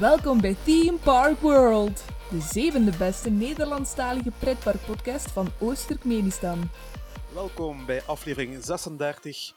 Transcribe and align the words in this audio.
Welkom 0.00 0.40
bij 0.40 0.56
Theme 0.64 0.98
Park 0.98 1.38
World, 1.38 2.04
de 2.30 2.40
zevende 2.40 2.96
beste 2.98 3.30
Nederlandstalige 3.30 4.30
pretparkpodcast 4.30 5.30
van 5.30 5.48
Oost-Turkmenistan. 5.60 6.70
Welkom 7.34 7.86
bij 7.86 8.02
aflevering 8.02 8.64
36 8.64 9.54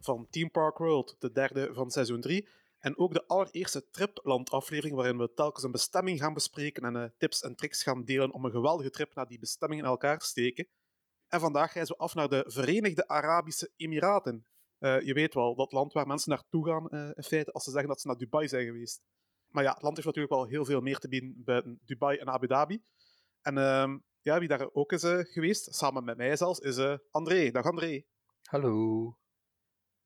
van 0.00 0.26
Team 0.30 0.50
Park 0.50 0.78
World, 0.78 1.16
de 1.18 1.32
derde 1.32 1.74
van 1.74 1.90
seizoen 1.90 2.20
3. 2.20 2.48
En 2.78 2.98
ook 2.98 3.12
de 3.12 3.26
allereerste 3.26 3.90
Tripland-aflevering, 3.90 4.96
waarin 4.96 5.18
we 5.18 5.32
telkens 5.34 5.64
een 5.64 5.70
bestemming 5.70 6.20
gaan 6.20 6.34
bespreken 6.34 6.82
en 6.82 6.96
uh, 6.96 7.04
tips 7.18 7.40
en 7.40 7.54
tricks 7.54 7.82
gaan 7.82 8.04
delen 8.04 8.32
om 8.32 8.44
een 8.44 8.50
geweldige 8.50 8.90
trip 8.90 9.14
naar 9.14 9.26
die 9.26 9.38
bestemming 9.38 9.80
in 9.80 9.86
elkaar 9.86 10.18
te 10.18 10.26
steken. 10.26 10.68
En 11.28 11.40
vandaag 11.40 11.72
reizen 11.72 11.96
we 11.96 12.02
af 12.02 12.14
naar 12.14 12.28
de 12.28 12.44
Verenigde 12.46 13.08
Arabische 13.08 13.70
Emiraten. 13.76 14.46
Uh, 14.78 15.00
je 15.00 15.12
weet 15.12 15.34
wel, 15.34 15.54
dat 15.54 15.72
land 15.72 15.92
waar 15.92 16.06
mensen 16.06 16.30
naartoe 16.30 16.66
gaan 16.66 16.88
uh, 16.90 17.10
in 17.14 17.22
feite 17.22 17.52
als 17.52 17.64
ze 17.64 17.70
zeggen 17.70 17.88
dat 17.88 18.00
ze 18.00 18.06
naar 18.06 18.16
Dubai 18.16 18.48
zijn 18.48 18.66
geweest. 18.66 19.02
Maar 19.48 19.62
ja, 19.64 19.72
het 19.72 19.82
land 19.82 19.94
heeft 19.96 20.06
natuurlijk 20.06 20.34
wel 20.34 20.46
heel 20.46 20.64
veel 20.64 20.80
meer 20.80 20.98
te 20.98 21.08
bieden 21.08 21.44
buiten 21.44 21.80
Dubai 21.84 22.18
en 22.18 22.28
Abu 22.28 22.46
Dhabi. 22.46 22.82
En 23.42 23.56
uh, 23.56 23.94
ja, 24.20 24.38
wie 24.38 24.48
daar 24.48 24.68
ook 24.72 24.92
is 24.92 25.02
geweest, 25.04 25.74
samen 25.74 26.04
met 26.04 26.16
mij 26.16 26.36
zelfs, 26.36 26.58
is 26.58 26.98
André. 27.10 27.50
Dag 27.50 27.64
André. 27.64 28.04
Hallo. 28.42 29.18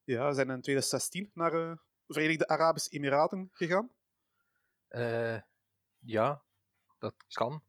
Ja, 0.04 0.28
we 0.28 0.34
zijn 0.34 0.50
in 0.50 0.60
2016 0.60 1.30
naar 1.34 1.50
de 1.50 1.78
Verenigde 2.06 2.48
Arabische 2.48 2.90
Emiraten 2.90 3.48
gegaan. 3.52 3.90
ja, 5.98 6.42
dat 6.98 7.14
kan. 7.28 7.62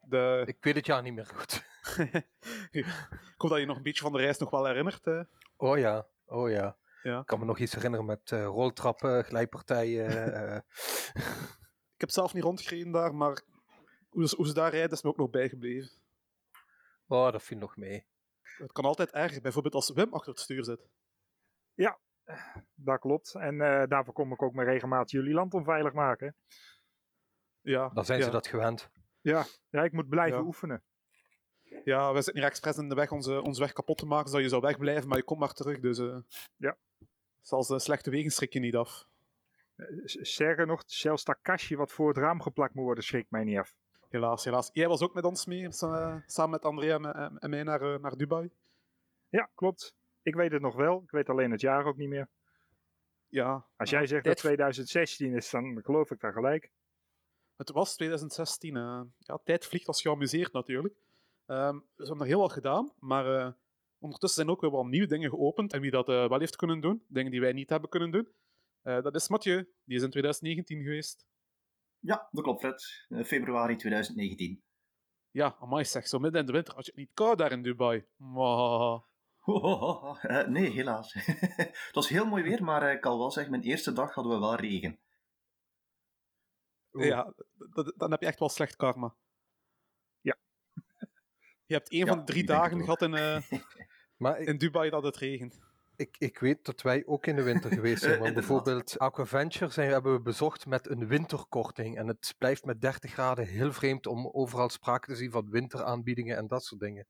De... 0.00 0.42
Ik 0.46 0.64
weet 0.64 0.74
het 0.74 0.86
jaar 0.86 1.02
niet 1.02 1.14
meer 1.14 1.26
goed. 1.26 1.64
ik 2.70 2.86
hoop 3.36 3.50
dat 3.50 3.58
je 3.58 3.66
nog 3.66 3.76
een 3.76 3.82
beetje 3.82 4.02
van 4.02 4.12
de 4.12 4.18
reis 4.18 4.38
nog 4.38 4.50
wel 4.50 4.66
herinnert. 4.66 5.04
Hè? 5.04 5.22
Oh 5.56 5.78
ja, 5.78 6.06
oh 6.24 6.50
ja. 6.50 6.76
Ja. 7.04 7.20
Ik 7.20 7.26
kan 7.26 7.38
me 7.38 7.44
nog 7.44 7.58
iets 7.58 7.74
herinneren 7.74 8.06
met 8.06 8.30
uh, 8.30 8.44
roltrappen, 8.44 9.24
glijpartijen. 9.24 10.10
uh... 10.10 10.56
ik 11.94 12.00
heb 12.00 12.10
zelf 12.10 12.34
niet 12.34 12.42
rondgereden 12.42 12.92
daar, 12.92 13.14
maar 13.14 13.42
hoe 14.08 14.28
ze, 14.28 14.36
hoe 14.36 14.46
ze 14.46 14.54
daar 14.54 14.70
rijden 14.70 14.90
is 14.90 15.02
me 15.02 15.08
ook 15.08 15.16
nog 15.16 15.30
bijgebleven. 15.30 15.90
Oh, 17.06 17.32
dat 17.32 17.42
viel 17.42 17.58
nog 17.58 17.76
mee. 17.76 18.06
Het 18.40 18.72
kan 18.72 18.84
altijd 18.84 19.10
erger, 19.10 19.40
bijvoorbeeld 19.42 19.74
als 19.74 19.90
Wim 19.92 20.12
achter 20.14 20.32
het 20.32 20.40
stuur 20.40 20.64
zit. 20.64 20.88
Ja, 21.74 21.98
dat 22.74 22.98
klopt. 22.98 23.34
En 23.34 23.54
uh, 23.54 23.82
daarvoor 23.86 24.14
kom 24.14 24.32
ik 24.32 24.42
ook 24.42 24.54
met 24.54 24.66
regelmatig 24.66 25.10
jullie 25.10 25.34
land 25.34 25.54
onveilig 25.54 25.92
maken. 25.92 26.36
Ja, 27.60 27.88
Dan 27.88 28.04
zijn 28.04 28.18
ja. 28.18 28.24
ze 28.24 28.30
dat 28.30 28.46
gewend. 28.46 28.90
Ja, 29.20 29.44
ja 29.68 29.82
ik 29.84 29.92
moet 29.92 30.08
blijven 30.08 30.38
Ja. 30.38 30.44
oefenen. 30.44 30.82
Ja, 31.84 32.08
we 32.12 32.22
zitten 32.22 32.42
hier 32.42 32.50
expres 32.50 32.76
in 32.76 32.88
de 32.88 32.94
weg 32.94 33.10
onze, 33.12 33.42
onze 33.42 33.60
weg 33.60 33.72
kapot 33.72 33.98
te 33.98 34.06
maken, 34.06 34.26
zodat 34.28 34.42
je 34.42 34.48
zou 34.50 34.62
wegblijven, 34.62 35.08
maar 35.08 35.18
je 35.18 35.24
komt 35.24 35.40
maar 35.40 35.52
terug. 35.52 35.80
Dus 35.80 35.98
uh, 35.98 36.16
Ja. 36.56 36.76
zelfs 37.40 37.68
de 37.68 37.78
slechte 37.78 38.10
wegen 38.10 38.30
schrik 38.30 38.52
je 38.52 38.60
niet 38.60 38.76
af. 38.76 39.06
S- 40.04 40.18
Sterker 40.20 40.66
nog, 40.66 40.82
zelfs 40.86 41.24
dat 41.24 41.38
kastje 41.42 41.76
wat 41.76 41.92
voor 41.92 42.08
het 42.08 42.16
raam 42.16 42.40
geplakt 42.42 42.74
moet 42.74 42.84
worden, 42.84 43.04
schrikt 43.04 43.30
mij 43.30 43.44
niet 43.44 43.58
af. 43.58 43.74
Helaas, 44.08 44.44
helaas. 44.44 44.70
Jij 44.72 44.88
was 44.88 45.02
ook 45.02 45.14
met 45.14 45.24
ons 45.24 45.46
mee, 45.46 45.72
sa- 45.72 46.22
samen 46.26 46.50
met 46.50 46.64
Andrea 46.64 46.98
en, 47.38 47.50
mij 47.50 47.62
naar, 47.62 47.94
eh, 47.94 48.00
naar 48.00 48.16
Dubai. 48.16 48.50
Ja, 49.28 49.48
klopt. 49.54 49.94
Ik 50.22 50.34
weet 50.34 50.52
het 50.52 50.62
nog 50.62 50.74
wel. 50.74 51.00
Ik 51.04 51.10
weet 51.10 51.28
alleen 51.28 51.50
het 51.50 51.60
jaar 51.60 51.84
ook 51.84 51.96
niet 51.96 52.08
meer. 52.08 52.28
Ja, 53.28 53.64
Als 53.76 53.90
jij 53.90 54.06
zegt 54.06 54.24
dat 54.24 54.36
2016 54.36 55.34
is, 55.34 55.50
dan 55.50 55.80
geloof 55.84 56.10
ik 56.10 56.20
daar 56.20 56.32
gelijk. 56.32 56.70
Het 57.56 57.70
was 57.70 57.94
2016. 57.94 58.76
eh. 58.76 59.00
ja, 59.18 59.38
tijd 59.44 59.66
vliegt 59.66 59.86
als 59.86 60.02
je 60.02 60.10
amuseert 60.10 60.52
natuurlijk. 60.52 60.94
Ehm, 61.46 61.74
we 61.74 62.04
hebben 62.06 62.20
er 62.20 62.26
heel 62.26 62.40
wat 62.40 62.52
gedaan, 62.52 62.92
maar 62.98 63.36
eh, 63.36 63.52
ondertussen 63.98 64.44
zijn 64.44 64.54
ook 64.54 64.60
weer 64.60 64.70
wat 64.70 64.86
nieuwe 64.86 65.06
dingen 65.06 65.30
geopend. 65.30 65.72
En 65.72 65.80
wie 65.80 65.90
dat 65.90 66.08
eh, 66.08 66.28
wel 66.28 66.38
heeft 66.38 66.56
kunnen 66.56 66.80
doen, 66.80 67.04
dingen 67.08 67.30
die 67.30 67.40
wij 67.40 67.52
niet 67.52 67.68
hebben 67.68 67.90
kunnen 67.90 68.10
doen, 68.10 68.28
eh, 68.82 69.02
dat 69.02 69.14
is 69.14 69.28
Mathieu. 69.28 69.72
Die 69.84 69.96
is 69.96 70.02
in 70.02 70.10
2019 70.10 70.82
geweest. 70.82 71.26
Ja, 71.98 72.28
dat 72.30 72.44
klopt, 72.44 72.60
Fred. 72.60 73.06
Februari 73.26 73.76
2019. 73.76 74.62
Ja, 75.30 75.56
amai 75.60 75.84
zeg, 75.84 76.06
zo 76.06 76.18
midden 76.18 76.40
in 76.40 76.46
de 76.46 76.52
winter 76.52 76.74
had 76.74 76.84
je 76.84 76.90
het 76.90 77.00
niet 77.00 77.14
koud 77.14 77.38
daar 77.38 77.52
in 77.52 77.62
Dubai. 77.62 78.06
Nee, 80.46 80.70
helaas. 80.70 81.12
het 81.86 81.90
was 81.92 82.08
heel 82.08 82.26
mooi 82.26 82.42
weer, 82.42 82.64
maar 82.64 82.92
ik 82.92 83.00
kan 83.00 83.18
wel 83.18 83.30
zeggen, 83.30 83.52
mijn 83.52 83.62
eerste 83.62 83.92
dag 83.92 84.14
hadden 84.14 84.32
we 84.32 84.38
wel 84.38 84.54
regen. 84.54 84.98
Ja, 86.90 87.34
dan 87.96 88.10
heb 88.10 88.20
je 88.20 88.26
echt 88.26 88.38
wel 88.38 88.48
slecht 88.48 88.76
karma. 88.76 89.16
Je 91.66 91.74
hebt 91.74 91.90
één 91.90 92.00
Ja, 92.00 92.06
van 92.06 92.18
de 92.18 92.24
drie 92.24 92.44
dagen 92.44 92.80
gehad 92.80 93.02
in, 93.02 93.14
eh, 93.14 93.42
Maar 94.16 94.40
ik, 94.40 94.48
in 94.48 94.58
Dubai 94.58 94.90
dat 94.90 95.02
het 95.02 95.16
regent. 95.16 95.60
ik, 95.96 96.16
ik 96.18 96.38
weet 96.38 96.64
dat 96.64 96.82
wij 96.82 97.06
ook 97.06 97.26
in 97.26 97.36
de 97.36 97.42
winter 97.42 97.70
geweest 97.72 98.02
zijn. 98.02 98.14
Eh, 98.14 98.20
Want 98.20 98.34
bijvoorbeeld 98.40 98.98
Aquaventure 98.98 99.70
zijn, 99.70 99.90
hebben 99.90 100.12
we 100.12 100.20
bezocht 100.20 100.66
met 100.66 100.88
een 100.90 101.06
winterkorting. 101.06 101.96
En 101.98 102.06
het 102.06 102.34
blijft 102.38 102.64
met 102.64 102.80
30 102.80 103.12
graden 103.12 103.46
heel 103.46 103.72
vreemd 103.72 104.06
om 104.06 104.28
overal 104.32 104.68
sprake 104.68 105.06
te 105.06 105.16
zien 105.16 105.30
van 105.30 105.50
winteraanbiedingen 105.50 106.36
en 106.36 106.46
dat 106.46 106.64
soort 106.64 106.80
dingen. 106.80 107.06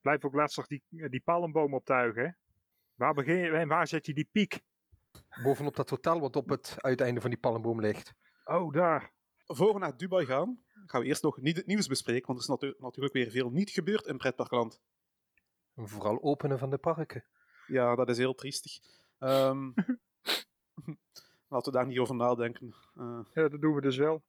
Blijf 0.00 0.24
ook 0.24 0.34
lastig 0.34 0.66
die, 0.66 0.82
die 0.88 1.20
palmboom 1.24 1.74
optuigen. 1.74 2.24
Hè? 2.24 2.30
Waar 2.94 3.14
begin 3.14 3.36
je 3.36 3.50
en 3.50 3.68
waar 3.68 3.86
zet 3.86 4.06
je 4.06 4.14
die 4.14 4.28
piek? 4.32 4.60
Bovenop 5.42 5.76
dat 5.76 5.90
hotel 5.90 6.20
wat 6.20 6.36
op 6.36 6.48
het 6.48 6.74
uiteinde 6.76 7.20
van 7.20 7.30
die 7.30 7.38
palmboom 7.38 7.80
ligt. 7.80 8.14
Oh, 8.44 8.72
daar. 8.72 9.12
Voor 9.46 9.72
we 9.72 9.78
naar 9.78 9.96
Dubai 9.96 10.26
gaan, 10.26 10.63
gaan 10.86 11.00
we 11.00 11.06
eerst 11.06 11.22
nog 11.22 11.40
niet 11.40 11.56
het 11.56 11.66
nieuws 11.66 11.86
bespreken, 11.86 12.26
want 12.26 12.38
er 12.38 12.44
is 12.44 12.50
natu- 12.60 12.82
natuurlijk 12.82 13.14
weer 13.14 13.30
veel 13.30 13.50
niet 13.50 13.70
gebeurd 13.70 14.06
in 14.06 14.16
pretparkland. 14.16 14.80
Vooral 15.76 16.22
openen 16.22 16.58
van 16.58 16.70
de 16.70 16.78
parken. 16.78 17.24
Ja, 17.66 17.94
dat 17.94 18.08
is 18.08 18.18
heel 18.18 18.34
triestig. 18.34 18.78
Ehm, 19.18 19.70
laten 21.48 21.72
we 21.72 21.78
daar 21.78 21.86
niet 21.86 21.98
over 21.98 22.14
nadenken. 22.14 22.74
Eh, 22.94 23.20
Ja, 23.34 23.48
dat 23.48 23.60
doen 23.60 23.74
we 23.74 23.80
dus 23.80 23.96
wel. 23.96 24.22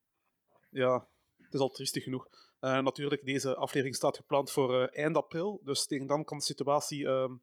ja, 0.69 1.07
het 1.37 1.53
is 1.53 1.59
al 1.59 1.69
triestig 1.69 2.03
genoeg. 2.03 2.27
Eh, 2.59 2.79
natuurlijk, 2.79 3.25
deze 3.25 3.55
aflevering 3.55 3.95
staat 3.95 4.17
gepland 4.17 4.51
voor 4.51 4.81
eh, 4.81 5.03
eind 5.03 5.15
april, 5.17 5.61
dus 5.63 5.85
tegen 5.85 6.07
dan 6.07 6.23
kan 6.23 6.37
de 6.37 6.43
situatie 6.43 7.07
ehm, 7.07 7.33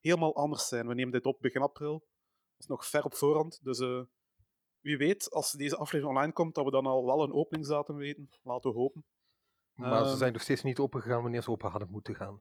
helemaal 0.00 0.36
anders 0.36 0.68
zijn. 0.68 0.86
We 0.86 0.94
nemen 0.94 1.12
dit 1.12 1.26
op 1.26 1.40
begin 1.40 1.62
april. 1.62 1.98
Dat 1.98 2.58
is 2.58 2.66
nog 2.66 2.86
ver 2.86 3.04
op 3.04 3.14
voorhand, 3.14 3.60
dus 3.62 3.78
eh, 3.80 4.00
wie 4.88 4.96
weet, 4.96 5.30
als 5.30 5.52
deze 5.52 5.76
aflevering 5.76 6.16
online 6.16 6.32
komt, 6.32 6.54
dat 6.54 6.64
we 6.64 6.70
dan 6.70 6.86
al 6.86 7.04
wel 7.04 7.22
een 7.22 7.32
openingsdatum 7.32 7.96
weten. 7.96 8.30
Laten 8.42 8.70
we 8.70 8.76
hopen. 8.76 9.04
Maar 9.74 10.04
ze 10.04 10.08
Ehm, 10.08 10.18
zijn 10.18 10.32
nog 10.32 10.42
steeds 10.42 10.62
niet 10.62 10.78
open 10.78 11.00
gegaan 11.02 11.22
wanneer 11.22 11.42
ze 11.42 11.50
open 11.50 11.70
hadden 11.70 11.90
moeten 11.90 12.14
gaan. 12.14 12.40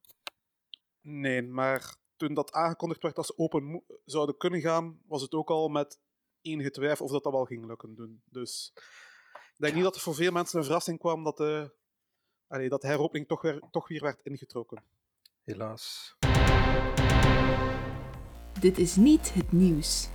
Nee, 1.02 1.41
maar 1.41 1.96
toen 2.16 2.34
dat 2.34 2.52
aangekondigd 2.52 3.02
werd 3.02 3.16
dat 3.16 3.25
ze 3.25 3.38
open 3.38 3.84
zouden 4.06 4.38
kunnen 4.38 4.62
gaan, 4.62 5.00
was 5.07 5.22
het 5.22 5.34
ook 5.34 5.50
al 5.50 5.68
met 5.68 6.00
enige 6.41 6.72
twijfel 6.72 7.06
of 7.06 7.12
dat, 7.12 7.24
dat 7.24 7.34
wel 7.34 7.46
ging 7.46 7.66
lukken 7.66 7.96
doen. 7.96 8.22
Dus 8.25 8.72
ik 9.34 9.56
denk 9.57 9.74
niet 9.74 9.84
dat 9.84 9.96
er 9.96 10.02
voor 10.02 10.16
veel 10.16 10.31
mensen 10.31 10.57
een 10.57 10.66
verrassing 10.66 11.00
kwam 11.00 11.24
dat 11.24 11.38
de, 11.38 11.72
allee, 12.47 12.69
dat 12.69 12.81
de 12.81 12.88
heropening 12.88 13.28
toch 13.28 13.41
weer, 13.41 13.62
toch 13.72 13.88
weer 13.88 14.02
werd 14.02 14.19
ingetrokken. 14.24 14.84
Helaas. 15.44 16.16
Dit 18.59 18.78
is 18.78 18.96
niet 18.96 19.34
het 19.34 19.52
nieuws. 19.52 20.09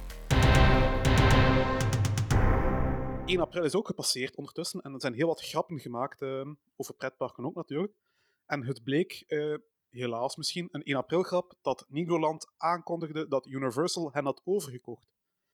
1 3.32 3.40
april 3.40 3.64
is 3.64 3.74
ook 3.74 3.86
gepasseerd 3.86 4.36
ondertussen 4.36 4.80
en 4.80 4.92
er 4.92 5.00
zijn 5.00 5.14
heel 5.14 5.26
wat 5.26 5.42
grappen 5.42 5.78
gemaakt 5.78 6.22
eh, 6.22 6.50
over 6.76 6.94
pretparken 6.94 7.44
ook 7.44 7.54
natuurlijk. 7.54 7.92
En 8.46 8.66
het 8.66 8.82
bleek, 8.82 9.24
eh, 9.26 9.54
helaas 9.88 10.36
misschien, 10.36 10.68
een 10.70 10.82
1 10.82 10.96
april 10.96 11.22
grap 11.22 11.54
dat 11.62 11.86
Nigoland 11.88 12.52
aankondigde 12.56 13.28
dat 13.28 13.46
Universal 13.46 14.12
hen 14.12 14.24
had 14.24 14.40
overgekocht. 14.44 15.06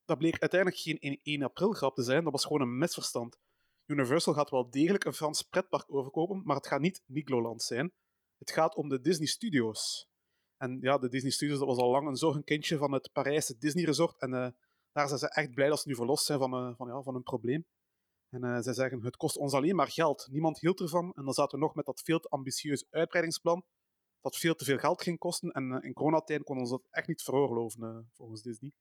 Dat 0.05 0.19
bleek 0.19 0.39
uiteindelijk 0.39 0.81
geen 0.81 0.99
1 1.01 1.21
1 1.23 1.43
april 1.43 1.73
grap 1.73 1.95
te 1.95 2.03
zijn, 2.03 2.25
dat 2.25 2.33
was 2.33 2.45
gewoon 2.45 2.61
een 2.61 2.79
misverstand. 2.79 3.39
Universal 3.87 4.35
gaat 4.35 4.51
wel 4.51 4.71
degelijk 4.71 5.05
een 5.05 5.13
Frans 5.13 5.43
pretpark 5.43 5.95
overkopen, 5.95 6.43
maar 6.45 6.57
het 6.57 6.67
gaat 6.67 6.81
niet 6.81 7.03
Nigloland 7.07 7.63
zijn. 7.63 7.93
Het 8.39 8.51
gaat 8.51 8.75
om 8.75 8.89
de 8.89 9.01
Disney 9.01 9.27
Studios. 9.27 10.09
En 10.57 10.79
ja, 10.81 10.99
de 10.99 11.09
Disney 11.09 11.31
Studios 11.31 11.59
dat 11.59 11.69
was 11.69 11.79
al 11.79 11.91
lang 11.91 12.09
een 12.09 12.17
zorgenkindje 12.17 12.77
van 12.77 12.93
het 12.93 13.13
Parijse 13.13 13.59
Disney 13.59 13.85
Resort. 13.85 14.21
En 14.21 14.35
eh, 14.35 14.49
daar 14.93 15.09
zijn 15.09 15.19
ze 15.19 15.29
echt 15.29 15.55
blij 15.55 15.69
dat 15.69 15.81
ze 15.81 15.89
nu 15.89 15.95
verlost 15.95 16.25
zijn 16.25 16.39
van, 16.39 16.53
eh, 16.53 16.77
van, 16.77 16.89
ja, 16.89 17.03
van 17.03 17.15
een 17.15 17.23
probleem. 17.23 17.67
En 18.29 18.45
eh, 18.45 18.59
zij 18.61 18.73
zeggen, 18.73 19.05
het 19.05 19.17
kost 19.17 19.37
ons 19.37 19.53
alleen 19.53 19.77
maar 19.77 19.91
geld. 19.91 20.29
Niemand 20.31 20.61
hield 20.61 20.81
ervan. 20.81 21.13
En 21.15 21.25
dan 21.25 21.35
zaten 21.35 21.59
we 21.59 21.65
nog 21.65 21.75
met 21.75 21.85
dat 21.85 22.01
veel 22.01 22.21
te 22.21 22.29
ambitieus 22.29 22.87
uitbreidingsplan, 22.91 23.65
dat 24.21 24.37
veel 24.37 24.55
te 24.55 24.65
veel 24.65 24.79
geld 24.79 25.03
ging 25.03 25.19
kosten. 25.19 25.51
En 25.51 25.73
eh, 25.73 25.85
in 25.85 25.93
coronatijd 25.93 26.43
kon 26.43 26.59
ons 26.59 26.71
dat 26.71 26.83
echt 26.91 27.09
niet 27.09 27.23
veroorloven, 27.23 27.83
eh, 27.83 27.99
volgens 28.13 28.43
Disney. 28.43 28.73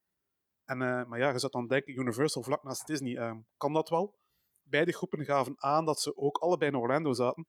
En, 0.66 0.78
maar 0.78 1.20
ja, 1.20 1.32
je 1.32 1.40
zou 1.40 1.52
dan 1.52 1.68
denken, 1.68 2.00
Universal 2.00 2.44
vlak 2.44 2.64
naast 2.64 2.88
Disney, 2.88 3.18
eh, 3.18 3.36
kan 3.58 3.74
dat 3.74 3.90
wel? 3.90 4.20
Beide 4.64 4.94
groepen 4.94 5.26
gaven 5.26 5.54
aan 5.58 5.86
dat 5.86 6.00
ze 6.00 6.18
ook 6.18 6.38
allebei 6.38 6.72
in 6.72 6.78
Orlando 6.78 7.14
zaten. 7.14 7.48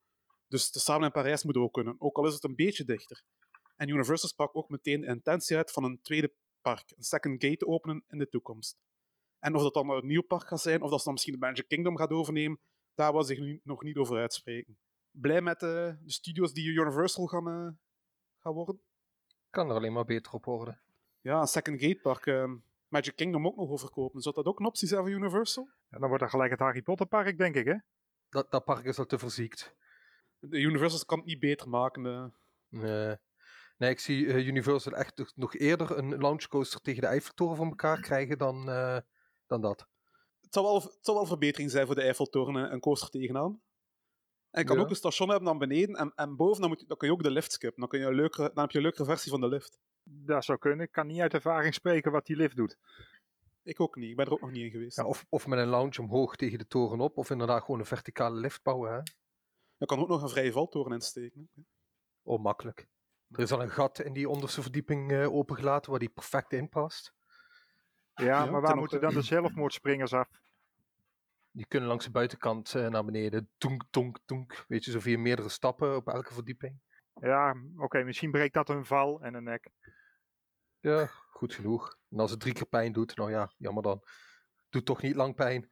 Dus 0.49 0.71
tezamen 0.71 1.07
in 1.07 1.13
Parijs 1.13 1.45
moeten 1.45 1.63
we 1.63 1.69
ook 1.69 1.75
kunnen, 1.75 1.95
ook 1.99 2.17
al 2.17 2.27
is 2.27 2.35
het 2.35 2.45
een 2.45 2.55
beetje 2.55 2.85
dichter. 2.85 3.23
En 3.77 3.89
Universal 3.89 4.29
sprak 4.29 4.57
ook 4.57 4.69
meteen 4.69 5.01
de 5.01 5.07
intentie 5.07 5.57
uit 5.57 5.71
van 5.71 5.85
een 5.85 6.01
tweede 6.03 6.35
park, 6.61 6.93
een 6.97 7.03
second 7.03 7.45
gate 7.45 7.57
te 7.57 7.67
openen 7.67 8.05
in 8.09 8.19
de 8.19 8.29
toekomst. 8.29 8.77
En 9.39 9.55
of 9.55 9.63
dat 9.63 9.75
dan 9.75 9.91
een 9.91 10.07
nieuw 10.07 10.23
park 10.23 10.47
gaat 10.47 10.61
zijn, 10.61 10.83
of 10.83 10.91
dat 10.91 10.99
ze 10.99 11.05
dan 11.05 11.13
misschien 11.13 11.35
de 11.35 11.39
Magic 11.47 11.69
Kingdom 11.69 11.97
gaat 11.97 12.11
overnemen, 12.11 12.59
daar 12.95 13.13
wil 13.13 13.23
zich 13.23 13.39
nu 13.39 13.61
nog 13.65 13.83
niet 13.83 13.97
over 13.97 14.19
uitspreken. 14.19 14.79
Blij 15.11 15.41
met 15.41 15.63
eh, 15.63 15.69
de 15.69 15.97
studios 16.05 16.53
die 16.53 16.67
Universal 16.69 17.27
gaan, 17.27 17.49
eh, 17.49 17.69
gaan 18.39 18.53
worden? 18.53 18.81
Kan 19.51 19.69
er 19.71 19.75
alleen 19.77 19.93
maar 19.93 20.05
beter 20.05 20.33
op 20.33 20.45
worden. 20.45 20.81
Ja, 21.21 21.47
second 21.47 21.81
gate 21.81 22.01
park. 22.03 22.27
eh, 22.27 22.53
Magic 22.89 23.17
Kingdom 23.17 23.47
ook 23.47 23.57
nog 23.57 23.69
overkopen. 23.71 24.21
Zou 24.21 24.35
dat 24.35 24.45
ook 24.47 24.59
een 24.61 24.67
optie 24.67 24.89
zijn 24.89 25.01
voor 25.01 25.11
Universal? 25.11 25.69
Ja, 25.91 25.99
dan 25.99 26.09
wordt 26.09 26.23
dat 26.23 26.33
gelijk 26.33 26.51
het 26.51 26.61
Harry 26.61 26.83
Potter 26.83 27.07
park, 27.07 27.39
denk 27.39 27.55
ik, 27.55 27.65
hè? 27.67 27.75
Dat, 28.29 28.51
dat 28.51 28.65
park 28.65 28.85
is 28.85 28.99
al 28.99 29.07
te 29.07 29.19
verziekt. 29.19 29.75
De 30.39 30.59
Universal 30.61 31.05
kan 31.05 31.19
het 31.19 31.27
niet 31.27 31.39
beter 31.41 31.69
maken. 31.69 32.07
eh. 32.07 32.25
Nee. 32.69 33.17
Nee, 33.77 33.91
ik 33.91 33.99
zie 34.01 34.45
Universal 34.45 34.93
echt 34.93 35.33
nog- 35.35 35.55
eerder 35.55 35.99
een 35.99 36.19
launchcoaster 36.19 36.81
tegen 36.81 37.01
de 37.01 37.07
Eiffeltoren 37.09 37.57
voor 37.57 37.67
elkaar 37.67 38.01
krijgen 38.01 38.39
dan, 38.39 38.69
eh, 38.71 38.99
dan 39.49 39.61
dat. 39.61 39.87
Het 40.41 40.55
zal, 40.55 40.63
wel, 40.63 40.75
het 40.83 40.99
zal 41.01 41.15
wel 41.15 41.27
verbetering 41.27 41.71
zijn 41.71 41.87
voor 41.87 41.95
de 41.95 42.03
Eiffeltoren 42.03 42.57
en 42.57 42.73
een 42.73 42.81
coaster 42.81 43.11
tegenaan. 43.11 43.63
En 44.51 44.61
je 44.61 44.67
kan 44.67 44.77
Ja. 44.77 44.83
ook 44.83 44.91
een 44.91 44.97
station 44.97 45.29
hebben 45.29 45.47
dan 45.49 45.59
beneden 45.59 45.95
en, 45.97 46.13
en 46.15 46.37
boven 46.37 46.61
dan, 46.61 46.71
moet 46.71 46.81
je, 46.81 46.87
dan 46.87 46.97
kun 46.97 47.09
je 47.09 47.15
ook 47.15 47.23
de 47.23 47.31
lift 47.31 47.53
skippen. 47.53 47.81
Dan, 47.81 47.89
kun 47.89 47.99
je 48.01 48.07
een 48.07 48.15
leukere, 48.15 48.51
dan 48.55 48.63
heb 48.63 48.71
je 48.71 48.77
een 48.79 48.85
leukere 48.85 49.05
versie 49.05 49.31
van 49.31 49.41
de 49.41 49.49
lift. 49.49 49.79
Dat 50.03 50.45
zou 50.45 50.59
kunnen. 50.59 50.87
Ik 50.87 50.93
kan 50.93 51.07
niet 51.07 51.21
uit 51.21 51.35
ervaring 51.35 51.75
spreken 51.75 52.13
wat 52.13 52.27
die 52.27 52.37
lift 52.37 52.57
doet. 52.57 52.79
Ik 53.63 53.81
ook 53.81 53.97
niet, 53.97 54.11
ik 54.11 54.17
ben 54.17 54.27
er 54.27 54.33
ook 54.33 54.41
nog 54.41 54.51
niet 54.51 54.65
in 54.65 54.71
geweest. 54.71 54.97
Ja, 54.97 55.05
of, 55.07 55.27
of 55.29 55.47
met 55.47 55.59
een 55.59 55.69
lounge 55.69 56.01
omhoog 56.01 56.37
tegen 56.37 56.59
de 56.59 56.67
toren 56.67 57.01
op, 57.01 57.17
of 57.17 57.31
inderdaad 57.31 57.65
gewoon 57.65 57.81
een 57.81 57.87
verticale 57.87 58.37
lift 58.37 58.63
bouwen. 58.63 58.93
Hè? 58.93 59.01
Je 59.77 59.87
kan 59.87 59.99
ook 59.99 60.09
nog 60.09 60.23
een 60.23 60.29
vrije 60.29 60.53
valtoren 60.53 60.93
insteken. 60.93 61.51
hè. 61.55 61.63
Oh, 62.23 62.43
makkelijk. 62.43 62.89
Er 63.31 63.41
is 63.41 63.53
al 63.53 63.63
een 63.63 63.71
gat 63.71 63.99
in 64.01 64.13
die 64.13 64.29
onderste 64.29 64.63
verdieping 64.63 65.13
eh, 65.13 65.33
opengelaten 65.35 65.91
waar 65.91 66.01
die 66.01 66.09
perfect 66.09 66.53
in 66.53 66.69
past. 66.69 67.15
Ja, 68.19 68.25
Ja, 68.25 68.45
maar 68.45 68.61
waar 68.61 68.71
ten 68.71 68.79
moeten 68.79 69.01
dan 69.01 69.15
de 69.15 69.23
zelfmoordspringers 69.23 70.13
af? 70.13 70.29
Die 71.51 71.67
kunnen 71.67 71.89
langs 71.89 72.05
de 72.05 72.11
buitenkant 72.11 72.75
eh, 72.75 72.89
naar 72.89 73.05
beneden. 73.05 73.51
Tonk, 73.59 73.83
tonk, 73.91 74.19
tonk. 74.25 74.65
Weet 74.69 74.85
je, 74.85 74.91
zo 74.91 75.01
via 75.01 75.19
meerdere 75.19 75.49
stappen 75.49 75.97
op 75.97 76.09
elke 76.09 76.35
verdieping. 76.35 76.81
Ja, 77.21 77.57
oké, 77.77 78.03
misschien 78.03 78.31
breekt 78.31 78.55
dat 78.55 78.69
een 78.69 78.85
val 78.85 79.21
en 79.21 79.35
een 79.35 79.45
nek. 79.45 79.69
Ja, 80.81 81.07
goed 81.31 81.55
genoeg. 81.55 81.97
En 82.11 82.19
als 82.21 82.31
het 82.31 82.41
drie 82.41 82.55
keer 82.55 82.67
pijn 82.67 82.93
doet, 82.93 83.17
nou 83.17 83.31
ja, 83.31 83.53
jammer 83.57 83.83
dan. 83.83 84.03
Doet 84.69 84.85
toch 84.85 85.03
niet 85.03 85.15
lang 85.15 85.35
pijn. 85.35 85.71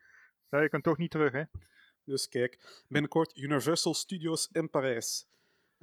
Ja, 0.48 0.60
je 0.60 0.68
kunt 0.68 0.82
toch 0.82 0.98
niet 0.98 1.10
terug, 1.10 1.32
hè? 1.32 1.42
Dus 2.04 2.28
kijk, 2.28 2.82
binnenkort 2.88 3.36
Universal 3.36 3.94
Studios 3.94 4.48
in 4.52 4.70
Parijs. 4.70 5.28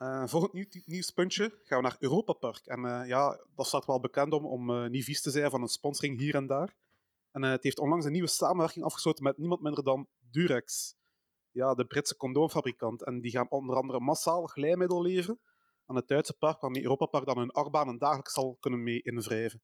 Eh 0.03 0.23
volgend 0.25 0.53
nieuw, 0.53 0.65
nieuwspuntje 0.85 1.59
gaan 1.63 1.77
we 1.77 1.83
naar 1.83 1.95
Europa 1.99 2.33
Park. 2.33 2.65
En 2.65 2.85
eh, 2.85 3.07
ja, 3.07 3.39
dat 3.55 3.67
staat 3.67 3.85
wel 3.85 3.99
bekend 3.99 4.33
om, 4.33 4.45
om 4.45 4.69
eh, 4.69 4.89
niet 4.89 5.03
vies 5.03 5.21
te 5.21 5.31
zijn 5.31 5.49
van 5.49 5.61
een 5.61 5.67
sponsoring 5.67 6.19
hier 6.19 6.35
en 6.35 6.47
daar. 6.47 6.75
En 7.31 7.43
eh, 7.43 7.49
het 7.49 7.63
heeft 7.63 7.79
onlangs 7.79 8.05
een 8.05 8.11
nieuwe 8.11 8.27
samenwerking 8.27 8.85
afgesloten 8.85 9.23
met 9.23 9.37
niemand 9.37 9.61
minder 9.61 9.83
dan 9.83 10.07
Durex. 10.31 10.95
Ja, 11.51 11.73
de 11.73 11.85
Britse 11.85 12.17
condoomfabrikant. 12.17 13.03
En 13.03 13.21
die 13.21 13.31
gaan 13.31 13.49
onder 13.49 13.75
andere 13.75 13.99
massaal 13.99 14.45
glijmiddel 14.45 15.01
leveren 15.01 15.39
aan 15.85 15.95
het 15.95 16.07
Duitse 16.07 16.37
park, 16.37 16.61
waarmee 16.61 16.83
Europa 16.83 17.05
Park 17.05 17.25
dan 17.25 17.37
hun 17.37 17.51
achtbanen 17.51 17.97
dagelijks 17.97 18.33
zal 18.33 18.57
kunnen 18.59 18.83
mee 18.83 19.01
invrijven. 19.01 19.61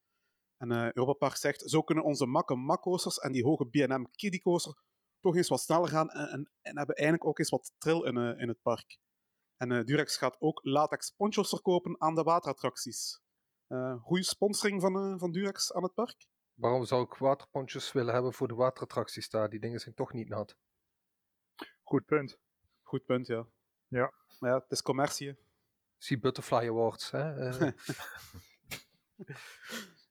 En 0.57 0.71
Europa 0.71 1.13
Park 1.13 1.35
zegt, 1.35 1.69
zo 1.69 1.81
kunnen 1.81 2.03
onze 2.03 2.25
makke 2.25 2.55
makcoasters 2.55 3.17
en 3.17 3.31
die 3.31 3.43
hoge 3.43 3.65
B&M 3.65 4.05
kiddie 4.11 4.41
coaster 4.41 4.73
toch 5.19 5.35
eens 5.35 5.47
wat 5.47 5.61
sneller 5.61 5.87
gaan 5.87 6.09
en, 6.09 6.29
en, 6.29 6.51
en 6.61 6.77
hebben 6.77 6.95
eigenlijk 6.95 7.27
ook 7.29 7.39
eens 7.39 7.49
wat 7.49 7.73
trill 7.77 8.01
in, 8.01 8.17
in 8.17 8.47
het 8.47 8.61
park. 8.61 8.99
En 9.59 9.71
eh, 9.71 9.85
Durex 9.85 10.17
gaat 10.17 10.35
ook 10.39 10.59
latex 10.63 11.11
ponchos 11.11 11.49
verkopen 11.49 12.01
aan 12.01 12.15
de 12.15 12.23
waterattracties. 12.23 13.21
Eh 13.67 14.01
goede 14.01 14.23
sponsoring 14.23 14.81
van, 14.81 14.95
eh, 14.95 15.19
van 15.19 15.31
Durex 15.31 15.73
aan 15.73 15.83
het 15.83 15.93
park. 15.93 16.27
Waarom 16.53 16.85
zou 16.85 17.03
ik 17.03 17.13
waterpontjes 17.13 17.91
willen 17.91 18.13
hebben 18.13 18.33
voor 18.33 18.47
de 18.47 18.53
waterattracties 18.53 19.29
daar? 19.29 19.49
Die 19.49 19.59
dingen 19.59 19.79
zijn 19.79 19.95
toch 19.95 20.13
niet 20.13 20.29
nat. 20.29 20.57
Goed 21.83 22.05
punt. 22.05 22.39
Goed 22.81 23.05
punt, 23.05 23.27
ja. 23.27 23.47
Ja. 23.87 24.13
Maar 24.39 24.49
ja, 24.49 24.57
het 24.57 24.71
is 24.71 24.81
commercie. 24.81 25.37
Zie 25.97 26.19
Butterfly 26.19 26.67
Awards. 26.67 27.11
Hè? 27.11 27.33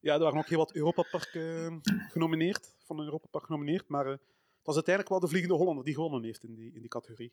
Ja, 0.01 0.15
er 0.15 0.21
waren 0.21 0.39
ook 0.39 0.49
heel 0.49 0.59
wat 0.59 0.75
Europa 0.75 1.03
Park 1.11 1.35
eh, 1.35 1.77
genomineerd, 2.09 2.75
van 2.85 2.99
een 2.99 3.05
Europa 3.05 3.27
Park 3.31 3.45
genomineerd, 3.45 3.89
maar 3.89 4.07
eh, 4.07 4.13
het 4.13 4.67
was 4.67 4.75
uiteindelijk 4.75 5.15
wel 5.15 5.21
de 5.23 5.29
Vliegende 5.29 5.57
Hollander 5.57 5.85
die 5.85 5.95
gewonnen 5.95 6.25
heeft 6.25 6.45
in 6.45 6.55
die, 6.55 6.73
in 6.75 6.81
die 6.81 6.89
categorie. 6.89 7.33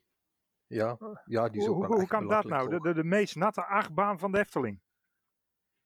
Ja, 0.66 0.98
ja, 1.24 1.48
die 1.48 1.60
is 1.60 1.66
Hoe, 1.66 1.74
ook 1.76 1.80
hoe, 1.80 1.88
wel 1.88 1.98
hoe 1.98 2.08
kan 2.08 2.28
dat 2.28 2.44
nou? 2.44 2.68
De, 2.70 2.80
de, 2.80 2.94
de 2.94 3.04
meest 3.04 3.36
natte 3.36 3.64
achtbaan 3.66 4.18
van 4.18 4.32
de 4.32 4.38
Efteling. 4.38 4.80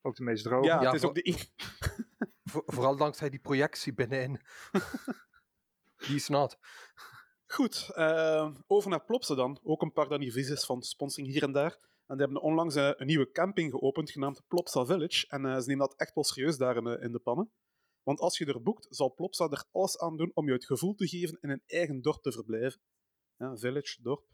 Ook 0.03 0.17
de 0.17 0.23
meest 0.23 0.45
droge. 0.45 0.67
ja, 0.67 0.81
ja, 0.81 0.87
het 0.87 0.95
is 0.95 1.01
voor- 1.01 1.09
ook 1.09 1.15
de... 1.15 1.31
e- 1.31 1.69
Vo- 2.51 2.63
vooral 2.67 2.97
dankzij 2.97 3.31
die 3.31 3.41
projectie 3.41 3.95
binnenin. 3.95 4.41
die 6.07 6.15
is 6.15 6.29
nat. 6.29 6.59
Goed, 7.47 7.91
eh, 7.95 8.55
over 8.67 8.91
naar 8.91 9.05
Plopsa 9.05 9.35
dan. 9.35 9.61
Ook 9.63 9.83
een 9.83 9.93
park 9.93 10.09
dat 10.09 10.21
is 10.23 10.65
van 10.65 10.83
sponsoring 10.83 11.33
hier 11.33 11.43
en 11.43 11.53
daar. 11.53 11.73
En 12.07 12.17
die 12.17 12.25
hebben 12.27 12.43
onlangs 12.43 12.75
eh, 12.75 12.91
een 12.97 13.07
nieuwe 13.07 13.31
camping 13.31 13.71
geopend, 13.71 14.11
genaamd 14.11 14.43
Plopsa 14.49 14.85
Village. 14.85 15.27
En 15.29 15.45
eh, 15.47 15.59
ze 15.59 15.69
nemen 15.69 15.87
dat 15.87 15.97
echt 15.99 16.15
wel 16.15 16.25
serieus 16.25 16.57
daar 16.57 16.77
in, 16.77 16.85
de- 16.85 16.99
in 17.01 17.13
de 17.13 17.19
pannen. 17.19 17.53
Want 18.03 18.21
als 18.21 18.39
je 18.39 18.47
er 18.47 18.63
boekt, 18.63 18.87
zal 18.91 19.15
Plopsa 19.15 19.49
er 19.49 19.65
alles 19.71 19.99
aan 19.99 20.17
doen 20.17 20.31
om 20.35 20.47
je 20.47 20.53
het 20.53 20.65
gevoel 20.65 20.95
te 20.95 21.09
geven 21.09 21.39
in 21.41 21.51
een 21.51 21.63
eigen 21.67 22.01
dorp 22.03 22.23
te 22.23 22.33
verblijven. 22.33 22.81
Ja, 23.37 23.57
village, 23.57 24.03
dorp. 24.03 24.27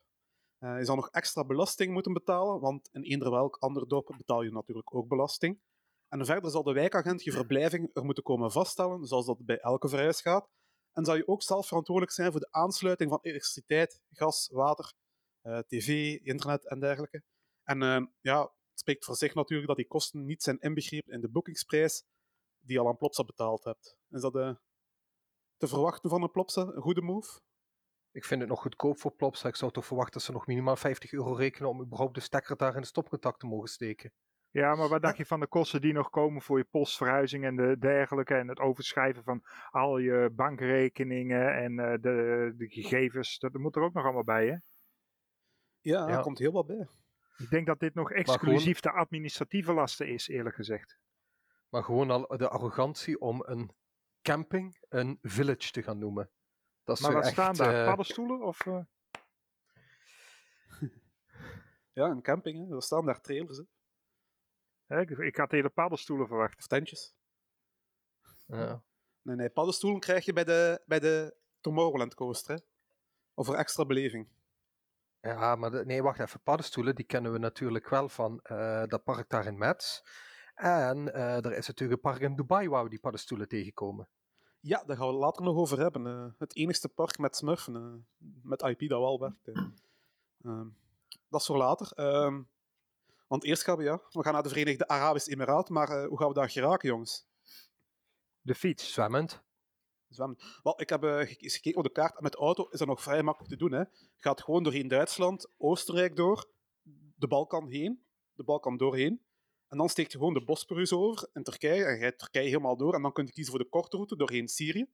Eh, 0.58 0.78
je 0.78 0.84
zal 0.84 0.96
nog 0.96 1.10
extra 1.10 1.44
belasting 1.44 1.92
moeten 1.92 2.12
betalen, 2.12 2.60
want 2.60 2.88
in 2.92 3.02
eender 3.02 3.30
welk 3.30 3.56
ander 3.56 3.88
dorp 3.88 4.14
betaal 4.16 4.42
je 4.42 4.50
natuurlijk 4.50 4.94
ook 4.94 5.08
belasting. 5.08 5.60
En 6.08 6.24
verder 6.24 6.50
zal 6.50 6.62
de 6.62 6.72
wijkagent 6.72 7.24
je 7.24 7.32
verblijving 7.32 7.90
er 7.92 8.04
moeten 8.04 8.22
komen 8.22 8.52
vaststellen, 8.52 9.06
zoals 9.06 9.26
dat 9.26 9.44
bij 9.44 9.58
elke 9.58 9.88
verhuis 9.88 10.20
gaat. 10.20 10.48
En 10.92 11.04
zal 11.04 11.16
je 11.16 11.28
ook 11.28 11.42
zelf 11.42 11.66
verantwoordelijk 11.66 12.14
zijn 12.14 12.30
voor 12.30 12.40
de 12.40 12.50
aansluiting 12.50 13.10
van 13.10 13.18
elektriciteit, 13.22 14.00
gas, 14.10 14.48
water, 14.52 14.92
eh, 15.40 15.58
tv, 15.58 16.18
internet 16.22 16.68
en 16.68 16.80
dergelijke. 16.80 17.22
En 17.62 17.82
eh, 17.82 18.06
ja, 18.20 18.40
het 18.40 18.80
spreekt 18.80 19.04
voor 19.04 19.16
zich 19.16 19.34
natuurlijk 19.34 19.68
dat 19.68 19.76
die 19.76 19.86
kosten 19.86 20.24
niet 20.24 20.42
zijn 20.42 20.58
inbegrepen 20.58 21.12
in 21.12 21.20
de 21.20 21.30
boekingsprijs 21.30 22.04
die 22.60 22.74
je 22.74 22.80
al 22.80 22.88
aan 22.88 22.96
Plopsa 22.96 23.24
betaald 23.24 23.64
hebt. 23.64 23.96
Is 24.10 24.20
dat 24.20 24.32
te 25.56 25.66
verwachten 25.66 26.10
van 26.10 26.22
een 26.22 26.30
Plopsa? 26.30 26.60
Een 26.60 26.82
goede 26.82 27.02
move? 27.02 27.40
Ik 28.16 28.24
vind 28.24 28.40
het 28.40 28.50
nog 28.50 28.60
goedkoop 28.60 29.00
voor 29.00 29.10
Plopsa. 29.10 29.48
Ik 29.48 29.56
zou 29.56 29.72
toch 29.72 29.86
verwachten 29.86 30.12
dat 30.12 30.22
ze 30.22 30.32
nog 30.32 30.46
minimaal 30.46 30.76
50 30.76 31.12
euro 31.12 31.32
rekenen 31.32 31.68
om 31.68 31.82
überhaupt 31.82 32.14
de 32.14 32.20
stekker 32.20 32.56
daar 32.56 32.74
in 32.74 32.80
de 32.80 32.86
stopcontact 32.86 33.40
te 33.40 33.46
mogen 33.46 33.68
steken. 33.68 34.12
Ja, 34.50 34.74
maar 34.74 34.88
wat 34.88 35.02
dacht 35.02 35.16
je 35.16 35.26
van 35.26 35.40
de 35.40 35.46
kosten 35.46 35.80
die 35.80 35.92
nog 35.92 36.10
komen 36.10 36.42
voor 36.42 36.58
je 36.58 36.64
postverhuizing 36.64 37.44
en 37.44 37.56
de 37.56 37.76
dergelijke 37.78 38.34
en 38.34 38.48
het 38.48 38.58
overschrijven 38.58 39.22
van 39.22 39.44
al 39.70 39.98
je 39.98 40.30
bankrekeningen 40.32 41.54
en 41.54 41.78
eh, 41.78 41.98
de, 42.00 42.52
de 42.56 42.68
gegevens, 42.68 43.38
dat, 43.38 43.52
dat 43.52 43.62
moet 43.62 43.76
er 43.76 43.82
ook 43.82 43.92
nog 43.92 44.04
allemaal 44.04 44.24
bij, 44.24 44.46
hè? 44.46 44.52
Ja, 44.52 44.60
Ja. 45.80 46.08
er 46.08 46.22
komt 46.22 46.38
heel 46.38 46.52
wat 46.52 46.66
bij. 46.66 46.88
Ik 47.36 47.50
denk 47.50 47.66
dat 47.66 47.80
dit 47.80 47.94
nog 47.94 48.12
exclusief 48.12 48.80
de 48.80 48.90
administratieve 48.90 49.72
lasten 49.72 50.08
is, 50.08 50.28
eerlijk 50.28 50.54
gezegd. 50.54 50.98
Maar 51.68 51.84
gewoon 51.84 52.10
al 52.10 52.36
de 52.36 52.48
arrogantie 52.48 53.20
om 53.20 53.42
een 53.46 53.70
camping 54.22 54.84
een 54.88 55.18
village 55.22 55.70
te 55.70 55.82
gaan 55.82 55.98
noemen. 55.98 56.30
Dat 56.86 56.96
is 56.96 57.02
Maar 57.02 57.12
wat 57.12 57.22
echt, 57.24 57.32
staan 57.32 57.54
daar? 57.54 57.80
eh, 57.80 57.86
Paddenstoelen? 57.86 58.42
Of, 58.42 58.66
eh? 58.66 58.80
Ja, 61.92 62.04
een 62.04 62.22
camping, 62.22 62.68
hè. 62.68 62.74
er 62.74 62.82
staan 62.82 63.06
daar 63.06 63.20
trailers 63.20 63.56
hè. 63.58 63.64
hè, 64.86 65.00
ik, 65.00 65.10
ik 65.10 65.36
had 65.36 65.50
hele 65.50 65.68
paddenstoelen 65.70 66.26
verwacht. 66.26 66.58
of 66.58 66.66
tentjes. 66.66 67.14
ja. 68.46 68.82
Nee, 69.22 69.36
nee, 69.36 69.50
paddenstoelen 69.50 70.00
krijg 70.00 70.24
je 70.24 70.32
bij 70.32 70.44
de, 70.44 70.82
bij 70.86 71.00
de 71.00 71.36
Tomorrowland 71.60 72.14
coaster. 72.14 72.54
Hè. 72.56 72.62
Of 73.34 73.46
voor 73.46 73.54
extra 73.54 73.84
beleving. 73.86 74.28
Ja, 75.20 75.56
maar 75.56 75.70
de- 75.70 75.84
nee, 75.84 76.02
wacht 76.02 76.20
even. 76.20 76.40
Paddenstoelen, 76.42 76.94
die 76.94 77.04
kennen 77.04 77.32
we 77.32 77.38
natuurlijk 77.38 77.88
wel 77.88 78.08
van 78.08 78.40
eh, 78.42 78.84
dat 78.86 79.04
park 79.04 79.28
daar 79.28 79.46
in 79.46 79.58
Metz. 79.58 80.00
En 80.54 81.14
eh, 81.14 81.44
er 81.44 81.52
is 81.56 81.66
natuurlijk 81.66 82.02
een 82.02 82.10
park 82.10 82.22
in 82.22 82.36
Dubai 82.36 82.68
waar 82.68 82.82
we 82.84 82.90
die 82.90 83.00
paddenstoelen 83.00 83.48
tegenkomen. 83.48 84.08
Ja, 84.66 84.82
daar 84.86 84.96
gaan 84.96 85.06
we 85.06 85.12
het 85.12 85.22
later 85.22 85.42
nog 85.44 85.56
over 85.56 85.78
hebben. 85.78 86.06
eh. 86.06 86.26
het 86.38 86.56
enigste 86.56 86.88
park 86.88 87.18
met 87.18 87.36
smurfen. 87.36 87.76
eh, 87.76 88.26
met 88.42 88.62
IP 88.62 88.88
dat 88.88 89.00
wel 89.00 89.20
werkt. 89.20 89.48
eh. 89.48 89.64
Ehm, 90.44 90.66
dat 91.28 91.40
is 91.40 91.46
voor 91.46 91.56
later. 91.56 91.92
Ehm, 91.94 92.42
want 93.26 93.44
eerst 93.44 93.62
gaan 93.62 93.76
we, 93.76 93.82
ja, 93.82 94.00
we 94.10 94.22
gaan 94.22 94.32
naar 94.32 94.42
de 94.42 94.48
Verenigde 94.48 94.88
Arabische 94.88 95.30
Emiraten. 95.30 95.74
Maar 95.74 95.88
eh, 95.88 96.08
hoe 96.08 96.18
gaan 96.18 96.28
we 96.28 96.34
daar 96.34 96.50
geraken, 96.50 96.88
jongens? 96.88 97.26
De 98.40 98.54
fiets. 98.54 98.92
Zwemmend. 98.92 99.42
Zwemmen. 100.08 100.38
Wel, 100.62 100.80
ik 100.80 100.88
heb 100.88 101.02
eens 101.02 101.54
gekeken 101.54 101.78
op 101.78 101.84
de 101.84 101.92
kaart. 101.92 102.20
Met 102.20 102.34
auto 102.34 102.68
is 102.70 102.78
dat 102.78 102.88
nog 102.88 103.02
vrij 103.02 103.22
makkelijk 103.22 103.52
te 103.52 103.58
doen. 103.58 103.72
Hè. 103.72 103.84
Gaat 104.16 104.42
gewoon 104.42 104.62
doorheen 104.62 104.88
Duitsland, 104.88 105.48
Oostenrijk 105.56 106.16
door, 106.16 106.48
de 107.16 107.26
Balkan 107.26 107.68
heen, 107.68 108.04
de 108.34 108.44
Balkan 108.44 108.76
doorheen. 108.76 109.20
En 109.76 109.82
dan 109.82 109.90
steekt 109.90 110.12
je 110.12 110.18
gewoon 110.18 110.34
de 110.34 110.44
Bosporus 110.44 110.92
over 110.92 111.28
in 111.32 111.42
Turkije 111.42 111.84
en 111.84 111.98
rijdt 111.98 112.18
Turkije 112.18 112.46
helemaal 112.48 112.76
door. 112.76 112.94
En 112.94 113.02
dan 113.02 113.12
kun 113.12 113.24
je 113.26 113.32
kiezen 113.32 113.52
voor 113.54 113.62
de 113.62 113.68
korte 113.68 113.96
route 113.96 114.16
doorheen 114.16 114.48
Syrië. 114.48 114.86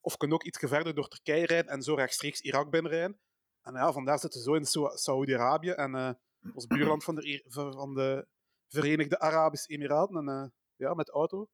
Of 0.00 0.12
je 0.12 0.18
kunt 0.18 0.32
ook 0.32 0.44
iets 0.44 0.58
verder 0.58 0.94
door 0.94 1.08
Turkije 1.08 1.46
rijden 1.46 1.72
en 1.72 1.82
zo 1.82 1.94
rechtstreeks 1.94 2.40
Irak 2.40 2.70
binnenrijden. 2.70 3.20
En 3.62 3.74
ja, 3.74 3.92
vandaar 3.92 4.18
zitten 4.18 4.40
we 4.40 4.46
zo 4.46 4.54
in 4.54 4.64
Sau- 4.64 4.96
Saoedi-Arabië 4.96 5.70
en 5.70 5.94
eh 5.94 6.10
ons 6.54 6.66
buurland 6.66 7.04
van 7.04 7.14
de, 7.14 7.44
van 7.78 7.94
de 7.94 8.26
Verenigde 8.68 9.18
Arabische 9.18 9.68
Emiraten. 9.72 10.16
En 10.16 10.28
eh, 10.28 10.48
ja, 10.76 10.94
met 10.94 11.10
auto. 11.10 11.48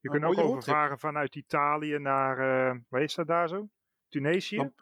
Je 0.00 0.08
kunt 0.08 0.24
ook 0.24 0.38
overvaren 0.38 0.98
vanuit 0.98 1.34
Italië 1.36 1.98
naar, 1.98 2.38
eh 2.38 2.78
waar 2.88 3.02
is 3.02 3.14
dat 3.14 3.26
daar 3.26 3.48
zo? 3.48 3.68
Tunesië? 4.08 4.56
Dan- 4.56 4.74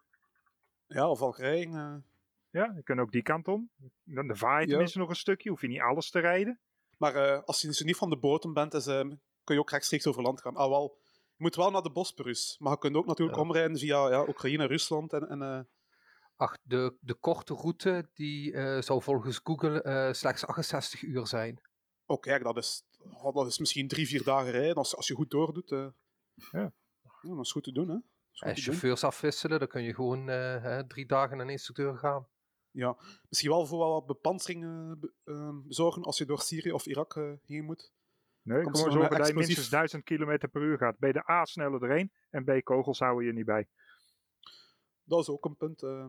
Ja, 0.87 1.09
of 1.11 1.21
Algerije. 1.21 2.03
Ja, 2.51 2.73
je 2.77 2.83
kunt 2.83 3.01
ook 3.01 3.13
die 3.13 3.23
kant 3.23 3.49
om. 3.49 3.71
Dan 4.05 4.27
de 4.27 4.37
vaar 4.37 4.57
je 4.61 4.65
Ja. 4.65 4.71
tenminste 4.71 4.99
nog 4.99 5.09
een 5.09 5.17
stukje, 5.17 5.51
hoef 5.51 5.61
je 5.61 5.69
niet 5.69 5.81
alles 5.81 6.11
te 6.11 6.19
rijden. 6.21 6.61
Maar 7.03 7.15
eh, 7.15 7.43
als 7.45 7.61
je 7.61 7.67
dus 7.67 7.81
niet 7.81 7.97
van 7.97 8.11
de 8.11 8.19
boten 8.19 8.53
bent, 8.53 8.75
is, 8.75 8.87
ehm, 8.87 9.09
kun 9.45 9.55
je 9.55 9.61
ook 9.61 9.71
rechtstreeks 9.71 10.07
over 10.07 10.23
land 10.23 10.41
gaan. 10.41 10.57
Ah, 10.57 10.69
wel, 10.69 10.99
je 11.37 11.43
moet 11.43 11.57
wel 11.57 11.71
naar 11.71 11.83
de 11.83 11.91
Bosporus. 11.91 12.57
Maar 12.59 12.73
je 12.73 12.79
kunt 12.79 12.97
ook 12.97 13.07
natuurlijk 13.07 13.37
Ja. 13.37 13.43
omrijden 13.43 13.79
via 13.79 14.09
ja, 14.09 14.29
Oekraïne, 14.29 14.67
Rusland 14.67 15.13
en... 15.13 15.29
en 15.29 15.43
eh, 15.43 15.61
Ach, 16.37 16.59
de, 16.63 16.97
de 17.01 17.15
korte 17.15 17.55
route 17.55 18.11
die 18.15 18.53
eh, 18.53 18.83
zou 18.83 19.03
volgens 19.03 19.41
Google 19.45 20.09
slechts 20.15 20.47
68 20.47 21.03
uur 21.03 21.27
zijn. 21.27 21.61
oh, 22.07 22.21
kijk, 22.21 22.43
dat 22.43 22.57
is, 22.57 22.83
oh, 23.23 23.35
dat 23.35 23.47
is 23.47 23.59
misschien 23.59 23.89
drie, 23.89 24.07
vier 24.07 24.23
dagen 24.25 24.51
rijden 24.51 24.75
als, 24.75 24.97
als 24.97 25.07
je 25.07 25.15
goed 25.15 25.31
doordoet. 25.31 25.69
Ja. 25.69 25.93
ja. 26.51 26.73
Dat 27.21 27.45
is 27.45 27.53
goed 27.53 27.65
te 27.65 27.73
doen, 27.73 27.89
hè. 27.89 27.95
En 27.95 28.55
doen. 28.55 28.57
chauffeurs 28.57 29.05
afwisselen, 29.05 29.59
dan 29.59 29.69
kun 29.69 29.83
je 29.83 29.95
gewoon 29.95 30.27
drie 30.89 31.07
dagen 31.07 31.37
naar 31.37 31.47
een 31.47 31.53
instructeur 31.53 31.99
gaan. 31.99 32.27
Ja, 32.73 32.97
misschien 33.29 33.51
wel 33.51 33.67
voor 33.67 33.79
wat 33.89 34.07
bepanseringen 34.07 35.01
be- 35.01 35.13
ehm, 35.25 35.57
zorgen 35.69 36.03
als 36.03 36.19
je 36.19 36.25
door 36.27 36.41
Syrië 36.41 36.73
of 36.73 36.87
Irak 36.87 37.17
eh, 37.17 37.33
heen 37.47 37.65
moet. 37.65 37.93
Nee, 38.43 38.59
gewoon 38.59 38.77
zo'n, 38.77 38.91
zorgen 38.91 39.19
dat 39.19 39.27
je 39.27 39.35
minstens 39.35 39.69
1000 39.69 40.05
km 40.05 40.49
per 40.51 40.63
uur 40.63 40.79
gaat. 40.79 40.99
B 40.99 41.01
de 41.01 41.31
A 41.31 41.45
sneller 41.45 41.83
erheen 41.83 42.13
en 42.31 42.45
B 42.45 42.65
kogels 42.65 42.99
houden 42.99 43.27
je 43.27 43.33
niet 43.33 43.45
bij. 43.45 43.69
Dat 45.05 45.21
is 45.21 45.29
ook 45.29 45.45
een 45.45 45.57
punt. 45.57 45.83
eh. 45.83 46.07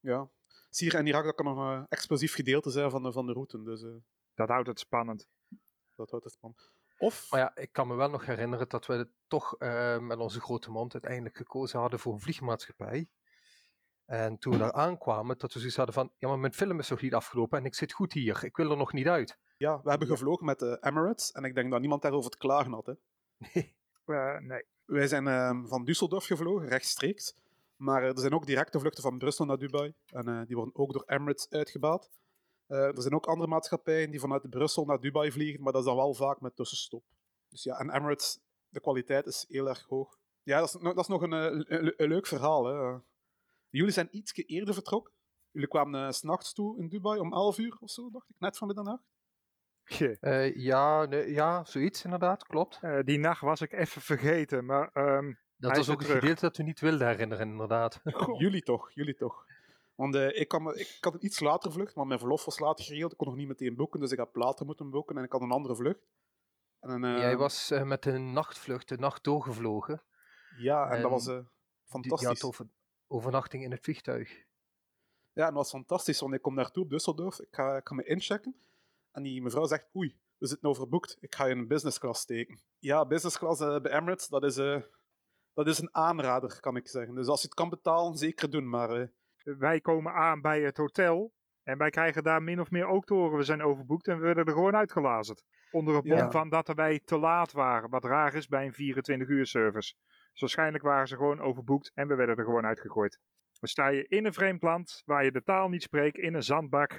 ja. 0.00 0.30
Syrië 0.70 0.96
en 0.96 1.06
Irak, 1.06 1.24
dat 1.24 1.34
kan 1.34 1.44
nog 1.44 1.58
een 1.58 1.86
explosief 1.88 2.34
gedeelte 2.34 2.70
zijn 2.70 2.90
van 2.90 3.02
de, 3.02 3.12
van 3.12 3.26
de 3.26 3.32
route. 3.32 3.62
Dus 3.62 3.82
eh, 3.82 3.90
Dat 4.34 4.48
houdt 4.48 4.68
het 4.68 4.78
spannend. 4.78 5.28
dat 5.94 6.10
houdt 6.10 6.24
het 6.24 6.34
spannend. 6.34 6.70
Of, 6.98 7.30
Maar 7.30 7.40
ja, 7.40 7.56
ik 7.56 7.72
kan 7.72 7.88
me 7.88 7.94
wel 7.94 8.10
nog 8.10 8.26
herinneren 8.26 8.68
dat 8.68 8.86
we 8.86 9.08
toch 9.26 9.56
eh, 9.58 9.98
met 9.98 10.18
onze 10.18 10.40
grote 10.40 10.70
mond 10.70 10.92
uiteindelijk 10.92 11.36
gekozen 11.36 11.80
hadden 11.80 11.98
voor 11.98 12.12
een 12.12 12.20
vliegmaatschappij. 12.20 13.08
En 14.10 14.38
toen 14.38 14.52
we 14.52 14.58
daar 14.58 14.72
aankwamen, 14.72 15.38
dat 15.38 15.52
we 15.52 15.58
zoiets 15.58 15.76
hadden 15.76 15.94
van, 15.94 16.12
ja 16.18 16.28
maar 16.28 16.38
mijn 16.38 16.52
film 16.52 16.78
is 16.78 16.88
nog 16.88 17.00
niet 17.00 17.14
afgelopen 17.14 17.58
en 17.58 17.64
ik 17.64 17.74
zit 17.74 17.92
goed 17.92 18.12
hier, 18.12 18.44
ik 18.44 18.56
wil 18.56 18.70
er 18.70 18.76
nog 18.76 18.92
niet 18.92 19.06
uit. 19.06 19.38
ja, 19.56 19.80
we 19.82 19.90
hebben 19.90 20.08
gevlogen 20.08 20.46
met 20.46 20.58
de 20.58 20.78
Emirates 20.80 21.32
en 21.32 21.44
ik 21.44 21.54
denk 21.54 21.70
dat 21.70 21.80
niemand 21.80 22.02
daarover 22.02 22.30
te 22.30 22.38
klagen 22.38 22.72
had. 22.72 22.86
Hè. 22.86 22.92
Eh, 24.08 24.38
nee. 24.38 24.64
Wij 24.84 25.06
zijn 25.06 25.26
ehm, 25.26 25.66
van 25.66 25.88
Düsseldorf 25.88 26.26
gevlogen, 26.26 26.68
rechtstreeks. 26.68 27.36
Maar 27.76 28.02
eh, 28.02 28.08
er 28.08 28.18
zijn 28.18 28.32
ook 28.32 28.46
directe 28.46 28.78
vluchten 28.78 29.02
van 29.02 29.18
Brussel 29.18 29.44
naar 29.44 29.58
Dubai. 29.58 29.94
En 30.06 30.28
eh, 30.28 30.46
die 30.46 30.56
worden 30.56 30.74
ook 30.76 30.92
door 30.92 31.02
Emirates 31.06 31.50
uitgebaat. 31.50 32.10
Eh, 32.68 32.96
er 32.96 33.02
zijn 33.02 33.14
ook 33.14 33.26
andere 33.26 33.50
maatschappijen 33.50 34.10
die 34.10 34.20
vanuit 34.20 34.50
Brussel 34.50 34.84
naar 34.84 35.00
Dubai 35.00 35.32
vliegen, 35.32 35.62
maar 35.62 35.72
dat 35.72 35.80
is 35.80 35.88
dan 35.88 35.96
wel 35.96 36.14
vaak 36.14 36.40
met 36.40 36.56
tussenstop. 36.56 37.04
Dus 37.48 37.62
ja, 37.62 37.78
en 37.78 37.90
Emirates, 37.90 38.40
de 38.68 38.80
kwaliteit 38.80 39.26
is 39.26 39.44
heel 39.48 39.68
erg 39.68 39.84
hoog. 39.88 40.18
Ja, 40.42 40.58
dat 40.60 40.74
is, 40.74 40.80
dat 40.80 40.98
is 40.98 41.06
nog 41.06 41.22
een, 41.22 41.32
eh, 41.32 41.78
een, 41.78 41.94
een 41.96 42.08
leuk 42.08 42.26
verhaal. 42.26 42.64
Hè. 42.64 42.98
Jullie 43.70 43.92
zijn 43.92 44.08
ietsje 44.10 44.42
eerder 44.42 44.74
vertrokken. 44.74 45.12
Jullie 45.50 45.68
kwamen 45.68 46.04
eh, 46.06 46.10
's 46.12 46.16
s'nachts 46.18 46.52
toe 46.52 46.78
in 46.78 46.88
Dubai 46.88 47.20
om 47.20 47.32
11 47.32 47.58
uur 47.58 47.76
of 47.80 47.90
zo, 47.90 48.10
dacht 48.10 48.28
ik, 48.28 48.34
net 48.38 48.56
van 48.56 48.66
middernacht. 48.66 49.02
Eh, 50.20 50.54
ja, 50.56 51.04
nee, 51.04 51.30
ja, 51.32 51.64
zoiets 51.64 52.04
inderdaad, 52.04 52.46
klopt. 52.46 52.78
eh, 52.82 52.98
die 53.04 53.18
nacht 53.18 53.40
was 53.40 53.60
ik 53.60 53.72
even 53.72 54.02
vergeten, 54.02 54.64
maar 54.64 54.90
ehm, 54.92 55.32
Dat 55.56 55.70
Hij 55.70 55.78
was 55.78 55.88
is 55.88 55.92
ook 55.92 55.98
het 55.98 56.06
terug. 56.06 56.20
gedeelte 56.22 56.40
dat 56.46 56.56
we 56.56 56.62
niet 56.62 56.80
wilden 56.80 57.06
herinneren, 57.06 57.48
inderdaad. 57.48 58.00
Jullie 58.38 58.62
toch, 58.62 58.90
jullie 58.92 59.14
toch. 59.14 59.44
Want 59.94 60.14
eh, 60.14 60.40
ik, 60.40 60.48
kan 60.48 60.74
ik 60.76 60.96
had 61.00 61.14
een 61.14 61.24
iets 61.24 61.40
later 61.40 61.72
vlucht, 61.72 61.94
maar 61.94 62.06
mijn 62.06 62.18
verlof 62.18 62.44
was 62.44 62.58
later 62.58 62.84
geregeld. 62.84 63.12
Ik 63.12 63.18
kon 63.18 63.26
nog 63.26 63.36
niet 63.36 63.48
meteen 63.48 63.76
boeken, 63.76 64.00
dus 64.00 64.10
ik 64.12 64.18
heb 64.18 64.34
later 64.36 64.66
moeten 64.66 64.90
boeken 64.90 65.16
en 65.16 65.24
ik 65.24 65.32
had 65.32 65.40
een 65.40 65.50
andere 65.50 65.76
vlucht. 65.76 66.00
En, 66.80 67.04
eh, 67.04 67.18
Jij 67.18 67.36
was 67.36 67.70
eh, 67.70 67.82
met 67.82 68.06
een 68.06 68.32
nachtvlucht 68.32 68.88
de 68.88 68.96
nacht 68.96 69.24
doorgevlogen. 69.24 70.02
Ja, 70.58 70.90
en, 70.90 71.02
dat 71.02 71.10
was 71.10 71.26
eh, 71.26 71.34
Die- 71.36 71.44
fantastisch. 71.84 72.28
Had 72.28 72.44
over, 72.44 72.66
overnachting 73.08 73.62
in 73.64 73.70
het 73.70 73.82
vliegtuig. 73.82 74.46
Ja, 75.32 75.46
en 75.46 75.54
dat 75.54 75.62
was 75.62 75.70
fantastisch, 75.70 76.20
want 76.20 76.34
ik 76.34 76.42
kom 76.42 76.54
naartoe 76.54 76.84
op 76.84 76.90
Düsseldorf, 76.90 77.40
ik 77.46 77.54
ga, 77.54 77.76
ik 77.76 77.88
ga 77.88 77.94
me 77.94 78.04
inchecken. 78.04 78.56
En 79.12 79.22
die 79.22 79.42
mevrouw 79.42 79.66
zegt, 79.66 79.88
oei, 79.96 80.18
we 80.38 80.46
zitten 80.46 80.68
overboekt, 80.68 81.16
ik 81.20 81.34
ga 81.34 81.44
je 81.46 81.54
in 81.54 81.66
business 81.68 81.98
class 81.98 82.20
steken. 82.20 82.60
Ja, 82.78 83.06
business 83.06 83.38
class 83.38 83.60
eh, 83.60 83.80
bij 83.80 83.92
Emirates, 83.92 84.28
dat 84.28 84.44
is, 84.44 84.56
eh, 84.56 84.80
dat 85.54 85.66
is 85.66 85.78
een 85.78 85.94
aanrader, 85.94 86.60
kan 86.60 86.76
ik 86.76 86.88
zeggen. 86.88 87.14
Dus 87.14 87.26
als 87.26 87.40
je 87.40 87.46
het 87.46 87.56
kan 87.56 87.68
betalen, 87.68 88.16
zeker 88.16 88.50
doen. 88.50 88.68
Maar 88.68 88.90
eh, 88.90 89.08
wij 89.42 89.80
komen 89.80 90.12
aan 90.12 90.40
bij 90.40 90.60
het 90.60 90.76
hotel. 90.76 91.36
En 91.62 91.78
wij 91.78 91.90
krijgen 91.90 92.22
daar 92.22 92.42
min 92.42 92.60
of 92.60 92.70
meer 92.70 92.86
ook 92.86 93.04
te 93.04 93.14
horen. 93.14 93.38
We 93.38 93.44
zijn 93.44 93.62
overboekt 93.62 94.08
en 94.08 94.18
we 94.18 94.24
werden 94.24 94.44
er 94.44 94.52
gewoon 94.52 94.76
uitgelazerd. 94.76 95.44
Onder 95.70 95.94
het 95.94 96.04
mom 96.04 96.16
Ja. 96.16 96.30
van 96.30 96.48
dat 96.48 96.68
wij 96.68 97.00
te 97.04 97.18
laat 97.18 97.52
waren. 97.52 97.90
Wat 97.90 98.04
raar 98.04 98.34
is 98.34 98.46
bij 98.48 98.66
een 98.66 98.72
24 98.72 99.28
uur 99.28 99.46
service. 99.46 99.94
Dus 100.38 100.54
waarschijnlijk 100.54 100.84
waren 100.84 101.08
ze 101.08 101.16
gewoon 101.16 101.40
overboekt 101.40 101.90
en 101.94 102.08
we 102.08 102.14
werden 102.14 102.36
er 102.36 102.44
gewoon 102.44 102.66
uitgegooid. 102.66 103.18
Dan 103.60 103.68
sta 103.68 103.88
je 103.88 104.08
in 104.08 104.26
een 104.26 104.32
vreemd 104.32 104.62
land 104.62 105.02
waar 105.04 105.24
je 105.24 105.32
de 105.32 105.42
taal 105.42 105.68
niet 105.68 105.82
spreekt, 105.82 106.18
in 106.18 106.34
een 106.34 106.42
zandbak, 106.42 106.94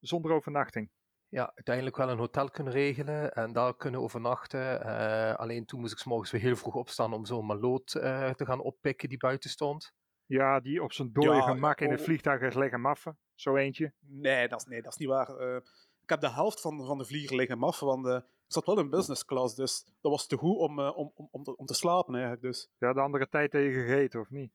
zonder 0.00 0.32
overnachting. 0.32 0.90
Ja, 1.28 1.52
uiteindelijk 1.54 1.96
wel 1.96 2.10
een 2.10 2.18
hotel 2.18 2.50
kunnen 2.50 2.72
regelen 2.72 3.32
en 3.32 3.52
daar 3.52 3.76
kunnen 3.76 4.00
overnachten. 4.00 4.82
Eh, 4.82 5.34
alleen 5.34 5.64
toen 5.64 5.80
moest 5.80 5.92
ik 5.92 5.98
's 5.98 6.04
morgens 6.04 6.30
weer 6.30 6.40
heel 6.40 6.56
vroeg 6.56 6.74
opstaan 6.74 7.12
om 7.12 7.24
zo'n 7.24 7.46
maloot 7.46 7.94
eh, 7.94 8.30
te 8.30 8.46
gaan 8.46 8.60
oppikken 8.60 9.08
die 9.08 9.18
buiten 9.18 9.50
stond. 9.50 9.92
Ja, 10.26 10.60
die 10.60 10.82
op 10.82 10.92
zijn 10.92 11.12
dode 11.12 11.28
Ja, 11.28 11.40
gemak 11.40 11.80
in 11.80 11.90
het 11.90 11.98
oh. 11.98 12.04
vliegtuig 12.04 12.40
is 12.40 12.54
leggen 12.54 12.80
maffen. 12.80 13.18
Zo 13.34 13.56
eentje. 13.56 13.92
nee, 14.00 14.48
dat 14.48 14.60
is, 14.60 14.66
nee, 14.66 14.82
dat 14.82 14.92
is 14.92 14.98
niet 14.98 15.08
waar. 15.08 15.28
Eh, 15.28 15.56
ik 16.02 16.08
heb 16.08 16.20
de 16.20 16.30
helft 16.30 16.60
van, 16.60 16.86
van 16.86 16.98
de 16.98 17.04
vlieger 17.04 17.36
liggen 17.36 17.58
maf, 17.58 17.80
want 17.80 18.24
zat 18.46 18.66
wel 18.66 18.78
in 18.78 18.90
business 18.90 19.24
class, 19.24 19.54
dus 19.54 19.84
dat 20.00 20.10
was 20.12 20.26
te 20.26 20.36
goed 20.36 20.58
om, 20.58 20.78
eh, 20.78 20.96
om, 20.96 21.12
om, 21.14 21.42
om, 21.56 21.66
te, 21.66 21.74
slapen 21.74 22.14
eigenlijk. 22.14 22.42
Dus. 22.42 22.70
Ja, 22.78 22.92
de 22.92 23.00
andere 23.00 23.28
tijd 23.28 23.50
tegen 23.50 23.86
gegeten, 23.86 24.20
of 24.20 24.30
niet? 24.30 24.52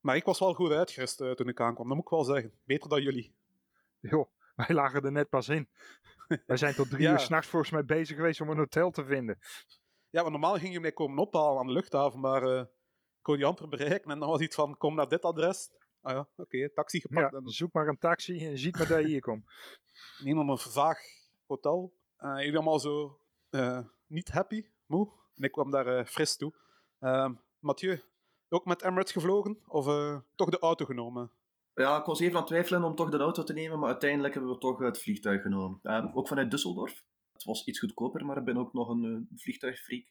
Maar 0.00 0.16
ik 0.16 0.24
was 0.24 0.38
wel 0.38 0.54
goed 0.54 0.70
uitgerust 0.70 1.20
eh, 1.20 1.30
toen 1.30 1.48
ik 1.48 1.60
aankwam, 1.60 1.86
dat 1.86 1.96
moet 1.96 2.04
ik 2.04 2.10
wel 2.10 2.24
zeggen. 2.24 2.52
Beter 2.64 2.88
dan 2.88 3.02
jullie. 3.02 3.34
Joh, 4.00 4.28
wij 4.54 4.76
lagen 4.76 5.02
er 5.02 5.12
net 5.12 5.28
pas 5.28 5.48
in. 5.48 5.68
wij 6.46 6.56
zijn 6.56 6.74
tot 6.74 6.90
drie 6.90 7.02
Ja. 7.06 7.12
uur 7.12 7.18
s'nachts 7.18 7.48
volgens 7.48 7.70
mij 7.72 7.84
bezig 7.84 8.16
geweest 8.16 8.40
om 8.40 8.48
een 8.48 8.56
hotel 8.56 8.90
te 8.90 9.04
vinden. 9.04 9.38
Ja, 10.10 10.20
want 10.20 10.30
normaal 10.32 10.58
ging 10.58 10.72
je 10.72 10.80
mij 10.80 10.92
komen 10.92 11.18
ophalen 11.18 11.60
aan 11.60 11.66
de 11.66 11.72
luchthaven, 11.72 12.20
maar 12.20 12.42
eh, 12.42 12.60
ik 12.60 13.22
kon 13.22 13.38
je 13.38 13.44
amper 13.44 13.68
bereiken. 13.68 14.10
En 14.10 14.18
dan 14.18 14.28
was 14.28 14.40
iets 14.40 14.54
van, 14.54 14.76
kom 14.76 14.94
naar 14.94 15.08
dit 15.08 15.22
adres. 15.22 15.70
Ah 16.00 16.12
ja, 16.12 16.28
oké, 16.36 16.70
taxi 16.70 17.00
gepakt. 17.00 17.32
Ja, 17.32 17.38
en 17.38 17.48
zoek 17.48 17.72
maar 17.72 17.88
een 17.88 17.98
taxi 17.98 18.46
en 18.46 18.58
ziet 18.58 18.76
maar 18.78 18.88
dat 18.88 19.00
je 19.00 19.06
hier 19.06 19.20
komt. 19.20 19.44
neem 20.24 20.36
dan 20.36 20.48
een 20.48 20.58
vaag 20.58 20.98
hotel. 21.46 21.92
Eh 22.24 22.38
jullie 22.38 22.54
allemaal 22.54 22.78
zo 22.78 23.18
eh, 23.50 23.78
niet 24.06 24.30
happy, 24.30 24.66
moe. 24.86 25.08
En 25.34 25.42
ik 25.42 25.52
kwam 25.52 25.70
daar 25.70 25.86
eh, 25.86 26.04
fris 26.04 26.36
toe. 26.36 26.52
Ehm 27.00 27.34
Mathieu, 27.58 28.02
ook 28.48 28.64
met 28.64 28.82
Emirates 28.82 29.12
gevlogen? 29.12 29.58
Of 29.66 29.86
eh, 29.86 30.18
toch 30.34 30.50
de 30.50 30.58
auto 30.58 30.84
genomen? 30.84 31.30
Ja, 31.74 31.98
ik 31.98 32.04
was 32.04 32.20
even 32.20 32.34
aan 32.34 32.40
het 32.40 32.46
twijfelen 32.46 32.84
om 32.84 32.94
toch 32.94 33.10
de 33.10 33.18
auto 33.18 33.42
te 33.42 33.52
nemen, 33.52 33.78
maar 33.78 33.88
uiteindelijk 33.88 34.34
hebben 34.34 34.52
we 34.52 34.58
toch 34.58 34.78
het 34.78 34.98
vliegtuig 34.98 35.42
genomen. 35.42 35.78
Eh, 35.82 36.16
ook 36.16 36.28
vanuit 36.28 36.50
Düsseldorf. 36.50 37.02
Het 37.32 37.44
was 37.44 37.64
iets 37.64 37.78
goedkoper, 37.78 38.24
maar 38.24 38.36
ik 38.36 38.44
ben 38.44 38.56
ook 38.56 38.72
nog 38.72 38.88
een 38.88 39.04
eh, 39.04 39.38
vliegtuigfreak. 39.40 40.04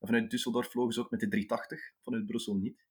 Vanuit 0.00 0.34
Düsseldorf 0.34 0.70
vlogen 0.70 0.92
ze 0.92 1.00
ook 1.00 1.10
met 1.10 1.20
de 1.20 1.28
380, 1.28 1.92
vanuit 2.02 2.26
Brussel 2.26 2.54
niet. 2.54 2.86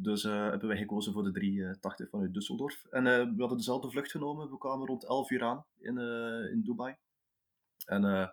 Dus 0.00 0.24
eh, 0.24 0.32
hebben 0.32 0.68
wij 0.68 0.76
gekozen 0.76 1.12
voor 1.12 1.22
de 1.22 1.30
380 1.30 2.08
vanuit 2.08 2.30
Düsseldorf. 2.30 2.90
En 2.90 3.06
eh, 3.06 3.12
we 3.12 3.38
hadden 3.38 3.56
dezelfde 3.56 3.90
vlucht 3.90 4.10
genomen. 4.10 4.50
We 4.50 4.58
kwamen 4.58 4.86
rond 4.86 5.04
11 5.04 5.30
uur 5.30 5.42
aan 5.42 5.64
in, 5.78 5.98
eh, 5.98 6.52
in 6.52 6.62
Dubai. 6.64 6.96
En 7.88 8.04
eh, 8.04 8.28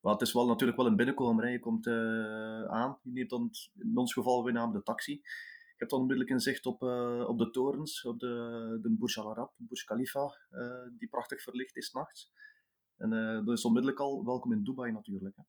wel, 0.00 0.12
het 0.12 0.20
is 0.20 0.32
wel 0.32 0.46
natuurlijk 0.46 0.78
wel 0.78 0.86
een 0.86 0.96
binnenkomer. 0.96 1.44
Hè. 1.44 1.50
Je 1.50 1.58
komt 1.60 1.86
eh, 1.86 2.64
aan, 2.64 2.98
je 3.02 3.10
neemt 3.12 3.30
dan, 3.30 3.50
in 3.78 3.96
ons 3.96 4.12
geval, 4.12 4.44
we 4.44 4.52
namen 4.52 4.74
de 4.74 4.82
taxi. 4.82 5.12
Je 5.12 5.80
hebt 5.80 5.90
dan 5.90 6.00
onmiddellijk 6.00 6.34
een 6.34 6.40
zicht 6.40 6.66
op, 6.66 6.82
eh, 6.82 7.24
op 7.28 7.38
de 7.38 7.50
torens, 7.50 8.04
op 8.04 8.18
de, 8.18 8.78
de 8.82 8.96
Burj 8.98 9.16
Al 9.16 9.30
Arab, 9.30 9.52
Burj 9.56 9.84
Khalifa, 9.84 10.36
die 10.98 11.08
prachtig 11.08 11.42
verlicht 11.42 11.76
is 11.76 11.92
nachts. 11.92 12.32
En 12.96 13.10
dat 13.44 13.56
is 13.56 13.64
onmiddellijk 13.64 14.00
al 14.00 14.24
welkom 14.24 14.52
in 14.52 14.62
Dubai 14.64 14.92
natuurlijk. 14.92 15.36
Hè. 15.36 15.42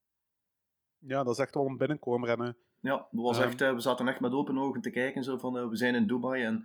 Ja, 0.98 1.24
dat 1.24 1.34
is 1.34 1.40
echt 1.40 1.54
wel 1.54 1.66
een 1.66 1.78
binnenkomer. 1.78 2.30
En, 2.30 2.42
eh, 2.42 2.54
Ja, 2.80 2.98
dat 3.12 3.24
was 3.24 3.38
Ehm. 3.38 3.48
echt, 3.48 3.60
we 3.60 3.80
zaten 3.80 4.08
echt 4.08 4.20
met 4.20 4.32
open 4.32 4.58
ogen 4.58 4.82
te 4.82 4.90
kijken, 4.90 5.24
zo 5.24 5.38
van, 5.38 5.70
we 5.70 5.76
zijn 5.76 5.96
in 5.96 6.08
Dubai 6.08 6.44
en 6.44 6.64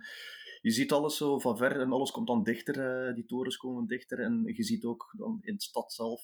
je 0.61 0.71
ziet 0.71 0.91
alles 0.91 1.17
zo 1.17 1.39
van 1.39 1.57
ver 1.57 1.79
en 1.79 1.91
alles 1.91 2.11
komt 2.11 2.27
dan 2.27 2.43
dichter, 2.43 3.15
die 3.15 3.25
torens 3.25 3.57
komen 3.57 3.87
dichter 3.87 4.19
en 4.19 4.43
je 4.45 4.63
ziet 4.63 4.83
ook 4.85 5.13
dan 5.17 5.37
in 5.41 5.53
de 5.53 5.61
stad 5.61 5.93
zelf, 5.93 6.21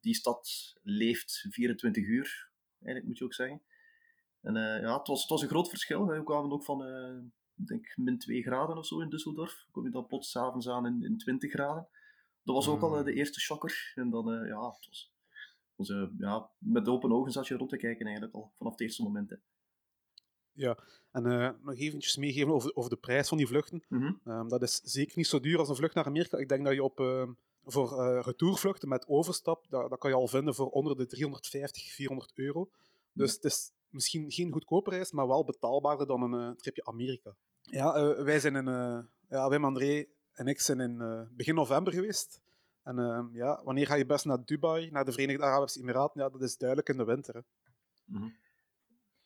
die 0.00 0.14
stad 0.14 0.74
leeft 0.82 1.46
24 1.50 2.04
uur, 2.04 2.50
eigenlijk 2.72 3.06
moet 3.06 3.18
je 3.18 3.24
ook 3.24 3.34
zeggen. 3.34 3.62
En 4.40 4.56
eh, 4.56 4.82
ja, 4.82 4.98
het 4.98 5.06
was, 5.06 5.20
het 5.20 5.30
was 5.30 5.42
een 5.42 5.48
groot 5.48 5.68
verschil. 5.68 6.06
hè. 6.06 6.18
We 6.18 6.24
kwamen 6.24 6.52
ook 6.52 6.64
van, 6.64 6.82
ik 7.56 7.66
denk, 7.66 7.92
min 7.96 8.18
2 8.18 8.42
graden 8.42 8.76
of 8.76 8.86
zo 8.86 9.00
in 9.00 9.08
Düsseldorf. 9.08 9.70
Kom 9.70 9.84
je 9.84 9.90
dan 9.90 10.06
plots 10.06 10.36
avonds 10.36 10.68
aan 10.68 10.86
in, 10.86 11.04
in 11.04 11.18
20 11.18 11.50
graden. 11.50 11.88
Dat 12.42 12.54
was 12.54 12.68
ook 12.68 12.82
al 12.82 12.98
eh, 12.98 13.04
de 13.04 13.12
eerste 13.12 13.40
shocker. 13.40 13.92
En 13.94 14.10
dan, 14.10 14.46
ja, 14.46 14.70
het 14.70 14.86
was, 14.86 15.12
het 15.76 15.88
was, 15.88 16.08
ja, 16.18 16.50
met 16.58 16.88
open 16.88 17.12
ogen 17.12 17.32
zat 17.32 17.46
je 17.46 17.56
rond 17.56 17.70
te 17.70 17.76
kijken 17.76 18.04
eigenlijk 18.04 18.34
al, 18.34 18.52
vanaf 18.56 18.72
het 18.72 18.80
eerste 18.80 19.02
moment. 19.02 19.30
Hè. 19.30 19.36
en 21.10 21.26
eh, 21.26 21.50
nog 21.62 21.78
eventjes 21.78 22.16
meegeven 22.16 22.52
over, 22.52 22.74
over 22.74 22.90
de 22.90 22.96
prijs 22.96 23.28
van 23.28 23.38
die 23.38 23.46
vluchten. 23.46 23.84
Mhm. 23.88 24.12
Ehm, 24.24 24.48
dat 24.48 24.62
is 24.62 24.80
zeker 24.84 25.16
niet 25.16 25.26
zo 25.26 25.40
duur 25.40 25.58
als 25.58 25.68
een 25.68 25.76
vlucht 25.76 25.94
naar 25.94 26.04
Amerika. 26.04 26.38
Ik 26.38 26.48
denk 26.48 26.64
dat 26.64 26.74
je 26.74 26.82
op, 26.82 27.00
ehm, 27.00 27.32
voor 27.64 28.02
eh, 28.02 28.22
retourvluchten 28.22 28.88
met 28.88 29.06
overstap, 29.08 29.66
dat, 29.68 29.90
dat 29.90 29.98
kan 29.98 30.10
je 30.10 30.16
al 30.16 30.28
vinden 30.28 30.54
voor 30.54 30.68
onder 30.68 30.96
de 30.96 31.06
350, 31.06 31.92
400 31.92 32.32
euro. 32.34 32.70
Dus 33.12 33.34
het 33.34 33.44
is 33.44 33.72
misschien 33.88 34.30
geen 34.30 34.52
goedkope 34.52 34.90
reis, 34.90 35.10
maar 35.12 35.26
wel 35.26 35.44
betaalbaarder 35.44 36.06
dan 36.06 36.22
een 36.22 36.50
eh, 36.50 36.56
tripje 36.56 36.84
Amerika. 36.84 37.34
Ja, 37.62 37.94
eh, 37.94 38.22
wij 38.22 38.40
zijn 38.40 38.56
in, 38.56 38.68
eh 38.68 38.98
ja, 39.28 39.48
Wim 39.48 39.64
André 39.64 40.04
en 40.32 40.46
ik 40.46 40.60
zijn 40.60 40.80
in 40.80 41.00
eh, 41.00 41.22
begin 41.30 41.54
november 41.54 41.92
geweest. 41.92 42.40
En 42.82 42.98
ehm, 42.98 43.36
ja, 43.36 43.60
wanneer 43.64 43.86
ga 43.86 43.94
je 43.94 44.06
best 44.06 44.24
naar 44.24 44.44
Dubai, 44.44 44.90
naar 44.90 45.04
de 45.04 45.12
Verenigde 45.12 45.42
Arabische 45.44 45.80
Emiraten? 45.80 46.20
Ja, 46.20 46.28
dat 46.28 46.42
is 46.42 46.56
duidelijk 46.56 46.88
in 46.88 46.96
de 46.96 47.04
winter. 47.04 47.34
Hè. 47.34 47.40
Mhm. 48.04 48.28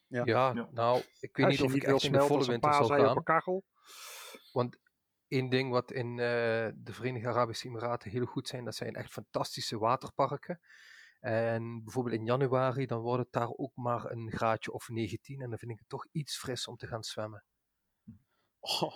Ja. 0.06 0.22
Ja, 0.24 0.52
Ja. 0.54 0.68
nou, 0.72 1.02
ik 1.20 1.36
weet 1.36 1.46
niet 1.48 1.62
of 1.62 1.74
ik 1.74 1.82
echt 1.82 2.02
in 2.02 2.12
de 2.12 2.20
volle 2.20 2.46
winter 2.46 2.72
zal 2.72 2.80
paasei 2.80 3.00
op 3.00 3.06
gaan. 3.06 3.16
een 3.16 3.22
kachel. 3.22 3.64
Want 4.52 4.78
één 5.34 5.48
ding 5.48 5.70
wat 5.70 5.92
in 5.92 6.10
eh, 6.10 6.16
de 6.74 6.92
Verenigde 6.92 7.28
Arabische 7.28 7.68
Emiraten 7.68 8.10
heel 8.10 8.24
goed 8.24 8.48
zijn, 8.48 8.64
dat 8.64 8.74
zijn 8.74 8.94
echt 8.94 9.10
fantastische 9.12 9.78
waterparken. 9.78 10.60
En 11.20 11.82
bijvoorbeeld 11.84 12.14
in 12.16 12.24
januari, 12.24 12.86
dan 12.86 13.00
wordt 13.00 13.22
het 13.22 13.32
daar 13.32 13.50
ook 13.50 13.72
maar 13.76 14.10
een 14.10 14.30
graadje 14.30 14.72
of 14.72 14.88
19. 14.88 15.40
En 15.40 15.48
dan 15.48 15.58
vind 15.58 15.70
ik 15.70 15.78
het 15.78 15.88
toch 15.88 16.06
iets 16.12 16.38
fris 16.38 16.66
om 16.66 16.76
te 16.76 16.86
gaan 16.86 17.02
zwemmen. 17.02 17.44
Oh, 18.60 18.94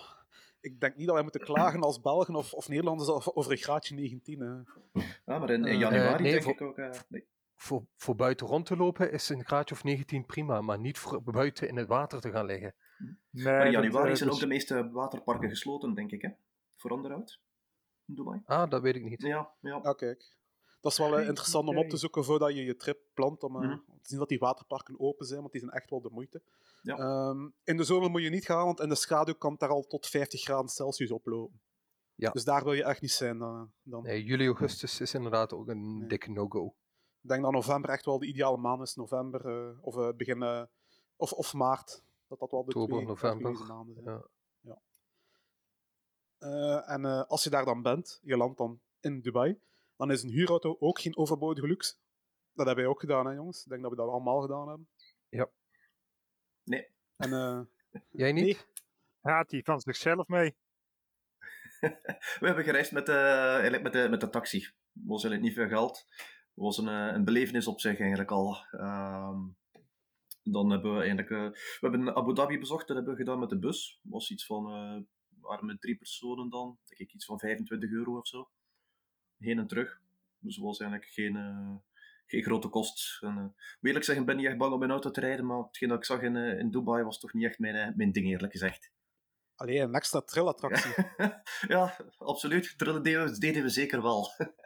ik 0.61 0.81
denk 0.81 0.97
niet 0.97 1.05
dat 1.07 1.15
wij 1.15 1.23
moeten 1.23 1.41
klagen 1.41 1.81
als 1.81 2.01
Belgen 2.01 2.35
of, 2.35 2.53
of 2.53 2.69
Nederlanders 2.69 3.09
over- 3.09 3.35
over 3.35 3.53
een 3.53 3.59
graadje 3.59 3.95
19. 3.95 4.41
hè. 4.41 4.47
Ja, 5.25 5.39
maar 5.39 5.51
in, 5.51 5.65
in 5.65 5.73
Eh, 5.73 5.79
januari 5.79 6.23
nee, 6.23 6.33
denk 6.33 6.43
voor- 6.45 6.53
ik 6.53 6.61
ook... 6.61 6.79
eh, 6.79 7.01
nee. 7.09 7.29
Voor, 7.57 7.87
voor 7.97 8.15
buiten 8.15 8.47
rond 8.47 8.67
te 8.67 8.77
lopen 8.77 9.13
is 9.13 9.29
een 9.29 9.45
graadje 9.45 9.75
of 9.75 9.85
19 9.85 10.27
prima, 10.27 10.61
maar 10.61 10.79
niet 10.79 10.99
voor 10.99 11.23
buiten 11.23 11.69
in 11.69 11.77
het 11.77 11.89
water 11.89 12.21
te 12.21 12.31
gaan 12.31 12.45
liggen. 12.47 12.75
Nee, 13.31 13.45
Maar 13.45 13.67
in 13.67 13.73
januari 13.73 14.11
eh, 14.11 14.17
zijn 14.17 14.31
ook 14.31 14.39
de 14.39 14.47
meeste 14.47 14.91
waterparken 14.91 15.49
gesloten, 15.49 15.95
denk 15.95 16.11
ik, 16.13 16.23
hè? 16.23 16.29
Voor 16.77 16.91
onderhoud. 16.91 17.41
In 18.07 18.15
Dubai. 18.15 18.41
Ah, 18.45 18.71
dat 18.71 18.83
weet 18.83 18.97
ik 18.97 19.03
niet. 19.05 19.23
Ja, 19.23 19.51
ja. 19.61 19.81
Ja, 19.83 19.93
kijk. 19.93 20.37
Dat 20.81 20.93
is 20.93 20.99
wel 20.99 21.19
eh, 21.19 21.27
interessant 21.27 21.69
om 21.69 21.79
op 21.79 21.89
te 21.89 21.97
zoeken 21.97 22.25
voordat 22.25 22.55
je 22.55 22.65
je 22.65 22.77
trip 22.77 22.99
plant. 23.15 23.43
Om, 23.43 23.57
eh, 23.57 23.63
Mhm. 23.63 23.73
om 23.73 24.01
te 24.03 24.09
zien 24.09 24.19
dat 24.19 24.29
die 24.29 24.39
waterparken 24.39 25.01
open 25.01 25.27
zijn, 25.27 25.41
want 25.41 25.53
die 25.53 25.61
zijn 25.61 25.73
echt 25.73 25.91
wel 25.91 26.01
de 26.01 26.11
moeite. 26.11 26.43
Ja. 26.83 26.97
Ehm, 26.97 27.49
in 27.65 27.77
de 27.77 27.85
zomer 27.85 28.11
moet 28.11 28.23
je 28.23 28.31
niet 28.31 28.45
gaan, 28.45 28.65
want 28.65 28.81
in 28.81 28.89
de 28.89 28.95
schaduw 28.95 29.35
kan 29.35 29.51
het 29.51 29.61
daar 29.61 29.69
al 29.69 29.87
tot 29.87 30.07
50 30.07 30.41
graden 30.43 30.69
Celsius 30.69 31.11
oplopen. 31.11 31.61
Ja. 32.15 32.31
Dus 32.31 32.45
daar 32.45 32.65
wil 32.65 32.73
je 32.73 32.85
echt 32.85 33.01
niet 33.01 33.11
zijn 33.11 33.39
dan. 33.39 34.03
Nee, 34.03 34.25
juli, 34.25 34.47
augustus 34.47 35.01
is 35.01 35.15
inderdaad 35.15 35.53
ook 35.53 35.69
een 35.69 35.99
Nee. 35.99 36.09
dikke 36.09 36.31
no-go. 36.31 36.67
Ik 37.23 37.29
denk 37.29 37.43
dat 37.43 37.53
november 37.53 37.91
echt 37.91 38.05
wel 38.05 38.19
de 38.19 38.27
ideale 38.27 38.57
maand 38.57 38.83
is. 38.83 38.95
November 38.95 39.47
eh, 39.47 39.79
of 39.85 39.97
eh, 39.97 40.09
begin 40.17 40.43
eh, 40.43 40.63
of, 41.17 41.33
of 41.33 41.55
maart. 41.55 42.03
Dat 42.29 42.39
dat 42.39 42.51
wel 42.51 42.65
de 42.65 42.67
Oktober, 42.67 42.95
twee 42.95 43.07
november, 43.07 43.67
maanden 43.67 43.95
zijn. 43.95 44.23
ja. 44.61 44.81
Eh, 46.39 46.91
en 46.91 47.05
eh, 47.05 47.23
als 47.23 47.45
je 47.45 47.51
daar 47.51 47.65
dan 47.65 47.83
bent, 47.83 48.21
je 48.23 48.37
landt 48.37 48.59
dan 48.59 48.81
in 49.01 49.21
Dubai, 49.21 49.61
dan 49.97 50.11
is 50.11 50.23
een 50.23 50.31
huurauto 50.31 50.77
ook 50.79 51.01
geen 51.01 51.17
overbodige 51.17 51.67
luxe. 51.67 51.95
Dat 52.53 52.67
hebben 52.67 52.85
wij 52.85 52.93
ook 52.93 53.01
gedaan, 53.01 53.27
hè, 53.27 53.33
jongens. 53.33 53.63
Ik 53.63 53.71
denk 53.71 53.83
dat 53.83 53.91
we 53.91 53.97
dat 53.97 54.09
allemaal 54.09 54.41
gedaan 54.41 54.69
hebben. 54.69 54.89
Ja. 55.29 55.51
Nee. 56.63 56.89
En 57.17 57.33
eh, 57.33 57.61
Jij 58.23 58.33
niet? 58.33 58.45
Nee. 58.45 58.67
Gaat 59.23 59.51
hij 59.51 59.63
van 59.63 59.81
zichzelf 59.81 60.29
mee? 60.29 60.57
We 62.41 62.47
hebben 62.47 62.65
gereisd 62.65 62.93
met 62.93 63.07
de, 63.07 63.13
eigenlijk 63.13 63.83
met 63.83 63.93
de, 63.93 64.09
met 64.09 64.21
de 64.21 64.29
taxi. 64.29 64.59
Het 64.59 65.07
was 65.07 65.25
eigenlijk 65.25 65.43
niet 65.43 65.55
veel 65.55 65.79
geld. 65.79 66.07
Het 66.09 66.65
was 66.65 66.79
een, 66.79 66.87
een 66.87 67.25
belevenis 67.25 67.67
op 67.67 67.81
zich 67.81 67.99
eigenlijk 67.99 68.31
al. 68.31 68.65
Ehm, 68.71 69.41
dan 70.53 70.71
hebben 70.71 70.93
we 70.93 70.99
eigenlijk... 70.99 71.31
eh, 71.31 71.51
we 71.51 71.89
hebben 71.89 72.17
Abu 72.17 72.35
Dhabi 72.35 72.59
bezocht, 72.59 72.87
dat 72.87 72.97
hebben 72.97 73.15
we 73.15 73.21
gedaan 73.21 73.39
met 73.39 73.49
de 73.49 73.59
bus. 73.59 73.99
Het 74.03 74.13
was 74.13 74.31
iets 74.31 74.47
van... 74.47 74.65
we 75.29 75.41
waren 75.41 75.67
met 75.67 75.81
drie 75.81 75.97
personen 75.97 76.51
dan. 76.51 76.79
Denk 76.85 77.01
ik 77.01 77.15
iets 77.15 77.25
van 77.25 77.39
25 77.39 77.91
euro 77.91 78.19
of 78.19 78.27
zo. 78.27 78.51
Heen 79.39 79.59
en 79.59 79.67
terug. 79.67 80.01
Dus 80.39 80.57
het 80.57 80.65
was 80.65 80.81
eigenlijk 80.81 81.11
geen, 81.11 81.37
eh, 81.37 81.75
geen 82.27 82.43
grote 82.43 82.69
kost. 82.69 83.23
En, 83.23 83.35
moet 83.35 83.55
eerlijk 83.81 84.05
zeggen, 84.05 84.25
ik 84.25 84.31
ben 84.31 84.37
niet 84.37 84.47
echt 84.47 84.59
bang 84.59 84.73
om 84.73 84.79
mijn 84.79 84.91
auto 84.91 85.11
te 85.11 85.21
rijden, 85.21 85.47
maar 85.47 85.59
hetgeen 85.59 85.89
dat 85.89 85.99
ik 85.99 86.05
zag 86.05 86.23
in, 86.23 86.37
in 86.37 86.71
Dubai 86.71 87.05
was 87.05 87.19
toch 87.19 87.33
niet 87.33 87.45
echt 87.45 87.59
mijn, 87.59 87.97
mijn 87.97 88.13
ding, 88.13 88.27
eerlijk 88.27 88.53
gezegd. 88.53 88.93
alleen 89.55 89.83
een 89.83 89.95
extra 89.95 90.21
trillattractie. 90.21 90.95
ja, 91.75 91.97
absoluut. 92.19 92.79
Trillen 92.79 93.03
deden 93.03 93.25
we, 93.25 93.39
deden 93.39 93.63
we 93.63 93.69
zeker 93.69 94.03
wel. 94.03 94.29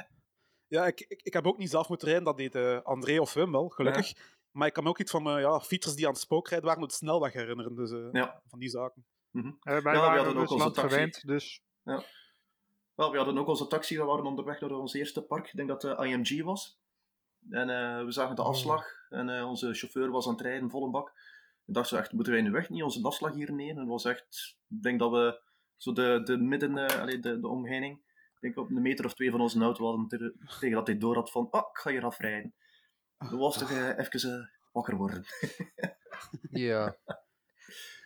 Ja, 0.66 0.86
ik, 0.86 1.00
ik, 1.00 1.22
ik 1.22 1.32
heb 1.32 1.46
ook 1.46 1.58
niet 1.58 1.70
zelf 1.70 1.88
moeten 1.88 2.08
rijden, 2.08 2.24
dat 2.24 2.36
deed 2.36 2.84
André 2.84 3.20
of 3.20 3.32
Wim 3.32 3.52
wel, 3.52 3.68
gelukkig. 3.68 4.12
Maar 4.52 4.66
ik 4.66 4.72
kan 4.72 4.82
me 4.82 4.88
ook 4.88 4.98
iets 4.98 5.10
van 5.10 5.28
eh, 5.28 5.40
ja, 5.40 5.60
fietsers 5.60 5.94
die 5.94 6.06
aan 6.06 6.12
het 6.12 6.20
spookrijden 6.20 6.66
waren 6.68 6.82
op 6.82 6.88
de 6.88 6.94
snelweg 6.94 7.32
herinneren. 7.32 7.74
Dus 7.74 7.90
eh, 7.90 8.08
Ja. 8.12 8.42
van 8.46 8.58
die 8.58 8.68
zaken. 8.68 9.04
Eh, 9.32 9.42
wij 9.62 9.76
we 9.76 9.82
waren 9.82 10.24
hadden 10.24 10.34
ook 10.34 10.40
onze 10.40 10.54
Rusland 10.54 10.74
taxi. 10.74 10.90
gewend, 10.94 11.26
dus 11.26 11.62
Wel, 12.94 13.10
we 13.10 13.16
hadden 13.16 13.38
ook 13.38 13.46
onze 13.48 13.66
taxi, 13.66 13.98
we 13.98 14.04
waren 14.04 14.24
onderweg 14.24 14.60
naar 14.60 14.70
ons 14.70 14.92
eerste 14.94 15.22
park. 15.22 15.46
Ik 15.46 15.56
denk 15.56 15.68
dat 15.68 15.82
het 15.82 15.98
IMG 16.00 16.42
was. 16.42 16.78
En 17.50 17.70
eh, 17.70 18.04
we 18.04 18.12
zagen 18.12 18.36
de 18.36 18.42
Oh. 18.42 18.48
afslag 18.48 18.86
en 19.08 19.28
eh, 19.28 19.48
onze 19.48 19.74
chauffeur 19.74 20.10
was 20.10 20.26
aan 20.26 20.32
het 20.32 20.40
rijden, 20.42 20.70
volle 20.70 20.90
bak. 20.90 21.08
Ik 21.66 21.74
dacht 21.74 21.88
zo 21.88 21.96
echt, 21.96 22.12
moeten 22.12 22.32
wij 22.32 22.42
nu 22.42 22.50
weg 22.50 22.68
niet 22.68 22.82
onze 22.82 23.02
afslag 23.02 23.32
hier 23.34 23.52
nemen? 23.52 23.74
En 23.74 23.80
het 23.80 23.88
was 23.88 24.04
echt, 24.04 24.56
ik 24.68 24.82
denk 24.82 24.98
dat 24.98 25.10
we 25.10 25.40
zo 25.76 25.92
de, 25.92 26.20
de 26.24 26.36
midden, 26.38 26.78
eh, 26.78 27.00
allee, 27.00 27.18
de, 27.18 27.40
de 27.40 27.48
omheining, 27.48 27.96
ik 28.34 28.40
denk 28.40 28.56
op 28.56 28.70
een 28.70 28.82
meter 28.82 29.04
of 29.04 29.14
twee 29.14 29.30
van 29.30 29.40
onze 29.40 29.60
auto 29.60 29.84
hadden 29.86 30.08
te- 30.08 30.34
tegen 30.60 30.76
dat 30.76 30.86
hij 30.86 30.98
door 30.98 31.14
had 31.14 31.30
van, 31.30 31.48
ah, 31.50 31.68
ik 31.70 31.78
ga 31.78 31.90
hier 31.90 32.04
afrijden. 32.04 32.54
Dat 33.30 33.38
was 33.38 33.58
toch 33.58 33.70
eh, 33.70 33.98
even 33.98 34.30
eh, 34.30 34.46
wakker 34.72 34.96
worden. 34.96 35.24
Ja. 36.50 36.96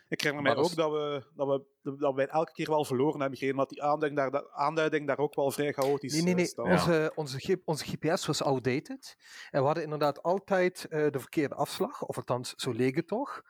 Ik 0.09 0.21
herinner 0.21 0.43
Maar 0.43 0.55
mij 0.55 0.63
ook 0.63 0.75
dat 0.75 0.91
we, 0.91 1.23
dat, 1.35 1.47
we, 1.47 1.95
dat 1.97 2.15
wij 2.15 2.27
elke 2.27 2.51
keer 2.51 2.69
wel 2.69 2.85
verloren 2.85 3.19
hebben 3.19 3.37
gegeven, 3.37 3.59
omdat 3.59 3.69
die 3.69 3.83
aanduiding 3.83 4.31
daar, 4.31 4.51
aanduiding 4.51 5.07
daar 5.07 5.17
ook 5.17 5.35
wel 5.35 5.51
vrij 5.51 5.73
chaotisch 5.73 6.13
Nee, 6.13 6.33
nee, 6.33 6.53
eh, 6.55 6.63
nee. 6.63 6.71
Onze, 6.71 7.11
onze, 7.15 7.61
onze 7.65 7.85
GPS 7.85 8.25
was 8.25 8.43
outdated. 8.43 9.15
En 9.49 9.59
we 9.59 9.65
hadden 9.65 9.83
inderdaad 9.83 10.23
altijd 10.23 10.85
eh, 10.85 11.11
de 11.11 11.19
verkeerde 11.19 11.55
afslag. 11.55 12.05
Of 12.05 12.17
althans, 12.17 12.53
zo 12.55 12.71
leek 12.71 12.95
het 12.95 13.07
toch. 13.07 13.41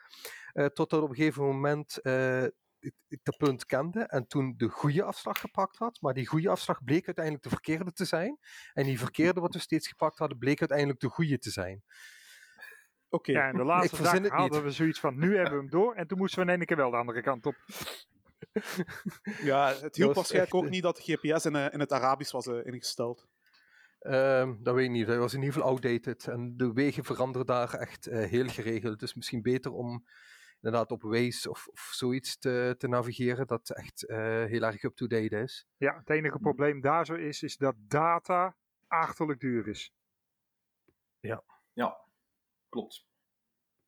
Eh 0.54 0.66
totdat 0.66 1.02
op 1.02 1.10
een 1.10 1.16
gegeven 1.16 1.44
moment 1.44 1.98
eh, 1.98 2.44
ik, 2.80 3.20
dat 3.24 3.38
punt 3.38 3.66
kende. 3.66 4.00
En 4.00 4.28
toen 4.28 4.54
de 4.58 4.70
goede 4.70 5.04
afslag 5.04 5.40
gepakt 5.40 5.78
had. 5.78 6.02
Maar 6.02 6.14
die 6.14 6.28
goede 6.28 6.50
afslag 6.50 6.84
bleek 6.84 7.06
uiteindelijk 7.06 7.44
de 7.44 7.50
verkeerde 7.50 7.92
te 7.92 8.06
zijn. 8.06 8.38
En 8.74 8.84
die 8.84 9.00
verkeerde 9.00 9.40
wat 9.40 9.54
we 9.54 9.60
steeds 9.60 9.88
gepakt 9.88 10.18
hadden, 10.18 10.38
bleek 10.38 10.60
uiteindelijk 10.60 11.00
de 11.00 11.10
goede 11.10 11.40
te 11.40 11.50
zijn. 11.50 11.84
Oké, 13.10 13.32
ja, 13.32 13.48
en 13.48 13.58
de 13.58 13.64
laatste 13.64 14.02
dag 14.02 14.28
hadden 14.28 14.64
we 14.64 14.72
zoiets 14.72 15.00
van, 15.00 15.18
nu 15.18 15.36
hebben 15.36 15.54
we 15.54 15.60
hem 15.60 15.70
door. 15.70 15.96
En 15.96 16.08
toen 16.08 16.18
moesten 16.18 16.40
we 16.40 16.52
in 16.52 16.58
één 16.58 16.66
keer 16.66 16.78
wel 16.78 16.92
de 16.92 16.98
andere 16.98 17.22
kant 17.22 17.46
op. 17.46 17.56
ja, 19.52 19.74
het 19.82 19.96
hielp 19.96 20.16
waarschijnlijk 20.16 20.54
echt, 20.54 20.64
ook 20.64 20.70
niet 20.70 20.84
dat 20.84 20.98
de 20.98 21.18
GPS 21.18 21.46
in, 21.46 21.56
eh, 21.56 21.74
in 21.74 21.80
het 21.80 21.92
Arabisch 21.92 22.32
was 22.32 22.48
eh, 22.48 22.66
ingesteld. 22.66 23.28
Ehm, 24.00 24.56
dat 24.60 24.76
weet 24.76 24.86
ik 24.86 24.92
niet. 24.92 25.08
Hij 25.08 25.18
was 25.18 25.34
in 25.34 25.40
ieder 25.40 25.54
geval 25.54 25.70
outdated. 25.70 26.28
En 26.28 26.54
de 26.58 26.74
wegen 26.74 27.04
veranderen 27.04 27.48
daar 27.48 27.74
echt 27.74 28.08
eh, 28.08 28.26
heel 28.30 28.48
geregeld. 28.48 29.00
Dus 29.00 29.14
misschien 29.14 29.42
beter 29.42 29.72
om 29.72 30.06
inderdaad 30.62 30.92
op 30.92 31.02
Waze 31.02 31.50
of, 31.50 31.68
of 31.68 31.80
zoiets 31.80 32.38
te, 32.38 32.76
te 32.78 32.88
navigeren. 32.88 33.48
Dat 33.48 33.70
echt 33.70 34.06
eh, 34.06 34.18
heel 34.44 34.62
erg 34.62 34.84
up-to-date 34.84 35.40
is. 35.40 35.68
Ja, 35.78 35.98
het 35.98 36.10
enige 36.10 36.40
probleem 36.40 36.82
daar 36.82 37.06
zo 37.06 37.14
is, 37.14 37.44
is 37.44 37.58
dat 37.58 37.76
data 37.78 38.58
achterlijk 38.88 39.40
duur 39.40 39.68
is. 39.68 39.94
Ja, 41.74 41.98
klopt. 42.70 43.06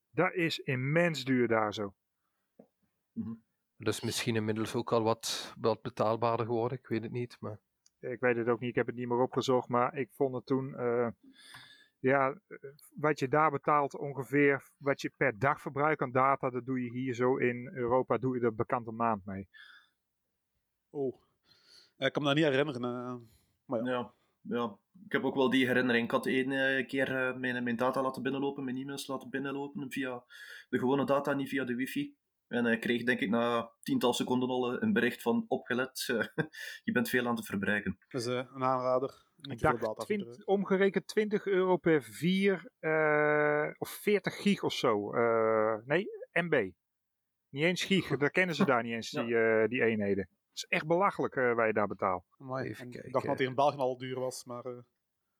Dat 0.10 0.34
is 0.34 0.60
immens 0.60 1.24
duur 1.24 1.48
daar 1.48 1.74
zo. 1.74 1.94
Dus 3.76 4.02
misschien 4.02 4.36
inmiddels 4.36 4.76
ook 4.76 4.92
al 4.92 5.04
wat, 5.04 5.54
wat 5.60 5.82
betaalbaarder 5.82 6.46
geworden. 6.46 6.78
Ik 6.78 6.88
weet 6.88 7.04
het 7.04 7.12
niet. 7.12 7.38
Maar 7.40 7.60
Ik 8.00 8.20
weet 8.20 8.36
het 8.36 8.48
ook 8.48 8.60
niet, 8.60 8.70
ik 8.70 8.76
heb 8.76 8.88
het 8.88 8.96
niet 8.96 9.08
meer 9.08 9.22
opgezocht, 9.22 9.68
maar 9.68 9.98
ik 9.98 10.10
vond 10.12 10.36
het 10.36 10.46
toen, 10.46 10.76
eh, 10.76 11.08
ja, 12.00 12.30
eh, 12.48 12.58
wat 12.96 13.20
je 13.20 13.28
daar 13.28 13.52
betaalt 13.52 13.98
ongeveer, 13.98 14.70
wat 14.78 15.02
je 15.02 15.14
per 15.18 15.40
dag 15.40 15.62
verbruikt 15.62 16.02
aan 16.02 16.12
data, 16.12 16.50
dat 16.50 16.66
doe 16.66 16.84
je 16.84 16.92
hier 16.92 17.14
zo 17.14 17.36
in 17.38 17.70
Europa, 17.74 18.18
doe 18.18 18.40
je 18.40 18.46
er 18.46 18.56
bekend 18.56 18.88
een 18.88 18.96
maand 18.96 19.26
mee. 19.26 19.48
Oh. 20.90 21.22
Ik 21.98 22.12
kan 22.12 22.22
me 22.22 22.28
dat 22.28 22.38
niet 22.38 22.48
herinneren. 22.48 22.84
eh. 22.84 23.16
maar 23.66 23.84
ja. 23.84 23.92
Ja, 23.92 24.14
ja. 24.42 24.78
Ik 25.06 25.12
heb 25.12 25.24
ook 25.24 25.36
wel 25.36 25.50
die 25.50 25.68
herinnering. 25.68 26.06
Ik 26.06 26.12
had 26.12 26.26
één 26.26 26.52
eh, 26.52 26.88
keer 26.88 27.36
mijn, 27.40 27.64
mijn 27.64 27.76
data 27.76 28.02
laten 28.02 28.24
binnenlopen, 28.24 28.64
mijn 28.64 28.78
e-mails 28.78 29.08
laten 29.08 29.30
binnenlopen 29.30 29.92
via 29.92 30.24
de 30.70 30.80
gewone 30.80 31.06
data, 31.06 31.34
niet 31.34 31.50
via 31.50 31.64
de 31.64 31.76
wifi. 31.76 32.18
En 32.48 32.66
ik 32.66 32.80
kreeg 32.82 33.04
denk 33.04 33.20
ik 33.20 33.30
na 33.30 33.72
tiental 33.82 34.14
seconden 34.14 34.50
al 34.50 34.82
een 34.82 34.94
bericht 34.94 35.22
van 35.22 35.46
opgelet, 35.48 36.06
je 36.84 36.92
bent 36.92 37.10
veel 37.10 37.28
aan 37.28 37.36
het 37.36 37.46
verbruiken. 37.46 37.98
Dus 38.08 38.26
eh, 38.26 38.36
een 38.36 38.64
aanrader. 38.64 39.28
Ik 39.42 39.60
dacht 39.60 40.46
omgerekend 40.46 41.08
20 41.08 41.46
euro 41.46 41.78
per 41.78 42.02
4 42.04 42.70
eh, 42.80 43.70
of 43.78 43.90
40 43.90 44.42
gig 44.42 44.64
of 44.64 44.74
zo. 44.74 45.14
Eh, 45.14 45.76
nee, 45.86 46.06
MB. 46.34 46.72
Niet 47.50 47.64
eens 47.64 47.84
gig, 47.84 48.08
dat 48.18 48.32
kennen 48.32 48.56
ze 48.56 48.66
daar 48.66 48.84
niet 48.84 48.94
eens, 48.94 49.10
die, 49.10 49.38
eh, 49.38 49.68
die 49.68 49.84
eenheden. 49.84 50.28
Het 50.30 50.58
is 50.58 50.66
echt 50.78 50.88
belachelijk 50.88 51.36
eh 51.36 51.54
waar 51.54 51.68
je 51.68 51.74
daar 51.74 51.88
betaalt. 51.88 52.24
Amai, 52.38 52.70
Even 52.70 52.86
en 52.92 53.06
Ik 53.06 53.12
dacht 53.14 53.26
dat 53.26 53.38
hier 53.40 53.48
in 53.48 53.56
België 53.56 53.78
al 53.78 53.98
duur 53.98 54.20
was, 54.20 54.46
maar... 54.46 54.66
eh, 54.66 54.78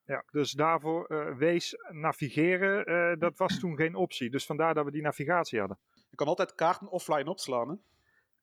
Ja, 0.04 0.24
dus 0.32 0.52
daarvoor 0.52 1.06
eh, 1.06 1.36
wees 1.38 1.76
navigeren, 1.92 2.86
eh, 2.86 3.20
dat 3.20 3.38
was 3.38 3.60
toen 3.60 3.76
geen 3.76 3.96
optie. 3.96 4.30
Dus 4.30 4.46
vandaar 4.46 4.74
dat 4.74 4.86
we 4.86 4.92
die 4.92 5.02
navigatie 5.02 5.60
hadden. 5.60 5.80
je 6.10 6.16
kan 6.16 6.28
altijd 6.28 6.56
kaarten 6.56 6.88
offline 6.92 7.30
opslaan, 7.30 7.70
hè. 7.70 7.76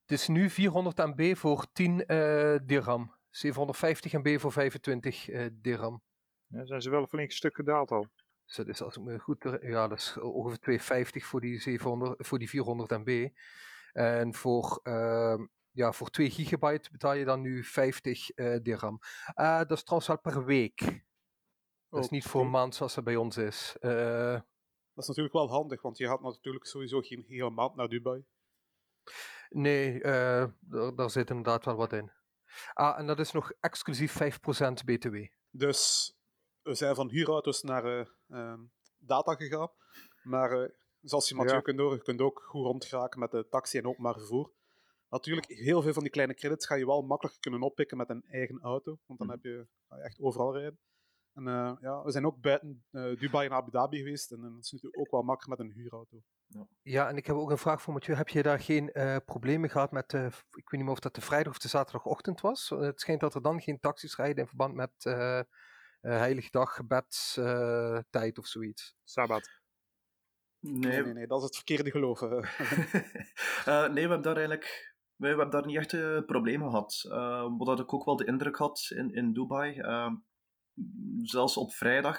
het 0.03 0.11
is 0.13 0.29
nu 0.29 0.51
400 0.51 0.97
MB 0.97 1.37
voor 1.37 1.67
10 1.73 2.07
eh 2.07 2.57
dirham. 2.63 3.15
750 3.37 4.13
MB 4.13 4.41
voor 4.41 4.53
25 4.53 5.29
eh, 5.29 5.47
dirham. 5.53 6.03
Ja, 6.47 6.67
zijn 6.67 6.83
ze 6.83 6.91
wel 6.91 7.01
een 7.01 7.09
flink 7.09 7.31
stuk 7.31 7.55
gedaald 7.55 7.91
al. 7.91 8.07
Dus 8.45 8.57
dat 8.57 8.69
is 8.69 8.83
als 8.83 8.97
ik 8.97 9.03
me 9.03 9.19
goed 9.19 9.59
ja, 9.61 9.89
dat 9.89 9.99
is 9.99 10.19
ongeveer 10.19 10.59
250 10.59 11.25
voor 11.25 11.41
die, 11.41 11.61
700, 11.61 12.27
voor 12.27 12.39
die 12.39 12.49
400 12.49 12.91
MB. 12.91 13.29
En 13.93 14.35
voor, 14.35 14.81
ehm, 14.83 15.47
ja, 15.71 15.93
voor 15.93 16.11
2 16.11 16.31
gigabyte 16.31 16.91
betaal 16.91 17.15
je 17.15 17.25
dan 17.25 17.41
nu 17.41 17.65
50 17.65 18.31
eh, 18.31 18.57
dirham. 18.63 18.99
Ah, 19.35 19.59
dat 19.59 19.71
is 19.71 19.83
trouwens 19.83 20.09
wel 20.09 20.21
per 20.21 20.45
week. 20.45 21.05
Dat 21.89 22.05
is 22.05 22.11
niet 22.11 22.25
voor 22.25 22.41
een 22.41 22.51
maand 22.51 22.75
zoals 22.75 22.95
dat 22.95 23.05
bij 23.05 23.17
ons 23.17 23.37
is. 23.37 23.77
Eh, 23.81 24.41
Dat 24.95 25.05
is 25.05 25.07
natuurlijk 25.07 25.35
wel 25.35 25.49
handig, 25.49 25.83
want 25.83 25.99
je 25.99 26.07
gaat 26.07 26.21
natuurlijk 26.21 26.67
sowieso 26.67 27.01
geen 27.01 27.25
hele 27.27 27.51
maand 27.51 27.75
naar 27.75 27.89
Dubai. 27.89 28.25
Nee, 29.49 30.03
eh, 30.03 30.47
daar, 30.61 30.95
daar 30.95 31.11
zit 31.11 31.31
inderdaad 31.31 31.65
wel 31.65 31.77
wat 31.77 31.93
in. 31.93 32.11
Ah, 32.73 32.99
en 32.99 33.07
dat 33.07 33.19
is 33.19 33.33
nog 33.33 33.53
exclusief 33.61 34.13
5% 34.13 34.85
BTW. 34.85 35.17
Dus 35.51 36.13
we 36.63 36.75
zijn 36.75 36.95
van 36.95 37.09
huurauto's 37.11 37.63
naar 37.63 37.85
eh, 37.85 38.07
ehm, 38.29 38.61
data 38.99 39.35
gegaan. 39.35 39.71
Maar 40.23 40.63
eh, 40.63 40.71
zoals 41.01 41.29
je 41.29 41.35
Mathieu 41.35 41.55
Ja. 41.55 41.61
kunt 41.61 41.79
horen, 41.79 41.97
je 41.97 42.03
kunt 42.03 42.21
ook 42.21 42.43
goed 42.47 42.65
rondgeraken 42.65 43.21
met 43.21 43.31
de 43.31 43.47
taxi 43.51 43.79
en 43.79 43.87
openbaar 43.87 44.15
vervoer. 44.15 44.53
Natuurlijk, 45.11 45.47
heel 45.47 45.83
veel 45.83 45.93
van 45.93 46.03
die 46.03 46.13
kleine 46.13 46.35
credits 46.35 46.67
ga 46.67 46.75
je 46.75 46.87
wel 46.87 47.03
makkelijk 47.03 47.37
kunnen 47.41 47.63
oppikken 47.63 47.97
met 47.97 48.09
een 48.11 48.25
eigen 48.27 48.59
auto. 48.61 48.99
Want 49.07 49.19
dan 49.19 49.29
Mhm. 49.29 49.37
heb 49.37 49.45
je, 49.45 49.67
ga 49.89 49.97
je 49.97 50.03
echt 50.03 50.21
overal 50.21 50.53
rijden. 50.57 50.79
En 51.37 51.49
eh, 51.49 51.73
ja, 51.81 52.03
we 52.03 52.11
zijn 52.11 52.27
ook 52.27 52.41
buiten 52.41 52.85
eh, 52.91 53.17
Dubai 53.17 53.47
en 53.47 53.53
Abu 53.53 53.71
Dhabi 53.71 53.99
geweest. 53.99 54.33
En 54.33 54.41
dan 54.41 54.59
is 54.59 54.71
het 54.71 54.73
natuurlijk 54.73 54.99
ook 54.99 55.11
wel 55.11 55.23
makkelijk 55.23 55.59
met 55.59 55.69
een 55.69 55.75
huurauto. 55.75 56.23
Ja, 56.83 57.09
en 57.09 57.17
ik 57.17 57.27
heb 57.27 57.37
ook 57.37 57.51
een 57.51 57.59
vraag 57.59 57.83
voor 57.83 57.93
Mathieu. 57.93 58.17
Heb 58.17 58.29
je 58.29 58.43
daar 58.43 58.61
geen 58.61 58.93
eh, 58.93 59.17
problemen 59.25 59.71
gehad 59.71 59.93
met, 59.93 60.11
de, 60.11 60.27
ik 60.51 60.71
weet 60.71 60.71
niet 60.71 60.83
meer 60.83 60.91
of 60.91 61.01
dat 61.01 61.15
de 61.15 61.21
vrijdag 61.21 61.53
of 61.53 61.59
de 61.59 61.69
zaterdagochtend 61.69 62.41
was? 62.41 62.69
Het 62.69 63.01
schijnt 63.01 63.21
dat 63.21 63.35
er 63.35 63.43
dan 63.43 63.61
geen 63.61 63.81
taxis 63.81 64.17
rijden 64.17 64.37
in 64.37 64.47
verband 64.47 64.75
met 64.75 64.91
eh 64.99 65.39
eh 65.39 65.45
heilige 66.01 66.51
dag, 66.51 66.75
gebedstijd 66.75 68.39
of 68.39 68.47
zoiets. 68.47 68.97
Sabbat. 69.05 69.51
Nee, 70.61 70.79
Nee, 70.79 71.03
nee, 71.03 71.13
nee, 71.13 71.27
dat 71.27 71.39
is 71.39 71.45
het 71.45 71.55
verkeerde 71.55 71.91
geloof. 71.91 72.21
nee, 72.31 72.41
we 73.93 74.01
hebben 74.01 74.23
daar 74.23 74.37
eigenlijk 74.37 74.95
we, 75.17 75.23
we 75.23 75.27
hebben 75.27 75.51
daar 75.51 75.67
niet 75.67 75.77
echt 75.77 75.93
uh, 75.93 76.21
problemen 76.27 76.71
gehad. 76.71 77.05
Uh, 77.09 77.47
wat 77.59 77.81
ik 77.81 77.93
ook 77.93 78.05
wel 78.05 78.17
de 78.17 78.25
indruk 78.25 78.57
had 78.57 78.87
in, 78.95 79.15
in 79.15 79.33
Dubai, 79.33 79.79
uh, 79.79 80.13
zelfs 81.23 81.57
op 81.57 81.73
vrijdag. 81.73 82.19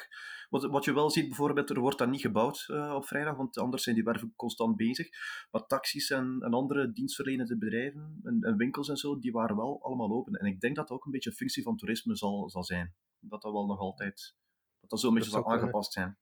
Wat, 0.49 0.63
wat 0.63 0.85
je 0.85 0.93
wel 0.93 1.09
ziet, 1.09 1.27
bijvoorbeeld, 1.27 1.69
er 1.69 1.79
wordt 1.79 1.97
dan 1.97 2.09
niet 2.09 2.21
gebouwd 2.21 2.65
uh, 2.67 2.93
op 2.95 3.05
vrijdag, 3.05 3.35
want 3.35 3.57
anders 3.57 3.83
zijn 3.83 3.95
die 3.95 4.03
werven 4.03 4.33
constant 4.35 4.75
bezig. 4.75 5.07
Maar 5.51 5.65
taxis 5.65 6.09
en, 6.09 6.37
en 6.39 6.53
andere 6.53 6.91
dienstverlenende 6.91 7.57
bedrijven 7.57 8.19
en, 8.23 8.41
en, 8.41 8.57
winkels 8.57 8.89
en 8.89 8.97
zo, 8.97 9.19
die 9.19 9.31
waren 9.31 9.55
wel 9.55 9.83
allemaal 9.83 10.11
open. 10.11 10.33
En 10.33 10.45
ik 10.45 10.59
denk 10.59 10.75
dat 10.75 10.87
dat 10.87 10.97
ook 10.97 11.05
een 11.05 11.11
beetje 11.11 11.29
een 11.29 11.35
functie 11.35 11.63
van 11.63 11.77
toerisme 11.77 12.15
zal, 12.15 12.49
zal 12.49 12.63
zijn. 12.63 12.95
Dat 13.19 13.41
dat 13.41 13.51
wel 13.51 13.65
nog 13.65 13.79
altijd, 13.79 14.35
dat 14.79 14.89
dat 14.89 14.99
zo 14.99 15.07
een 15.07 15.13
beetje 15.13 15.29
zal 15.29 15.51
aangepast 15.51 15.93
zijn. 15.93 16.17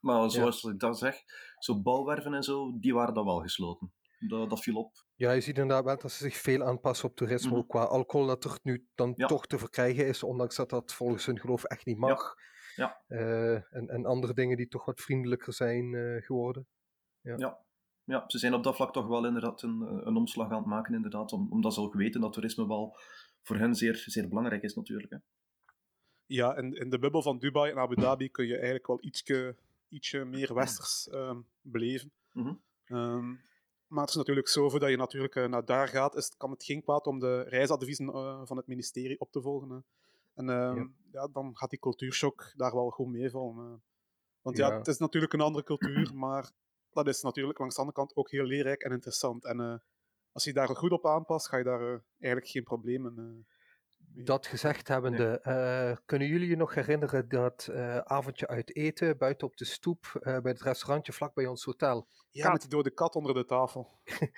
Maar 0.00 0.30
zoals 0.30 0.60
ja. 0.60 0.70
ik 0.70 0.78
dat 0.78 0.98
zeg, 0.98 1.16
zo 1.58 1.82
bouwwerven 1.82 2.34
en 2.34 2.42
zo, 2.42 2.78
die 2.78 2.94
waren 2.94 3.14
dan 3.14 3.24
wel 3.24 3.40
gesloten. 3.40 3.92
Dat, 4.28 4.50
dat 4.50 4.60
viel 4.60 4.76
op. 4.76 4.92
Ja, 5.14 5.32
je 5.32 5.40
ziet 5.40 5.58
inderdaad 5.58 5.84
wel 5.84 5.98
dat 5.98 6.12
ze 6.12 6.24
zich 6.24 6.36
veel 6.36 6.62
aanpassen 6.62 7.08
op 7.08 7.16
toerisme, 7.16 7.48
mm 7.48 7.52
-hmm. 7.52 7.62
ook 7.62 7.68
qua 7.68 7.82
alcohol 7.84 8.26
dat 8.26 8.44
er 8.44 8.58
nu 8.62 8.86
dan 8.94 9.12
ja. 9.16 9.26
toch 9.26 9.46
te 9.46 9.58
verkrijgen 9.58 10.06
is, 10.06 10.22
ondanks 10.22 10.56
dat 10.56 10.70
dat 10.70 10.92
volgens 10.92 11.26
hun 11.26 11.40
geloof 11.40 11.64
echt 11.64 11.86
niet 11.86 11.98
mag. 11.98 12.34
Ja. 12.76 13.02
ja. 13.08 13.16
Uh, 13.18 13.54
en, 13.54 13.88
en 13.88 14.06
andere 14.06 14.34
dingen 14.34 14.56
die 14.56 14.68
toch 14.68 14.84
wat 14.84 15.00
vriendelijker 15.00 15.52
zijn 15.52 15.92
uh, 15.92 16.22
geworden. 16.22 16.66
Ja. 17.20 17.34
ja. 17.36 17.58
Ja. 18.04 18.24
ze 18.26 18.38
zijn 18.38 18.54
op 18.54 18.64
dat 18.64 18.76
vlak 18.76 18.92
toch 18.92 19.06
wel 19.06 19.26
inderdaad 19.26 19.62
een, 19.62 19.80
een 20.06 20.16
omslag 20.16 20.50
aan 20.50 20.56
het 20.56 20.66
maken, 20.66 20.94
inderdaad, 20.94 21.32
om, 21.32 21.52
omdat 21.52 21.74
ze 21.74 21.80
ook 21.80 21.94
weten 21.94 22.20
dat 22.20 22.32
toerisme 22.32 22.66
wel 22.66 22.96
voor 23.42 23.56
hen 23.56 23.74
zeer, 23.74 24.02
zeer 24.06 24.28
belangrijk 24.28 24.62
is 24.62 24.74
natuurlijk. 24.74 25.10
Hè. 25.10 25.16
Ja, 26.26 26.56
in, 26.56 26.72
in 26.72 26.90
de 26.90 26.98
bubbel 26.98 27.22
van 27.22 27.38
Dubai 27.38 27.70
en 27.70 27.78
Abu 27.78 27.94
Dhabi 27.94 28.30
kun 28.30 28.46
je 28.46 28.54
eigenlijk 28.54 28.86
wel 28.86 28.98
ietsje, 29.00 29.56
ietsje 29.88 30.24
meer 30.24 30.54
westers 30.54 31.08
um, 31.12 31.46
beleven. 31.60 32.12
Mm 32.32 32.44
-hmm. 32.44 32.96
um, 32.98 33.40
maar 33.92 34.00
het 34.00 34.10
is 34.10 34.16
natuurlijk 34.16 34.48
zo, 34.48 34.68
voordat 34.68 34.90
je 34.90 34.96
natuurlijk 34.96 35.34
uh, 35.34 35.46
naar 35.46 35.64
daar 35.64 35.88
gaat, 35.88 36.16
is, 36.16 36.34
kan 36.36 36.50
het 36.50 36.64
geen 36.64 36.82
kwaad 36.82 37.06
om 37.06 37.18
de 37.18 37.42
reisadviezen 37.42 38.06
uh, 38.06 38.40
van 38.44 38.56
het 38.56 38.66
ministerie 38.66 39.20
op 39.20 39.32
te 39.32 39.40
volgen. 39.40 39.84
En 40.34 40.48
uh, 40.48 40.54
ja. 40.54 40.88
ja. 41.12 41.28
dan 41.32 41.56
gaat 41.56 41.70
die 41.70 41.78
cultuurshock 41.78 42.52
daar 42.56 42.74
wel 42.74 42.90
goed 42.90 43.06
meevallen. 43.06 43.82
Want 44.40 44.56
ja. 44.56 44.68
ja. 44.68 44.78
het 44.78 44.86
is 44.86 44.98
natuurlijk 44.98 45.32
een 45.32 45.40
andere 45.40 45.64
cultuur, 45.64 46.14
maar 46.24 46.50
dat 46.90 47.06
is 47.06 47.22
natuurlijk 47.22 47.58
langs 47.58 47.74
de 47.74 47.80
andere 47.80 47.98
kant 47.98 48.16
ook 48.16 48.30
heel 48.30 48.44
leerrijk 48.44 48.82
en 48.82 48.92
interessant. 48.92 49.44
En 49.44 49.60
uh, 49.60 49.74
als 50.32 50.44
je 50.44 50.52
daar 50.52 50.76
goed 50.76 50.92
op 50.92 51.06
aanpast, 51.06 51.48
ga 51.48 51.56
je 51.56 51.64
daar 51.64 52.04
eigenlijk 52.18 52.52
geen 52.52 52.62
problemen. 52.62 53.46
Dat 54.14 54.46
gezegd 54.46 54.88
hebbende, 54.88 55.40
uh, 55.44 55.96
kunnen 56.06 56.28
jullie 56.28 56.48
je 56.48 56.56
nog 56.56 56.74
herinneren 56.74 57.28
dat 57.28 57.70
avondje 58.04 58.46
uit 58.46 58.76
eten 58.76 59.18
buiten 59.18 59.46
op 59.46 59.56
de 59.56 59.64
stoep 59.64 60.18
bij 60.22 60.40
het 60.42 60.62
restaurantje 60.62 61.12
vlak 61.12 61.34
bij 61.34 61.46
ons 61.46 61.64
hotel? 61.64 62.08
Ja, 62.30 62.42
kat. 62.42 62.52
met 62.52 62.60
die 62.60 62.70
dode 62.70 62.90
kat 62.90 63.14
onder 63.14 63.34
de 63.34 63.44
tafel. 63.44 64.00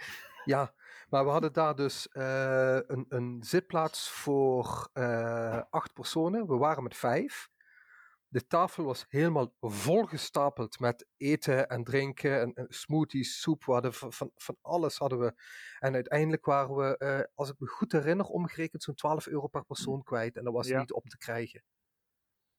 ja, 0.45 0.75
maar 1.09 1.25
we 1.25 1.31
hadden 1.31 1.53
daar 1.53 1.75
dus 1.75 2.09
een, 2.11 3.07
een, 3.09 3.43
zitplaats 3.43 4.11
voor 4.11 4.89
acht 5.71 5.93
personen. 5.93 6.47
We 6.47 6.57
waren 6.57 6.83
met 6.83 6.97
vijf. 6.97 7.53
De 8.35 8.47
tafel 8.47 8.85
was 8.85 9.05
helemaal 9.09 9.55
volgestapeld 9.61 10.79
met 10.79 11.07
eten 11.17 11.69
en 11.69 11.85
drinken 11.85 12.41
en, 12.41 12.55
en 12.55 12.67
smoothies, 12.69 13.41
soep. 13.41 13.65
We 13.65 13.73
hadden 13.73 13.95
van, 13.95 14.13
van, 14.13 14.31
van, 14.35 14.57
alles 14.61 14.97
hadden 14.97 15.19
we. 15.19 15.35
En 15.79 15.95
uiteindelijk 15.95 16.45
waren 16.45 16.77
we, 16.77 16.97
uh, 16.99 17.35
als 17.35 17.51
ik 17.51 17.59
me 17.59 17.67
goed 17.67 17.93
herinner, 17.93 18.27
omgerekend 18.27 18.83
zo'n 18.83 18.95
12 18.95 19.27
euro 19.27 19.47
per 19.47 19.65
persoon 19.65 20.03
kwijt. 20.03 20.37
En 20.37 20.45
dat 20.45 20.53
was 20.53 20.69
ja. 20.69 20.79
niet 20.79 20.93
op 20.93 21.09
te 21.09 21.19
krijgen. 21.19 21.65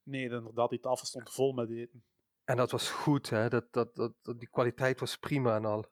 Nee, 0.03 0.23
inderdaad, 0.23 0.69
die 0.69 0.79
tafel 0.79 1.05
stond 1.05 1.33
vol 1.33 1.53
met 1.53 1.69
eten. 1.69 2.05
En 2.43 2.57
dat 2.57 2.71
was 2.71 2.89
goed, 2.89 3.29
hè? 3.29 3.49
Dat, 3.49 3.67
dat, 3.71 3.95
dat, 3.95 4.13
dat 4.21 4.39
die 4.39 4.49
kwaliteit 4.49 4.99
was 4.99 5.17
prima 5.17 5.55
en 5.55 5.65
al. 5.65 5.85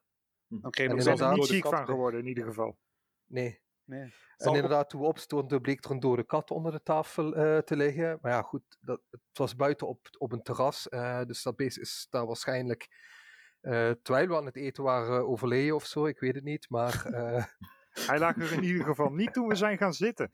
Dan 0.47 0.71
kreeg 0.71 0.87
je 0.87 0.93
er 0.93 0.99
inderdaad 0.99 1.35
niet 1.35 1.45
ziek 1.45 1.67
van 1.67 1.85
geworden, 1.85 2.19
in 2.19 2.27
ieder 2.27 2.43
geval. 2.43 2.77
Nee. 3.25 3.61
Nee. 3.93 4.13
En 4.37 4.53
inderdaad, 4.53 4.89
toen 4.89 5.01
we 5.01 5.07
opstonden, 5.07 5.61
bleek 5.61 5.85
er 5.85 5.91
een 5.91 5.99
dode 5.99 6.23
kat 6.23 6.51
onder 6.51 6.71
de 6.71 6.83
tafel 6.83 7.37
uh, 7.37 7.57
te 7.57 7.75
liggen. 7.75 8.17
Maar 8.21 8.31
ja, 8.31 8.41
goed, 8.41 8.63
dat, 8.81 9.01
het 9.09 9.37
was 9.37 9.55
buiten 9.55 9.87
op, 9.87 10.07
op 10.17 10.31
een 10.31 10.41
terras. 10.41 10.87
Uh, 10.89 11.23
dus 11.23 11.43
dat 11.43 11.55
beest 11.55 11.77
is 11.77 12.07
daar 12.09 12.25
waarschijnlijk, 12.25 12.87
uh, 13.61 13.91
terwijl 14.01 14.27
we 14.27 14.35
aan 14.35 14.45
het 14.45 14.55
eten 14.55 14.83
waren, 14.83 15.27
overleden 15.27 15.75
of 15.75 15.85
zo. 15.85 16.05
Ik 16.05 16.19
weet 16.19 16.35
het 16.35 16.43
niet, 16.43 16.69
maar... 16.69 17.03
hij 18.07 18.19
lag 18.19 18.35
er 18.35 18.53
in 18.53 18.63
ieder 18.63 18.85
geval 18.85 19.09
niet 19.09 19.33
toen 19.33 19.47
we 19.47 19.55
zijn 19.55 19.77
gaan 19.77 19.93
zitten. 19.93 20.31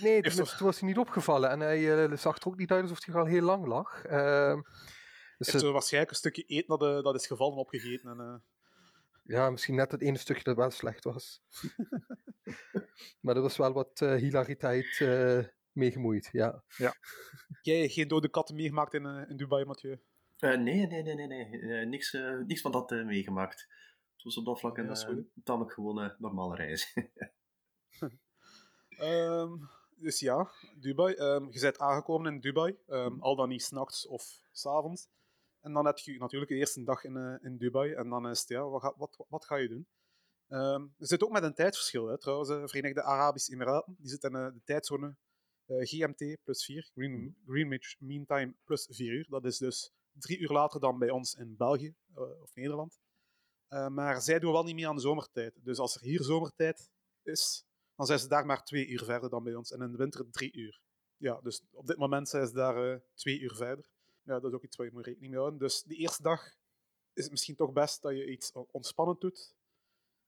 Nee, 0.00 0.22
toen, 0.22 0.44
toen 0.44 0.66
was 0.66 0.80
hij 0.80 0.88
niet 0.88 0.98
opgevallen. 0.98 1.50
En 1.50 1.60
hij 1.60 2.16
zag 2.16 2.38
er 2.38 2.46
ook 2.46 2.56
niet 2.56 2.70
uit 2.70 2.82
alsof 2.82 3.04
hij 3.04 3.14
al 3.14 3.24
heel 3.24 3.42
lang 3.42 3.66
lag. 3.66 4.06
Uh, 4.06 4.60
dus 5.38 5.52
heeft 5.52 5.64
er 5.64 5.72
waarschijnlijk 5.72 6.12
een 6.12 6.18
stukje 6.18 6.42
eten 6.42 6.78
dat, 6.78 7.04
dat 7.04 7.14
is 7.14 7.26
gevallen 7.26 7.56
opgegeten. 7.56 8.10
En. 8.10 8.42
Ja, 9.26 9.50
misschien 9.50 9.74
net 9.74 9.90
het 9.90 10.02
ene 10.02 10.18
stukje 10.18 10.42
dat 10.42 10.56
wel 10.56 10.70
slecht 10.70 11.04
was. 11.04 11.42
maar 13.22 13.36
er 13.36 13.42
was 13.42 13.56
wel 13.56 13.72
wat 13.72 14.00
uh, 14.00 14.14
hilariteit 14.14 14.98
uh, 14.98 15.44
mee 15.72 15.90
gemoeid, 15.90 16.28
ja. 16.32 16.64
ja. 16.76 16.94
Jij 17.62 17.88
geen 17.88 18.08
dode 18.08 18.28
katten 18.28 18.56
meegemaakt 18.56 18.94
in, 18.94 19.06
in 19.06 19.36
Dubai, 19.36 19.64
Mathieu? 19.64 20.00
nee, 20.38 20.56
nee, 20.56 20.86
nee, 20.86 21.14
nee, 21.14 21.26
nee. 21.26 21.86
niks, 21.86 22.12
niks 22.46 22.60
van 22.60 22.72
dat 22.72 22.90
meegemaakt. 22.90 23.68
Het 24.14 24.24
was 24.24 24.36
op 24.36 24.44
dat 24.44 24.60
vlak 24.60 24.78
een 24.78 24.86
ja, 24.86 25.24
tamelijk 25.44 25.72
gewone 25.72 26.16
normale 26.18 26.56
reis. 26.56 26.96
Um, 29.00 29.68
dus 30.04 30.20
ja, 30.20 30.50
Dubai. 30.76 31.14
Um, 31.14 31.52
je 31.52 31.60
bent 31.60 31.78
aangekomen 31.78 32.32
in 32.32 32.40
Dubai, 32.40 32.76
um, 32.88 33.22
al 33.22 33.36
dan 33.36 33.48
niet 33.48 33.62
s'nachts 33.62 34.06
of 34.06 34.40
s'avonds. 34.52 35.08
En 35.64 35.72
dan 35.72 35.86
heb 35.86 35.98
je 35.98 36.18
natuurlijk 36.18 36.50
de 36.50 36.56
eerste 36.56 36.84
dag 36.84 37.04
in, 37.04 37.16
uh, 37.16 37.34
in 37.40 37.56
Dubai. 37.56 37.92
En 37.92 38.08
dan 38.08 38.28
is 38.28 38.40
het, 38.40 38.48
ja, 38.48 38.68
wat 38.68 38.82
ga, 38.82 38.94
wat, 38.96 39.24
wat 39.28 39.44
ga 39.44 39.56
je 39.56 39.68
doen? 39.68 39.86
je 40.96 41.06
zit 41.06 41.24
ook 41.24 41.32
met 41.32 41.42
een 41.42 41.54
tijdsverschil, 41.54 42.06
hè, 42.06 42.18
trouwens. 42.18 42.48
De 42.48 42.68
Verenigde 42.68 43.02
Arabische 43.02 43.52
Emiraten, 43.52 43.96
die 43.98 44.08
zitten 44.08 44.32
in 44.32 44.38
uh, 44.38 44.46
de 44.46 44.60
tijdzone 44.64 45.16
GMT 45.66 46.36
plus 46.42 46.64
4, 46.64 46.90
Green, 46.94 47.36
Greenwich 47.46 47.96
Mean 47.98 48.26
Time 48.26 48.54
plus 48.64 48.88
4 48.90 49.12
uur. 49.12 49.26
Dat 49.28 49.44
is 49.44 49.58
dus 49.58 49.92
drie 50.12 50.38
uur 50.38 50.50
later 50.50 50.80
dan 50.80 50.98
bij 50.98 51.10
ons 51.10 51.34
in 51.34 51.56
België 51.56 51.94
of 52.42 52.54
Nederland. 52.54 53.00
maar 53.68 54.22
zij 54.22 54.38
doen 54.38 54.52
wel 54.52 54.64
niet 54.64 54.74
meer 54.74 54.86
aan 54.86 54.94
de 54.94 55.00
zomertijd. 55.00 55.54
Dus 55.64 55.78
als 55.78 55.94
er 55.94 56.02
hier 56.02 56.22
zomertijd 56.22 56.90
is, 57.22 57.64
dan 57.96 58.06
zijn 58.06 58.18
ze 58.18 58.28
daar 58.28 58.46
maar 58.46 58.64
twee 58.64 58.86
uur 58.86 59.04
verder 59.04 59.30
dan 59.30 59.44
bij 59.44 59.54
ons. 59.54 59.72
En 59.72 59.80
in 59.80 59.90
de 59.90 59.96
winter 59.96 60.30
drie 60.30 60.52
uur. 60.52 60.80
Ja, 61.16 61.40
dus 61.40 61.62
op 61.70 61.86
dit 61.86 61.96
moment 61.96 62.28
zijn 62.28 62.46
ze 62.46 62.54
daar 62.54 62.92
uh, 62.92 62.98
twee 63.14 63.38
uur 63.40 63.54
verder. 63.54 63.93
Ja, 64.24 64.40
dat 64.40 64.44
is 64.44 64.52
ook 64.52 64.62
iets 64.62 64.76
waar 64.76 64.86
je 64.86 64.92
moet 64.92 65.06
rekening 65.06 65.30
mee 65.30 65.40
houden. 65.40 65.60
Dus 65.60 65.82
de 65.82 65.94
eerste 65.94 66.22
dag 66.22 66.54
is 67.12 67.22
het 67.22 67.30
misschien 67.30 67.56
toch 67.56 67.72
best 67.72 68.02
dat 68.02 68.12
je 68.12 68.30
iets 68.30 68.52
ontspannend 68.70 69.20
doet. 69.20 69.54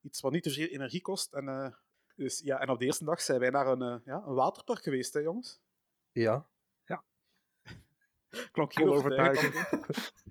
Iets 0.01 0.21
wat 0.21 0.33
niet 0.33 0.43
te 0.43 0.51
veel 0.51 0.67
energie 0.67 1.01
kost. 1.01 1.33
En, 1.33 1.45
uh, 1.45 1.69
dus, 2.15 2.39
ja, 2.39 2.61
en 2.61 2.69
op 2.69 2.79
de 2.79 2.85
eerste 2.85 3.05
dag 3.05 3.21
zijn 3.21 3.41
wij 3.41 3.51
naar 3.51 3.67
een, 3.67 3.83
uh, 3.83 3.97
ja, 4.05 4.23
een 4.27 4.35
waterpark 4.35 4.83
geweest, 4.83 5.15
hè 5.15 5.21
jongens? 5.21 5.61
Ja. 6.13 6.49
Ja. 6.85 7.05
Klonk 8.53 8.75
heel 8.75 8.95
overtuigend. 8.95 9.69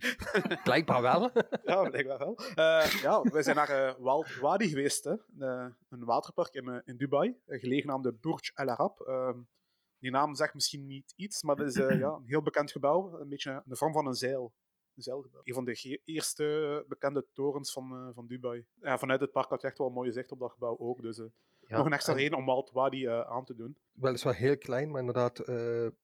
Blijkbaar 0.63 1.01
wel. 1.01 1.31
ja, 1.63 1.89
blijkbaar 1.89 2.17
wel. 2.17 2.39
Uh, 2.39 3.01
ja, 3.01 3.21
wij 3.21 3.43
zijn 3.43 3.55
naar 3.55 3.69
uh, 3.69 3.93
Wal 3.97 4.25
Wadi 4.41 4.67
geweest, 4.67 5.03
hè. 5.03 5.15
Uh, 5.39 5.67
een 5.89 6.05
waterpark 6.05 6.53
in, 6.53 6.67
uh, 6.67 6.79
in 6.83 6.97
Dubai, 6.97 7.39
gelegen 7.47 7.91
aan 7.91 8.01
de 8.01 8.13
Burj 8.13 8.51
Al 8.53 8.69
Arab. 8.69 8.99
Ehm, 8.99 9.39
die 10.05 10.13
naam 10.13 10.35
zegt 10.35 10.53
misschien 10.53 10.85
niet 10.85 11.13
iets, 11.15 11.43
maar 11.43 11.55
dat 11.55 11.67
is 11.67 11.75
ja, 11.75 11.89
een 11.89 12.25
heel 12.25 12.41
bekend 12.41 12.71
gebouw, 12.71 13.19
een 13.19 13.29
beetje 13.29 13.51
in 13.51 13.61
de 13.65 13.75
vorm 13.75 13.93
van 13.93 14.07
een 14.07 14.13
zeil. 14.13 14.53
Een 14.95 15.03
zeilgebouw. 15.03 15.41
Een 15.43 15.53
van 15.53 15.65
de 15.65 16.01
eerste 16.03 16.85
bekende 16.87 17.25
torens 17.33 17.71
van, 17.71 18.11
van 18.13 18.27
Dubai. 18.27 18.65
Ja, 18.81 18.97
vanuit 18.97 19.21
het 19.21 19.31
park 19.31 19.49
had 19.49 19.61
je 19.61 19.67
echt 19.67 19.77
wel 19.77 19.87
een 19.87 19.93
mooie 19.93 20.11
zicht 20.11 20.31
op 20.31 20.39
dat 20.39 20.51
gebouw 20.51 20.77
ook, 20.77 21.01
dus 21.01 21.17
ja, 21.17 21.77
nog 21.77 21.85
een 21.85 21.93
extra 21.93 22.13
en... 22.13 22.19
reden 22.19 22.37
om 22.37 22.45
Walt 22.45 22.71
Wadi 22.71 23.07
aan 23.07 23.45
te 23.45 23.55
doen. 23.55 23.77
Weliswaar 23.91 24.35
heel 24.35 24.57
klein, 24.57 24.91
maar 24.91 24.99
inderdaad 24.99 25.49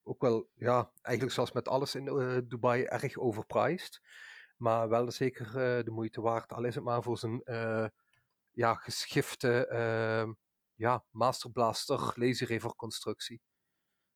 ook 0.03 0.21
wel, 0.21 0.49
ja, 0.53 0.91
eigenlijk 1.01 1.35
zoals 1.35 1.51
met 1.51 1.67
alles 1.67 1.95
in 1.95 2.05
Dubai 2.47 2.83
erg 2.83 3.17
overpriced. 3.17 4.01
Maar 4.57 4.89
wel 4.89 5.11
zeker 5.11 5.45
eh, 5.47 5.83
de 5.83 5.91
moeite 5.91 6.21
waard, 6.21 6.53
al 6.53 6.63
is 6.63 6.75
het 6.75 6.83
maar 6.83 7.03
voor 7.03 7.17
zijn 7.17 7.41
eh, 7.43 7.87
ja, 8.51 8.73
geschifte 8.73 9.67
ja, 10.75 11.05
Master 11.11 11.51
Blaster 11.51 12.13
laserriver 12.15 12.75
constructie. 12.75 13.41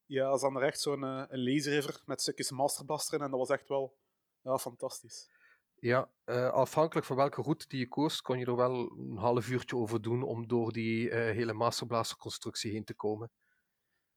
Ja, 0.07 0.37
ze 0.37 0.43
hadden 0.43 0.61
er 0.61 0.67
echt 0.67 0.79
zo'n 0.79 1.03
eh, 1.03 1.23
een 1.27 1.43
laserriver 1.43 2.01
met 2.05 2.21
stukjes 2.21 2.51
Masterblaster 2.51 3.17
in 3.17 3.23
en 3.23 3.29
dat 3.29 3.39
was 3.39 3.49
echt 3.49 3.67
wel 3.67 3.97
ja, 4.41 4.57
fantastisch. 4.57 5.29
Ja, 5.75 6.09
eh, 6.23 6.49
afhankelijk 6.49 7.05
van 7.05 7.15
welke 7.15 7.41
route 7.41 7.67
die 7.67 7.79
je 7.79 7.87
koos, 7.87 8.21
kon 8.21 8.39
je 8.39 8.45
er 8.45 8.55
wel 8.55 8.91
een 8.91 9.17
half 9.17 9.49
uurtje 9.49 9.75
over 9.75 10.01
doen 10.01 10.23
om 10.23 10.47
door 10.47 10.71
die 10.71 11.09
eh, 11.09 11.35
hele 11.35 11.53
Master 11.53 11.87
Blaster 11.87 12.17
constructie 12.17 12.71
heen 12.71 12.83
te 12.83 12.93
komen. 12.93 13.31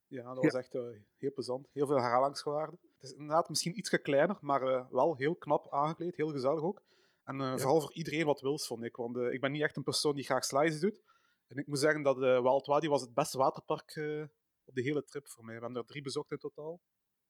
Ja, 0.07 0.33
dat 0.33 0.43
was 0.43 0.53
echt 0.53 0.73
heel 1.17 1.33
plezant. 1.33 1.67
Heel 1.73 1.87
veel 1.87 2.01
herhalingswaarde. 2.01 2.77
Het 2.81 3.09
is 3.09 3.11
inderdaad 3.11 3.49
misschien 3.49 3.77
iets 3.77 4.01
kleiner, 4.01 4.37
maar 4.41 4.91
wel 4.91 5.15
heel 5.15 5.35
knap 5.35 5.73
aangekleed. 5.73 6.15
Heel 6.15 6.31
gezellig 6.31 6.61
ook. 6.61 6.81
En 7.23 7.59
vooral 7.59 7.81
voor 7.81 7.93
iedereen 7.93 8.25
wat 8.25 8.41
wils, 8.41 8.67
vond 8.67 8.83
ik. 8.83 8.95
Want 8.95 9.17
ik 9.17 9.41
ben 9.41 9.51
niet 9.51 9.61
echt 9.61 9.77
een 9.77 9.83
persoon 9.83 10.15
die 10.15 10.23
graag 10.23 10.43
slides 10.43 10.79
doet. 10.79 11.01
En 11.47 11.57
ik 11.57 11.67
moet 11.67 11.79
zeggen 11.79 12.01
dat 12.01 12.17
uh, 12.17 12.41
Wild 12.41 12.65
Wadi 12.65 12.87
was 12.87 13.01
het 13.01 13.13
beste 13.13 13.37
waterpark 13.37 13.95
op 14.69 14.75
de 14.75 14.81
hele 14.81 15.03
trip 15.03 15.27
voor 15.27 15.45
mij. 15.45 15.55
We 15.55 15.61
hebben 15.61 15.81
er 15.81 15.87
drie 15.87 16.01
bezocht 16.01 16.31
in 16.31 16.37
totaal. 16.37 16.81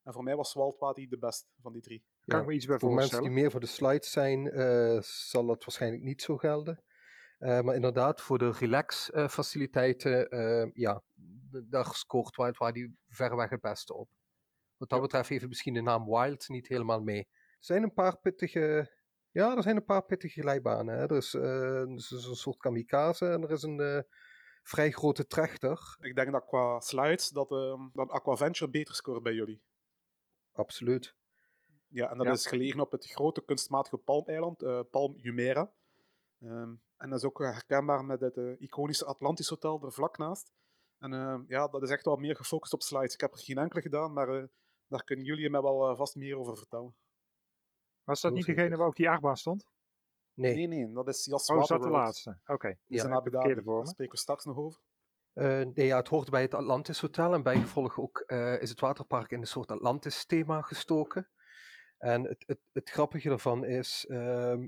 En 0.03 0.13
voor 0.13 0.23
mij 0.23 0.35
was 0.35 0.53
Wild 0.53 0.77
Wadi 0.79 1.07
de 1.07 1.17
beste 1.17 1.47
van 1.61 1.73
die 1.73 1.81
drie. 1.81 2.03
Kan 2.25 2.39
ik 2.39 2.45
me 2.45 2.53
iets 2.53 2.65
bij 2.65 2.79
Voor 2.79 2.93
mensen 2.93 3.21
die 3.21 3.31
meer 3.31 3.51
voor 3.51 3.59
de 3.59 3.65
slides 3.65 4.11
zijn, 4.11 4.51
eh, 4.51 5.01
zal 5.01 5.45
dat 5.45 5.63
waarschijnlijk 5.63 6.03
niet 6.03 6.21
zo 6.21 6.37
gelden. 6.37 6.83
Eh, 7.37 7.61
maar 7.61 7.75
inderdaad, 7.75 8.21
voor 8.21 8.37
de 8.37 8.51
relax-faciliteiten, 8.51 10.29
eh, 10.29 10.69
ja, 10.73 11.03
daar 11.63 11.85
scoort 11.85 12.35
Wild 12.35 12.57
Wadi 12.57 12.95
verreweg 13.07 13.49
het 13.49 13.61
beste 13.61 13.93
op. 13.93 14.09
Wat 14.77 14.89
dat 14.89 14.97
Ja. 14.97 15.03
betreft 15.05 15.29
heeft 15.29 15.47
misschien 15.47 15.73
de 15.73 15.81
naam 15.81 16.05
Wild 16.05 16.49
niet 16.49 16.67
helemaal 16.67 17.01
mee. 17.01 17.19
Er 17.19 17.65
zijn 17.65 17.83
een 17.83 17.93
paar 17.93 18.17
pittige, 18.17 18.91
ja, 19.31 19.55
er 19.55 19.63
zijn 19.63 19.75
een 19.75 19.85
paar 19.85 20.05
pittige 20.05 20.41
glijbanen. 20.41 20.97
Hè. 20.97 21.01
Er 21.01 21.17
is, 21.17 21.33
eh, 21.33 21.79
er 21.81 21.95
is 21.95 22.11
een 22.11 22.35
soort 22.35 22.57
kamikaze 22.57 23.27
en 23.27 23.43
er 23.43 23.51
is 23.51 23.61
een 23.63 23.79
eh, 23.79 24.01
vrij 24.63 24.91
grote 24.91 25.27
trechter. 25.27 25.97
Ik 26.01 26.15
denk 26.15 26.31
dat 26.31 26.45
qua 26.45 26.79
slides 26.79 27.29
dat, 27.29 27.51
eh, 27.51 27.81
dat 27.93 28.09
Aquaventure 28.09 28.71
beter 28.71 28.95
scoort 28.95 29.23
bij 29.23 29.33
jullie. 29.33 29.61
Absoluut. 30.51 31.15
Ja, 31.87 32.09
en 32.11 32.17
dat 32.17 32.25
Ja. 32.27 32.33
is 32.33 32.45
gelegen 32.47 32.79
op 32.79 32.91
het 32.91 33.05
grote 33.05 33.45
kunstmatige 33.45 33.97
palmeiland, 33.97 34.61
eh 34.63 34.79
Palm 34.91 35.13
Jumeirah. 35.17 35.67
Ehm, 36.39 36.73
en 36.97 37.09
dat 37.09 37.19
is 37.19 37.25
ook 37.25 37.39
herkenbaar 37.39 38.05
met 38.05 38.19
het 38.19 38.37
eh, 38.37 38.61
iconische 38.61 39.05
Atlantis 39.05 39.49
Hotel 39.49 39.81
er 39.83 39.91
vlak 39.91 40.17
naast. 40.17 40.51
En 40.97 41.13
ehm, 41.13 41.43
ja, 41.47 41.67
dat 41.67 41.83
is 41.83 41.89
echt 41.89 42.05
wel 42.05 42.15
meer 42.15 42.35
gefocust 42.35 42.73
op 42.73 42.81
slides. 42.81 43.13
Ik 43.13 43.21
heb 43.21 43.31
er 43.33 43.39
geen 43.39 43.57
enkele 43.57 43.81
gedaan, 43.81 44.13
maar 44.13 44.29
eh, 44.29 44.43
daar 44.87 45.03
kunnen 45.03 45.25
jullie 45.25 45.49
mij 45.49 45.61
wel 45.61 45.95
vast 45.95 46.15
meer 46.15 46.37
over 46.37 46.57
vertellen. 46.57 46.95
Was 48.03 48.21
dat 48.21 48.33
niet 48.33 48.45
degene 48.45 48.77
waar 48.77 48.87
ook 48.87 48.95
die 48.95 49.09
achtbaan 49.09 49.37
stond? 49.37 49.65
Nee, 50.39 50.55
Nee, 50.55 50.67
nee, 50.67 50.93
dat 50.93 51.07
is 51.07 51.25
Jas 51.25 51.49
Oh, 51.49 51.61
is 51.61 51.67
dat 51.67 51.81
de 51.81 51.89
laatste? 51.89 52.37
Oké. 52.45 52.77
Die 52.87 52.97
is 52.97 53.03
in 53.03 53.13
Abu 53.13 53.29
Dhabi. 53.29 53.61
voor 53.61 53.77
Daar 53.77 53.87
spreken 53.87 54.13
we 54.13 54.19
straks 54.19 54.45
nog 54.45 54.57
over. 54.57 54.81
Eh, 55.33 55.45
nee, 55.73 55.85
ja, 55.85 55.97
het 55.97 56.07
hoort 56.07 56.29
bij 56.29 56.41
het 56.41 56.53
Atlantis 56.53 57.01
Hotel 57.01 57.33
en 57.33 57.43
bijgevolg 57.43 57.99
ook 57.99 58.19
eh, 58.19 58.61
is 58.61 58.69
het 58.69 58.79
waterpark 58.79 59.31
in 59.31 59.39
een 59.39 59.47
soort 59.47 59.71
Atlantis-thema 59.71 60.61
gestoken. 60.61 61.29
En 61.97 62.23
het, 62.23 62.43
het, 62.47 62.59
het 62.71 62.89
grappige 62.89 63.29
ervan 63.29 63.65
is, 63.65 64.05
ehm, 64.09 64.67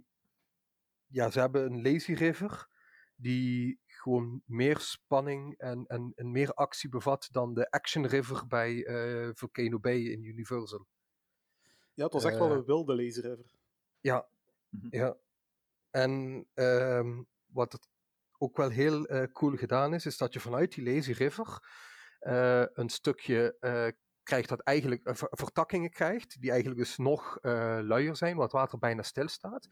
ja, 1.08 1.30
ze 1.30 1.40
hebben 1.40 1.66
een 1.66 1.82
lazy 1.82 2.14
river 2.14 2.68
die 3.16 3.80
gewoon 3.86 4.42
meer 4.46 4.78
spanning 4.80 5.58
en, 5.58 5.86
en, 5.88 6.12
en 6.16 6.32
meer 6.32 6.54
actie 6.54 6.90
bevat 6.90 7.28
dan 7.32 7.54
de 7.54 7.70
action 7.70 8.06
river 8.08 8.48
bij 8.48 8.86
eh, 8.86 9.30
Volcano 9.34 9.80
Bay 9.80 10.00
in 10.00 10.24
Universal. 10.24 10.88
Ja, 11.94 12.04
het 12.04 12.14
was 12.14 12.24
echt 12.24 12.38
wel 12.38 12.52
een 12.52 12.66
wilde 12.66 12.96
laserriver. 12.96 13.52
Ja, 14.00 14.28
Mhm. 14.70 14.88
ja. 14.96 15.18
En 15.92 16.46
ehm, 16.54 17.22
wat 17.46 17.72
het 17.72 17.88
ook 18.38 18.58
wel 18.58 18.70
heel 18.70 19.06
eh, 19.06 19.32
cool 19.32 19.56
gedaan 19.56 19.94
is, 19.94 20.06
is 20.06 20.18
dat 20.18 20.34
je 20.34 20.40
vanuit 20.40 20.76
die 20.76 20.94
Lazy 20.94 21.12
River 21.12 21.60
eh, 22.20 22.64
een 22.74 22.90
stukje 22.90 23.58
eh, 23.60 23.88
krijgt 24.24 24.50
dat 24.50 24.60
eigenlijk 24.60 25.02
ver- 25.04 25.28
vertakkingen 25.32 25.90
krijgt, 25.90 26.42
die 26.42 26.52
eigenlijk 26.52 26.80
dus 26.80 26.98
nog 26.98 27.38
luier 27.42 28.16
zijn, 28.16 28.36
waar 28.36 28.44
het 28.44 28.54
water 28.54 28.80
bijna 28.80 29.02
stil 29.02 29.28
staat. 29.28 29.68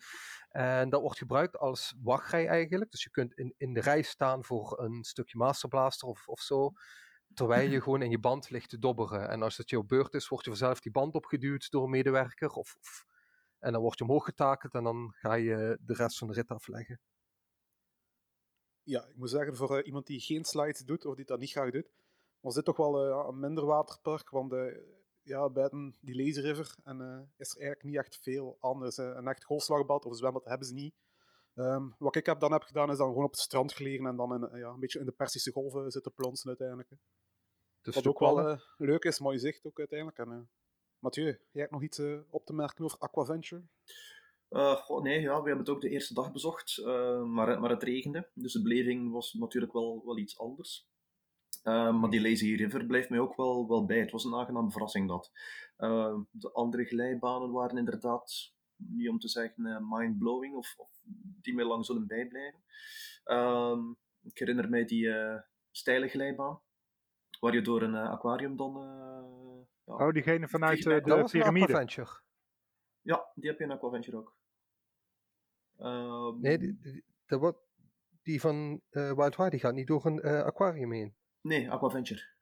En 0.50 0.90
dat 0.90 1.02
wordt 1.02 1.18
gebruikt 1.18 1.58
als 1.58 1.96
wachtrij 2.02 2.48
eigenlijk. 2.48 2.92
Dus 2.92 3.04
je 3.04 3.10
kunt 3.10 3.34
in, 3.34 3.54
in 3.58 3.74
de 3.74 3.82
rij 3.82 4.02
staan 4.02 4.44
voor 4.44 4.80
een 4.80 5.04
stukje 5.04 5.38
masterblaster 5.38 6.08
of, 6.08 6.28
of 6.28 6.40
zo. 6.40 6.72
Terwijl 7.34 7.70
je 7.70 7.82
gewoon 7.82 8.02
in 8.02 8.10
je 8.10 8.20
band 8.20 8.50
ligt 8.50 8.70
te 8.70 8.80
dobberen. 8.80 9.30
En 9.30 9.42
als 9.42 9.58
het 9.58 9.70
jouw 9.70 9.84
beurt 9.84 10.14
is, 10.14 10.28
word 10.28 10.44
je 10.44 10.50
vanzelf 10.50 10.80
die 10.80 10.92
band 10.92 11.16
opgeduwd 11.16 11.72
door 11.72 11.84
een 11.84 11.90
medewerker. 11.90 12.50
Of, 12.50 12.76
of 12.80 13.06
en 13.60 13.72
dan 13.72 13.82
word 13.82 13.98
je 13.98 14.04
omhoog 14.04 14.26
getakeld 14.26 14.74
en 14.74 14.84
dan 14.84 15.12
ga 15.16 15.34
je 15.34 15.78
de 15.82 15.94
rest 15.94 16.18
van 16.18 16.28
de 16.28 16.34
rit 16.34 16.50
afleggen. 16.50 17.00
Ja, 18.84 19.06
ik 19.08 19.16
moet 19.16 19.30
zeggen, 19.30 19.56
voor 19.56 19.78
eh, 19.78 19.86
iemand 19.86 20.08
die 20.08 20.20
geen 20.20 20.46
slides 20.46 20.80
doet, 20.80 21.06
of 21.06 21.16
die 21.16 21.26
dat 21.26 21.40
niet 21.40 21.52
graag 21.52 21.72
doet, 21.72 21.92
was 22.40 22.56
dit 22.56 22.66
toch 22.66 22.78
wel 22.78 23.06
eh, 23.06 23.28
een 23.28 23.40
minder 23.40 23.66
waterpark, 23.66 24.30
want 24.30 24.54
eh, 24.54 24.78
ja, 25.22 25.50
buiten 25.50 25.96
die 26.02 26.26
laserriver 26.26 26.76
en, 26.84 27.02
eh, 27.02 27.20
is 27.38 27.50
er 27.50 27.58
eigenlijk 27.58 27.84
niet 27.84 27.98
echt 27.98 28.20
veel 28.22 28.58
anders. 28.60 28.98
een 28.98 29.28
echt 29.28 29.44
golfslagbad 29.44 30.06
of 30.06 30.16
zwembad 30.16 30.46
hebben 30.46 30.68
ze 30.68 30.74
niet. 30.74 30.96
Ehm, 31.56 31.90
wat 31.98 32.16
ik 32.16 32.26
heb 32.26 32.40
dan 32.40 32.52
heb 32.52 32.62
gedaan, 32.62 32.92
is 32.92 32.98
dan 32.98 33.08
gewoon 33.08 33.24
op 33.24 33.32
het 33.32 33.40
strand 33.40 33.74
gelegen 33.74 34.06
en 34.06 34.16
dan 34.16 34.34
in, 34.34 34.60
ja, 34.60 34.70
een 34.70 34.80
beetje 34.80 35.00
in 35.00 35.06
de 35.06 35.12
Persische 35.12 35.52
golven 35.52 35.92
zitten 35.92 36.14
plonsen 36.14 36.48
uiteindelijk. 36.48 36.90
hè. 36.90 36.96
Dus 37.82 37.96
Wat 37.96 38.08
ook 38.08 38.20
wel 38.20 38.60
leuk 38.78 39.04
is, 39.04 39.20
mooi 39.20 39.40
zicht 39.40 39.66
ook 39.66 39.80
uiteindelijk. 39.80 40.18
En, 40.18 40.50
Mathieu, 41.00 41.40
jij 41.52 41.62
hebt 41.62 41.72
nog 41.72 41.84
iets 41.84 41.98
eh, 41.98 42.20
op 42.30 42.46
te 42.46 42.54
merken 42.54 42.86
over 42.86 42.98
Aquaventure? 43.00 43.64
Eh, 44.50 44.90
nee, 45.02 45.22
ja, 45.22 45.42
we 45.42 45.48
hebben 45.48 45.66
het 45.66 45.70
ook 45.70 45.82
de 45.82 45.90
eerste 45.90 46.14
dag 46.14 46.32
bezocht, 46.32 46.78
eh, 46.78 47.24
maar, 47.24 47.60
maar 47.60 47.70
het 47.70 47.84
regende. 47.84 48.30
Dus 48.34 48.54
de 48.54 48.62
beleving 48.62 49.12
was 49.12 49.34
natuurlijk 49.34 49.74
wel, 49.74 50.02
wel 50.06 50.18
iets 50.18 50.40
anders. 50.40 50.88
Maar 51.64 52.10
die 52.10 52.22
Lazy 52.22 52.56
River 52.56 52.86
blijft 52.86 53.10
mij 53.10 53.20
ook 53.20 53.36
wel, 53.36 53.68
wel 53.68 53.86
bij. 53.86 54.00
Het 54.00 54.12
was 54.12 54.24
een 54.24 54.36
aangename 54.36 54.72
verrassing 54.72 55.08
dat. 55.08 55.32
De 56.32 56.52
andere 56.54 56.86
glijbanen 56.86 57.52
waren 57.52 57.78
inderdaad, 57.78 58.54
niet 58.76 59.10
om 59.10 59.20
te 59.20 59.28
zeggen 59.28 59.88
mind-blowing, 59.90 60.56
of, 60.56 60.74
of, 60.78 60.90
die 61.42 61.54
mij 61.54 61.66
lang 61.66 61.86
zullen 61.86 62.08
bijblijven. 62.08 62.64
Uh, 63.26 63.78
ik 64.24 64.38
herinner 64.38 64.70
mij 64.70 64.86
die 64.86 65.14
steile 65.72 66.08
glijbaan, 66.08 66.62
waar 67.40 67.54
je 67.54 67.62
door 67.62 67.82
een 67.82 67.94
uh, 67.94 68.10
aquarium 68.10 68.56
dan... 68.56 68.78
Uh, 68.78 68.88
ja, 69.84 70.08
oh, 70.08 70.14
diegene 70.14 70.48
vanuit 70.48 70.84
de, 70.84 71.02
dat 71.02 71.20
was 71.20 71.32
piramide. 71.32 71.66
Een 71.66 71.74
Aquaventure. 71.74 72.22
Ja, 73.02 73.32
die 73.36 73.50
heb 73.50 73.60
je 73.60 73.64
in 73.64 73.72
Aquaventure 73.72 74.18
ook. 74.18 74.36
Nee, 76.40 76.58
die, 76.58 76.78
die, 76.82 77.04
die, 77.28 77.54
die 78.22 78.42
van 78.42 78.82
uh, 78.92 79.14
Wild 79.14 79.36
Wild 79.36 79.52
die 79.52 79.60
gaat 79.60 79.74
niet 79.74 79.88
door 79.88 80.06
een 80.06 80.26
uh, 80.26 80.42
aquarium 80.42 80.92
heen. 80.92 81.16
Nee, 81.42 81.72
Aquaventure. 81.72 82.38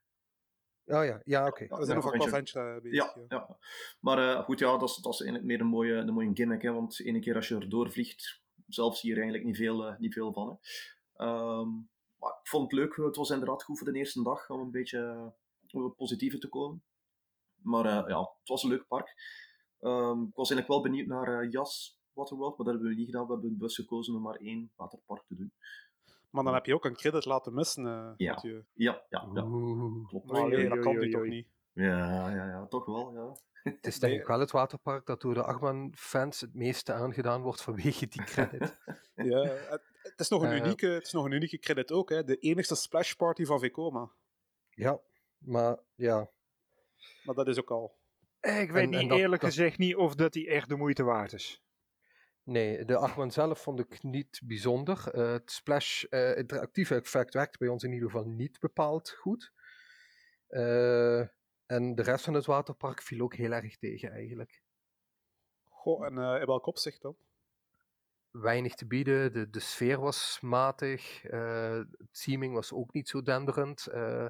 Oh 0.86 1.06
ja, 1.06 1.22
ja 1.24 1.48
oké. 1.48 1.64
Okay. 1.64 1.80
we 1.80 1.86
zijn 1.86 1.98
nog 1.98 2.14
Aquaventure 2.14 2.82
bezig. 2.82 3.16
Ja, 3.16 3.26
ja. 3.28 3.58
maar 4.00 4.20
uh, 4.20 4.44
goed, 4.44 4.60
ja, 4.60 4.78
dat 4.78 4.90
is, 4.90 4.96
dat 4.96 5.14
is 5.14 5.20
eigenlijk 5.22 5.50
meer 5.50 5.60
een 5.60 5.68
mooie, 5.68 5.94
een 5.94 6.14
mooie 6.14 6.32
gimmick. 6.34 6.62
Hè, 6.62 6.72
want 6.72 7.00
ene 7.00 7.20
keer 7.20 7.36
als 7.36 7.48
je 7.48 7.56
erdoor 7.56 7.92
vliegt, 7.92 8.42
zelf 8.68 8.98
zie 8.98 9.10
je 9.10 9.16
er 9.16 9.22
eigenlijk 9.22 9.50
niet 9.50 9.58
veel, 9.58 9.88
uh, 9.88 9.98
niet 9.98 10.14
veel 10.14 10.34
van. 10.34 10.60
Hè. 11.14 11.26
Um, 11.26 11.90
maar 12.20 12.32
ik 12.32 12.48
vond 12.48 12.72
het 12.72 12.80
leuk. 12.80 12.96
Het 12.96 13.16
was 13.16 13.30
inderdaad 13.30 13.64
goed 13.64 13.78
voor 13.78 13.92
de 13.92 13.98
eerste 13.98 14.24
dag 14.24 14.50
om 14.50 14.60
een 14.60 14.72
beetje 14.72 15.34
op 15.72 15.84
het 15.84 15.96
positieve 15.96 16.38
te 16.38 16.50
komen. 16.50 16.84
Maar 17.62 17.86
uh, 17.86 18.10
ja, 18.10 18.20
het 18.20 18.48
was 18.48 18.64
een 18.64 18.70
leuk 18.70 18.88
park. 18.88 19.16
Um, 19.80 20.24
ik 20.24 20.36
was 20.36 20.50
eigenlijk 20.50 20.68
wel 20.68 20.82
benieuwd 20.82 21.08
naar 21.08 21.44
uh, 21.44 21.52
Jas 21.52 22.00
Waterworld, 22.14 22.58
maar 22.58 22.66
dat 22.66 22.76
hebben 22.76 22.92
we 22.92 22.98
niet 22.98 23.06
gedaan. 23.06 23.26
We 23.28 23.34
hebben 23.34 23.58
bewust 23.58 23.76
gekozen 23.76 24.16
om 24.16 24.22
maar 24.22 24.36
één 24.36 24.72
waterpark 24.76 25.24
te 25.28 25.36
doen. 25.36 25.52
Maar 26.30 26.44
dan 26.44 26.54
heb 26.54 26.66
je 26.66 26.74
ook 26.74 26.86
een 26.86 26.96
credit 26.96 27.26
laten 27.26 27.54
missen, 27.54 27.86
uh, 27.86 28.12
ja. 28.18 28.40
Ja, 28.74 29.04
ja, 29.10 29.28
ja. 29.34 29.42
Klopt. 30.08 30.32
Maar 30.32 30.48
nee, 30.48 30.70
dat 30.70 30.80
kan 30.80 30.98
nu 30.98 31.12
toch 31.12 31.26
niet? 31.26 31.48
Ja, 31.74 32.30
ja, 32.30 32.48
ja, 32.48 32.66
toch 32.66 32.86
wel, 32.86 33.14
ja. 33.14 33.36
Het 33.64 33.88
is 33.88 34.00
denk 34.00 34.20
ik 34.20 34.28
wel 34.28 34.40
het 34.40 34.52
waterpark 34.52 35.06
dat 35.06 35.22
door 35.22 35.34
de 35.34 35.44
Achtman-fans 35.44 36.42
het 36.42 36.54
meeste 36.54 36.94
aangedaan 36.94 37.42
wordt 37.42 37.62
vanwege 37.62 38.08
die 38.08 38.24
credit. 38.24 38.78
ja, 39.16 39.80
het, 40.10 40.20
is 40.20 40.30
nog 40.30 40.42
een 40.42 40.56
unieke, 40.56 40.88
het 40.88 41.06
is 41.06 41.12
nog 41.12 41.26
een 41.26 41.32
unieke 41.32 41.60
credit 41.60 41.92
ook, 41.92 42.10
hè. 42.10 42.24
De 42.24 42.38
enigste 42.38 42.76
splash 42.76 43.14
party 43.14 43.46
van 43.46 43.60
Vekoma. 43.60 44.12
Ja, 44.70 45.00
maar 45.38 45.78
ja. 45.96 46.32
Maar 47.24 47.36
dat 47.36 47.48
is 47.48 47.60
ook 47.60 47.72
al. 47.72 47.98
Ik 48.42 48.72
weet 48.72 48.84
en, 48.84 48.90
niet, 48.90 49.00
en 49.00 49.08
dat, 49.08 49.18
eerlijk 49.18 49.42
dat... 49.42 49.50
gezegd 49.50 49.78
niet 49.78 49.96
of 49.96 50.16
dat 50.16 50.34
die 50.34 50.48
echt 50.50 50.70
de 50.70 50.76
moeite 50.76 51.04
waard 51.04 51.34
is. 51.34 51.64
Nee, 52.44 52.86
de 52.86 52.98
Achtman 52.98 53.32
zelf 53.32 53.62
vond 53.62 53.80
ik 53.80 54.04
niet 54.04 54.42
bijzonder. 54.44 55.12
Uh, 55.16 55.32
het 55.32 55.52
splash 55.52 56.04
uh, 56.10 56.38
interactieve 56.38 56.96
effect 56.96 57.34
werkt 57.34 57.58
bij 57.58 57.68
ons 57.68 57.84
in 57.84 57.92
ieder 57.92 58.10
geval 58.10 58.26
niet 58.26 58.60
bepaald 58.60 59.10
goed. 59.10 59.54
Uh, 60.50 61.20
en 61.66 61.96
de 61.96 62.02
rest 62.02 62.24
van 62.24 62.34
het 62.34 62.46
waterpark 62.46 63.02
viel 63.02 63.22
ook 63.22 63.36
heel 63.36 63.52
erg 63.52 63.78
tegen 63.78 64.12
eigenlijk. 64.12 64.62
Goh, 65.70 66.06
en 66.06 66.14
uh, 66.14 66.40
in 66.40 66.46
welk 66.46 66.66
opzicht 66.66 67.02
dan? 67.02 67.18
Weinig 68.42 68.76
te 68.76 68.88
bieden, 68.88 69.34
de, 69.34 69.50
de 69.50 69.60
sfeer 69.60 70.00
was 70.00 70.38
matig, 70.42 71.24
uh, 71.32 71.78
het 71.78 72.24
teaming 72.24 72.54
was 72.54 72.74
ook 72.74 72.94
niet 72.94 73.10
zo 73.10 73.22
denderend. 73.22 73.88
Uh, 73.94 74.26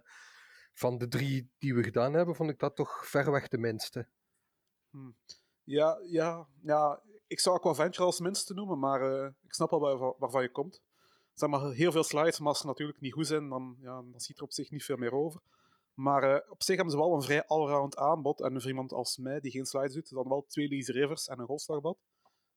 van 0.77 0.97
de 0.97 1.07
drie 1.07 1.51
die 1.57 1.75
we 1.75 1.83
gedaan 1.83 2.13
hebben, 2.13 2.35
vond 2.35 2.49
ik 2.49 2.59
dat 2.59 2.75
toch 2.75 3.07
verreweg 3.07 3.47
de 3.47 3.57
minste. 3.57 4.07
Hmm. 4.89 5.15
Ja, 5.63 5.99
ja, 6.03 6.47
ja, 6.61 7.01
ik 7.27 7.39
zou 7.39 7.55
Aquaventure 7.55 8.05
als 8.05 8.19
minste 8.19 8.53
noemen, 8.53 8.79
maar 8.79 9.01
eh, 9.01 9.29
ik 9.43 9.53
snap 9.53 9.71
al 9.71 9.79
waar, 9.79 10.13
waarvan 10.17 10.41
je 10.41 10.51
komt. 10.51 10.81
Zeg 11.33 11.49
maar, 11.49 11.71
heel 11.71 11.91
veel 11.91 12.03
slides, 12.03 12.39
maar 12.39 12.47
als 12.47 12.59
ze 12.59 12.65
natuurlijk 12.65 12.99
niet 12.99 13.13
goed 13.13 13.27
zijn, 13.27 13.49
dan, 13.49 13.77
ja, 13.79 14.01
dan 14.11 14.19
ziet 14.19 14.37
er 14.37 14.43
op 14.43 14.51
zich 14.51 14.69
niet 14.69 14.83
veel 14.83 14.97
meer 14.97 15.13
over. 15.13 15.41
Maar 15.93 16.23
eh, 16.23 16.51
op 16.51 16.63
zich 16.63 16.75
hebben 16.75 16.93
ze 16.93 16.99
wel 16.99 17.13
een 17.13 17.21
vrij 17.21 17.45
allround 17.45 17.97
aanbod. 17.97 18.41
En 18.41 18.61
voor 18.61 18.69
iemand 18.69 18.93
als 18.93 19.17
mij, 19.17 19.39
die 19.39 19.51
geen 19.51 19.65
slides 19.65 19.93
doet, 19.93 20.09
dan 20.09 20.27
wel 20.27 20.45
twee 20.47 20.69
lazy 20.69 20.91
rivers 20.91 21.27
en 21.27 21.39
een 21.39 21.45
golfslagbad. 21.45 21.97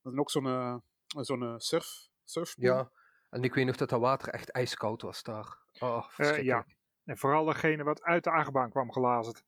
Dat 0.02 0.12
is 0.12 0.18
ook 0.18 0.30
zo'n 0.30 0.82
zo'n 1.16 1.60
surf, 1.60 2.08
surfpool. 2.24 2.64
Ja, 2.64 2.90
en 3.30 3.42
ik 3.42 3.54
weet 3.54 3.66
nog 3.66 3.76
dat 3.76 3.88
dat 3.88 4.00
water 4.00 4.28
echt 4.28 4.50
ijskoud 4.50 5.02
was 5.02 5.22
daar. 5.22 5.58
Oh, 5.78 6.08
ja, 6.42 6.66
en 7.04 7.18
vooral 7.18 7.44
degene 7.44 7.82
wat 7.82 8.02
uit 8.02 8.24
de 8.24 8.30
achtbaan 8.30 8.70
kwam 8.70 8.92
gelazerd. 8.92 9.44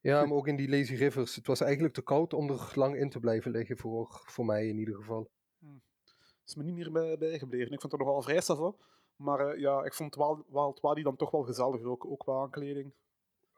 Ja, 0.00 0.20
maar 0.26 0.36
ook 0.36 0.48
in 0.48 0.56
die 0.56 0.68
lazy 0.68 0.94
rivers. 0.94 1.36
Het 1.36 1.46
was 1.46 1.60
eigenlijk 1.60 1.94
te 1.94 2.02
koud 2.02 2.32
om 2.32 2.50
er 2.50 2.72
lang 2.74 2.96
in 2.96 3.10
te 3.10 3.20
blijven 3.20 3.50
liggen, 3.50 3.76
voor, 3.76 4.22
voor 4.24 4.44
mij 4.44 4.66
in 4.66 4.78
ieder 4.78 4.94
geval. 4.94 5.30
Hmm. 5.58 5.82
Dat 6.04 6.48
is 6.48 6.54
me 6.54 6.62
niet 6.62 6.74
meer 6.74 6.92
bij, 6.92 7.18
bijgebleven. 7.18 7.72
Ik 7.72 7.80
vond 7.80 7.92
het 7.92 8.00
nogal 8.00 8.22
vrij 8.22 8.42
van. 8.42 8.76
Maar 9.16 9.54
uh, 9.54 9.60
ja, 9.60 9.84
ik 9.84 9.94
vond 9.94 10.14
Wild 10.48 10.80
Wadi 10.80 11.02
dan 11.02 11.16
toch 11.16 11.30
wel 11.30 11.42
gezellig, 11.42 11.82
ook, 11.82 12.04
ook 12.04 12.18
qua 12.18 12.40
aankleding. 12.40 12.94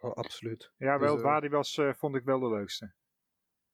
Oh, 0.00 0.12
absoluut. 0.12 0.72
Ja, 0.76 0.98
Wild 0.98 1.12
dus, 1.12 1.22
Wadi 1.22 1.48
was, 1.48 1.76
uh, 1.76 1.92
vond 1.92 2.16
ik 2.16 2.24
wel 2.24 2.40
de 2.40 2.48
leukste. 2.48 2.92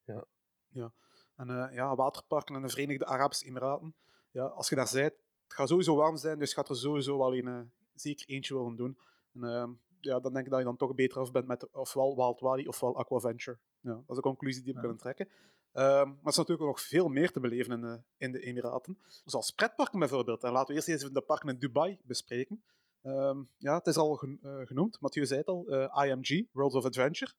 Ja. 0.05 0.25
Ja. 0.69 0.93
En 1.37 1.49
uh, 1.49 1.75
ja, 1.75 1.95
waterparken 1.95 2.55
in 2.55 2.63
de 2.63 2.69
Verenigde 2.69 3.07
Arabische 3.07 3.47
Emiraten. 3.47 3.95
Ja, 4.31 4.45
als 4.45 4.69
je 4.69 4.75
daar 4.75 4.91
bent, 4.93 5.13
het 5.45 5.55
gaat 5.55 5.69
sowieso 5.69 5.97
warm 5.97 6.17
zijn, 6.17 6.39
dus 6.39 6.53
gaat 6.53 6.69
er 6.69 6.77
sowieso 6.77 7.19
wel 7.19 7.37
een, 7.37 7.73
zeker 7.95 8.29
eentje 8.29 8.55
willen 8.55 8.77
doen. 8.77 8.99
En, 9.35 9.45
ehm, 9.45 9.71
ja, 10.01 10.21
dan 10.21 10.33
denk 10.33 10.45
ik 10.45 10.51
dat 10.51 10.59
je 10.59 10.67
dan 10.67 10.77
toch 10.77 10.95
beter 10.95 11.21
af 11.21 11.31
bent 11.31 11.47
met 11.47 11.71
ofwel 11.71 12.17
Wild 12.17 12.41
Wadi 12.41 12.69
ofwel 12.69 12.97
Aquaventure. 12.97 13.59
Ja, 13.81 13.95
dat 13.95 14.09
is 14.09 14.17
de 14.17 14.23
conclusie 14.23 14.63
die 14.63 14.73
we 14.73 14.79
ja. 14.81 14.85
kunnen 14.85 15.03
trekken. 15.03 15.29
Um, 15.75 15.83
maar 15.83 16.23
er 16.23 16.29
is 16.29 16.37
natuurlijk 16.37 16.69
nog 16.69 16.81
veel 16.81 17.09
meer 17.09 17.31
te 17.31 17.41
beleven 17.41 17.73
in 17.73 17.81
de, 17.81 18.03
in 18.17 18.33
de 18.33 18.41
Emiraten. 18.41 18.99
Zoals 19.25 19.51
pretparken 19.51 19.99
bijvoorbeeld. 19.99 20.43
En 20.43 20.53
laten 20.53 20.69
we 20.69 20.75
eerst 20.75 20.89
even 20.89 21.15
de 21.15 21.21
parken 21.21 21.49
in 21.49 21.59
Dubai 21.59 21.99
bespreken. 22.03 22.63
Um, 23.03 23.51
ja, 23.59 23.75
het 23.75 23.87
is 23.87 23.97
al 23.97 24.15
gen, 24.15 24.39
uh, 24.43 24.67
genoemd, 24.67 25.01
Mathieu 25.01 25.27
zei 25.27 25.39
het 25.39 25.49
al, 25.49 25.73
uh, 25.73 26.05
IMG, 26.07 26.47
World 26.53 26.75
of 26.75 26.85
Adventure. 26.85 27.33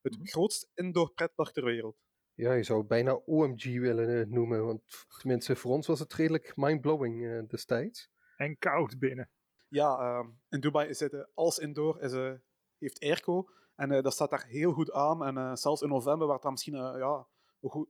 Het 0.00 0.18
mm. 0.18 0.26
grootste 0.26 0.68
indoor 0.74 1.12
pretpark 1.12 1.52
ter 1.52 1.64
wereld. 1.64 1.96
Ja, 2.34 2.52
je 2.52 2.62
zou 2.62 2.84
bijna 2.84 3.12
OMG 3.14 3.64
willen 3.64 4.08
uh, 4.08 4.26
noemen, 4.26 4.64
want 4.64 4.82
tenminste 5.18 5.56
voor 5.56 5.72
ons 5.72 5.86
was 5.86 5.98
het 5.98 6.12
redelijk 6.14 6.52
mindblowing 6.56 7.48
destijds. 7.48 8.10
En 8.36 8.58
koud 8.58 8.98
binnen. 8.98 9.30
Ja, 9.68 9.98
ehm, 9.98 10.28
in 10.48 10.60
Dubai 10.60 10.88
is 10.88 11.00
het 11.00 11.26
als 11.34 11.58
indoor, 11.58 12.00
is, 12.00 12.38
heeft 12.78 13.00
airco. 13.02 13.48
En 13.76 14.02
dat 14.02 14.12
staat 14.12 14.30
daar 14.30 14.46
heel 14.46 14.72
goed 14.72 14.92
aan. 14.92 15.24
En 15.24 15.56
zelfs 15.56 15.82
in 15.82 15.88
november, 15.88 16.26
waar 16.26 16.34
het 16.34 16.42
dan 16.42 16.52
misschien 16.52 16.76
ja, 16.76 17.26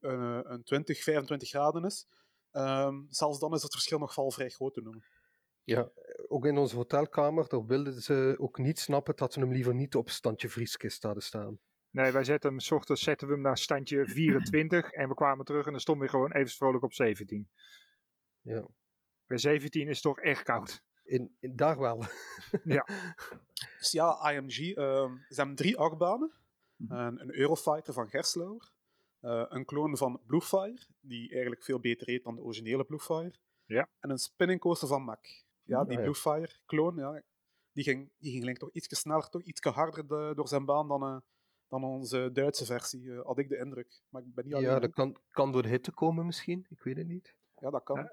een, 0.00 0.52
een 0.52 0.62
20, 0.62 1.02
25 1.02 1.48
graden 1.48 1.84
is, 1.84 2.06
um, 2.52 3.06
zelfs 3.08 3.38
dan 3.38 3.54
is 3.54 3.62
het 3.62 3.72
verschil 3.72 3.98
nog 3.98 4.14
wel 4.14 4.30
vrij 4.30 4.48
groot 4.48 4.74
te 4.74 4.80
noemen. 4.80 5.04
Ja, 5.64 5.90
ook 6.28 6.46
in 6.46 6.58
onze 6.58 6.76
hotelkamer, 6.76 7.48
daar 7.48 7.66
wilden 7.66 8.02
ze 8.02 8.36
ook 8.38 8.58
niet 8.58 8.78
snappen 8.78 9.16
dat 9.16 9.34
we 9.34 9.40
hem 9.40 9.52
liever 9.52 9.74
niet 9.74 9.94
op 9.94 10.10
standje 10.10 10.48
vrieskist 10.48 11.02
hadden 11.02 11.22
staan. 11.22 11.58
Nee, 11.92 12.12
wij 12.12 12.24
zetten 12.24 12.50
hem, 12.50 12.60
s 12.60 12.70
ochtends 12.70 13.02
zetten 13.02 13.26
we 13.26 13.32
hem 13.32 13.42
naar 13.42 13.58
standje 13.58 14.06
24 14.14 14.90
en 14.90 15.08
we 15.08 15.14
kwamen 15.14 15.44
terug 15.44 15.66
en 15.66 15.70
dan 15.70 15.80
stond 15.80 15.98
hij 16.00 16.08
gewoon 16.08 16.32
even 16.32 16.56
vrolijk 16.56 16.84
op 16.84 16.92
17. 16.92 17.48
Ja. 18.40 18.66
Bij 19.26 19.38
17 19.38 19.88
is 19.88 19.94
het 19.94 20.02
toch 20.02 20.20
echt 20.20 20.42
koud. 20.42 20.82
In, 21.02 21.36
in 21.40 21.56
daar 21.56 21.78
wel. 21.78 22.04
ja. 22.64 22.86
Dus 23.78 23.90
ja, 23.90 24.30
IMG, 24.30 24.58
uh, 24.58 24.74
ze 25.28 25.34
hebben 25.34 25.54
drie 25.54 25.76
achtbanen. 25.76 26.32
Mhm. 26.76 26.92
Een, 26.92 27.20
een 27.20 27.34
Eurofighter 27.34 27.92
van 27.92 28.08
Gerstlauer. 28.08 28.72
Uh, 29.20 29.44
een 29.48 29.64
kloon 29.64 29.96
van 29.96 30.20
Bluefire, 30.26 30.78
die 31.00 31.30
eigenlijk 31.30 31.62
veel 31.62 31.80
beter 31.80 32.06
heet 32.06 32.24
dan 32.24 32.34
de 32.34 32.42
originele 32.42 32.84
Bluefire. 32.84 33.34
Ja. 33.64 33.88
En 33.98 34.10
een 34.10 34.18
spinning 34.18 34.60
coaster 34.60 34.88
van 34.88 35.02
Mac. 35.02 35.26
Ja, 35.62 35.84
die 35.84 36.00
Bluefire 36.00 36.50
kloon, 36.66 36.96
ja, 36.96 37.22
die 37.72 37.84
ging, 37.84 38.10
die 38.18 38.42
ging 38.42 38.58
toch 38.58 38.70
iets 38.72 39.00
sneller, 39.00 39.28
toch 39.28 39.42
iets 39.42 39.60
harder 39.60 40.06
de, 40.06 40.32
door 40.34 40.48
zijn 40.48 40.64
baan 40.64 40.88
dan, 40.88 41.02
uh, 41.02 41.20
dan 41.72 41.84
onze 41.84 42.30
Duitse 42.32 42.64
versie, 42.64 43.02
uh, 43.02 43.24
had 43.24 43.38
ik 43.38 43.48
de 43.48 43.58
indruk. 43.58 44.00
Maar 44.08 44.22
ik 44.22 44.34
ben 44.34 44.44
niet 44.44 44.58
ja, 44.58 44.78
dat 44.78 44.92
kan, 44.92 45.16
kan 45.30 45.52
door 45.52 45.62
de 45.62 45.68
hitte 45.68 45.92
komen 45.92 46.26
misschien, 46.26 46.66
ik 46.68 46.82
weet 46.82 46.96
het 46.96 47.06
niet. 47.06 47.34
Ja, 47.56 47.70
dat 47.70 47.82
kan. 47.82 48.08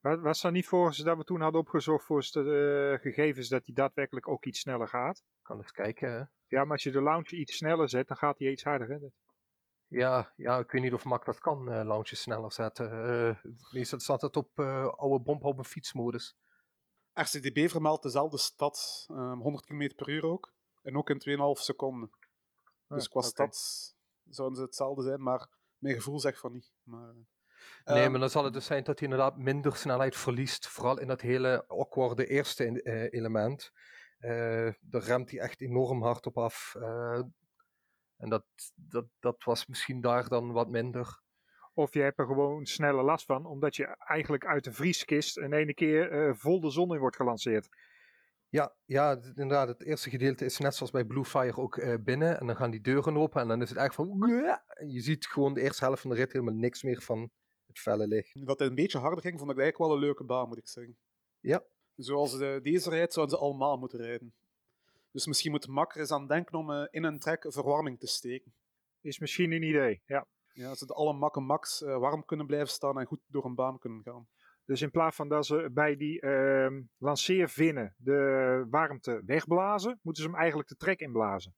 Ja. 0.00 0.16
Was 0.16 0.40
dat 0.40 0.52
niet 0.52 0.66
volgens 0.66 0.98
dat 0.98 1.16
we 1.16 1.24
toen 1.24 1.40
hadden 1.40 1.60
opgezocht 1.60 2.04
voor 2.04 2.20
de 2.20 2.98
gegevens 3.00 3.48
dat 3.48 3.64
die 3.64 3.74
daadwerkelijk 3.74 4.28
ook 4.28 4.44
iets 4.44 4.60
sneller 4.60 4.88
gaat? 4.88 5.22
Kan 5.42 5.56
eens 5.56 5.72
kijken. 5.72 6.12
Hè? 6.12 6.18
Ja, 6.46 6.62
maar 6.62 6.72
als 6.72 6.82
je 6.82 6.90
de 6.90 7.02
launch 7.02 7.30
iets 7.30 7.56
sneller 7.56 7.88
zet, 7.88 8.08
dan 8.08 8.16
gaat 8.16 8.38
hij 8.38 8.50
iets 8.50 8.64
harder. 8.64 8.88
Hè? 8.88 8.98
Ja, 9.86 10.32
ja, 10.36 10.58
ik 10.58 10.70
weet 10.70 10.82
niet 10.82 10.92
of 10.92 11.04
Mac 11.04 11.24
dat 11.24 11.38
kan, 11.38 11.68
uh, 11.68 11.84
launches 11.84 12.20
sneller 12.20 12.52
zetten. 12.52 12.92
Uh, 12.92 13.52
meestal 13.72 14.00
staat 14.00 14.22
het 14.22 14.36
op 14.36 14.58
uh, 14.58 14.86
oude 14.86 15.24
bomhouden 15.24 15.64
fietsmodus. 15.64 16.36
RCDB 17.12 17.68
vermeldt 17.68 18.02
dezelfde 18.02 18.38
stad, 18.38 19.06
um, 19.10 19.40
100 19.40 19.64
km 19.64 19.94
per 19.96 20.08
uur 20.08 20.24
ook. 20.24 20.52
En 20.82 20.96
ook 20.96 21.10
in 21.10 21.38
2,5 21.56 21.62
seconden. 21.62 22.10
Ah, 22.92 22.98
dus 22.98 23.08
qua 23.08 23.18
okay. 23.18 23.30
stad 23.30 23.56
zouden 24.28 24.56
ze 24.58 24.64
hetzelfde 24.64 25.02
zijn, 25.02 25.22
maar 25.22 25.48
mijn 25.78 25.94
gevoel 25.94 26.20
zegt 26.20 26.38
van 26.38 26.52
niet. 26.52 26.72
Maar, 26.82 27.14
nee, 27.84 28.04
um, 28.04 28.10
maar 28.10 28.20
dan 28.20 28.30
zal 28.30 28.44
het 28.44 28.52
dus 28.52 28.66
zijn 28.66 28.84
dat 28.84 28.98
hij 28.98 29.08
inderdaad 29.08 29.36
minder 29.36 29.76
snelheid 29.76 30.16
verliest. 30.16 30.68
Vooral 30.68 31.00
in 31.00 31.06
dat 31.06 31.20
hele 31.20 31.64
awkwarde 31.68 32.26
eerste 32.26 32.64
in, 32.64 32.76
element. 33.10 33.72
daar 34.80 35.02
remt 35.02 35.30
hij 35.30 35.40
echt 35.40 35.60
enorm 35.60 36.02
hard 36.02 36.26
op 36.26 36.38
af. 36.38 36.74
En 38.16 38.28
dat, 38.28 38.44
dat, 38.74 39.04
dat 39.20 39.44
was 39.44 39.66
misschien 39.66 40.00
daar 40.00 40.28
dan 40.28 40.52
wat 40.52 40.68
minder. 40.68 41.20
Of 41.74 41.94
je 41.94 42.00
hebt 42.00 42.18
er 42.18 42.26
gewoon 42.26 42.66
snelle 42.66 43.02
last 43.02 43.26
van, 43.26 43.46
omdat 43.46 43.76
je 43.76 43.86
eigenlijk 43.98 44.46
uit 44.46 44.64
de 44.64 44.72
vrieskist 44.72 45.38
in 45.38 45.52
ene 45.52 45.74
keer 45.74 46.12
uh, 46.12 46.34
vol 46.34 46.60
de 46.60 46.70
zon 46.70 46.94
in 46.94 47.00
wordt 47.00 47.16
gelanceerd. 47.16 47.68
Ja, 48.52 48.74
ja, 48.84 49.20
inderdaad. 49.34 49.68
Het 49.68 49.82
eerste 49.82 50.10
gedeelte 50.10 50.44
is 50.44 50.58
net 50.58 50.74
zoals 50.74 50.92
bij 50.92 51.04
Bluefire 51.04 51.56
ook 51.56 51.76
uh, 51.76 51.94
binnen. 52.00 52.40
En 52.40 52.46
dan 52.46 52.56
gaan 52.56 52.70
die 52.70 52.80
deuren 52.80 53.16
open 53.16 53.40
en 53.40 53.48
dan 53.48 53.62
is 53.62 53.68
het 53.68 53.78
eigenlijk 53.78 54.10
van... 54.10 54.28
Je 54.88 55.00
ziet 55.00 55.26
gewoon 55.26 55.54
de 55.54 55.60
eerste 55.60 55.84
helft 55.84 56.00
van 56.00 56.10
de 56.10 56.16
rit 56.16 56.32
helemaal 56.32 56.54
niks 56.54 56.82
meer 56.82 57.02
van 57.02 57.30
het 57.66 57.78
felle 57.78 58.06
licht. 58.06 58.46
Dat 58.46 58.58
het 58.58 58.68
een 58.68 58.74
beetje 58.74 58.98
harder 58.98 59.20
ging, 59.20 59.38
vond 59.38 59.50
ik 59.50 59.58
eigenlijk 59.58 59.90
wel 59.90 59.98
een 59.98 60.04
leuke 60.04 60.24
baan, 60.24 60.48
moet 60.48 60.58
ik 60.58 60.68
zeggen. 60.68 60.96
Ja. 61.40 61.64
Zoals 61.96 62.38
de, 62.38 62.60
deze 62.62 62.90
rijdt, 62.90 63.12
zouden 63.12 63.36
ze 63.36 63.42
allemaal 63.42 63.76
moeten 63.76 63.98
rijden. 63.98 64.34
Dus 65.10 65.26
misschien 65.26 65.50
moet 65.50 65.66
Mak 65.66 65.94
er 65.94 66.00
eens 66.00 66.10
aan 66.10 66.26
denken 66.26 66.58
om 66.58 66.70
uh, 66.70 66.86
in 66.90 67.04
een 67.04 67.18
trek 67.18 67.44
verwarming 67.48 67.98
te 67.98 68.06
steken. 68.06 68.54
Is 69.00 69.18
misschien 69.18 69.52
een 69.52 69.62
idee, 69.62 70.02
ja. 70.06 70.26
Ja, 70.52 70.74
zodat 70.74 70.96
alle 70.96 71.12
makken 71.12 71.42
max 71.42 71.82
uh, 71.82 71.98
warm 71.98 72.24
kunnen 72.24 72.46
blijven 72.46 72.68
staan 72.68 72.98
en 72.98 73.06
goed 73.06 73.20
door 73.26 73.44
een 73.44 73.54
baan 73.54 73.78
kunnen 73.78 74.02
gaan. 74.02 74.28
Dus 74.72 74.82
in 74.82 74.90
plaats 74.90 75.16
van 75.16 75.28
dat 75.28 75.46
ze 75.46 75.70
bij 75.72 75.96
die 75.96 76.22
uh, 76.22 76.80
lanceervinnen 76.98 77.94
de 77.98 78.66
warmte 78.70 79.22
wegblazen, 79.26 79.98
moeten 80.02 80.22
ze 80.22 80.28
hem 80.28 80.38
eigenlijk 80.38 80.68
de 80.68 80.76
trek 80.76 81.00
inblazen. 81.00 81.54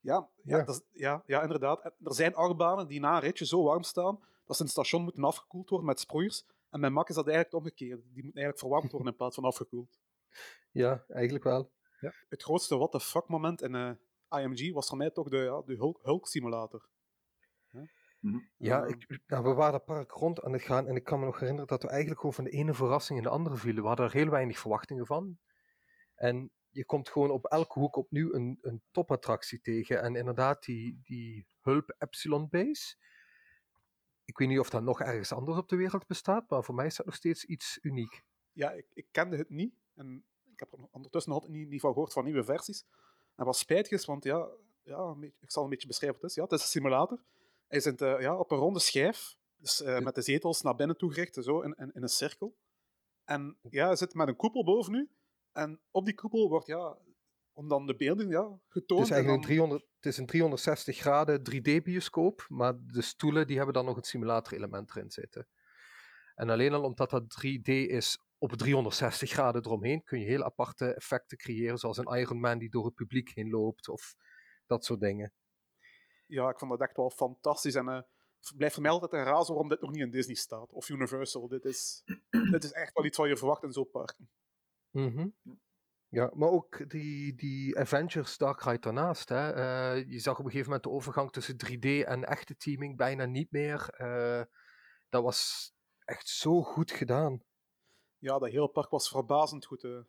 Ja, 0.00 0.28
ja, 0.42 0.56
ja. 0.56 0.64
Dat, 0.64 0.84
ja, 0.90 1.22
ja 1.26 1.42
inderdaad. 1.42 1.84
Er 1.84 1.94
zijn 2.14 2.34
achtbanen 2.34 2.86
die 2.86 3.00
na 3.00 3.14
een 3.14 3.20
ritje 3.20 3.46
zo 3.46 3.62
warm 3.62 3.82
staan 3.82 4.18
dat 4.44 4.56
ze 4.56 4.62
in 4.62 4.68
het 4.68 4.70
station 4.70 5.02
moeten 5.02 5.24
afgekoeld 5.24 5.68
worden 5.68 5.86
met 5.88 6.00
sproeiers. 6.00 6.46
En 6.70 6.80
bij 6.80 6.90
Mak 6.90 7.08
is 7.08 7.14
dat 7.14 7.26
eigenlijk 7.26 7.56
omgekeerd. 7.56 8.00
Die 8.00 8.22
moeten 8.22 8.40
eigenlijk 8.42 8.58
verwarmd 8.58 8.90
worden 8.90 9.08
in 9.08 9.16
plaats 9.16 9.34
van 9.34 9.44
afgekoeld. 9.44 9.98
Ja, 10.70 11.04
eigenlijk 11.08 11.44
wel. 11.44 11.72
Ja. 12.00 12.12
Het 12.28 12.42
grootste 12.42 12.76
what 12.76 12.92
the 12.92 13.00
fuck 13.00 13.28
moment 13.28 13.62
in 13.62 13.74
uh, 13.74 13.90
IMG 14.28 14.72
was 14.72 14.88
voor 14.88 14.96
mij 14.96 15.10
toch 15.10 15.28
de, 15.28 15.36
ja, 15.36 15.62
de 15.62 15.74
Hulk, 15.74 15.98
Hulk 16.02 16.26
simulator. 16.26 16.88
Ja, 18.24 18.30
-hmm. 18.30 18.48
ja 18.56 18.84
ik, 18.84 19.20
nou, 19.26 19.44
we 19.44 19.52
waren 19.52 19.74
een 19.74 19.84
park 19.84 20.10
rond 20.10 20.42
aan 20.42 20.52
het 20.52 20.62
gaan 20.62 20.86
en 20.86 20.96
ik 20.96 21.04
kan 21.04 21.18
me 21.18 21.24
nog 21.24 21.38
herinneren 21.38 21.68
dat 21.68 21.82
we 21.82 21.88
eigenlijk 21.88 22.20
gewoon 22.20 22.34
van 22.34 22.44
de 22.44 22.50
ene 22.50 22.74
verrassing 22.74 23.18
in 23.18 23.24
de 23.24 23.30
andere 23.30 23.56
vielen. 23.56 23.82
We 23.82 23.88
hadden 23.88 24.06
er 24.06 24.12
heel 24.12 24.28
weinig 24.28 24.58
verwachtingen 24.58 25.06
van. 25.06 25.38
En 26.14 26.52
je 26.70 26.84
komt 26.84 27.08
gewoon 27.08 27.30
op 27.30 27.44
elke 27.44 27.78
hoek 27.78 27.96
opnieuw 27.96 28.34
een, 28.34 28.58
een 28.60 28.82
topattractie 28.90 29.60
tegen. 29.60 30.02
En 30.02 30.16
inderdaad, 30.16 30.64
die, 30.64 31.00
die 31.02 31.46
Hulp 31.60 31.94
Epsilon 31.98 32.48
Base. 32.48 32.96
Ik 34.24 34.38
weet 34.38 34.48
niet 34.48 34.58
of 34.58 34.70
dat 34.70 34.82
nog 34.82 35.00
ergens 35.00 35.32
anders 35.32 35.58
op 35.58 35.68
de 35.68 35.76
wereld 35.76 36.06
bestaat, 36.06 36.50
maar 36.50 36.64
voor 36.64 36.74
mij 36.74 36.86
is 36.86 36.96
dat 36.96 37.06
nog 37.06 37.14
steeds 37.14 37.44
iets 37.44 37.78
uniek. 37.82 38.22
Ja, 38.52 38.70
ik, 38.70 38.86
ik 38.92 39.06
kende 39.10 39.36
het 39.36 39.50
niet. 39.50 39.74
En 39.94 40.24
ik 40.44 40.58
heb 40.58 40.72
er 40.72 40.78
ondertussen 40.90 41.32
nog 41.32 41.48
niet, 41.48 41.68
niet 41.68 41.80
van 41.80 41.92
gehoord 41.92 42.12
van 42.12 42.24
nieuwe 42.24 42.44
versies. 42.44 42.86
En 43.34 43.44
wat 43.44 43.56
spijtig 43.56 43.92
is, 43.92 44.04
want 44.04 44.24
ja, 44.24 44.48
ja, 44.82 45.16
ik 45.40 45.50
zal 45.50 45.64
een 45.64 45.70
beetje 45.70 45.86
beschrijven 45.86 46.20
wat 46.20 46.30
het 46.30 46.30
is. 46.30 46.36
Ja, 46.36 46.42
het 46.42 46.52
is 46.52 46.62
een 46.62 46.80
simulator. 46.80 47.24
Hij 47.74 47.82
zit 47.82 48.00
uh, 48.00 48.20
ja, 48.20 48.36
op 48.36 48.50
een 48.50 48.58
ronde 48.58 48.78
schijf, 48.78 49.36
dus, 49.56 49.80
uh, 49.80 49.98
met 49.98 50.14
de 50.14 50.22
zetels 50.22 50.62
naar 50.62 50.74
binnen 50.74 50.96
toe 50.96 51.12
gericht, 51.12 51.34
zo, 51.34 51.60
in, 51.60 51.74
in, 51.78 51.90
in, 51.94 52.02
een 52.02 52.08
cirkel. 52.08 52.56
En 53.24 53.58
ja, 53.70 53.86
hij 53.86 53.96
zit 53.96 54.14
met 54.14 54.28
een 54.28 54.36
koepel 54.36 54.64
boven 54.64 54.94
u. 54.94 55.10
En 55.52 55.80
op 55.90 56.04
die 56.04 56.14
koepel 56.14 56.48
wordt, 56.48 56.66
ja, 56.66 56.98
om 57.52 57.68
dan 57.68 57.86
de 57.86 57.96
beelden 57.96 58.28
ja, 58.28 58.58
getoond. 58.68 59.00
Het 59.00 59.08
is 59.08 59.14
eigenlijk 59.14 59.42
een, 59.42 59.48
300, 59.48 59.84
het 59.96 60.06
is 60.06 60.18
een 60.18 60.26
360 60.26 60.98
graden 60.98 61.40
3D-bioscoop, 61.40 62.46
maar 62.48 62.74
de 62.86 63.02
stoelen 63.02 63.46
die 63.46 63.56
hebben 63.56 63.74
dan 63.74 63.84
nog 63.84 63.96
het 63.96 64.06
simulator-element 64.06 64.90
erin 64.90 65.10
zitten. 65.10 65.48
En 66.34 66.50
alleen 66.50 66.72
al 66.72 66.82
omdat 66.82 67.10
dat 67.10 67.22
3D 67.22 67.70
is 67.70 68.18
op 68.38 68.52
360 68.52 69.30
graden 69.30 69.64
eromheen 69.64 70.02
kun 70.02 70.20
je 70.20 70.26
heel 70.26 70.44
aparte 70.44 70.94
effecten 70.94 71.38
creëren, 71.38 71.78
zoals 71.78 71.98
een 71.98 72.18
Iron 72.18 72.40
Man 72.40 72.58
die 72.58 72.70
door 72.70 72.84
het 72.84 72.94
publiek 72.94 73.30
heen 73.34 73.50
loopt 73.50 73.88
of 73.88 74.14
dat 74.66 74.84
soort 74.84 75.00
dingen. 75.00 75.32
Ja, 76.26 76.48
ik 76.48 76.58
vond 76.58 76.70
dat 76.70 76.80
echt 76.80 76.96
wel 76.96 77.10
fantastisch. 77.10 77.74
En 77.74 77.88
uh, 77.88 78.00
blijft 78.56 78.74
voor 78.74 78.82
mij 78.82 78.92
altijd 78.92 79.12
een 79.12 79.24
raadsel 79.24 79.54
waarom 79.54 79.68
dit 79.68 79.80
nog 79.80 79.90
niet 79.90 80.00
in 80.00 80.10
Disney 80.10 80.34
staat. 80.34 80.72
Of 80.72 80.88
Universal. 80.88 81.48
Dit 81.48 81.64
is, 81.64 82.02
dit 82.50 82.64
is 82.64 82.72
echt 82.72 82.94
wel 82.94 83.04
iets 83.04 83.18
wat 83.18 83.28
je 83.28 83.36
verwacht 83.36 83.62
in 83.62 83.72
zo'n 83.72 83.90
parken. 83.90 84.30
Mhm. 84.90 85.28
Ja, 86.08 86.30
maar 86.34 86.48
ook 86.48 86.90
die, 86.90 87.34
die 87.34 87.78
Avengers 87.78 88.36
Dark 88.36 88.62
Ride 88.62 88.78
daarnaast. 88.78 89.28
Hè. 89.28 89.52
Eh, 89.52 90.08
je 90.08 90.18
zag 90.18 90.38
op 90.38 90.44
een 90.44 90.50
gegeven 90.50 90.66
moment 90.66 90.82
de 90.82 90.90
overgang 90.90 91.32
tussen 91.32 91.56
3D 91.56 92.06
en 92.06 92.24
echte 92.24 92.56
teaming 92.56 92.96
bijna 92.96 93.24
niet 93.24 93.50
meer. 93.50 93.88
Eh, 93.88 94.42
dat 95.08 95.22
was 95.22 95.72
echt 96.04 96.28
zo 96.28 96.62
goed 96.62 96.90
gedaan. 96.90 97.42
Ja, 98.18 98.38
dat 98.38 98.50
hele 98.50 98.68
park 98.68 98.90
was 98.90 99.08
verbazend 99.08 99.64
goed. 99.66 99.84
eh. 99.84 100.00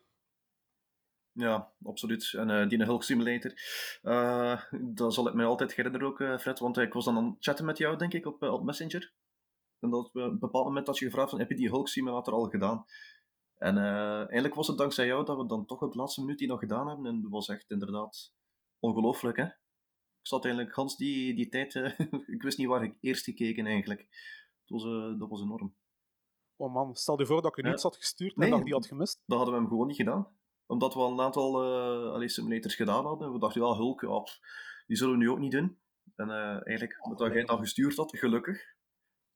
Ja, 1.38 1.72
absoluut. 1.84 2.32
En 2.36 2.50
eh 2.50 2.68
die 2.68 2.82
Hulk 2.84 3.02
Simulator, 3.02 3.52
eh, 4.02 4.62
dat 4.80 5.14
zal 5.14 5.28
ik 5.28 5.34
mij 5.34 5.44
altijd 5.44 5.74
herinneren 5.74 6.06
ook, 6.06 6.20
eh, 6.20 6.38
Fred. 6.38 6.58
Want 6.58 6.78
ik 6.78 6.92
was 6.92 7.04
dan 7.04 7.16
aan 7.16 7.24
het 7.24 7.36
chatten 7.44 7.64
met 7.64 7.78
jou, 7.78 7.96
denk 7.96 8.12
ik, 8.12 8.26
op, 8.26 8.42
op 8.42 8.64
Messenger. 8.64 9.12
En 9.80 9.90
dat, 9.90 10.06
op 10.06 10.14
een 10.14 10.38
bepaald 10.38 10.64
moment 10.64 10.86
had 10.86 10.98
je 10.98 11.04
gevraagd 11.04 11.30
van, 11.30 11.38
heb 11.38 11.48
je 11.48 11.56
die 11.56 11.68
Hulk 11.68 11.88
Simulator 11.88 12.34
al 12.34 12.48
gedaan? 12.48 12.84
En 13.56 13.78
eigenlijk 13.78 14.54
was 14.54 14.66
het 14.66 14.78
dankzij 14.78 15.06
jou 15.06 15.24
dat 15.24 15.36
we 15.36 15.46
dan 15.46 15.66
toch 15.66 15.82
op 15.82 15.92
de 15.92 15.98
laatste 15.98 16.20
minuut 16.20 16.38
die 16.38 16.48
nog 16.48 16.58
gedaan 16.60 16.88
hebben. 16.88 17.06
En 17.06 17.22
dat 17.22 17.30
was 17.30 17.48
echt 17.48 17.70
inderdaad 17.70 18.32
ongelooflijk, 18.78 19.36
hè? 19.36 19.44
Ik 19.44 20.32
zat 20.32 20.44
eigenlijk 20.44 20.74
gans 20.74 20.96
die, 20.96 21.34
die 21.34 21.48
tijd... 21.48 21.74
ik 22.34 22.42
wist 22.42 22.58
niet 22.58 22.66
waar 22.66 22.82
ik 22.84 22.96
eerst 23.00 23.24
gekeken, 23.24 23.66
eigenlijk. 23.66 24.00
Het 24.60 24.68
was, 24.70 24.82
dat 25.18 25.28
was 25.28 25.40
enorm. 25.42 25.74
Oh 26.56 26.74
man, 26.74 26.94
stel 26.94 27.18
je 27.18 27.26
voor 27.26 27.42
dat 27.42 27.58
ik 27.58 27.64
Ja. 27.64 27.70
niets 27.70 27.82
had 27.82 27.96
gestuurd 27.96 28.36
Nee. 28.36 28.44
en 28.44 28.50
dat 28.50 28.60
ik 28.60 28.66
die 28.66 28.74
had 28.74 28.86
gemist. 28.86 29.22
Dat 29.26 29.36
hadden 29.36 29.54
we 29.54 29.60
hem 29.60 29.68
gewoon 29.70 29.86
niet 29.86 29.96
gedaan. 29.96 30.35
Omdat 30.66 30.94
we 30.94 31.00
al 31.00 31.12
een 31.12 31.20
aantal 31.20 31.62
eh 31.62 32.12
allee, 32.12 32.28
simulators 32.28 32.74
gedaan 32.74 33.04
hadden. 33.04 33.32
We 33.32 33.38
dachten, 33.38 33.60
wel 33.60 33.76
Hulk, 33.76 34.00
ja, 34.00 34.18
pff, 34.18 34.38
die 34.86 34.96
zullen 34.96 35.12
we 35.12 35.18
nu 35.24 35.30
ook 35.30 35.38
niet 35.38 35.52
doen. 35.52 35.78
En 36.16 36.30
eh, 36.30 36.36
eigenlijk, 36.66 37.06
met 37.08 37.18
dat 37.18 37.28
jij 37.28 37.38
het 37.38 37.48
dan 37.48 37.58
gestuurd 37.58 37.96
had, 37.96 38.18
gelukkig, 38.18 38.74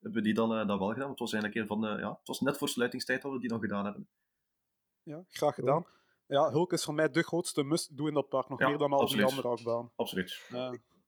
hebben 0.01 0.19
we 0.21 0.25
die 0.27 0.35
dan, 0.35 0.51
eh, 0.55 0.67
dan 0.67 0.79
wel 0.79 0.89
gedaan. 0.89 1.07
Want 1.07 1.19
het 1.19 1.31
was 1.31 1.33
eigenlijk 1.33 1.63
een 1.63 1.77
van 1.77 1.81
de, 1.81 2.01
ja, 2.03 2.11
het 2.11 2.27
was 2.29 2.41
net 2.41 2.59
voor 2.59 2.69
sluitingstijd 2.69 3.23
dat 3.23 3.33
we 3.33 3.39
die 3.41 3.51
nog 3.51 3.61
gedaan 3.61 3.85
hebben. 3.85 4.09
Ja, 5.03 5.25
graag 5.29 5.55
gedaan. 5.55 5.87
Ja, 6.27 6.51
Hulk 6.51 6.73
is 6.73 6.85
voor 6.85 6.95
mij 6.95 7.11
de 7.11 7.23
grootste 7.23 7.63
must-do 7.65 8.07
in 8.07 8.15
dat 8.15 8.29
park. 8.29 8.49
Nog 8.49 8.59
Ja, 8.61 8.69
meer 8.69 8.79
dan 8.79 8.93
al 8.93 8.97
die 8.99 9.07
absoluut. 9.07 9.29
andere 9.29 9.49
achtbaan. 9.49 9.93
Absoluut. 9.97 10.47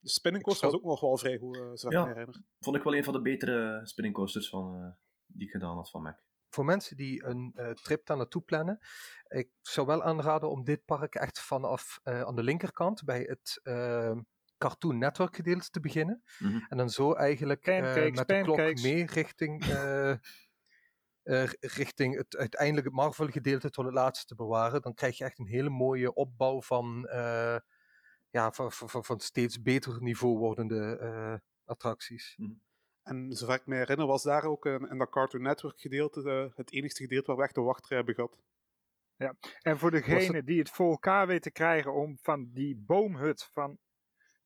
De 0.01 0.09
spinning 0.09 0.45
coaster 0.45 0.67
was 0.71 0.77
ook 0.77 0.85
nog 0.85 1.01
wel 1.01 1.17
vrij 1.17 1.39
goed, 1.39 1.57
eh 1.57 1.73
ik 1.73 1.91
Ja. 1.93 2.03
me 2.05 2.09
herinner. 2.09 2.43
Vond 2.61 2.77
ik 2.77 2.83
wel 2.83 2.95
een 2.95 3.05
van 3.05 3.13
de 3.13 3.21
betere 3.23 3.81
spinning 3.85 4.15
coasters 4.17 4.49
van, 4.49 4.75
eh, 4.75 4.89
die 5.27 5.47
ik 5.47 5.53
gedaan 5.53 5.77
had 5.77 5.91
van 5.91 6.03
Mac. 6.03 6.19
Voor 6.53 6.65
mensen 6.65 6.97
die 6.97 7.25
een 7.25 7.53
eh, 7.55 7.71
trip 7.71 8.07
daar 8.07 8.17
naartoe 8.17 8.43
plannen, 8.43 8.79
ik 9.29 9.51
zou 9.61 9.87
wel 9.87 10.03
aanraden 10.03 10.51
om 10.51 10.65
dit 10.65 10.85
park 10.85 11.15
echt 11.15 11.41
vanaf 11.41 12.01
eh, 12.03 12.23
aan 12.23 12.37
de 12.37 12.43
linkerkant 12.43 13.05
bij 13.05 13.21
het 13.23 13.61
eh, 13.63 14.17
Cartoon 14.59 14.99
Network 14.99 15.37
gedeelte 15.37 15.71
te 15.71 15.81
beginnen. 15.81 16.23
Mhm. 16.39 16.59
En 16.69 16.77
dan 16.77 16.91
zo 16.91 17.13
eigenlijk 17.13 17.67
eh, 17.67 17.75
Pancakes, 17.95 18.19
met 18.19 18.29
de 18.29 18.35
klok 18.45 18.57
mee 18.83 19.07
richting, 19.07 19.65
eh, 19.65 20.11
eh, 21.23 21.51
richting 21.61 22.17
het 22.17 22.37
uiteindelijke 22.37 22.91
Marvel 22.91 23.29
gedeelte 23.29 23.71
tot 23.71 23.85
het 23.85 23.95
laatste 23.95 24.27
te 24.27 24.35
bewaren. 24.35 24.83
Dan 24.83 24.95
krijg 24.95 25.19
je 25.19 25.25
echt 25.25 25.39
een 25.39 25.47
hele 25.47 25.71
mooie 25.71 26.15
opbouw 26.15 26.63
van, 26.63 27.07
eh, 27.09 27.57
ja, 28.31 28.53
van, 28.53 28.73
van, 28.73 28.91
van- 28.91 29.05
van 29.05 29.21
steeds 29.21 29.63
beter 29.63 30.03
niveau 30.03 30.39
wordende 30.39 30.99
eh, 30.99 31.35
attracties. 31.65 32.35
En 33.03 33.33
zover 33.33 33.55
ik 33.55 33.67
me 33.67 33.75
herinner, 33.77 34.07
was 34.07 34.23
daar 34.23 34.45
ook 34.45 34.65
een, 34.65 34.89
in 34.91 34.99
dat 34.99 35.11
Cartoon 35.11 35.43
Network 35.43 35.81
gedeelte 35.81 36.31
eh, 36.31 36.57
het 36.57 36.73
enigste 36.73 37.03
gedeelte 37.03 37.27
waar 37.27 37.37
we 37.37 37.43
echt 37.43 37.55
de 37.55 37.61
wachtrij 37.61 37.97
hebben 37.97 38.15
gehad. 38.15 38.41
En 39.63 39.79
voor 39.79 39.91
degene 39.91 40.37
het- 40.37 40.47
die 40.47 40.59
het 40.59 40.71
voor 40.71 40.91
elkaar 40.91 41.27
weet 41.27 41.43
te 41.43 41.51
krijgen 41.51 41.93
om 41.95 42.19
van 42.19 42.51
die 42.53 42.77
boomhut 42.77 43.45
van 43.53 43.79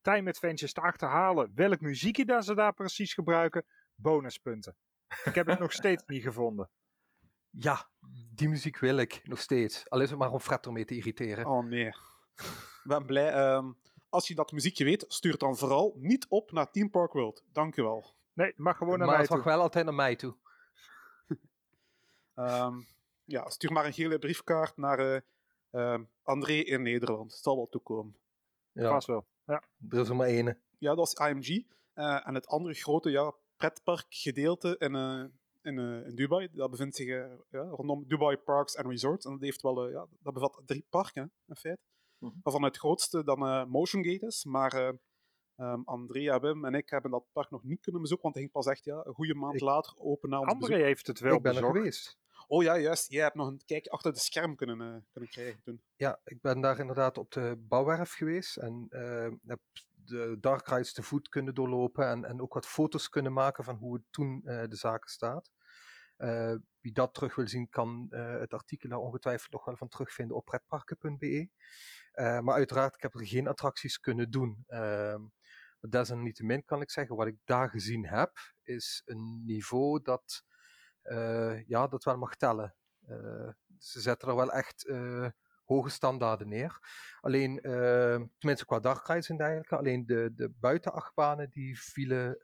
Time 0.01 0.29
Adventures 0.29 0.73
te 0.73 0.81
achterhalen 0.81 1.51
welk 1.55 1.79
muziekje 1.81 2.25
dat 2.25 2.45
ze 2.45 2.55
daar 2.55 2.73
precies 2.73 3.13
gebruiken, 3.13 3.65
bonuspunten. 3.95 4.75
Ik 5.23 5.35
heb 5.35 5.47
het 5.47 5.59
nog 5.59 5.71
steeds 5.83 6.03
niet 6.05 6.23
gevonden. 6.23 6.69
Ja, 7.49 7.89
die 8.33 8.49
muziek 8.49 8.77
wil 8.79 8.97
ik 8.97 9.21
nog 9.23 9.39
steeds. 9.39 9.89
Al 9.89 10.01
is 10.01 10.09
het 10.09 10.19
maar 10.19 10.31
om 10.31 10.39
Fred 10.39 10.65
ermee 10.65 10.85
te 10.85 10.95
irriteren. 10.95 11.45
Oh 11.45 11.65
nee. 11.65 11.87
Ik 11.87 12.81
ben 12.83 13.05
blij. 13.05 13.31
ehm, 13.31 13.71
als 14.09 14.27
je 14.27 14.35
dat 14.35 14.51
muziekje 14.51 14.83
weet, 14.83 15.05
stuur 15.07 15.31
het 15.31 15.39
dan 15.39 15.57
vooral 15.57 15.93
niet 15.97 16.25
op 16.29 16.51
naar 16.51 16.71
Team 16.71 16.89
Park 16.89 17.11
World. 17.13 17.43
Dank 17.51 17.75
u 17.77 17.81
wel. 17.83 18.15
Nee, 18.37 18.47
het 18.47 18.57
mag 18.57 18.77
gewoon 18.77 18.97
naar 18.97 19.07
maar 19.07 19.15
mij 19.15 19.25
het 19.25 19.29
mag 19.33 19.41
toe. 19.43 19.51
wel 19.51 19.61
altijd 19.61 19.85
naar 19.85 19.93
mij 19.93 20.15
toe. 20.15 20.35
Ehm, 22.35 22.81
ja, 23.23 23.49
stuur 23.49 23.71
maar 23.71 23.85
een 23.85 23.93
gele 23.93 24.19
briefkaart 24.19 24.77
naar 24.77 24.99
eh, 24.99 25.21
ehm, 25.71 26.03
André 26.23 26.53
in 26.53 26.81
Nederland. 26.81 27.31
Het 27.31 27.41
zal 27.41 27.55
wel 27.55 27.69
toekomen. 27.69 28.15
Ja, 28.71 28.89
Vast 28.89 29.07
wel. 29.07 29.25
Ja. 29.45 29.63
er 29.89 29.99
is 29.99 30.09
er 30.09 30.15
maar 30.15 30.27
één. 30.27 30.61
Ja, 30.77 30.95
dat 30.95 31.07
is 31.07 31.15
AMG. 31.17 31.63
Eh, 31.93 32.27
en 32.27 32.33
het 32.33 32.47
andere 32.47 32.73
grote 32.73 33.09
ja, 33.09 33.33
pretparkgedeelte 33.57 34.75
in, 34.77 34.95
eh, 34.95 35.23
in, 35.61 35.79
eh, 35.79 36.07
in 36.07 36.15
Dubai, 36.15 36.49
dat 36.51 36.69
bevindt 36.71 36.95
zich 36.95 37.07
ja, 37.49 37.61
rondom 37.61 38.07
Dubai 38.07 38.37
Parks 38.37 38.77
and 38.77 38.87
Resorts. 38.87 39.25
En 39.25 39.31
dat, 39.31 39.41
heeft 39.41 39.61
wel, 39.61 39.85
eh, 39.85 39.91
ja, 39.91 40.07
dat 40.19 40.33
bevat 40.33 40.61
drie 40.65 40.85
parken, 40.89 41.31
in 41.45 41.55
feite. 41.55 41.81
Mhm. 42.17 42.33
Waarvan 42.43 42.63
het 42.63 42.77
grootste 42.77 43.23
dan 43.23 43.45
eh 43.47 43.65
Motion 43.65 44.03
Gate 44.03 44.25
is. 44.25 44.45
Maar 44.45 44.93
eh 45.57 45.65
ehm, 45.65 45.81
Andrea, 45.85 46.39
Wim 46.39 46.65
en 46.65 46.73
ik 46.73 46.89
hebben 46.89 47.11
dat 47.11 47.25
park 47.31 47.49
nog 47.51 47.63
niet 47.63 47.81
kunnen 47.81 48.01
bezoeken, 48.01 48.23
want 48.31 48.35
hij 48.37 48.43
ging 48.43 48.55
pas 48.55 48.73
echt 48.73 48.83
ja, 48.85 49.01
een 49.05 49.13
goede 49.13 49.35
maand 49.35 49.55
Ik- 49.55 49.61
later 49.61 49.93
open 49.97 50.29
na 50.29 50.39
ons 50.39 50.47
André 50.51 50.67
bezoek. 50.69 50.85
heeft 50.85 51.07
het 51.07 51.19
wel 51.19 51.35
ik 51.35 51.41
ben 51.41 51.53
bezocht. 51.53 51.73
er 51.75 51.77
geweest. 51.79 52.17
Oh 52.47 52.63
ja, 52.63 52.77
juist. 52.77 53.11
Jij 53.11 53.23
hebt 53.23 53.35
nog 53.35 53.47
een 53.47 53.61
kijkje 53.65 53.91
achter 53.91 54.13
de 54.13 54.19
scherm 54.19 54.55
kunnen, 54.55 54.81
eh, 54.81 55.01
kunnen 55.11 55.29
krijgen 55.29 55.61
toen. 55.63 55.81
Ja, 55.95 56.19
ik 56.23 56.41
ben 56.41 56.61
daar 56.61 56.79
inderdaad 56.79 57.17
op 57.17 57.31
de 57.31 57.55
bouwwerf 57.67 58.13
geweest 58.13 58.57
en 58.57 58.85
eh, 58.89 59.31
heb 59.45 59.59
de 60.05 60.37
dark 60.39 60.67
rides 60.67 60.93
te 60.93 61.03
voet 61.03 61.29
kunnen 61.29 61.53
doorlopen 61.53 62.07
en, 62.09 62.25
en 62.25 62.41
ook 62.41 62.53
wat 62.53 62.65
foto's 62.67 63.09
kunnen 63.09 63.33
maken 63.33 63.63
van 63.63 63.75
hoe 63.75 63.93
het 63.93 64.03
toen 64.09 64.41
eh, 64.45 64.63
de 64.67 64.75
zaken 64.75 65.09
staat. 65.09 65.51
Eh, 66.17 66.55
wie 66.79 66.91
dat 66.91 67.13
terug 67.13 67.35
wil 67.35 67.47
zien, 67.47 67.69
kan 67.69 68.07
eh, 68.09 68.39
het 68.39 68.53
artikel 68.53 68.89
daar 68.89 68.99
ongetwijfeld 68.99 69.51
nog 69.51 69.65
wel 69.65 69.75
van 69.77 69.87
terugvinden 69.87 70.35
op 70.37 70.45
pretparken.be. 70.45 71.49
Eh, 72.11 72.39
maar 72.39 72.55
uiteraard, 72.55 72.95
ik 72.95 73.01
heb 73.01 73.13
er 73.13 73.27
geen 73.27 73.47
attracties 73.47 73.99
kunnen 73.99 74.31
doen. 74.31 74.63
Ehm 74.67 75.21
desalniettemin 75.79 76.65
kan 76.65 76.81
ik 76.81 76.91
zeggen, 76.91 77.15
wat 77.15 77.27
ik 77.27 77.37
daar 77.45 77.69
gezien 77.69 78.07
heb, 78.07 78.31
is 78.63 79.01
een 79.05 79.43
niveau 79.45 80.01
dat, 80.01 80.43
eh, 81.01 81.67
ja, 81.67 81.87
dat 81.87 82.03
wel 82.03 82.17
mag 82.17 82.35
tellen. 82.35 82.75
Eh, 83.05 83.49
ze 83.77 84.01
zetten 84.01 84.27
er 84.27 84.35
wel 84.35 84.51
echt 84.51 84.85
eh, 84.85 85.29
hoge 85.63 85.89
standaarden 85.89 86.47
neer. 86.47 86.79
Alleen, 87.21 87.59
tenminste 88.37 88.65
qua 88.65 89.01
rides 89.03 89.29
en 89.29 89.37
dergelijke, 89.37 89.77
alleen 89.77 90.05
de, 90.05 90.31
de 90.35 90.49
buitenachtbanen 90.49 91.49
die 91.49 91.79
vielen 91.81 92.39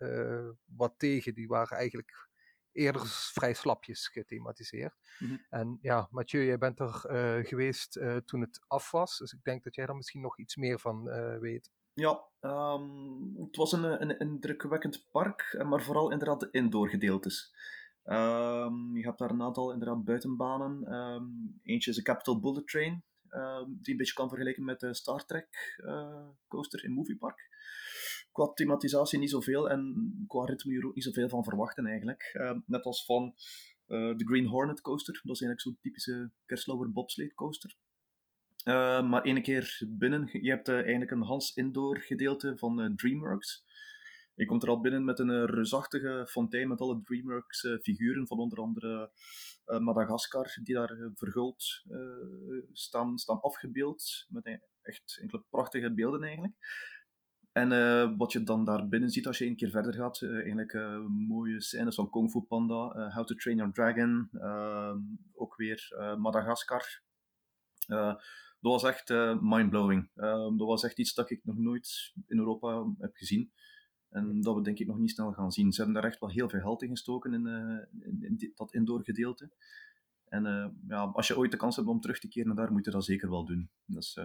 wat 0.66 0.94
tegen. 0.98 1.34
Die 1.34 1.48
waren 1.48 1.78
eigenlijk 1.78 2.30
eerder 2.72 3.02
vrij 3.08 3.54
slapjes 3.54 4.08
gethematiseerd. 4.08 4.96
Mhm. 5.20 5.38
En 5.50 5.78
ja, 5.82 6.08
Mathieu, 6.12 6.46
jij 6.46 6.58
bent 6.58 6.80
er 6.80 6.92
geweest 7.46 8.00
toen 8.26 8.42
het 8.42 8.66
af 8.68 8.92
was, 8.92 9.18
dus 9.18 9.34
ik 9.34 9.44
denk 9.44 9.64
dat 9.64 9.76
jij 9.76 9.86
daar 9.86 9.96
misschien 9.96 10.22
nog 10.22 10.40
iets 10.40 10.56
meer 10.56 10.80
van 10.80 11.04
weet. 11.40 11.72
Ja, 11.94 12.24
ehm, 12.39 12.89
het 13.38 13.56
was 13.56 13.72
een, 13.72 14.02
een, 14.02 14.20
indrukwekkend 14.20 15.08
park, 15.12 15.41
eh, 15.41 15.70
maar 15.70 15.82
vooral 15.82 16.12
inderdaad 16.12 16.39
de 16.39 16.48
indoor 16.52 16.89
gedeeltes. 16.89 17.54
Ehm, 18.04 18.96
je 18.98 19.04
hebt 19.04 19.18
daar 19.18 19.30
een 19.30 19.41
aantal 19.41 19.72
inderdaad 19.72 20.04
buitenbanen. 20.04 20.86
Ehm, 20.86 21.26
eentje 21.64 21.89
is 21.89 21.96
de 21.96 22.02
Capital 22.02 22.39
Bullet 22.39 22.68
Train, 22.68 23.04
die 23.68 23.91
een 23.91 23.98
beetje 23.98 24.14
kan 24.14 24.30
vergelijken 24.30 24.64
met 24.64 24.80
de 24.80 24.94
Star 24.94 25.26
Trek 25.26 25.80
eh, 25.86 26.28
coaster 26.48 26.84
in 26.84 26.91
Movie 26.91 27.18
Park. 27.18 27.52
Qua 28.32 28.48
thematisatie 28.54 29.20
niet 29.20 29.30
zoveel 29.30 29.70
en 29.70 30.24
qua 30.28 30.46
ritme 30.46 30.74
je 30.74 30.80
er 30.80 30.88
ook 30.88 30.96
niet 30.96 31.04
zoveel 31.04 31.30
van 31.30 31.44
verwachten 31.44 31.86
eigenlijk. 31.86 32.39
Net 32.66 32.84
als 32.84 33.06
van 33.06 33.36
eh, 33.88 34.16
de 34.18 34.26
Green 34.26 34.46
Hornet 34.46 34.82
coaster, 34.82 35.14
dat 35.24 35.36
is 35.36 35.41
eigenlijk 35.41 35.62
zo'n 35.62 35.78
typische 35.82 36.32
Kerstlauer 36.46 36.91
bobsleigh 36.91 37.36
coaster. 37.36 37.76
Uh, 38.64 39.09
maar 39.09 39.24
één 39.24 39.41
keer 39.41 39.82
binnen, 39.88 40.30
je 40.32 40.49
hebt 40.49 40.70
uh, 40.70 40.76
eigenlijk 40.76 41.11
een 41.11 41.22
Hans 41.22 41.55
Indoor 41.55 41.97
gedeelte 41.97 42.57
van 42.57 42.82
uh, 42.82 42.95
DreamWorks. 42.95 43.64
Je 44.34 44.45
komt 44.45 44.64
er 44.64 44.70
al 44.70 44.82
binnen 44.82 45.05
met 45.05 45.20
een 45.20 45.45
reusachtige 45.45 46.28
fontein 46.30 46.68
met 46.68 46.82
alle 46.82 47.01
DreamWorks 47.03 47.68
figuren 47.82 48.28
van 48.28 48.39
onder 48.39 48.57
andere 48.57 49.11
Madagaskar, 49.80 50.57
die 50.64 50.76
daar 50.76 51.11
verguld 51.16 51.84
staan, 52.72 53.18
staan 53.18 53.41
afgebeeld. 53.41 54.26
Met 54.30 54.59
echt 54.82 55.18
enkele 55.22 55.43
prachtige 55.49 55.93
beelden 55.93 56.24
eigenlijk. 56.24 56.53
En 57.51 58.18
wat 58.18 58.32
je 58.32 58.43
dan 58.43 58.66
daar 58.66 58.88
binnen 58.88 59.09
ziet 59.09 59.28
als 59.28 59.38
je 59.38 59.45
een 59.45 59.55
keer 59.55 59.70
verder 59.70 59.93
gaat, 59.93 60.22
eigenlijk 60.22 60.74
mooie 61.28 61.61
scènes 61.61 61.95
van 61.95 62.09
Kung 62.09 62.32
Fu 62.32 62.41
Panda, 62.41 63.11
How 63.14 63.26
to 63.26 63.36
Train 63.36 63.57
Your 63.57 63.74
Dragon, 63.74 64.30
ook 65.34 65.55
weer 65.55 65.88
Madagaskar. 66.18 67.01
Dat 68.64 68.72
was 68.72 68.84
echt 68.84 69.09
mindblowing. 69.41 70.09
Ehm, 70.16 70.57
dat 70.57 70.68
was 70.68 70.84
echt 70.84 70.99
iets 70.99 71.14
dat 71.14 71.30
ik 71.30 71.39
nog 71.43 71.57
nooit 71.57 72.14
in 72.28 72.38
Europa 72.38 72.86
heb 72.97 73.16
gezien. 73.16 73.51
En 74.09 74.41
dat 74.41 74.55
we 74.55 74.61
denk 74.61 74.80
ik 74.80 74.88
nog 74.88 74.97
niet 74.97 75.11
snel 75.11 75.32
gaan 75.32 75.51
zien. 75.51 75.72
Ze 75.72 75.82
hebben 75.82 76.01
daar 76.01 76.11
echt 76.11 76.20
wel 76.20 76.30
heel 76.30 76.49
veel 76.49 76.59
geld 76.59 76.82
in 76.82 76.89
gestoken 76.89 77.34
in, 77.34 77.47
in, 77.99 78.18
in 78.22 78.36
die, 78.36 78.51
dat 78.55 78.74
indoor 78.74 79.03
gedeelte. 79.03 79.51
En 80.26 80.43
ja, 80.88 81.01
als 81.01 81.28
je 81.28 81.38
ooit 81.38 81.51
de 81.51 81.57
kans 81.57 81.76
hebt 81.76 81.88
om 81.88 81.99
terug 81.99 82.20
te 82.20 82.28
keren 82.28 82.47
naar 82.47 82.57
daar, 82.57 82.72
moet 82.72 82.86
je 82.86 82.91
dat 82.91 83.05
zeker 83.05 83.30
wel 83.30 83.45
doen. 83.45 83.70
Dat 83.86 84.03
is 84.03 84.20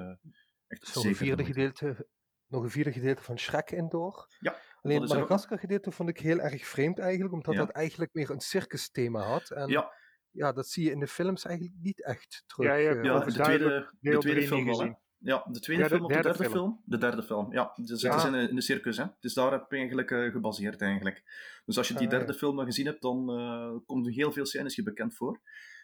echt 0.67 0.87
Zo'n 0.87 1.03
zeker 1.03 1.19
vierde 1.19 1.45
gedeelte 1.45 2.07
nog 2.49 2.63
een 2.63 2.71
vierde 2.71 2.93
gedeelte 2.93 3.23
van 3.23 3.39
Shrek 3.39 3.71
Indoor. 3.71 4.27
Ja. 4.39 4.57
Alleen 4.83 5.01
het 5.01 5.11
Madagaskar 5.11 5.59
gedeelte 5.59 5.91
vond 5.91 6.09
ik 6.09 6.19
heel 6.19 6.39
erg 6.39 6.67
vreemd 6.67 6.99
eigenlijk, 6.99 7.33
omdat 7.35 7.55
Ja. 7.55 7.61
dat 7.61 7.71
eigenlijk 7.71 8.15
meer 8.15 8.31
een 8.31 8.41
circus 8.41 8.91
thema 8.91 9.21
had. 9.23 9.51
En 9.51 9.69
ja. 9.69 9.93
Ja, 10.31 10.53
dat 10.53 10.69
zie 10.69 10.85
je 10.85 10.91
in 10.91 11.01
de 11.01 11.07
films 11.07 11.45
eigenlijk 11.45 11.77
niet 11.83 12.03
echt 12.05 12.45
terug. 12.47 12.67
Ja, 12.67 12.75
je 12.75 12.87
hebt 12.87 12.99
eh, 12.99 13.05
ja 13.05 13.19
de 13.19 13.33
tweede, 13.33 13.91
de 14.01 14.19
tweede 14.19 14.43
film. 14.47 14.97
Ja, 15.21 15.45
de 15.51 15.61
tweede 15.61 15.83
Ja, 15.83 15.89
de 15.89 15.95
film 15.95 16.05
of 16.05 16.09
de 16.09 16.15
derde 16.15 16.29
derde 16.29 16.45
film. 16.45 16.53
film? 16.53 16.83
De 16.85 16.99
derde 16.99 17.23
film, 17.23 17.53
ja. 17.53 17.73
Dus 17.77 18.01
Ja. 18.01 18.11
het 18.15 18.19
is 18.35 18.49
in 18.49 18.57
een 18.57 18.63
circus, 18.63 18.97
hè. 18.97 19.05
Dus 19.21 19.35
daar 19.35 19.53
heb 19.53 19.63
ik 19.65 19.73
eigenlijk 19.73 20.11
eh, 20.11 20.31
gebaseerd, 20.31 20.81
eigenlijk. 20.83 21.23
Dus 21.65 21.79
als 21.79 21.89
je 21.89 21.95
die 21.95 22.07
Ah, 22.07 22.11
derde 22.11 22.35
film 22.35 22.57
dan 22.57 22.65
gezien 22.65 22.87
hebt, 22.87 23.03
dan 23.03 23.31
eh 23.31 23.87
komt 23.87 24.07
er 24.07 24.13
heel 24.13 24.33
veel 24.33 24.47
scènes 24.47 24.75
je 24.75 24.83
bekend 24.83 25.15
voor. 25.15 25.41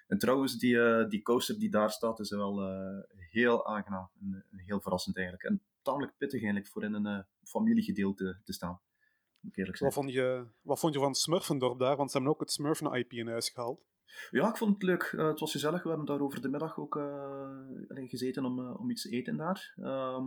En 0.07 0.18
trouwens, 0.18 0.59
die, 0.59 0.80
eh, 0.80 1.09
die 1.09 1.22
coaster 1.22 1.59
die 1.59 1.70
daar 1.70 1.90
staat, 1.90 2.20
is 2.20 2.30
wel 2.30 2.61
eh, 2.62 3.18
heel 3.30 3.66
aangenaam. 3.66 4.11
En, 4.20 4.45
heel 4.57 4.80
verrassend 4.80 5.16
eigenlijk. 5.16 5.47
En 5.49 5.62
tamelijk 5.82 6.12
pittig 6.16 6.42
eigenlijk 6.42 6.72
voor 6.72 6.84
in 6.84 6.92
een 6.95 7.07
eh, 7.07 7.18
familiegedeelte 7.42 8.40
te 8.45 8.53
staan. 8.53 8.80
Moet 9.40 9.53
ik 9.53 9.59
eerlijk 9.59 9.78
Wat 9.78 9.92
zeggen. 9.92 10.12
vond, 10.12 10.14
je, 10.14 10.47
wat 10.62 10.78
vond 10.78 10.95
je 10.95 11.01
van 11.01 11.14
Smurfendorp 11.14 11.78
daar? 11.78 11.97
Want 11.97 12.11
ze 12.11 12.16
hebben 12.16 12.34
ook 12.34 12.40
het 12.40 12.53
Smurfen-IP 12.53 13.12
in 13.12 13.28
huis 13.28 13.49
gehaald. 13.49 13.80
Ja, 14.31 14.49
ik 14.49 14.57
vond 14.57 14.73
het 14.75 14.83
leuk. 14.83 15.03
Eh, 15.03 15.27
het 15.27 15.41
was 15.41 15.53
gezellig. 15.53 15.83
We 15.83 15.89
hebben 15.89 16.07
daar 16.07 16.21
over 16.21 16.41
de 16.41 16.49
middag 16.49 16.79
ook 16.79 16.97
eh, 16.97 17.03
alleen 17.89 18.09
gezeten 18.09 18.45
om, 18.45 18.59
eh, 18.59 18.81
om 18.81 18.91
iets 18.91 19.03
te 19.03 19.11
eten 19.11 19.37
daar. 19.37 19.75
Ehm 19.77 20.25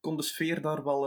kon 0.00 0.16
de 0.16 0.22
sfeer 0.22 0.60
daar 0.60 0.84
wel, 0.84 1.00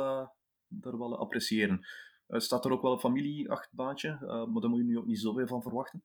daar 0.68 0.98
wel 0.98 1.18
appreciëren. 1.18 1.88
Er 2.28 2.42
staat 2.42 2.66
er 2.66 2.72
ook 2.72 2.82
wel 2.82 2.92
een 2.92 3.00
familie-achtbaantje, 3.00 4.18
maar 4.20 4.62
daar 4.62 4.70
moet 4.70 4.80
je 4.80 4.86
nu 4.86 4.98
ook 4.98 5.06
niet 5.06 5.20
zoveel 5.20 5.48
van 5.48 5.62
verwachten. 5.62 6.04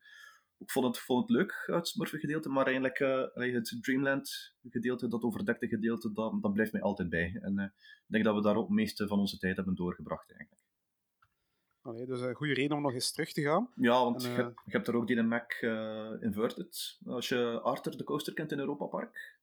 Ik 0.59 0.71
vond 0.71 0.87
het, 0.87 0.99
vond 0.99 1.29
het 1.29 1.37
leuk, 1.37 1.62
het 1.67 1.89
Smurfen 1.89 2.19
gedeelte, 2.19 2.49
maar 2.49 2.65
eigenlijk 2.65 3.01
allee, 3.35 3.55
het 3.55 3.79
Dreamland 3.81 4.55
gedeelte, 4.69 5.09
dat 5.09 5.23
overdekte 5.23 5.69
gedeelte, 5.69 6.12
dat, 6.12 6.43
dat 6.43 6.53
blijft 6.53 6.73
mij 6.73 6.83
altijd 6.83 7.09
bij. 7.09 7.39
En 7.41 7.59
ik 7.59 8.12
denk 8.12 8.25
dat 8.25 8.35
we 8.35 8.43
daar 8.43 8.57
ook 8.57 8.69
het 8.69 8.77
meeste 8.77 9.07
van 9.07 9.19
onze 9.19 9.39
tijd 9.39 9.57
hebben 9.57 9.75
doorgebracht 9.75 10.33
eigenlijk. 10.33 10.64
Allee, 11.85 12.07
dus 12.07 12.20
een 12.20 12.35
goede 12.35 12.55
reden 12.55 12.76
om 12.76 12.82
nog 12.82 12.93
eens 12.93 13.12
terug 13.12 13.32
te 13.32 13.43
gaan. 13.43 13.68
Ja, 13.74 14.03
want 14.05 14.22
En, 14.24 14.30
je, 14.30 14.37
eh, 14.37 14.43
hebt- 14.43 14.61
je 14.64 14.70
hebt 14.72 14.89
er 14.89 14.97
ook 14.97 15.07
die 15.07 15.22
Mac 15.22 15.53
eh, 15.53 16.11
Inverted. 16.20 16.99
Als 17.07 17.28
je 17.28 17.61
Arthur 17.62 17.97
de 17.97 18.05
Coaster 18.05 18.32
kent 18.35 18.53
in 18.53 18.59
Europa 18.59 18.85
Park, 18.87 19.37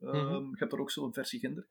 ehm, 0.00 0.16
Mhm. 0.16 0.44
je 0.50 0.56
hebt 0.58 0.72
er 0.72 0.80
ook 0.80 0.90
zo'n 0.90 1.12
versie 1.12 1.40
ginder. 1.40 1.66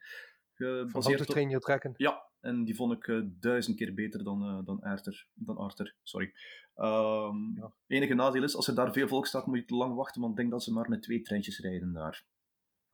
van 0.56 0.88
Gebaseerd 0.88 1.20
op... 1.22 1.26
Train 1.26 1.48
Your 1.50 1.64
Dragon. 1.64 1.94
Ja, 1.98 2.24
en 2.42 2.64
die 2.64 2.76
vond 2.76 2.94
ik 2.94 3.08
eh, 3.08 3.20
duizend 3.24 3.78
keer 3.78 3.94
beter 3.94 4.24
dan, 4.24 4.44
eh, 4.44 4.66
dan, 4.66 4.82
Arthur, 4.82 5.26
dan 5.34 5.58
Arthur. 5.58 5.96
Sorry. 6.04 6.34
Ehm 6.76 7.56
Ja. 7.56 7.72
enige 7.88 8.14
nadeel 8.14 8.44
is, 8.44 8.56
als 8.56 8.68
er 8.68 8.76
daar 8.76 8.94
veel 8.94 9.08
volk 9.08 9.28
staat, 9.28 9.46
moet 9.46 9.58
je 9.58 9.66
te 9.66 9.76
lang 9.76 9.96
wachten, 9.96 10.22
want 10.22 10.34
ik 10.34 10.40
denk 10.40 10.52
dat 10.52 10.64
ze 10.64 10.74
maar 10.74 10.90
met 10.90 11.02
twee 11.02 11.22
treintjes 11.22 11.60
rijden 11.60 11.94
daar. 11.94 12.24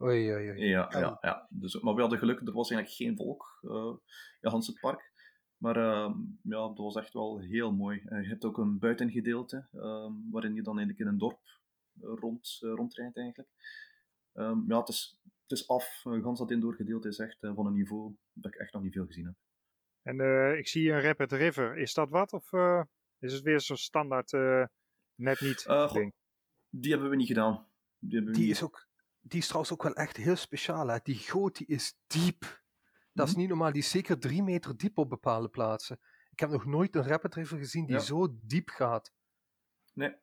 Oei, 0.02 0.34
oei, 0.34 0.50
oei. 0.50 0.66
Ja, 0.66 0.88
Ja. 0.92 1.00
ja, 1.00 1.18
ja. 1.22 1.48
Dus, 1.50 1.80
maar 1.82 1.94
we 1.94 2.02
hadden 2.02 2.20
geluk, 2.20 2.40
er 2.40 2.54
was 2.54 2.70
eigenlijk 2.72 3.02
geen 3.02 3.16
volk 3.16 3.60
eh 3.62 3.94
in 4.42 4.50
Hans 4.50 4.68
het 4.68 4.80
park. 4.80 5.09
Maar 5.60 5.76
ehm, 5.76 6.14
ja, 6.44 6.58
dat 6.68 6.78
was 6.78 6.96
echt 6.96 7.14
wel 7.14 7.40
heel 7.40 7.72
mooi. 7.72 8.02
Eh, 8.06 8.22
je 8.22 8.28
hebt 8.28 8.46
ook 8.46 8.58
een 8.58 8.80
buitengedeelte, 8.80 9.68
ehm, 9.74 10.14
waarin 10.32 10.54
je 10.56 10.62
dan 10.62 10.78
eigenlijk 10.78 11.00
in 11.00 11.08
een 11.14 11.18
dorp 11.20 11.40
eh, 12.02 12.10
rond, 12.16 12.58
eh, 12.62 12.70
rondrijdt 12.74 13.18
eigenlijk. 13.18 13.50
Ehm, 14.34 14.60
ja, 14.68 14.80
het 14.80 14.88
is, 14.90 15.20
het 15.42 15.52
is 15.60 15.68
af. 15.68 16.02
Uh, 16.06 16.24
gans 16.24 16.40
dat 16.40 16.52
indoorgedeelte 16.52 17.08
is 17.08 17.20
echt 17.20 17.44
eh, 17.44 17.56
van 17.56 17.66
een 17.66 17.74
niveau 17.74 18.16
dat 18.34 18.54
ik 18.54 18.60
echt 18.60 18.74
nog 18.74 18.82
niet 18.84 18.94
veel 18.94 19.06
gezien 19.06 19.26
heb. 19.26 19.36
En 20.02 20.20
eh, 20.20 20.58
ik 20.58 20.68
zie 20.68 20.82
hier 20.82 20.96
een 20.96 21.02
Rapid 21.02 21.32
River. 21.32 21.78
Is 21.78 21.94
dat 21.94 22.10
wat? 22.10 22.34
Of 22.34 22.54
eh, 22.54 22.84
is 23.20 23.34
het 23.34 23.44
weer 23.44 23.62
zo'n 23.62 23.78
standaard 23.78 24.34
eh, 24.34 24.66
net 25.16 25.42
niet 25.42 25.66
Eh, 25.66 25.94
ding? 25.94 26.14
Die 26.70 26.92
hebben 26.92 27.10
we 27.10 27.16
niet 27.16 27.28
gedaan. 27.28 27.68
Die, 28.00 28.16
hebben 28.16 28.32
we 28.32 28.38
Die 28.38 28.48
niet- 28.48 28.56
is, 28.56 28.64
ook, 28.64 28.88
die 29.20 29.40
is 29.40 29.46
trouwens 29.46 29.74
ook 29.74 29.84
wel 29.84 29.94
echt 29.94 30.18
heel 30.18 30.36
speciaal. 30.36 30.88
Hè? 30.88 30.98
Die 31.04 31.16
goot 31.18 31.58
die 31.58 31.68
is 31.68 31.94
diep. 32.08 32.62
Dat 33.20 33.28
is 33.28 33.34
Mhm. 33.34 33.42
niet 33.42 33.50
normaal. 33.50 33.72
Die 33.72 33.82
is 33.82 33.90
zeker 33.90 34.20
drie 34.20 34.44
meter 34.44 34.78
diep 34.78 34.98
op 34.98 35.10
bepaalde 35.10 35.48
plaatsen. 35.50 36.00
Ik 36.32 36.40
heb 36.40 36.50
nog 36.50 36.66
nooit 36.66 36.96
een 36.96 37.04
rapid 37.08 37.36
river 37.36 37.58
gezien 37.58 37.86
die 37.86 37.96
Ja. 37.96 38.02
zo 38.02 38.28
diep 38.42 38.70
gaat. 38.70 39.14
Nee, 39.94 40.16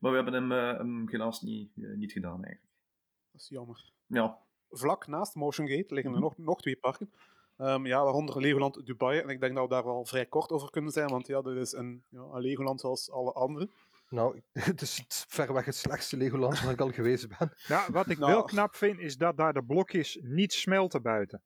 maar 0.00 0.10
we 0.10 0.16
hebben 0.16 0.34
hem, 0.34 0.50
hem 0.50 1.08
helaas 1.08 1.40
niet, 1.40 1.70
eh, 1.76 1.90
niet 1.96 2.12
gedaan 2.12 2.44
eigenlijk. 2.44 2.74
Dat 3.32 3.40
is 3.40 3.48
jammer. 3.48 3.92
Ja, 4.06 4.38
Vlak 4.70 5.06
naast 5.06 5.34
Motion 5.34 5.68
Gate 5.68 5.94
liggen 5.94 6.12
er 6.12 6.18
Mhm. 6.18 6.20
nog, 6.20 6.38
nog 6.38 6.60
twee 6.60 6.76
parken. 6.76 7.12
Ehm, 7.56 7.86
ja, 7.86 8.02
waaronder 8.04 8.40
Legoland 8.40 8.86
Dubai. 8.86 9.20
En 9.20 9.28
ik 9.28 9.40
denk 9.40 9.54
dat 9.54 9.62
we 9.64 9.70
daar 9.70 9.84
wel 9.84 10.04
vrij 10.04 10.26
kort 10.26 10.50
over 10.50 10.70
kunnen 10.70 10.92
zijn, 10.92 11.08
want 11.08 11.26
ja, 11.26 11.42
dit 11.42 11.56
is 11.56 11.72
een, 11.72 12.04
ja, 12.08 12.20
een 12.20 12.40
Legoland 12.40 12.80
zoals 12.80 13.10
alle 13.10 13.32
andere. 13.32 13.70
Nou, 14.08 14.40
het 14.52 14.80
is 14.80 14.96
het 14.98 15.24
verreweg 15.28 15.64
het 15.64 15.74
slechtste 15.76 16.16
Legoland 16.16 16.60
waar 16.60 16.72
ik 16.72 16.80
al 16.80 16.90
geweest 16.92 17.28
ben. 17.38 17.52
Nou, 17.68 17.92
wat 17.92 18.08
ik 18.10 18.18
Nou. 18.18 18.32
wel 18.32 18.44
knap 18.44 18.74
vind, 18.74 18.98
is 18.98 19.16
dat 19.16 19.36
daar 19.36 19.52
de 19.52 19.64
blokjes 19.64 20.18
niet 20.22 20.52
smelten 20.52 21.02
buiten. 21.02 21.42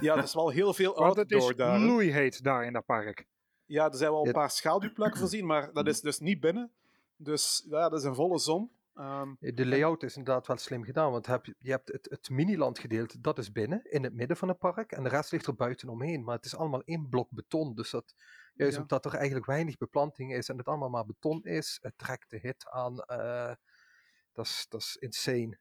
Ja, 0.00 0.16
er 0.16 0.22
is 0.22 0.34
wel 0.34 0.48
heel 0.48 0.74
veel 0.74 0.94
Want 0.94 1.16
het 1.16 1.30
is 1.30 1.36
outdoor 1.44 1.66
daar. 1.66 2.42
daar 2.42 2.64
in 2.64 2.72
dat 2.72 2.84
park. 2.84 3.26
Ja, 3.64 3.84
er 3.90 3.96
zijn 3.96 4.10
wel 4.10 4.26
een 4.26 4.32
paar 4.32 4.50
schaduwplekken 4.50 5.20
voorzien, 5.20 5.46
maar 5.46 5.72
dat 5.72 5.86
is 5.86 6.00
dus 6.00 6.18
niet 6.18 6.40
binnen. 6.40 6.72
Dus 7.16 7.64
ja, 7.68 7.88
dat 7.88 7.98
is 7.98 8.04
een 8.04 8.14
volle 8.14 8.38
zon. 8.38 8.70
Ehm, 8.94 9.34
De 9.38 9.66
layout 9.66 10.02
is 10.02 10.16
inderdaad 10.16 10.46
wel 10.46 10.56
slim 10.56 10.84
gedaan, 10.84 11.10
want 11.10 11.26
heb, 11.26 11.44
je 11.44 11.54
je 11.58 11.70
hebt 11.70 11.92
het, 11.92 12.06
het 12.10 12.30
miniland 12.30 12.78
gedeelte, 12.78 13.20
dat 13.20 13.38
is 13.38 13.52
binnen, 13.52 13.84
in 13.84 14.04
het 14.04 14.14
midden 14.14 14.36
van 14.36 14.48
het 14.48 14.58
park, 14.58 14.92
en 14.92 15.02
de 15.02 15.08
rest 15.08 15.32
ligt 15.32 15.46
er 15.46 15.54
buiten 15.54 15.88
omheen. 15.88 16.24
Maar 16.24 16.36
het 16.36 16.44
is 16.44 16.56
allemaal 16.56 16.82
één 16.82 17.08
blok 17.08 17.30
beton, 17.30 17.74
dus 17.74 17.90
dat, 17.90 18.14
juist 18.54 18.74
Ja. 18.74 18.80
omdat 18.80 19.04
er 19.04 19.14
eigenlijk 19.14 19.46
weinig 19.46 19.76
beplanting 19.76 20.34
is 20.34 20.48
en 20.48 20.58
het 20.58 20.66
allemaal 20.66 20.88
maar 20.88 21.06
beton 21.06 21.42
is, 21.44 21.78
het 21.82 21.92
trekt 21.98 22.30
de 22.30 22.38
hit 22.38 22.66
aan. 22.70 22.98
eh, 23.00 23.54
dat 24.32 24.44
is- 24.46 24.66
dat 24.68 24.80
is 24.80 24.96
insane. 24.96 25.58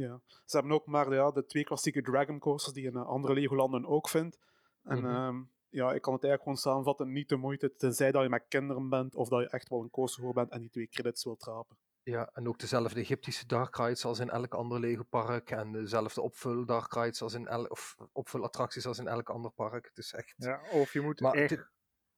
Ja. 0.00 0.20
Ze 0.44 0.56
hebben 0.56 0.74
ook 0.74 0.86
maar 0.86 1.12
ja, 1.14 1.30
de 1.30 1.44
twee 1.46 1.64
klassieke 1.64 2.02
Dragon 2.02 2.38
Coasters 2.38 2.74
die 2.74 2.82
je 2.82 2.88
in 2.90 2.96
eh, 2.96 3.06
andere 3.06 3.34
Legolanden 3.34 3.86
ook 3.86 4.08
vindt. 4.08 4.38
En 4.82 4.98
Mhm. 4.98 5.06
ehm, 5.14 5.42
ja, 5.68 5.92
ik 5.92 6.02
kan 6.02 6.12
het 6.12 6.24
eigenlijk 6.24 6.42
gewoon 6.42 6.56
samenvatten, 6.56 7.12
niet 7.12 7.28
de 7.28 7.36
moeite, 7.36 7.74
tenzij 7.74 8.10
dat 8.12 8.22
je 8.22 8.28
met 8.28 8.44
kinderen 8.48 8.88
bent 8.88 9.14
of 9.14 9.28
dat 9.28 9.40
je 9.40 9.48
echt 9.50 9.68
wel 9.68 9.82
een 9.82 9.90
coaster 9.90 10.22
voor 10.22 10.32
bent 10.34 10.50
en 10.50 10.60
die 10.60 10.70
twee 10.70 10.88
credits 10.88 11.24
wilt 11.24 11.40
trapen. 11.40 11.76
Ja, 12.02 12.30
en 12.32 12.48
ook 12.48 12.58
dezelfde 12.58 13.00
Egyptische 13.00 13.46
dark 13.46 13.76
rides 13.76 14.04
als 14.04 14.18
in 14.18 14.30
elk 14.30 14.54
ander 14.54 14.80
Lego 14.80 15.02
park 15.02 15.50
en 15.50 15.72
dezelfde 15.72 16.20
opvul 16.20 16.64
dark 16.64 16.92
rides 16.94 17.22
als 17.22 17.34
in 17.34 17.46
elk, 17.46 17.70
of 17.70 17.96
opvulattracties 18.12 18.86
als 18.86 18.98
in 18.98 19.08
elk 19.08 19.28
ander 19.30 19.50
park. 19.50 19.86
Het 19.86 19.98
is 19.98 20.12
echt... 20.12 20.34
Ja, 20.36 20.60
of 20.72 20.92
je 20.92 21.00
moet 21.00 21.20
Maar 21.20 21.32
echt 21.32 21.48
dit- 21.48 21.70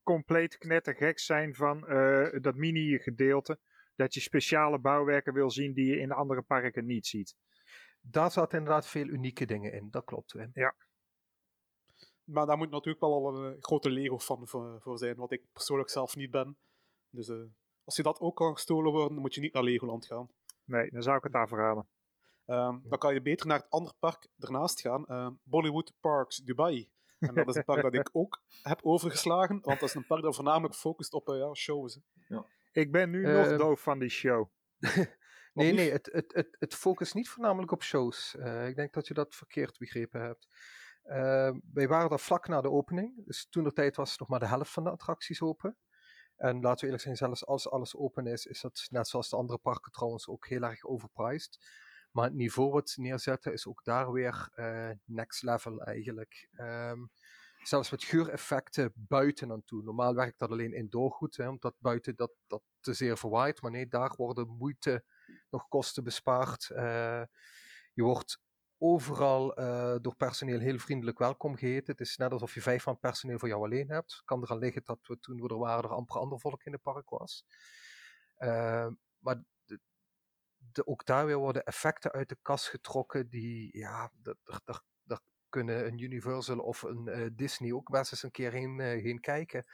compleet 0.02 0.58
knettergek 0.58 1.18
zijn 1.18 1.54
van 1.54 1.86
eh, 1.86 2.40
dat 2.40 2.54
mini-gedeelte. 2.54 3.58
Dat 3.96 4.14
je 4.14 4.20
speciale 4.20 4.78
bouwwerken 4.78 5.32
wil 5.32 5.50
zien 5.50 5.72
die 5.72 5.86
je 5.86 5.98
in 5.98 6.08
de 6.08 6.14
andere 6.14 6.42
parken 6.42 6.86
niet 6.86 7.06
ziet. 7.06 7.36
Daar 8.00 8.30
zaten 8.30 8.58
inderdaad 8.58 8.86
veel 8.86 9.06
unieke 9.06 9.46
dingen 9.46 9.72
in, 9.72 9.88
dat 9.90 10.04
klopt. 10.04 10.32
Wim. 10.32 10.52
Maar 12.24 12.46
daar 12.46 12.56
moet 12.56 12.70
natuurlijk 12.70 13.00
wel 13.00 13.12
al 13.12 13.34
een 13.36 13.54
eh, 13.54 13.62
grote 13.62 13.90
Lego-fan 13.90 14.48
voor, 14.48 14.80
voor 14.80 14.98
zijn, 14.98 15.16
wat 15.16 15.32
ik 15.32 15.42
persoonlijk 15.52 15.90
zelf 15.90 16.16
niet 16.16 16.30
ben. 16.30 16.56
Dus 17.10 17.28
eh, 17.28 17.36
als 17.84 17.96
je 17.96 18.02
dat 18.02 18.20
ook 18.20 18.36
kan 18.36 18.54
gestolen 18.54 18.92
worden, 18.92 19.12
dan 19.12 19.20
moet 19.20 19.34
je 19.34 19.40
niet 19.40 19.52
naar 19.52 19.62
Legoland 19.62 20.06
gaan. 20.06 20.28
Nee, 20.64 20.90
dan 20.90 21.02
zou 21.02 21.16
ik 21.16 21.22
het 21.22 21.32
daar 21.32 21.48
verhalen. 21.48 21.88
Ehm, 22.46 22.78
dan 22.82 22.98
kan 22.98 23.14
je 23.14 23.22
beter 23.22 23.46
naar 23.46 23.58
het 23.58 23.70
andere 23.70 23.94
park 23.98 24.28
ernaast 24.38 24.80
gaan, 24.80 25.06
ehm, 25.06 25.32
Bollywood 25.42 25.92
Parks 26.00 26.36
Dubai. 26.36 26.90
En 27.18 27.34
dat 27.34 27.48
is 27.48 27.54
een 27.54 27.64
park 27.64 27.82
dat 27.82 27.94
ik 27.94 28.08
ook 28.12 28.42
heb 28.62 28.80
overgeslagen, 28.82 29.60
want 29.62 29.80
dat 29.80 29.88
is 29.88 29.94
een 29.94 30.06
park 30.06 30.22
dat 30.22 30.34
voornamelijk 30.34 30.74
focust 30.74 31.12
op 31.12 31.28
eh, 31.28 31.38
ja, 31.38 31.54
shows. 31.54 31.98
hè. 32.28 32.38
Ik 32.72 32.92
ben 32.92 33.10
nu 33.10 33.22
nog 33.22 33.46
Ehm, 33.46 33.58
doof 33.58 33.80
van 33.80 33.98
die 33.98 34.08
show. 34.08 34.48
Nee, 35.60 35.72
nee, 35.72 35.90
het, 35.90 36.08
het, 36.12 36.32
het, 36.34 36.56
het 36.58 36.74
focust 36.74 37.14
niet 37.14 37.28
voornamelijk 37.28 37.72
op 37.72 37.82
shows. 37.82 38.36
Eh, 38.36 38.68
ik 38.68 38.76
denk 38.76 38.92
dat 38.92 39.06
je 39.06 39.14
dat 39.14 39.34
verkeerd 39.34 39.78
begrepen 39.78 40.20
hebt. 40.20 40.48
Eh, 41.02 41.50
wij 41.72 41.88
waren 41.88 42.08
daar 42.08 42.20
vlak 42.20 42.48
na 42.48 42.60
de 42.60 42.70
opening. 42.70 43.26
Dus 43.26 43.46
toen 43.50 43.64
de 43.64 43.72
tijd 43.72 43.96
was 43.96 44.18
nog 44.18 44.28
maar 44.28 44.40
de 44.40 44.46
helft 44.46 44.72
van 44.72 44.84
de 44.84 44.90
attracties 44.90 45.42
open. 45.42 45.76
En 46.36 46.60
laten 46.60 46.78
we 46.78 46.84
eerlijk 46.84 47.02
zijn, 47.02 47.16
zelfs 47.16 47.46
als 47.46 47.70
alles 47.70 47.96
open 47.96 48.26
is, 48.26 48.46
is 48.46 48.60
dat 48.60 48.86
net 48.90 49.08
zoals 49.08 49.28
de 49.28 49.36
andere 49.36 49.58
parken 49.58 49.92
trouwens 49.92 50.28
ook 50.28 50.46
heel 50.46 50.62
erg 50.62 50.84
overpriced. 50.84 51.58
Maar 52.10 52.24
het 52.24 52.34
niveau 52.34 52.70
wat 52.70 52.90
ze 52.90 53.00
neerzetten 53.00 53.52
is 53.52 53.66
ook 53.66 53.84
daar 53.84 54.12
weer 54.12 54.48
eh, 54.54 54.90
next 55.04 55.42
level 55.42 55.80
eigenlijk. 55.80 56.48
Ehm, 56.52 56.98
zelfs 57.62 57.90
met 57.90 58.04
geureffecten 58.04 58.92
buiten 58.94 59.52
aan 59.52 59.64
toe. 59.64 59.82
Normaal 59.82 60.14
werkt 60.14 60.38
dat 60.38 60.50
alleen 60.50 60.72
indoor 60.72 61.10
goed, 61.10 61.36
hè, 61.36 61.48
omdat 61.48 61.74
buiten 61.78 62.16
dat, 62.16 62.32
dat 62.46 62.62
te 62.80 62.92
zeer 62.92 63.18
verwaait. 63.18 63.62
Maar 63.62 63.70
nee, 63.70 63.88
daar 63.88 64.14
worden 64.16 64.48
moeite 64.48 65.04
nog 65.50 65.68
kosten 65.68 66.04
bespaard. 66.04 66.70
Eh, 66.70 67.22
je 67.92 68.02
wordt 68.02 68.40
overal 68.78 69.54
eh, 69.54 69.96
door 70.00 70.16
personeel 70.16 70.58
heel 70.58 70.78
vriendelijk 70.78 71.18
welkom 71.18 71.56
geheten. 71.56 71.92
Het 71.92 72.00
is 72.00 72.16
net 72.16 72.32
alsof 72.32 72.54
je 72.54 72.62
vijf 72.62 72.82
van 72.82 72.98
personeel 72.98 73.38
voor 73.38 73.48
jou 73.48 73.62
alleen 73.64 73.90
hebt. 73.90 74.22
Kan 74.24 74.42
eraan 74.42 74.58
liggen 74.58 74.82
dat 74.84 74.98
we 75.02 75.18
toen 75.18 75.40
we 75.40 75.48
er 75.48 75.58
waren, 75.58 75.84
er 75.84 75.96
amper 75.96 76.16
ander 76.16 76.40
volk 76.40 76.62
in 76.62 76.72
het 76.72 76.82
park 76.82 77.08
was. 77.08 77.44
Eh, 78.36 78.88
maar 79.18 79.42
de, 80.56 80.86
ook 80.86 81.04
daar 81.04 81.26
weer 81.26 81.36
worden 81.36 81.64
effecten 81.64 82.12
uit 82.12 82.28
de 82.28 82.38
kast 82.42 82.68
getrokken 82.68 83.28
die, 83.28 83.78
ja, 83.78 84.12
daar- 84.22 84.82
kunnen 85.50 85.86
een 85.86 85.98
Universal 85.98 86.58
of 86.58 86.82
een 86.82 87.32
Disney 87.36 87.72
ook 87.72 87.90
best 87.90 88.12
eens 88.12 88.22
een 88.22 88.30
keer 88.30 88.52
heen, 88.52 88.80
heen 88.80 89.20
kijken. 89.20 89.64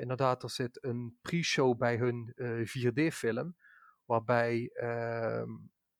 Inderdaad, 0.00 0.42
er 0.42 0.50
zit 0.50 0.84
een 0.84 1.18
pre-show 1.22 1.78
bij 1.78 1.96
hun 1.96 2.32
4D-film, 2.66 3.56
waarbij 4.08 4.70
ehm, 4.72 5.50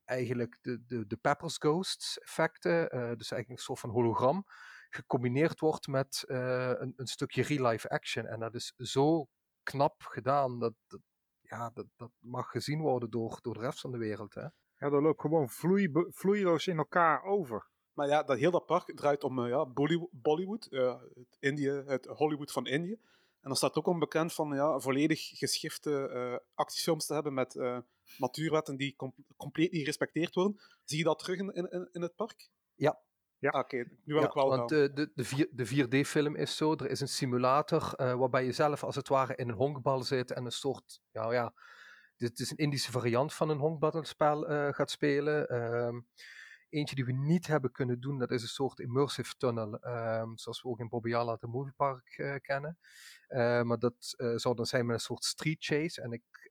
eigenlijk 0.05 0.59
de, 0.61 0.85
de, 0.87 1.07
de 1.07 1.17
Peppers 1.17 1.57
Ghosts 1.57 2.19
effecten, 2.19 2.91
eh, 2.91 2.99
dus 3.01 3.31
eigenlijk 3.31 3.49
een 3.49 3.67
soort 3.67 3.79
van 3.79 3.91
hologram, 3.91 4.45
gecombineerd 4.89 5.61
wordt 5.61 5.87
met 5.87 6.25
eh, 6.27 6.73
een, 6.75 6.93
een 6.97 7.07
stukje 7.07 7.43
real-life 7.43 7.89
action. 7.89 8.27
En 8.27 8.41
dat 8.41 8.55
is 8.55 8.75
zo 8.77 9.29
knap 9.63 10.03
gedaan, 10.03 10.59
dat, 10.59 10.75
dat, 10.87 11.01
ja, 11.41 11.71
dat, 11.71 11.87
dat 11.97 12.11
mag 12.19 12.51
gezien 12.51 12.81
worden 12.81 13.11
door, 13.11 13.39
door 13.43 13.55
de 13.55 13.61
rest 13.61 13.81
van 13.81 13.93
de 13.93 13.99
wereld. 13.99 14.35
Hè? 14.35 14.47
Ja, 14.77 14.91
dat 14.91 15.03
loopt 15.03 15.21
gewoon 15.21 15.49
vloei, 15.49 15.91
vloeiloos 16.09 16.67
in 16.67 16.79
elkaar 16.79 17.23
over. 17.23 17.71
Maar 17.93 18.09
ja, 18.09 18.23
dat 18.23 18.39
heel 18.39 18.51
dat 18.51 18.67
park 18.67 18.97
draait 18.97 19.25
om 19.25 19.39
uh, 19.39 19.49
ja, 19.49 19.67
Bollywood, 19.67 20.11
Bollywood 20.13 20.65
het, 20.71 21.37
Indië, 21.39 21.71
het 21.71 22.07
Hollywood 22.07 22.53
van 22.53 22.67
Indië. 22.67 23.01
En 23.41 23.49
dan 23.49 23.57
staat 23.57 23.77
ook 23.77 23.87
onbekend 23.87 24.33
van 24.35 24.55
ja, 24.55 24.79
volledig 24.79 25.29
geschifte 25.29 26.11
uh, 26.13 26.37
actiefilms 26.55 27.07
te 27.07 27.15
hebben 27.15 27.35
met 27.35 27.55
uh, 27.55 27.79
natuurwetten 28.19 28.77
die 28.77 28.97
com 28.97 29.15
compleet 29.37 29.71
niet 29.71 29.81
gerespecteerd 29.81 30.35
worden. 30.35 30.61
Zie 30.85 30.99
je 30.99 31.05
dat 31.05 31.19
terug 31.19 31.39
in, 31.39 31.55
in, 31.55 31.89
in 31.93 32.03
het 32.03 32.17
park? 32.17 32.51
Ja. 32.75 33.01
Ja. 33.39 33.51
Ah, 33.51 33.61
oké, 33.61 33.77
okay. 33.77 33.89
nu 34.05 34.13
wil 34.13 34.23
ja, 34.23 34.29
ik 34.29 34.35
wel 34.35 34.49
want 34.49 34.73
gaan. 34.73 34.91
de, 34.95 35.11
de, 35.15 35.49
de 35.53 35.87
4D-film 36.05 36.37
is 36.37 36.57
zo, 36.57 36.73
er 36.73 36.91
is 36.91 37.01
een 37.01 37.09
simulator 37.09 37.93
uh, 37.97 38.15
waarbij 38.15 38.45
je 38.45 38.53
zelf 38.53 38.85
als 38.85 38.97
het 38.97 39.09
ware 39.09 39.37
in 39.37 39.49
een 39.49 39.55
honkbal 39.55 40.03
zit 40.03 40.33
en 40.33 40.45
een 40.45 40.51
soort, 40.51 41.01
ja, 41.11 41.33
ja, 41.33 41.55
dit 42.17 42.39
is 42.39 42.51
een 42.51 42.57
Indische 42.57 42.91
variant 42.91 43.35
van 43.35 43.49
een 43.49 43.59
honkbalspel 43.59 44.43
gaat 44.73 44.91
spelen. 44.91 45.47
Eentje 46.69 46.95
die 46.95 47.05
we 47.05 47.13
niet 47.13 47.47
hebben 47.47 47.73
kunnen 47.73 48.01
doen, 48.01 48.19
dat 48.19 48.31
is 48.31 48.43
een 48.43 48.49
soort 48.49 48.79
immersive 48.79 49.35
tunnel, 49.37 49.87
um, 49.87 50.39
zoals 50.39 50.63
we 50.63 50.69
ook 50.69 50.81
in 50.81 50.89
Bobbejaanland 50.89 51.41
het 51.41 51.51
moviepark 51.51 52.19
uh, 52.19 52.35
kennen. 52.41 52.79
Uh, 53.29 53.63
maar 53.63 53.79
dat 53.79 54.15
uh, 54.17 54.37
zou 54.37 54.55
dan 54.55 54.67
zijn 54.67 54.87
met 54.87 54.95
een 54.95 55.01
soort 55.01 55.25
street 55.25 55.65
chase. 55.65 56.03
En 56.03 56.13
ik, 56.13 56.47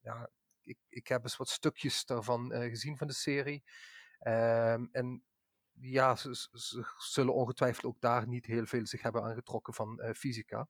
ja, 0.00 0.30
ik, 0.62 0.78
ik 0.88 1.06
heb 1.06 1.22
eens 1.22 1.36
wat 1.36 1.48
stukjes 1.48 2.04
daarvan 2.04 2.50
gezien 2.52 2.96
van 2.96 3.06
de 3.06 3.12
serie. 3.12 3.64
Um, 4.20 4.88
en 4.92 5.22
ja, 5.80 6.16
ze, 6.16 6.34
ze, 6.52 6.86
zullen 6.98 7.34
ongetwijfeld 7.34 7.84
ook 7.84 8.00
daar 8.00 8.28
niet 8.28 8.46
heel 8.46 8.66
veel 8.66 8.86
zich 8.86 9.02
hebben 9.02 9.22
aangetrokken 9.22 9.74
van 9.74 10.00
uh, 10.02 10.10
fysica. 10.12 10.68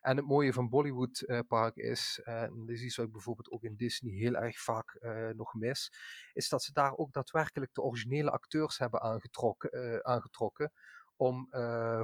En 0.00 0.16
het 0.16 0.26
mooie 0.26 0.52
van 0.52 0.68
Bollywood 0.68 1.22
uh, 1.26 1.38
Park 1.48 1.76
is, 1.76 2.20
uh, 2.24 2.42
en 2.42 2.66
dat 2.66 2.76
is 2.76 2.96
wat 2.96 3.06
ik 3.06 3.12
bijvoorbeeld 3.12 3.50
ook 3.50 3.62
in 3.62 3.76
Disney 3.76 4.12
heel 4.12 4.34
erg 4.34 4.60
vaak 4.60 4.98
nog 5.36 5.54
mis, 5.54 5.92
is 6.32 6.48
dat 6.48 6.62
ze 6.62 6.72
daar 6.72 6.96
ook 6.96 7.12
daadwerkelijk 7.12 7.74
de 7.74 7.82
originele 7.82 8.30
acteurs 8.30 8.78
hebben 8.78 9.00
aangetrokken, 9.00 10.04
aangetrokken 10.04 10.72
om 11.16 11.48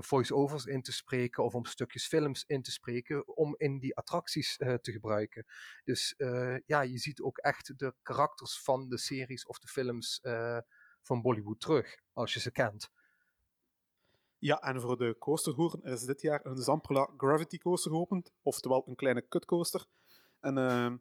voice-overs 0.00 0.64
in 0.64 0.82
te 0.82 0.92
spreken 0.92 1.44
of 1.44 1.54
om 1.54 1.64
stukjes 1.64 2.06
films 2.06 2.44
in 2.46 2.62
te 2.62 2.72
spreken, 2.72 3.36
om 3.36 3.54
in 3.58 3.78
die 3.78 3.96
attracties 3.96 4.56
te 4.56 4.92
gebruiken. 4.92 5.46
Dus 5.84 6.14
ja, 6.66 6.80
je 6.80 6.98
ziet 6.98 7.20
ook 7.20 7.38
echt 7.38 7.78
de 7.78 7.94
karakters 8.02 8.62
van 8.62 8.88
de 8.88 8.98
series 8.98 9.46
of 9.46 9.58
de 9.58 9.68
films 9.68 10.20
van 11.02 11.22
Bollywood 11.22 11.60
terug, 11.60 11.98
als 12.12 12.34
je 12.34 12.40
ze 12.40 12.50
kent. 12.50 12.90
Ja, 14.38 14.60
en 14.60 14.80
voor 14.80 14.96
de 14.96 15.16
coasterhoeren 15.18 15.82
is 15.82 16.04
dit 16.04 16.20
jaar 16.20 16.46
een 16.46 16.56
Zamperla 16.56 17.10
Gravity 17.16 17.58
Coaster 17.58 17.90
geopend, 17.90 18.32
oftewel 18.42 18.84
een 18.86 18.94
kleine 18.94 19.28
cutcoaster. 19.28 19.86
En 20.40 20.56
uh, 20.56 20.92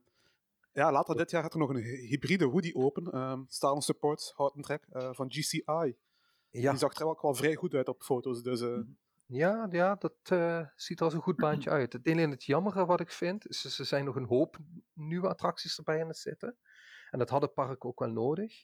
ja, 0.74 0.92
later 0.92 1.18
dit 1.18 1.32
jaar 1.32 1.42
gaat 1.42 1.54
er 1.54 1.60
nog 1.60 1.70
een 1.70 1.84
hybride 1.84 2.46
Woody 2.46 2.72
open, 2.74 3.16
uh, 3.16 3.40
Stalen 3.48 3.82
Support 3.82 4.34
Houten 4.36 4.62
Track 4.62 4.84
uh, 4.94 5.10
van 5.14 5.32
GCI. 5.32 5.96
Ja. 6.50 6.70
Die 6.70 6.80
zag 6.80 6.94
er 6.94 7.06
ook 7.06 7.22
wel 7.22 7.36
vrij 7.36 7.56
goed 7.56 7.74
uit 7.74 7.88
op 7.88 8.04
foto's, 8.04 8.44
dus... 8.44 8.62
Uh... 8.62 8.80
Ja, 9.26 9.68
ja, 9.72 9.96
dat 9.96 10.14
uh, 10.32 10.66
ziet 10.76 11.00
er 11.00 11.06
als 11.06 11.14
een 11.14 11.22
goed 11.22 11.36
baantje 11.36 11.70
uit. 11.80 11.94
Het 11.94 12.08
enige 12.08 12.30
het 12.30 12.44
jammere 12.44 12.86
wat 12.86 13.00
ik 13.00 13.12
vind, 13.12 13.48
is 13.48 13.62
ze 13.62 13.84
zijn 13.84 14.06
nog 14.06 14.16
een 14.16 14.26
hoop 14.26 14.58
nieuwe 14.94 15.28
attracties 15.28 15.78
erbij 15.78 16.02
aan 16.02 16.08
het 16.08 16.18
zitten. 16.18 16.58
En 17.12 17.20
dat 17.20 17.30
had 17.30 17.42
het 17.42 17.54
park 17.54 17.86
ook 17.86 18.00
wel 18.00 18.10
nodig. 18.10 18.64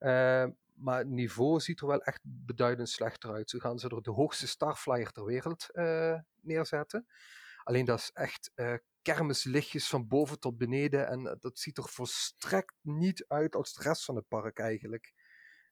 Uh, 0.00 0.46
maar 0.74 0.98
het 0.98 1.08
niveau 1.08 1.60
ziet 1.60 1.80
er 1.80 1.86
wel 1.86 2.02
echt 2.02 2.20
beduidend 2.22 2.88
slechter 2.88 3.32
uit. 3.32 3.50
Zo 3.50 3.58
gaan 3.58 3.78
ze 3.78 3.88
er 3.88 4.02
de 4.02 4.10
hoogste 4.10 4.46
starflyer 4.46 5.12
ter 5.12 5.24
wereld 5.24 5.66
uh, 5.72 6.18
neerzetten. 6.40 7.06
Alleen 7.64 7.84
dat 7.84 7.98
is 7.98 8.10
echt 8.12 8.50
uh, 8.54 8.74
kermislichtjes 9.02 9.88
van 9.88 10.08
boven 10.08 10.40
tot 10.40 10.58
beneden. 10.58 11.08
En 11.08 11.36
dat 11.40 11.58
ziet 11.58 11.78
er 11.78 11.88
volstrekt 11.88 12.74
niet 12.80 13.24
uit 13.28 13.54
als 13.54 13.72
de 13.72 13.82
rest 13.82 14.04
van 14.04 14.16
het 14.16 14.28
park 14.28 14.58
eigenlijk. 14.58 15.12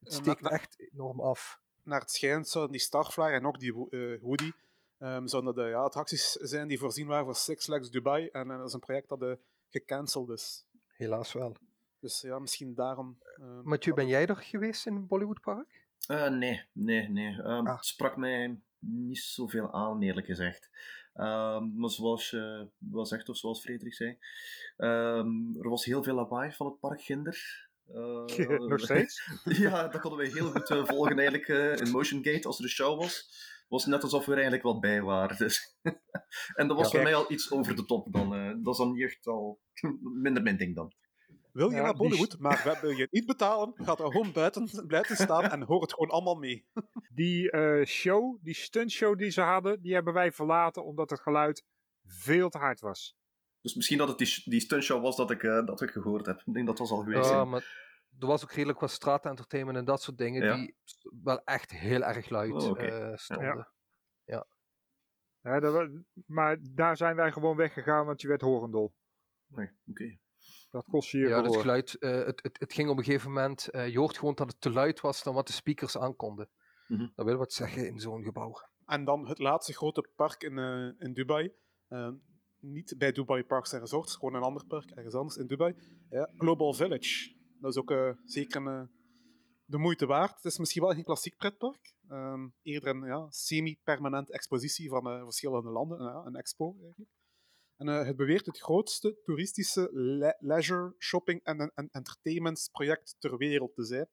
Het 0.00 0.12
steekt 0.12 0.40
na, 0.40 0.50
echt 0.50 0.80
enorm 0.92 1.20
af. 1.20 1.60
Naar 1.82 2.00
het 2.00 2.10
schijnt 2.10 2.48
zouden 2.48 2.72
die 2.72 2.80
starflyer 2.80 3.34
en 3.34 3.46
ook 3.46 3.58
die 3.58 3.86
uh, 3.90 4.20
Woody... 4.20 4.52
Um, 4.98 5.28
zouden 5.28 5.54
de 5.54 5.62
ja, 5.62 5.78
attracties 5.78 6.32
zijn 6.32 6.68
die 6.68 6.78
voorzien 6.78 7.06
waren 7.06 7.24
voor 7.24 7.34
Six 7.36 7.64
Flags 7.64 7.90
Dubai. 7.90 8.26
En 8.26 8.48
dat 8.48 8.66
is 8.66 8.72
een 8.72 8.80
project 8.80 9.08
dat 9.08 9.38
gecanceld 9.68 10.30
is. 10.30 10.66
Helaas 10.86 11.32
wel. 11.32 11.56
Dus 12.02 12.20
ja, 12.20 12.38
misschien 12.38 12.74
daarom. 12.74 13.18
Uh, 13.40 13.62
Mathieu, 13.62 13.94
ben 13.94 14.06
jij 14.06 14.26
er 14.26 14.36
geweest 14.36 14.86
in 14.86 15.06
Bollywood 15.06 15.40
Park? 15.40 15.86
Uh, 16.10 16.28
nee, 16.28 16.62
nee, 16.72 17.08
nee. 17.08 17.34
Um, 17.38 17.66
ah. 17.66 17.76
Het 17.76 17.86
sprak 17.86 18.16
mij 18.16 18.60
niet 18.78 19.18
zoveel 19.18 19.72
aan, 19.72 20.02
eerlijk 20.02 20.26
gezegd. 20.26 20.70
Um, 21.14 21.72
maar 21.76 21.90
zoals 21.90 22.30
je 22.30 22.68
wel 22.78 23.06
zegt, 23.06 23.28
of 23.28 23.36
zoals 23.36 23.60
Frederik 23.60 23.94
zei, 23.94 24.18
um, 24.76 25.56
er 25.60 25.68
was 25.68 25.84
heel 25.84 26.02
veel 26.02 26.14
lawaai 26.14 26.52
van 26.52 26.66
het 26.66 26.80
park 26.80 27.02
Ginder. 27.02 27.68
Uh, 27.90 28.58
Nog 28.68 28.80
steeds? 28.80 29.30
ja, 29.44 29.88
dat 29.88 30.00
konden 30.00 30.20
we 30.20 30.32
heel 30.32 30.50
goed 30.50 30.70
uh, 30.70 30.84
volgen 30.84 31.18
eigenlijk 31.18 31.48
uh, 31.48 31.76
in 31.76 31.90
Motion 31.90 32.24
Gate 32.24 32.46
als 32.46 32.58
er 32.58 32.64
een 32.64 32.70
show 32.70 32.98
was. 32.98 33.16
Het 33.16 33.80
was 33.80 33.86
net 33.86 34.02
alsof 34.02 34.24
we 34.24 34.30
er 34.30 34.38
eigenlijk 34.38 34.62
wel 34.62 34.80
bij 34.80 35.02
waren. 35.02 35.36
Dus. 35.36 35.76
en 36.58 36.68
dat 36.68 36.76
was 36.76 36.90
ja, 36.90 36.92
voor 36.92 37.02
mij 37.02 37.14
al 37.14 37.32
iets 37.32 37.50
over 37.50 37.76
de 37.76 37.84
top 37.84 38.12
dan. 38.12 38.30
dat 38.62 38.72
is 38.72 38.78
dan 38.78 38.92
niet 38.92 39.02
echt 39.02 39.26
al 39.26 39.60
minder 40.00 40.42
mijn 40.42 40.56
ding 40.56 40.74
dan. 40.74 40.92
Wil 41.52 41.70
je 41.70 41.76
ja, 41.76 41.82
naar 41.82 41.94
Bollywood, 41.94 42.30
die... 42.30 42.40
maar 42.40 42.78
wil 42.80 42.90
je 42.90 43.08
niet 43.10 43.26
betalen, 43.26 43.72
gaat 43.74 44.00
er 44.00 44.10
gewoon 44.10 44.32
buiten, 44.32 44.70
buiten 44.86 45.16
staan 45.16 45.50
en 45.50 45.62
hoor 45.62 45.80
het 45.80 45.92
gewoon 45.92 46.10
allemaal 46.10 46.34
mee. 46.34 46.66
die 47.14 47.52
uh, 47.52 47.84
show, 47.84 48.38
die 48.42 48.54
stuntshow 48.54 49.18
die 49.18 49.30
ze 49.30 49.40
hadden, 49.40 49.82
die 49.82 49.94
hebben 49.94 50.12
wij 50.12 50.32
verlaten 50.32 50.84
omdat 50.84 51.10
het 51.10 51.20
geluid 51.20 51.64
veel 52.04 52.48
te 52.48 52.58
hard 52.58 52.80
was. 52.80 53.16
Dus 53.60 53.74
misschien 53.74 53.98
dat 53.98 54.08
het 54.08 54.18
die, 54.18 54.42
die 54.44 54.60
stuntshow 54.60 55.02
was 55.02 55.16
dat 55.16 55.30
ik, 55.30 55.42
uh, 55.42 55.66
dat 55.66 55.80
ik 55.80 55.90
gehoord 55.90 56.26
heb. 56.26 56.42
Ik 56.44 56.54
denk 56.54 56.66
dat 56.66 56.78
was 56.78 56.90
al 56.90 57.02
geweest. 57.02 57.30
Ja, 57.30 57.44
maar 57.44 57.90
er 58.18 58.26
was 58.26 58.42
ook 58.42 58.52
redelijk 58.52 58.80
wat 58.80 58.90
straatentertainment 58.90 59.78
en 59.78 59.84
dat 59.84 60.02
soort 60.02 60.18
dingen 60.18 60.44
ja. 60.44 60.54
die 60.54 60.76
wel 61.22 61.44
echt 61.44 61.70
heel 61.70 62.02
erg 62.02 62.28
luid 62.28 62.52
oh, 62.52 62.68
okay. 62.68 63.10
uh, 63.10 63.16
stonden. 63.16 63.46
Ja. 63.46 63.66
ja. 64.24 64.46
ja 65.40 65.60
dat, 65.60 65.90
maar 66.26 66.58
daar 66.60 66.96
zijn 66.96 67.16
wij 67.16 67.32
gewoon 67.32 67.56
weggegaan, 67.56 68.06
want 68.06 68.20
je 68.20 68.28
werd 68.28 68.40
horendol. 68.40 68.94
Nee, 69.46 69.66
oké. 69.66 69.90
Okay. 69.90 70.20
Dat 70.72 70.84
kost 70.90 71.10
je 71.10 71.18
hier 71.18 71.28
Ja, 71.28 71.42
het 71.42 71.56
geluid, 71.56 71.96
uh, 72.00 72.10
het, 72.24 72.42
het, 72.42 72.60
het, 72.60 72.72
ging 72.72 72.88
op 72.88 72.98
een 72.98 73.04
gegeven 73.04 73.32
moment, 73.32 73.68
uh, 73.72 73.88
je 73.88 73.98
hoort 73.98 74.18
gewoon 74.18 74.34
dat 74.34 74.48
het 74.48 74.60
te 74.60 74.70
luid 74.70 75.00
was 75.00 75.22
dan 75.22 75.34
wat 75.34 75.46
de 75.46 75.52
speakers 75.52 75.98
aankonden. 75.98 76.48
Mm 76.86 76.96
-hmm. 76.96 77.12
Dat 77.14 77.26
wil 77.26 77.36
wat 77.36 77.52
zeggen 77.52 77.86
in 77.86 78.00
zo'n 78.00 78.22
gebouw. 78.22 78.54
En 78.86 79.04
dan 79.04 79.28
het 79.28 79.38
laatste 79.38 79.72
grote 79.72 80.08
park 80.16 80.42
in, 80.42 80.58
uh, 80.58 80.90
in 80.98 81.12
Dubai. 81.12 81.52
niet 82.58 82.94
bij 82.98 83.12
Dubai 83.12 83.44
Parks 83.44 83.72
en 83.72 83.80
Resorts, 83.80 84.16
gewoon 84.16 84.34
een 84.34 84.42
ander 84.42 84.66
park, 84.66 84.90
ergens 84.90 85.14
anders 85.14 85.36
in 85.36 85.46
Dubai. 85.46 85.74
Ja, 86.10 86.30
Global 86.36 86.74
Village. 86.74 87.34
Dat 87.60 87.70
is 87.70 87.78
ook 87.80 88.16
zeker 88.24 88.66
een, 88.66 88.90
de 89.64 89.78
moeite 89.78 90.06
waard. 90.06 90.34
Het 90.34 90.44
is 90.44 90.58
misschien 90.58 90.82
wel 90.82 90.92
geen 90.92 91.04
klassiek 91.04 91.36
pretpark. 91.36 91.94
Um, 92.08 92.54
eerder 92.62 92.88
een 92.88 93.04
ja, 93.04 93.26
semi-permanent 93.30 94.30
expositie 94.30 94.88
van 94.88 95.02
verschillende 95.02 95.70
landen. 95.70 96.00
een 96.00 96.36
expo 96.36 96.76
eigenlijk. 96.82 97.10
En 97.82 97.88
uh, 97.88 98.06
het 98.06 98.16
beweert 98.16 98.46
het 98.46 98.58
grootste 98.58 99.20
toeristische 99.24 99.88
le 99.92 100.36
leisure, 100.38 100.94
shopping 100.98 101.40
en, 101.42 101.72
en 101.74 101.88
entertainmentsproject 101.90 103.16
ter 103.18 103.36
wereld 103.36 103.74
te 103.74 103.84
zijn. 103.84 104.08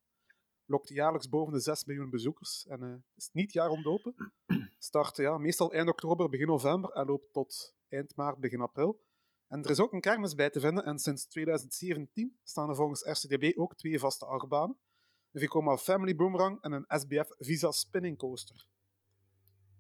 Lokt 0.65 0.89
jaarlijks 0.89 1.29
boven 1.29 1.53
de 1.53 1.59
6 1.59 1.85
miljoen 1.85 2.09
bezoekers 2.09 2.65
en 2.67 2.83
uh, 2.83 2.95
is 3.15 3.29
niet 3.31 3.53
jaar 3.53 3.69
om 3.69 3.85
open. 3.85 4.33
Start 4.77 5.17
ja, 5.17 5.37
meestal 5.37 5.73
eind 5.73 5.89
oktober, 5.89 6.29
begin 6.29 6.47
november 6.47 6.91
en 6.91 7.05
loopt 7.05 7.33
tot 7.33 7.75
eind 7.87 8.15
maart, 8.15 8.39
begin 8.39 8.61
april. 8.61 9.01
En 9.47 9.63
er 9.63 9.69
is 9.69 9.79
ook 9.79 9.93
een 9.93 10.01
kermis 10.01 10.35
bij 10.35 10.49
te 10.49 10.59
vinden 10.59 10.85
en 10.85 10.99
sinds 10.99 11.27
2017 11.27 12.39
staan 12.43 12.69
er 12.69 12.75
volgens 12.75 13.03
RCDB 13.03 13.57
ook 13.57 13.75
twee 13.75 13.99
vaste 13.99 14.25
achtbanen. 14.25 14.79
Een 15.31 15.39
Vekoma 15.39 15.77
Family 15.77 16.15
Boomerang 16.15 16.61
en 16.61 16.71
een 16.71 16.85
SBF 16.87 17.29
Visa 17.37 17.71
Spinning 17.71 18.17
Coaster. 18.17 18.67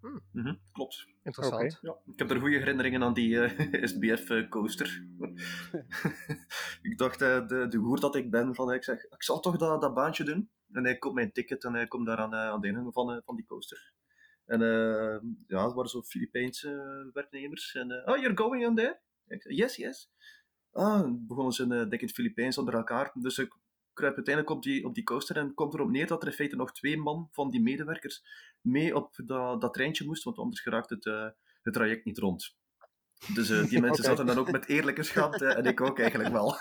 Hmm. 0.01 0.21
Mm 0.31 0.43
-hmm, 0.43 0.59
klopt. 0.71 1.07
Interessant. 1.23 1.61
Okay. 1.61 1.77
Ja, 1.81 2.11
ik 2.13 2.19
heb 2.19 2.31
er 2.31 2.39
goede 2.39 2.57
herinneringen 2.57 3.03
aan 3.03 3.13
die 3.13 3.29
uh, 3.39 3.85
SBF-coaster. 3.85 5.05
ik 6.89 6.97
dacht, 6.97 7.21
uh, 7.21 7.47
de, 7.47 7.67
de 7.67 7.77
hoer 7.77 7.99
dat 7.99 8.15
ik 8.15 8.31
ben, 8.31 8.55
van, 8.55 8.73
ik 8.73 8.83
zeg, 8.83 9.03
ik 9.03 9.23
zal 9.23 9.39
toch 9.39 9.57
dat, 9.57 9.81
dat 9.81 9.93
baantje 9.93 10.23
doen. 10.23 10.49
En 10.71 10.83
hij 10.83 10.97
koopt 10.97 11.15
mijn 11.15 11.31
ticket 11.31 11.63
en 11.63 11.73
hij 11.73 11.87
komt 11.87 12.05
daar 12.05 12.17
aan, 12.17 12.33
uh, 12.33 12.39
aan 12.39 12.61
de 12.61 12.67
ingang 12.67 12.93
van, 12.93 13.21
van 13.25 13.35
die 13.35 13.45
coaster. 13.45 13.93
En 14.45 14.59
ja, 15.47 15.65
het 15.65 15.73
waren 15.73 15.89
zo 15.89 16.01
Filipijnse 16.01 17.09
werknemers. 17.13 17.75
En, 17.75 17.91
oh, 17.91 18.17
you're 18.17 18.37
going 18.37 18.67
on 18.67 18.75
there? 18.75 18.99
Ik 19.27 19.41
zei, 19.41 19.55
yes, 19.55 19.75
yes. 19.75 20.11
Ah, 20.71 21.07
begonnen 21.11 21.53
ze, 21.53 21.67
denk 21.67 21.91
ik, 21.91 22.01
het 22.01 22.11
Filipijns 22.11 22.57
onder 22.57 22.73
elkaar. 22.73 23.11
Dus 23.13 23.37
ik 23.37 23.55
uiteindelijk 24.05 24.49
op 24.49 24.63
die, 24.63 24.85
op 24.85 24.93
die 24.93 25.03
coaster 25.03 25.37
en 25.37 25.53
komt 25.53 25.73
erop 25.73 25.89
neer 25.89 26.07
dat 26.07 26.21
er 26.21 26.27
in 26.27 26.33
feite 26.33 26.55
nog 26.55 26.71
twee 26.71 26.97
man 26.97 27.27
van 27.31 27.49
die 27.49 27.61
medewerkers 27.61 28.23
mee 28.61 28.95
op 28.95 29.13
dat, 29.25 29.61
dat 29.61 29.73
treintje 29.73 30.05
moest, 30.05 30.23
want 30.23 30.37
anders 30.37 30.61
geraakt 30.61 30.89
het, 30.89 31.05
uh, 31.05 31.27
het 31.61 31.73
traject 31.73 32.05
niet 32.05 32.17
rond. 32.17 32.57
Dus 33.33 33.49
uh, 33.49 33.69
die 33.69 33.81
mensen 33.85 34.03
okay. 34.03 34.15
zaten 34.15 34.25
dan 34.25 34.37
ook 34.37 34.51
met 34.51 34.67
eerlijke 34.67 35.03
schat 35.03 35.41
uh, 35.41 35.57
en 35.57 35.65
ik 35.65 35.81
ook 35.81 35.99
eigenlijk 35.99 36.31
wel. 36.31 36.55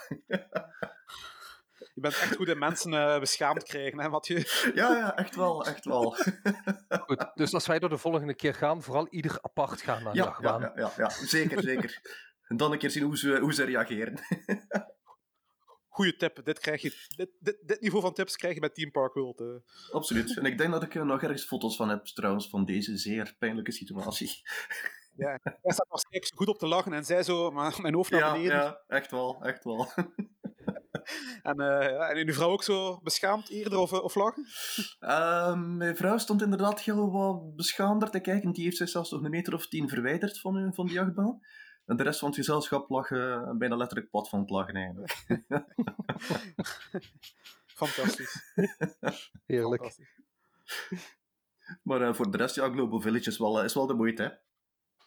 Je 1.99 2.05
bent 2.05 2.19
echt 2.19 2.37
goed 2.37 2.49
in 2.49 2.59
mensen 2.59 2.93
eh, 2.93 3.21
beschaamd 3.21 3.63
krijgen, 3.63 4.01
hè, 4.01 4.09
Mathieu? 4.09 4.45
Ja, 4.75 4.97
ja, 4.97 5.17
echt 5.17 5.37
wel, 5.37 5.67
echt 5.67 5.85
wel. 5.85 6.17
Goed, 7.07 7.31
dus 7.35 7.55
als 7.55 7.67
wij 7.67 7.79
er 7.79 7.89
de 7.89 7.99
volgende 7.99 8.35
keer 8.35 8.55
gaan, 8.55 8.83
vooral 8.83 9.09
ieder 9.09 9.39
apart 9.41 9.83
gaan 9.83 10.03
naar 10.03 10.13
de 10.13 10.19
ja, 10.19 10.37
ja, 10.41 10.73
ja, 10.75 10.93
ja, 10.97 11.11
zeker, 11.11 11.63
zeker. 11.63 12.01
En 12.43 12.57
dan 12.57 12.73
een 12.73 12.79
keer 12.79 12.91
zien 12.91 13.03
hoe 13.03 13.19
ze, 13.19 13.39
hoe 13.39 13.55
ze 13.55 13.65
reageren. 13.65 14.21
Goeie 15.99 16.17
tip. 16.17 16.41
Dit, 16.45 16.59
krijg 16.59 16.83
je, 16.83 17.07
dit, 17.17 17.31
dit, 17.41 17.59
dit 17.67 17.81
niveau 17.81 18.03
van 18.03 18.13
tips 18.13 18.37
krijg 18.37 18.55
je 18.55 18.61
bij 18.61 18.69
Team 18.69 18.91
Park 18.91 19.15
World. 19.15 19.41
eh. 19.41 19.47
Absoluut. 19.95 20.37
En 20.37 20.45
ik 20.45 20.59
denk 20.59 20.71
dat 20.73 20.83
ik 20.83 20.95
er 20.95 21.07
nog 21.07 21.23
ergens 21.23 21.45
foto's 21.45 21.77
van 21.77 21.89
heb, 21.89 22.05
trouwens, 22.07 22.49
van 22.49 22.65
deze 22.65 22.97
zeer 22.97 23.35
pijnlijke 23.39 23.73
situatie. 23.73 24.43
Ja, 25.17 25.39
hij 25.43 25.73
staat 25.73 25.89
waarschijnlijk 25.89 26.27
zo 26.27 26.37
goed 26.37 26.49
op 26.49 26.59
te 26.59 26.67
lachen 26.67 26.93
en 26.93 27.05
zij 27.05 27.23
zo, 27.23 27.51
maar 27.51 27.79
mijn 27.83 27.95
hoofd 27.95 28.11
naar 28.11 28.21
Ja, 28.21 28.33
beneden. 28.33 28.57
ja, 28.57 28.81
echt 28.89 29.11
wel, 29.11 29.43
echt 29.43 29.65
wel. 29.65 29.87
En, 31.43 31.61
eh, 31.61 32.11
en 32.11 32.27
uw 32.27 32.33
vrouw 32.33 32.51
ook 32.51 32.63
zo 32.63 33.01
beschaamd 33.03 33.49
eerder 33.49 33.79
of, 33.79 33.93
eh, 33.93 34.03
of 34.05 34.15
lachen? 34.15 34.47
Ehm, 35.01 35.77
mijn 35.77 35.97
vrouw 35.97 36.19
stond 36.19 36.43
inderdaad 36.43 36.81
heel 36.81 37.11
wat 37.11 37.57
beschaamder 37.57 38.11
te 38.11 38.21
kijken. 38.21 38.53
Die 38.53 38.65
heeft 38.65 38.77
zich 38.77 38.89
zelfs 38.89 39.11
nog 39.11 39.23
een 39.23 39.31
meter 39.31 39.55
of 39.55 39.69
tien 39.69 39.89
verwijderd 39.89 40.41
van, 40.41 40.59
eh, 40.59 40.69
van 40.73 40.87
die 40.87 40.95
jachtbaan. 40.95 41.41
En 41.89 41.97
de 41.97 42.03
rest 42.03 42.19
van 42.19 42.29
het 42.29 42.39
gezelschap 42.39 42.91
lag 42.91 43.11
eh, 43.11 43.51
bijna 43.51 43.77
letterlijk 43.77 44.11
plat 44.11 44.29
van 44.29 44.41
het 44.41 44.51
lachen 44.51 44.75
eigenlijk. 44.75 45.25
Fantastisch. 47.67 48.55
Heerlijk. 49.47 49.83
Fantastisch. 49.83 50.27
Maar 51.83 52.03
eh, 52.03 52.15
voor 52.15 52.31
de 52.31 52.37
rest, 52.37 52.55
ja, 52.55 52.71
Global 52.71 53.01
Village 53.01 53.29
is 53.29 53.39
wel, 53.39 53.59
eh, 53.59 53.65
is 53.65 53.75
wel 53.75 53.87
de 53.87 53.95
moeite, 53.95 54.23
hè. 54.23 54.47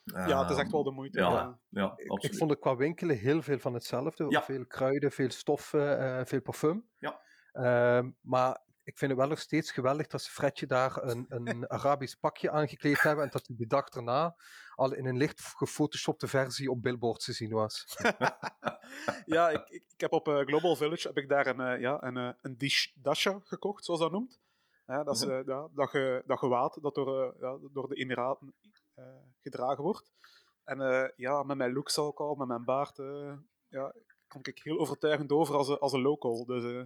Ja, 0.03 0.41
het 0.41 0.49
is 0.49 0.57
echt 0.57 0.71
wel 0.71 0.83
de 0.83 0.91
moeite. 0.91 1.19
Ja, 1.19 1.59
ja, 1.69 1.83
absoluut. 1.83 2.23
Ik 2.23 2.35
vond 2.35 2.49
het 2.49 2.59
qua 2.59 2.75
winkelen 2.75 3.17
heel 3.17 3.41
veel 3.41 3.59
van 3.59 3.73
hetzelfde. 3.73 4.25
Ja. 4.29 4.43
Veel 4.43 4.65
kruiden, 4.65 5.11
veel 5.11 5.29
stoffen, 5.29 5.99
eh, 5.99 6.25
veel 6.25 6.41
parfum. 6.41 6.87
Ja. 6.97 7.21
Ehm, 7.51 8.11
maar 8.21 8.61
ik 8.83 8.97
vind 8.97 9.11
het 9.11 9.19
wel 9.19 9.29
nog 9.29 9.39
steeds 9.39 9.71
geweldig 9.71 10.07
dat 10.07 10.21
ze 10.21 10.31
Fredje 10.31 10.65
daar 10.65 11.03
een, 11.03 11.25
een 11.29 11.67
Arabisch 11.77 12.15
pakje 12.19 12.51
aangekleed 12.51 13.01
hebben 13.01 13.23
en 13.23 13.29
dat 13.29 13.47
hij 13.47 13.55
de 13.55 13.67
dag 13.67 13.87
erna 13.89 14.35
al 14.81 14.93
in 14.93 15.05
een 15.05 15.17
licht 15.17 15.41
gefotoshopte 15.41 16.27
versie 16.27 16.71
op 16.71 16.81
billboards 16.81 17.25
te 17.25 17.33
zien 17.33 17.51
was. 17.51 17.85
ja, 19.25 19.49
ik, 19.49 19.69
ik, 19.69 19.83
ik 19.93 19.99
heb 19.99 20.11
op 20.11 20.27
eh, 20.27 20.39
Global 20.39 20.75
Village 20.75 21.07
heb 21.07 21.17
ik 21.17 21.29
daar 21.29 21.47
een, 21.47 21.59
eh, 21.59 21.79
ja, 21.79 22.03
een, 22.03 22.17
eh, 22.17 22.29
een 22.41 22.57
dish, 22.57 22.87
dasha 22.95 23.39
gekocht, 23.43 23.85
zoals 23.85 23.99
dat 23.99 24.11
noemt. 24.11 24.39
Dat 24.85 25.15
is 25.15 25.25
Mhm. 25.25 25.49
ja, 25.49 25.67
dat, 25.73 25.89
ge, 25.89 26.23
dat 26.25 26.39
gewaad 26.39 26.77
dat 26.81 26.95
door, 26.95 27.23
eh, 27.23 27.41
ja, 27.41 27.57
door 27.71 27.87
de 27.87 27.95
Emiraten 27.95 28.53
eh, 28.93 29.05
gedragen 29.41 29.83
wordt. 29.83 30.11
En 30.63 30.81
eh, 30.81 31.09
ja, 31.15 31.43
met 31.43 31.57
mijn 31.57 31.73
looks 31.73 31.97
ook 31.97 32.19
al, 32.19 32.35
met 32.35 32.47
mijn 32.47 32.63
baard, 32.65 32.99
eh, 32.99 33.33
ja, 33.67 33.93
kom 34.27 34.41
ik 34.43 34.59
heel 34.63 34.79
overtuigend 34.79 35.31
over 35.31 35.55
als 35.55 35.67
een, 35.67 35.79
als 35.79 35.93
een 35.93 36.01
local. 36.01 36.45
Dus 36.45 36.63
eh, 36.63 36.83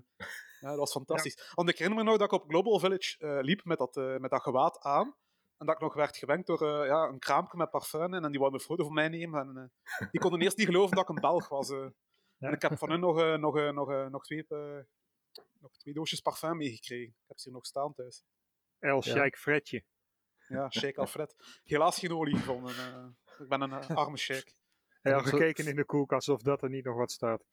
ja, 0.60 0.70
dat 0.70 0.78
was 0.78 0.92
fantastisch. 0.92 1.52
Want 1.54 1.70
ik 1.70 1.78
herinner 1.78 2.04
me 2.04 2.10
nog 2.10 2.20
dat 2.20 2.34
ik 2.34 2.42
op 2.42 2.50
Global 2.50 2.80
Village 2.80 3.18
eh, 3.20 3.38
liep 3.42 3.64
met 3.64 3.78
dat, 3.78 3.98
eh, 3.98 4.18
met 4.18 4.32
dat 4.32 4.42
gewaad 4.42 4.80
aan. 4.80 5.16
En 5.58 5.66
dat 5.66 5.76
ik 5.76 5.82
nog 5.82 5.94
werd 5.94 6.18
gewenkt 6.18 6.48
door 6.48 6.62
eh, 6.82 6.88
ja, 6.88 7.04
een 7.08 7.20
kraampje 7.20 7.58
met 7.58 7.70
parfum 7.70 8.14
in. 8.14 8.24
En 8.24 8.32
die 8.32 8.40
wou 8.40 8.54
een 8.54 8.60
foto 8.60 8.84
van 8.84 8.94
mij 8.94 9.08
nemen. 9.10 9.40
En 9.48 9.58
eh, 9.98 10.08
die 10.12 10.22
konden 10.22 10.42
eerst 10.42 10.58
niet 10.58 10.66
geloven 10.66 10.96
dat 10.96 11.10
ik 11.10 11.16
een 11.16 11.22
Belg 11.22 11.48
was. 11.50 11.70
eh. 11.70 11.88
Ja. 12.38 12.48
En 12.48 12.54
ik 12.54 12.62
heb 12.62 12.78
van 12.78 12.90
hun 12.90 13.00
nog, 13.00 13.20
eh, 13.20 13.36
nog, 13.36 13.58
eh, 13.58 13.70
nog, 13.72 14.10
nog, 14.10 14.24
twee, 14.24 14.46
eh, 14.48 14.78
nog 15.60 15.78
twee 15.78 15.94
doosjes 15.94 16.20
parfum 16.20 16.58
meegekregen. 16.58 17.08
Ik 17.08 17.24
heb 17.28 17.38
ze 17.40 17.44
hier 17.50 17.54
nog 17.58 17.66
staan 17.66 17.94
thuis. 17.94 18.24
El 18.80 18.96
Ja. 18.96 19.02
Sheikh 19.02 19.38
Fredje. 19.40 19.84
Ja, 20.48 20.70
Sheikh 20.70 20.98
Alfred. 21.00 21.36
Helaas 21.64 22.00
geen 22.00 22.12
olie 22.14 22.38
gevonden. 22.38 22.76
eh. 22.76 23.06
ik 23.40 23.48
ben 23.50 23.62
een 23.62 23.74
arme 23.74 24.18
sheikh. 24.18 24.52
Hij 25.02 25.14
had 25.14 25.26
gekeken 25.26 25.68
in 25.68 25.76
de 25.76 25.86
koelkast 25.86 26.30
of 26.30 26.42
dat 26.42 26.62
er 26.64 26.70
niet 26.70 26.86
nog 26.86 26.96
wat 26.98 27.12
staat. 27.12 27.44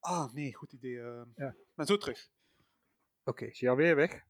Ah, 0.00 0.32
nee, 0.32 0.54
goed 0.54 0.72
idee. 0.72 0.92
Ja. 1.34 1.48
Ik 1.48 1.74
ben 1.74 1.86
zo 1.86 1.96
terug. 1.96 2.28
Oké. 3.24 3.44
Is 3.44 3.60
hij 3.60 3.70
alweer 3.70 3.96
weg? 3.96 4.24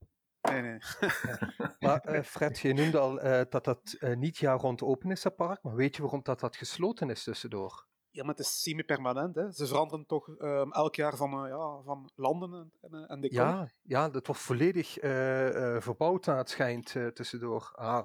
Nee, 0.51 0.63
nee. 0.63 0.79
Maar 1.79 2.01
eh, 2.01 2.23
Fred, 2.23 2.59
je 2.59 2.73
noemde 2.75 2.99
al 2.99 3.21
eh, 3.21 3.43
dat 3.49 3.65
dat 3.65 3.97
eh, 3.99 4.17
niet 4.17 4.37
jaar 4.37 4.59
rond 4.59 4.83
open 4.83 5.11
is, 5.11 5.23
dat 5.23 5.37
park. 5.37 5.63
Maar 5.63 5.75
weet 5.75 5.97
je 5.97 6.03
waarom 6.03 6.23
dat, 6.23 6.41
dat 6.41 6.57
gesloten 6.57 7.11
is 7.11 7.23
tussendoor? 7.25 7.87
Ja, 8.11 8.23
maar 8.25 8.35
het 8.35 8.45
is 8.45 8.61
semi-permanent. 8.63 9.35
Hè. 9.35 9.53
Ze 9.53 9.67
veranderen 9.67 10.07
toch 10.07 10.29
ehm, 10.37 10.71
elk 10.71 10.95
jaar 10.95 11.17
van, 11.17 11.45
eh, 11.45 11.49
ja, 11.51 11.83
van 11.85 12.11
landen 12.15 12.73
en, 12.81 13.07
en, 13.09 13.21
decor. 13.21 13.45
Ja, 13.45 13.71
ja, 13.83 14.09
dat 14.09 14.27
wordt 14.27 14.41
volledig 14.43 14.99
eh, 14.99 15.75
eh, 15.77 15.83
verbouwd 15.83 16.27
naar 16.27 16.37
het 16.37 16.51
schijnt 16.51 16.97
eh, 16.97 17.07
tussendoor. 17.07 17.71
Ah, 17.75 18.05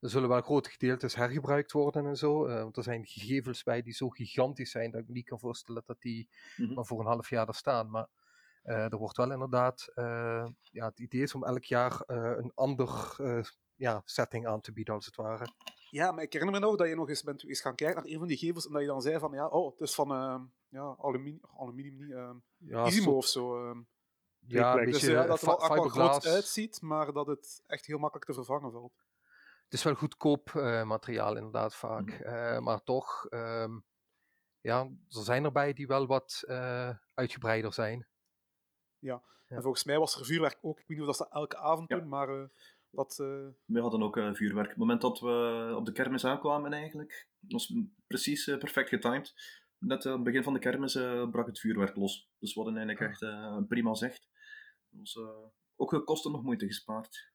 er 0.00 0.10
zullen 0.10 0.28
wel 0.28 0.40
grote 0.40 0.70
gedeeltes 0.70 1.14
hergebruikt 1.14 1.72
worden 1.72 2.06
en 2.06 2.16
zo. 2.16 2.46
eh, 2.46 2.62
want 2.62 2.76
er 2.76 2.82
zijn 2.82 3.06
gevels 3.06 3.62
bij 3.62 3.82
die 3.82 3.92
zo 3.94 4.08
gigantisch 4.08 4.70
zijn 4.70 4.90
dat 4.90 5.00
ik 5.00 5.06
me 5.06 5.12
niet 5.12 5.28
kan 5.28 5.38
voorstellen 5.38 5.82
dat 5.86 6.00
die 6.00 6.28
Mhm. 6.56 6.74
maar 6.74 6.84
voor 6.86 7.00
een 7.00 7.06
half 7.06 7.30
jaar 7.30 7.48
er 7.48 7.54
staan. 7.54 7.90
Maar 7.90 8.06
er 8.74 8.96
wordt 8.96 9.16
wel 9.16 9.32
inderdaad, 9.32 9.90
eh, 9.94 10.46
ja, 10.62 10.86
het 10.86 10.98
idee 10.98 11.22
is 11.22 11.34
om 11.34 11.44
elk 11.44 11.64
jaar 11.64 12.00
eh, 12.06 12.32
een 12.36 12.52
ander 12.54 13.14
eh, 13.18 13.44
ja, 13.74 14.02
setting 14.04 14.46
aan 14.46 14.60
te 14.60 14.72
bieden 14.72 14.94
als 14.94 15.06
het 15.06 15.16
ware. 15.16 15.46
Ja, 15.90 16.12
maar 16.12 16.22
ik 16.24 16.32
herinner 16.32 16.60
me 16.60 16.66
nog 16.66 16.76
dat 16.76 16.88
je 16.88 16.94
nog 16.94 17.08
eens 17.08 17.22
bent 17.22 17.44
eens 17.44 17.60
gaan 17.60 17.74
kijken 17.74 17.96
naar 18.02 18.12
een 18.12 18.18
van 18.18 18.28
die 18.28 18.36
gevels 18.36 18.66
en 18.66 18.72
dat 18.72 18.80
je 18.80 18.86
dan 18.86 19.02
zei 19.02 19.18
van, 19.18 19.32
ja, 19.32 19.46
oh, 19.46 19.70
het 19.70 19.80
is 19.80 19.94
van 19.94 20.12
ehm, 20.12 20.42
ja, 20.68 20.96
aluminium, 20.98 21.40
aluminium 21.56 21.96
niet, 21.96 22.10
ehm 22.10 22.36
Ja, 22.56 22.86
Isimo 22.86 23.16
of 23.16 23.26
zo. 23.26 23.68
ehm. 23.68 23.80
ja, 24.46 24.72
een 24.72 24.76
Dus, 24.76 24.84
Dus 24.84 25.00
beetje 25.00 25.16
ja, 25.16 25.26
dat 25.26 25.40
het 25.40 25.50
er 25.50 25.74
wel 25.74 25.88
groot 25.88 26.26
uitziet, 26.26 26.80
maar 26.80 27.12
dat 27.12 27.26
het 27.26 27.62
echt 27.66 27.86
heel 27.86 27.98
makkelijk 27.98 28.26
te 28.30 28.34
vervangen 28.34 28.72
valt. 28.72 29.06
Het 29.64 29.72
is 29.78 29.82
wel 29.82 29.94
goedkoop 29.94 30.54
eh, 30.54 30.82
materiaal 30.82 31.36
inderdaad 31.36 31.74
vaak. 31.74 32.06
Mhm. 32.06 32.22
Eh, 32.22 32.58
maar 32.58 32.82
toch, 32.82 33.26
ja, 34.60 34.80
er 35.08 35.22
zijn 35.22 35.44
erbij 35.44 35.72
die 35.72 35.86
wel 35.86 36.06
wat 36.06 36.42
eh, 36.46 36.90
uitgebreider 37.14 37.72
zijn. 37.72 38.06
Ja. 38.98 39.22
En 39.48 39.62
volgens 39.62 39.84
mij 39.84 39.98
was 39.98 40.18
er 40.20 40.24
vuurwerk 40.24 40.58
ook. 40.62 40.80
Ik 40.80 40.86
weet 40.86 40.98
niet 40.98 41.06
of 41.08 41.16
dat 41.16 41.26
ze 41.28 41.34
elke 41.34 41.56
avond 41.56 41.88
Ja. 41.88 41.98
doen, 41.98 42.08
maar 42.08 42.28
eh, 42.28 42.48
dat... 42.90 43.18
eh, 43.20 43.46
We 43.64 43.80
hadden 43.80 44.02
ook 44.02 44.16
eh, 44.16 44.34
vuurwerk. 44.34 44.64
Op 44.66 44.70
het 44.72 44.78
moment 44.78 45.00
dat 45.00 45.20
we 45.20 45.72
op 45.76 45.86
de 45.86 45.92
kermis 45.92 46.24
aankwamen 46.24 46.72
eigenlijk, 46.72 47.28
was 47.40 47.74
precies 48.06 48.44
perfect 48.44 48.88
getimed. 48.88 49.34
Net 49.78 50.04
eh, 50.04 50.10
aan 50.10 50.16
het 50.16 50.24
begin 50.24 50.42
van 50.42 50.52
de 50.52 50.58
kermis 50.58 50.94
eh, 50.94 51.28
brak 51.30 51.46
het 51.46 51.58
vuurwerk 51.60 51.96
los. 51.96 52.30
Dus 52.38 52.54
we 52.54 52.60
hadden 52.62 52.78
eigenlijk 52.78 53.06
Ah. 53.06 53.10
echt 53.12 53.22
eh, 53.22 53.54
een 53.56 53.66
prima 53.66 53.94
zicht. 53.94 54.28
Dus, 54.88 55.18
ook 55.76 55.90
de 55.90 56.04
kosten 56.04 56.32
nog 56.32 56.42
moeite 56.42 56.66
gespaard. 56.66 57.30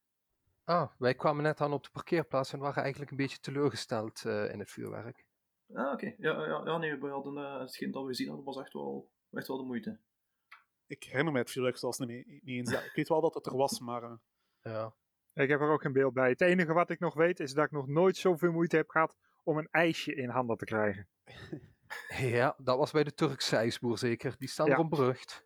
Ah, 0.64 0.90
wij 0.98 1.16
kwamen 1.16 1.44
net 1.44 1.62
aan 1.62 1.74
op 1.74 1.84
de 1.84 1.90
parkeerplaats 1.94 2.54
en 2.54 2.60
waren 2.60 2.82
eigenlijk 2.82 3.12
een 3.12 3.18
beetje 3.18 3.40
teleurgesteld 3.40 4.26
eh, 4.26 4.52
in 4.52 4.60
het 4.60 4.70
vuurwerk. 4.72 5.26
Ah, 5.74 5.92
oké. 5.92 6.14
Ja, 6.18 6.46
ja, 6.46 6.62
ja, 6.66 6.78
nee, 6.78 6.96
we 7.00 7.08
hadden, 7.08 7.60
hetgeen 7.60 7.92
dat 7.92 8.02
we 8.02 8.08
gezien 8.08 8.28
hadden 8.28 8.46
was 8.46 8.58
echt 8.58 8.74
wel, 8.74 9.10
echt 9.32 9.48
wel 9.48 9.58
de 9.58 9.64
moeite. 9.64 10.00
Ik 10.96 11.04
herinner 11.04 11.34
me 11.34 11.40
het 11.40 11.52
vuurwerk 11.52 11.78
zelfs 11.78 11.98
niet, 11.98 12.28
niet 12.28 12.42
eens. 12.46 12.72
Ja, 12.72 12.80
ik 12.80 12.92
weet 12.96 13.08
wel 13.08 13.22
dat 13.22 13.34
het 13.34 13.46
er 13.46 13.56
was, 13.58 13.80
maar... 13.80 14.04
eh, 14.04 14.14
Ja. 14.62 14.94
Ik 15.34 15.50
heb 15.50 15.60
er 15.62 15.70
ook 15.72 15.82
geen 15.82 15.94
beeld 15.94 16.14
bij. 16.14 16.30
Het 16.30 16.42
enige 16.42 16.74
wat 16.74 16.90
ik 16.90 17.00
nog 17.00 17.14
weet 17.14 17.40
is 17.40 17.54
dat 17.54 17.66
ik 17.66 17.72
nog 17.72 17.88
nooit 17.88 18.18
zoveel 18.18 18.52
moeite 18.52 18.76
heb 18.76 18.90
gehad 18.90 19.18
om 19.44 19.58
een 19.58 19.68
ijsje 19.72 20.16
in 20.16 20.30
handen 20.30 20.58
te 20.58 20.66
krijgen. 20.66 21.08
ja, 22.38 22.56
dat 22.58 22.78
was 22.78 22.92
bij 22.92 23.04
de 23.04 23.14
Turkse 23.14 23.56
ijsboer 23.56 23.98
zeker. 23.98 24.36
Die 24.38 24.48
staan 24.50 24.68
Ja. 24.68 24.74
erom 24.74 24.90
berucht. 24.90 25.44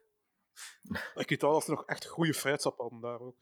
ik 1.16 1.30
weet 1.30 1.42
wel 1.42 1.52
dat 1.52 1.64
ze 1.64 1.72
nog 1.72 1.86
echt 1.86 2.06
goede 2.06 2.34
fruitsap 2.34 2.78
hadden 2.78 3.00
daar 3.02 3.20
ook. 3.20 3.36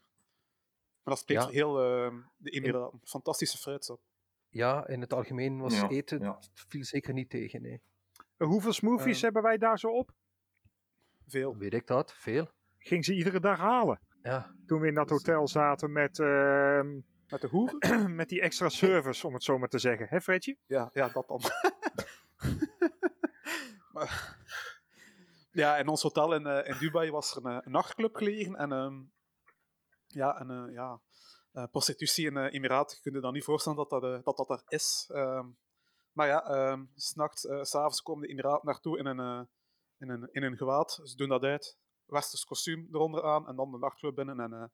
Maar 1.04 1.14
dat 1.14 1.20
spreekt 1.20 1.44
Ja. 1.44 1.50
heel 1.50 1.82
eh, 1.84 2.14
de 2.38 2.50
Emiraten. 2.50 3.00
Fantastische 3.04 3.58
fruitsap. 3.58 4.02
Ja, 4.50 4.88
in 4.88 5.02
het 5.02 5.14
algemeen 5.14 5.60
was 5.60 5.76
Ja, 5.80 5.90
eten, 5.90 6.20
ja. 6.20 6.40
viel 6.54 6.84
zeker 6.84 7.14
niet 7.14 7.30
tegen, 7.30 7.62
nee. 7.62 7.82
Uh, 8.38 8.48
Hoeveel 8.48 8.74
smoothies 8.74 9.18
Eh. 9.18 9.22
hebben 9.24 9.42
wij 9.42 9.58
daar 9.58 9.80
zo 9.80 9.88
op? 9.88 10.12
Veel. 11.28 11.58
Weet 11.58 11.74
ik 11.74 11.88
dat? 11.88 12.14
Veel? 12.14 12.50
Ging 12.78 13.06
ze 13.06 13.14
iedere 13.14 13.40
dag 13.40 13.58
halen. 13.58 14.00
Ja. 14.22 14.56
Toen 14.66 14.80
we 14.80 14.88
in 14.88 14.94
dat 14.94 15.10
hotel 15.10 15.48
zaten 15.48 15.92
met, 15.92 16.20
ehm, 16.20 17.00
Met 17.28 17.42
de 17.42 17.48
hoeren? 17.48 18.16
met 18.22 18.30
die 18.30 18.42
extra 18.42 18.70
service, 18.70 19.28
om 19.28 19.34
het 19.34 19.44
zo 19.44 19.58
maar 19.58 19.70
te 19.70 19.80
zeggen. 19.80 20.08
Hè, 20.10 20.22
Fredje? 20.22 20.58
Ja, 20.66 20.90
ja, 20.94 21.10
dat 21.10 21.28
dan. 21.28 21.42
maar, 23.94 24.38
ja, 25.52 25.78
in 25.78 25.88
ons 25.88 26.02
hotel 26.02 26.34
in, 26.34 26.46
eh, 26.46 26.70
in 26.70 26.78
Dubai 26.80 27.12
was 27.12 27.36
er 27.36 27.46
een, 27.46 27.52
eh, 27.52 27.66
een 27.66 27.72
nachtclub 27.72 28.16
gelegen. 28.16 28.56
En 28.56 28.72
ehm, 28.72 29.02
ja, 30.08 30.40
en, 30.40 30.50
eh, 30.50 30.74
ja 30.74 31.02
eh, 31.56 31.64
prostitutie 31.72 32.26
in 32.26 32.38
uh, 32.38 32.54
Emiraten, 32.54 33.02
kun 33.02 33.14
je 33.14 33.20
dan 33.20 33.34
niet 33.34 33.44
voorstellen 33.44 33.78
dat 33.78 33.90
dat, 33.90 34.24
dat, 34.24 34.38
dat 34.38 34.50
er 34.50 34.62
is. 34.68 35.10
Ehm, 35.14 35.48
maar 36.12 36.28
ja, 36.28 36.44
ehm, 36.44 36.86
s'nachts, 36.96 37.46
eh, 37.46 37.64
s'avonds 37.64 38.02
komen 38.02 38.22
de 38.22 38.28
Emiraten 38.28 38.66
naartoe 38.66 38.98
in 38.98 39.06
een, 39.06 39.20
eh, 39.20 39.42
in, 39.98 40.10
een, 40.10 40.30
in 40.32 40.44
een 40.44 40.58
gewaad. 40.58 41.00
Ze 41.04 41.16
doen 41.16 41.30
dat 41.30 41.44
uit. 41.44 41.78
Westers 42.06 42.46
kostuum 42.46 42.88
eronder 42.92 43.24
aan 43.24 43.48
en 43.48 43.56
dan 43.56 43.72
de 43.72 43.78
nachtclub 43.78 44.16
binnen. 44.16 44.40
En 44.40 44.54
eh, 44.54 44.66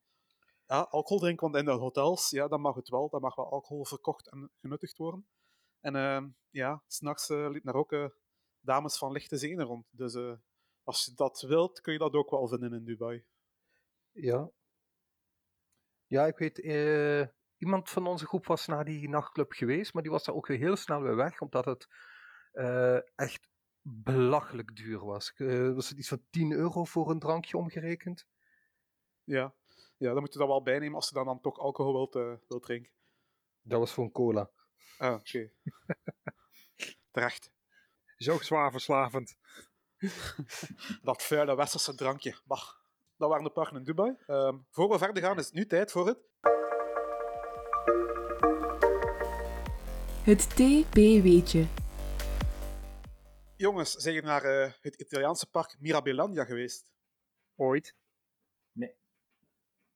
ja, 0.66 0.80
alcohol 0.80 1.20
drinken, 1.20 1.52
want 1.52 1.68
in 1.68 1.74
de 1.74 1.80
hotels, 1.80 2.30
ja, 2.30 2.48
dan 2.48 2.62
mag 2.62 2.76
het 2.76 2.90
wel. 2.90 3.10
Dan 3.10 3.22
mag 3.22 3.36
wel 3.36 3.52
alcohol 3.52 3.86
verkocht 3.86 4.32
en 4.32 4.52
genuttigd 4.60 4.98
worden. 4.98 5.28
En 5.80 5.96
uh, 5.96 6.30
ja, 6.50 6.84
s'nachts 6.88 7.30
uh, 7.30 7.50
liepen 7.50 7.72
er 7.72 7.80
ook 7.80 7.92
uh, 7.92 8.10
dames 8.60 8.98
van 8.98 9.12
lichte 9.12 9.38
zenen 9.38 9.66
rond. 9.66 9.88
Dus 9.92 10.40
als 10.84 11.06
je 11.06 11.14
dat 11.16 11.42
wilt, 11.42 11.82
kun 11.82 11.94
je 11.94 12.00
dat 12.00 12.14
ook 12.14 12.30
wel 12.30 12.48
vinden 12.48 12.74
in 12.74 12.84
Dubai. 12.84 13.26
Ja. 14.12 14.52
Ja, 16.06 16.26
ik 16.26 16.38
weet, 16.38 16.58
iemand 17.58 17.90
van 17.90 18.08
onze 18.08 18.26
groep 18.26 18.46
was 18.46 18.68
naar 18.68 18.86
die 18.86 19.10
nachtclub 19.10 19.52
geweest, 19.52 19.94
maar 19.94 20.04
die 20.04 20.12
was 20.12 20.24
daar 20.24 20.36
ook 20.36 20.48
weer 20.48 20.58
heel 20.58 20.76
snel 20.76 21.02
weer 21.02 21.16
weg, 21.16 21.42
omdat 21.42 21.66
het 21.66 21.88
echt 23.16 23.51
belachelijk 23.82 24.76
duur 24.76 25.06
was. 25.06 25.34
Eh, 25.36 25.74
was 25.74 25.90
het 25.90 25.98
iets 25.98 26.08
van 26.08 26.24
10 26.30 26.52
euro 26.52 26.84
voor 26.84 27.10
een 27.10 27.20
drankje 27.20 27.58
omgerekend? 27.58 28.28
Ja. 29.24 29.54
ja, 29.98 30.12
dan 30.12 30.20
moet 30.20 30.34
je 30.34 30.40
dat 30.40 30.48
wel 30.48 30.64
bijnemen 30.64 30.96
als 30.96 31.10
je 31.10 31.16
dan, 31.16 31.26
dan 31.26 31.42
toch 31.42 31.60
alcohol 31.60 31.94
wilt, 31.94 32.16
eh, 32.16 32.34
wilt 32.48 32.64
drinken. 32.64 32.92
Dat 33.62 33.80
was 33.80 33.92
voor 33.92 34.04
een 34.04 34.12
cola. 34.12 34.50
Ah, 34.98 35.14
oké. 35.14 35.52
Terecht. 37.12 37.52
Is 38.18 38.30
ook 38.30 38.44
zwaar 38.44 38.72
verslavend. 38.72 39.38
Dat 41.04 41.24
vuile 41.24 41.56
westerse 41.56 41.96
drankje. 41.96 42.36
Bah. 42.46 42.80
Dat 43.18 43.30
waren 43.30 43.44
de 43.44 43.50
parken 43.50 43.78
in 43.78 43.84
Dubai. 43.84 44.16
Ehm, 44.28 44.58
voor 44.70 44.90
we 44.90 44.98
verder 44.98 45.24
gaan 45.24 45.38
is 45.38 45.46
het 45.46 45.54
nu 45.54 45.66
tijd 45.66 45.92
voor 45.92 46.08
het... 46.08 46.20
Het 50.24 50.50
TP-weetje. 50.50 51.81
Jongens, 53.62 53.92
zijn 53.92 54.14
jullie 54.14 54.30
naar 54.30 54.44
eh, 54.44 54.72
het 54.82 54.96
Italiaanse 54.96 55.50
park 55.50 55.76
Mirabilandia 55.80 56.46
geweest? 56.46 56.92
Ooit. 57.56 57.96
Nee. 58.72 58.96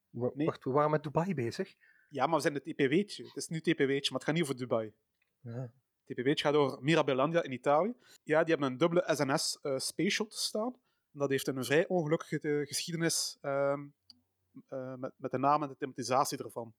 Wacht, 0.09 0.63
we 0.63 0.71
waren 0.71 0.91
met 0.91 1.03
Dubai 1.03 1.33
bezig. 1.33 1.75
Ja, 2.09 2.25
maar 2.25 2.35
we 2.35 2.41
zijn 2.41 2.53
het 2.53 2.63
TP-weetje. 2.63 3.23
Het 3.23 3.35
is 3.35 3.47
nu 3.47 3.61
TP-weetje, 3.61 4.11
maar 4.11 4.19
het 4.19 4.23
gaat 4.23 4.33
niet 4.33 4.43
over 4.43 4.57
Dubai. 4.57 4.93
Ja. 5.39 5.71
Gaat 6.05 6.53
over 6.53 6.83
Mirabilandia 6.83 7.43
in 7.43 7.51
Italië. 7.51 7.93
Ja, 8.23 8.43
die 8.43 8.49
hebben 8.49 8.71
een 8.71 8.77
dubbele 8.77 9.03
SNS 9.15 9.59
eh 9.61 9.77
Space 9.77 10.09
Shuttle 10.09 10.39
staan. 10.39 10.75
Dat 11.11 11.29
heeft 11.29 11.47
een 11.47 11.63
vrij 11.63 11.87
ongelukkige 11.87 12.39
eh, 12.39 12.67
geschiedenis 12.67 13.37
ehm, 13.41 13.87
eh, 14.67 14.95
met, 14.95 15.13
met 15.17 15.31
de 15.31 15.37
naam 15.37 15.63
en 15.63 15.69
de 15.69 15.77
thematisatie 15.77 16.37
ervan. 16.37 16.75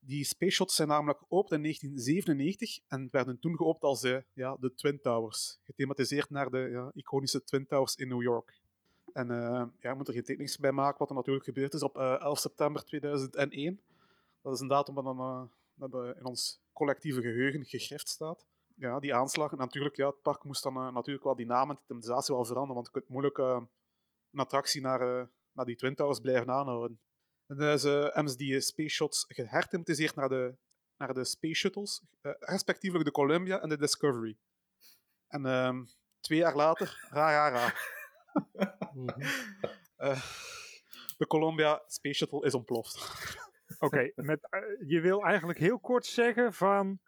Die 0.00 0.24
Space 0.24 0.52
Shuttles 0.52 0.76
zijn 0.76 0.88
namelijk 0.88 1.18
geopend 1.18 1.52
in 1.52 1.62
1997 1.62 2.78
en 2.88 3.08
werden 3.10 3.38
toen 3.38 3.56
geopend 3.56 3.82
als 3.82 4.00
de, 4.00 4.24
ja, 4.32 4.56
de 4.60 4.74
Twin 4.74 5.00
Towers. 5.00 5.58
Gethematiseerd 5.64 6.30
naar 6.30 6.50
de 6.50 6.58
ja, 6.58 6.90
iconische 6.94 7.44
Twin 7.44 7.66
Towers 7.66 7.94
in 7.94 8.08
New 8.08 8.22
York. 8.22 8.60
En 9.12 9.30
eh, 9.30 9.64
ja, 9.80 9.90
ik 9.90 9.96
moet 9.96 10.08
er 10.08 10.14
geen 10.14 10.24
tekeningen 10.24 10.60
bij 10.60 10.72
maken 10.72 10.98
wat 10.98 11.08
er 11.08 11.14
natuurlijk 11.14 11.44
gebeurd 11.44 11.74
is 11.74 11.82
op 11.82 11.96
eh, 11.96 12.20
11 12.20 12.38
september 12.38 12.84
2001. 12.84 13.80
Dat 14.42 14.54
is 14.54 14.60
een 14.60 14.68
datum 14.68 14.94
dat 15.74 15.94
eh, 15.94 16.16
in 16.18 16.24
ons 16.24 16.60
collectieve 16.72 17.20
geheugen 17.20 17.64
gegrift 17.64 18.08
staat. 18.08 18.46
Ja, 18.80 19.00
die 19.00 19.14
aanslag. 19.14 19.52
En 19.52 19.58
natuurlijk, 19.58 19.96
ja, 19.96 20.06
het 20.06 20.22
park 20.22 20.44
moest 20.44 20.62
dan 20.62 20.76
eh, 20.76 20.92
natuurlijk 20.92 21.24
wel 21.24 21.36
die 21.36 21.46
naam 21.46 21.70
en 21.70 21.74
de 21.74 21.82
thematisatie 21.86 22.34
wel 22.34 22.44
veranderen, 22.44 22.74
want 22.74 22.86
je 22.86 22.92
kunt 22.92 23.08
moeilijk 23.08 23.38
eh, 23.38 23.60
een 24.32 24.40
attractie 24.40 24.80
naar, 24.80 25.00
eh, 25.00 25.26
naar 25.52 25.64
die 25.64 25.76
Twin 25.76 25.94
Towers 25.94 26.20
blijven 26.20 26.50
aanhouden. 26.50 26.98
En 27.50 27.58
eh, 27.58 27.82
hebben 28.14 28.28
ze 28.28 28.36
die 28.36 28.60
Space 28.60 28.94
Shots 28.94 29.24
geherthematiseerd 29.28 30.14
naar 30.14 30.28
de, 30.28 30.56
naar 30.96 31.14
de 31.14 31.24
Space 31.24 31.54
Shuttles, 31.54 32.02
eh, 32.20 32.32
respectievelijk 32.38 33.06
de 33.06 33.12
Columbia 33.14 33.60
en 33.60 33.68
de 33.68 33.78
Discovery. 33.78 34.36
En 35.26 35.46
ehm, 35.46 35.84
twee 36.20 36.38
jaar 36.38 36.56
later, 36.56 37.06
ra, 37.10 37.30
ra, 37.30 37.48
ra. 37.48 37.74
De 41.16 41.26
Columbia 41.26 41.82
Space 41.86 42.14
Shuttle 42.14 42.44
is 42.44 42.54
ontploft. 42.54 42.98
Oké, 43.78 44.12
met 44.14 44.48
eh, 44.50 44.60
je 44.86 45.00
wil 45.00 45.24
eigenlijk 45.24 45.58
heel 45.58 45.80
kort 45.80 46.06
zeggen 46.06 46.52
van... 46.52 47.00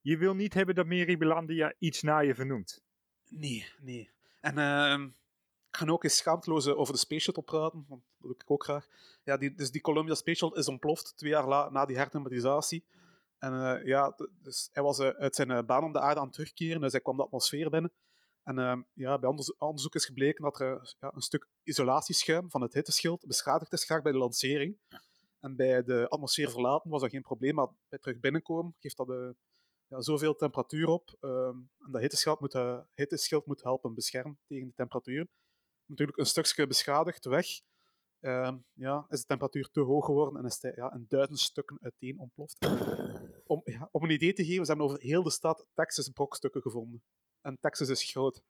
Je 0.00 0.16
wil 0.16 0.34
niet 0.34 0.54
hebben 0.54 0.74
dat 0.74 0.86
Meribilandia 0.86 1.74
iets 1.78 2.02
naar 2.02 2.24
je 2.24 2.34
vernoemt. 2.34 2.82
Nee, 3.28 3.72
nee. 3.78 4.10
En 4.40 4.58
ehm, 4.58 5.10
ik 5.70 5.76
ga 5.76 5.86
ook 5.86 6.04
eens 6.04 6.16
schaamteloos 6.16 6.66
eh, 6.66 6.78
over 6.78 6.92
de 6.94 6.98
Space 7.00 7.20
Shuttle 7.22 7.42
praten, 7.42 7.84
want 7.88 8.02
dat 8.18 8.20
doe 8.30 8.32
ik 8.38 8.50
ook 8.50 8.64
graag. 8.64 8.86
Ja, 9.24 9.36
die, 9.36 9.54
dus 9.54 9.70
die 9.70 9.80
Columbia 9.80 10.14
Space 10.14 10.38
Shuttle 10.38 10.58
is 10.60 10.68
ontploft 10.68 11.16
twee 11.16 11.30
jaar 11.30 11.48
la- 11.48 11.70
na 11.70 11.84
die 11.86 11.96
herthematisatie. 11.96 12.84
En 13.38 13.52
eh, 13.78 13.86
ja, 13.86 14.16
dus 14.42 14.68
hij 14.72 14.82
was 14.82 14.98
eh, 14.98 15.08
uit 15.08 15.34
zijn 15.34 15.66
baan 15.66 15.84
om 15.84 15.92
de 15.92 16.00
aarde 16.00 16.20
aan 16.20 16.26
het 16.26 16.34
terugkeren, 16.34 16.80
dus 16.80 16.92
hij 16.92 17.00
kwam 17.00 17.16
de 17.16 17.22
atmosfeer 17.22 17.70
binnen. 17.70 17.92
En 18.42 18.86
ja, 18.92 19.18
bij 19.18 19.28
onderzo- 19.28 19.54
onderzoek 19.58 19.94
is 19.94 20.04
gebleken 20.04 20.42
dat 20.44 20.60
er 20.60 20.94
ja, 21.00 21.12
een 21.14 21.20
stuk 21.20 21.48
isolatieschuim 21.62 22.50
van 22.50 22.60
het 22.62 22.72
hitteschild 22.74 23.26
beschadigd 23.26 23.72
is 23.72 23.84
geraakt 23.84 24.02
bij 24.04 24.12
de 24.12 24.18
lancering. 24.18 24.78
En 25.40 25.56
bij 25.56 25.82
de 25.82 26.08
atmosfeer 26.08 26.50
verlaten 26.50 26.90
was 26.90 27.00
dat 27.00 27.10
geen 27.10 27.22
probleem, 27.22 27.54
maar 27.54 27.68
bij 27.88 27.98
terug 27.98 28.20
binnenkomen 28.20 28.74
geeft 28.78 28.96
dat 28.96 29.34
ja, 29.86 30.00
zoveel 30.00 30.34
temperatuur 30.34 30.86
op. 30.88 31.16
ehm, 31.20 31.56
en 31.78 31.90
dat 31.92 32.00
hitteschild 32.00 32.40
moet, 32.40 32.58
hitteschild 32.94 33.46
moet 33.46 33.62
helpen 33.62 33.94
beschermen 33.94 34.38
tegen 34.46 34.66
de 34.66 34.74
temperatuur. 34.74 35.28
Natuurlijk 35.90 36.18
een 36.18 36.26
stukje 36.26 36.66
beschadigd 36.66 37.24
weg. 37.24 37.46
ehm, 38.20 38.56
ja, 38.72 39.06
is 39.08 39.20
de 39.20 39.26
temperatuur 39.26 39.68
te 39.70 39.80
hoog 39.80 40.04
geworden 40.04 40.40
en 40.40 40.46
is 40.46 40.62
het 40.62 40.76
ja, 40.76 40.92
in 40.92 41.06
duizend 41.08 41.38
stukken 41.38 41.78
uiteen 41.80 42.18
ontploft. 42.18 42.56
Om, 43.46 43.60
ja, 43.64 43.88
om 43.92 44.02
een 44.02 44.10
idee 44.10 44.32
te 44.32 44.44
geven, 44.44 44.64
ze 44.64 44.70
hebben 44.70 44.86
over 44.88 45.00
heel 45.00 45.22
de 45.22 45.30
stad 45.30 45.66
Texas 45.74 46.08
brokstukken 46.08 46.62
gevonden. 46.62 47.02
En 47.40 47.58
Texas 47.60 47.88
is 47.88 48.10
groot. 48.10 48.42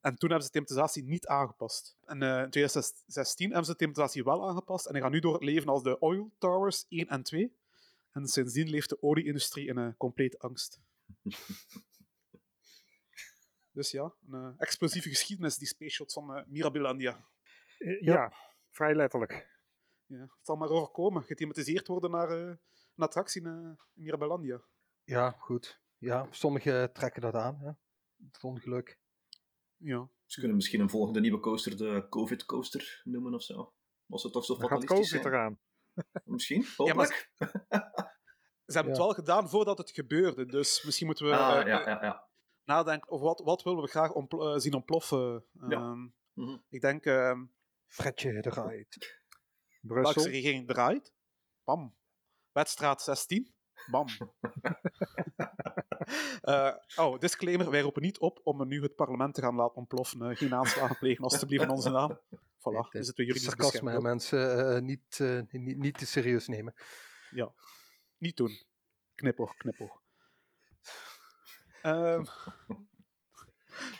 En 0.00 0.16
toen 0.16 0.30
hebben 0.30 0.46
ze 0.46 0.52
de 0.52 0.58
thematisatie 0.58 1.04
niet 1.04 1.26
aangepast. 1.26 1.96
En 2.04 2.22
eh, 2.22 2.42
in 2.42 2.50
2016 2.50 3.46
hebben 3.46 3.64
ze 3.64 3.70
de 3.70 3.78
thematisatie 3.78 4.24
wel 4.24 4.48
aangepast. 4.48 4.86
En 4.86 4.92
die 4.92 5.02
gaan 5.02 5.10
nu 5.10 5.20
door 5.20 5.34
het 5.34 5.44
leven 5.44 5.68
als 5.68 5.82
de 5.82 5.98
Oil 5.98 6.30
Towers 6.38 6.86
1 6.88 7.08
en 7.08 7.22
2. 7.22 7.56
En 8.10 8.26
sindsdien 8.26 8.68
leeft 8.68 8.88
de 8.88 9.02
olieindustrie 9.02 9.66
in 9.66 9.76
een 9.76 9.96
complete 9.96 10.38
angst. 10.38 10.80
Dus 13.74 13.90
ja, 13.90 14.14
een 14.28 14.34
eh, 14.34 14.54
explosieve 14.58 15.08
geschiedenis, 15.08 15.56
die 15.58 15.68
space 15.68 15.90
shots 15.94 16.14
van 16.14 16.34
eh, 16.36 16.44
Mirabilandia. 16.46 17.24
Eh, 17.78 18.00
ja. 18.00 18.32
vrij 18.70 18.94
letterlijk. 18.94 19.52
Ja, 20.06 20.20
het 20.20 20.30
zal 20.42 20.56
maar 20.56 20.68
overkomen. 20.68 21.22
Gethematiseerd 21.24 21.86
worden 21.86 22.10
naar 22.10 22.28
eh, 22.30 22.38
een 22.94 23.04
attractie 23.04 23.42
in 23.42 23.78
Mirabilandia. 23.92 24.62
Ja, 25.04 25.30
goed. 25.30 25.80
Ja, 25.98 26.26
sommigen 26.30 26.92
trekken 26.92 27.22
dat 27.22 27.34
aan. 27.34 27.58
Hè. 27.58 27.70
Het 28.32 28.42
ongeluk. 28.42 28.98
Ja. 29.76 30.08
Ze 30.26 30.38
kunnen 30.38 30.56
misschien 30.56 30.80
een 30.80 30.90
volgende 30.90 31.20
nieuwe 31.20 31.40
coaster 31.40 31.76
de 31.76 32.06
COVID-coaster 32.08 33.00
noemen 33.04 33.34
of 33.34 33.42
zo. 33.42 33.74
Was 34.06 34.22
het 34.22 34.32
toch 34.32 34.44
zo 34.44 34.56
Dan 34.56 34.68
gaat 34.68 34.78
fatalistisch 34.80 35.10
COVID 35.10 35.32
zijn? 35.32 35.34
eraan. 35.34 35.58
Misschien, 36.34 36.60
Ja, 36.62 36.94
maar 36.94 37.06
hopelijk. 37.06 37.30
Ze 38.66 38.74
hebben 38.74 38.92
het 38.92 38.96
Ja. 39.00 39.06
wel 39.06 39.14
gedaan 39.14 39.48
voordat 39.48 39.78
het 39.78 39.90
gebeurde. 39.90 40.46
Dus 40.46 40.82
misschien 40.84 41.06
moeten 41.06 41.26
we 41.26 41.36
ah, 41.36 41.66
ja, 41.66 41.88
ja, 41.88 42.02
ja. 42.02 42.28
Nadenken 42.64 43.10
over 43.10 43.26
wat, 43.26 43.40
wat 43.40 43.62
willen 43.62 43.82
we 43.82 43.88
graag 43.88 44.12
ontpl- 44.12 44.42
eh, 44.52 44.58
zien 44.58 44.74
ontploffen. 44.74 45.44
Ja. 45.68 45.76
Ehm, 45.76 46.06
Mhm. 46.32 46.56
Ik 46.68 46.80
denk, 46.80 47.04
ehm 47.04 47.44
Fredje 47.86 48.32
welke 48.32 48.80
Brussel. 49.80 50.24
regering 50.26 50.68
draait? 50.68 51.12
Bam. 51.64 51.94
Wedstraat 52.52 53.02
16? 53.02 53.54
Bam. 53.90 54.06
Eh, 56.40 56.74
oh, 56.96 57.18
disclaimer, 57.18 57.70
wij 57.70 57.80
roepen 57.80 58.02
niet 58.02 58.18
op 58.18 58.40
om 58.42 58.66
nu 58.66 58.82
het 58.82 58.94
parlement 58.94 59.34
te 59.34 59.40
gaan 59.40 59.54
laten 59.54 59.76
ontploffen. 59.76 60.30
Eh, 60.30 60.36
geen 60.36 60.54
aanslagen 60.54 60.98
plegen, 60.98 61.24
alstublieft 61.24 61.62
in 61.62 61.70
onze 61.70 61.90
naam. 61.90 62.20
Voilà, 62.38 62.90
Nee, 62.90 63.02
is 63.02 63.06
het 63.06 63.16
weer 63.16 63.26
juridisch 63.26 63.42
Sarcasme, 63.48 63.80
beschermd. 63.80 64.02
hè, 64.02 64.08
mensen. 64.08 64.74
eh, 64.76 64.80
niet, 64.82 65.18
eh, 65.20 65.40
niet, 65.50 65.78
niet 65.78 65.98
te 65.98 66.06
serieus 66.06 66.48
nemen. 66.48 66.74
Ja, 67.30 67.52
niet 68.18 68.36
doen. 68.36 68.62
Knipoog, 69.14 69.56
knipoog. 69.56 70.02
Ehm, 71.84 72.24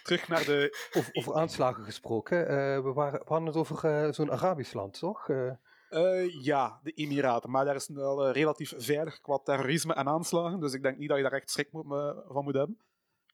terug 0.02 0.28
naar 0.28 0.44
de... 0.44 0.88
Over, 0.92 1.10
over 1.14 1.34
aanslagen 1.34 1.84
gesproken. 1.84 2.48
eh, 2.48 2.82
we, 2.82 2.92
waren, 2.92 3.18
we 3.18 3.26
hadden 3.26 3.46
het 3.46 3.56
over 3.56 3.84
eh, 3.84 4.12
zo'n 4.12 4.30
Arabisch 4.30 4.72
land, 4.72 4.98
toch? 4.98 5.28
Eh, 5.28 5.52
eh, 5.88 6.42
ja, 6.42 6.80
de 6.82 6.90
Emiraten. 6.90 7.50
Maar 7.50 7.64
daar 7.64 7.74
is 7.74 7.88
het 7.88 7.96
wel 7.96 8.30
relatief 8.30 8.72
veilig 8.76 9.20
qua 9.20 9.38
terrorisme 9.38 9.94
en 9.94 10.08
aanslagen. 10.08 10.60
Dus 10.60 10.72
ik 10.72 10.82
denk 10.82 10.98
niet 10.98 11.08
dat 11.08 11.16
je 11.16 11.22
daar 11.22 11.32
echt 11.32 11.50
schrik 11.50 11.72
moet, 11.72 11.86
van 12.28 12.44
moet 12.44 12.54
hebben. 12.54 12.80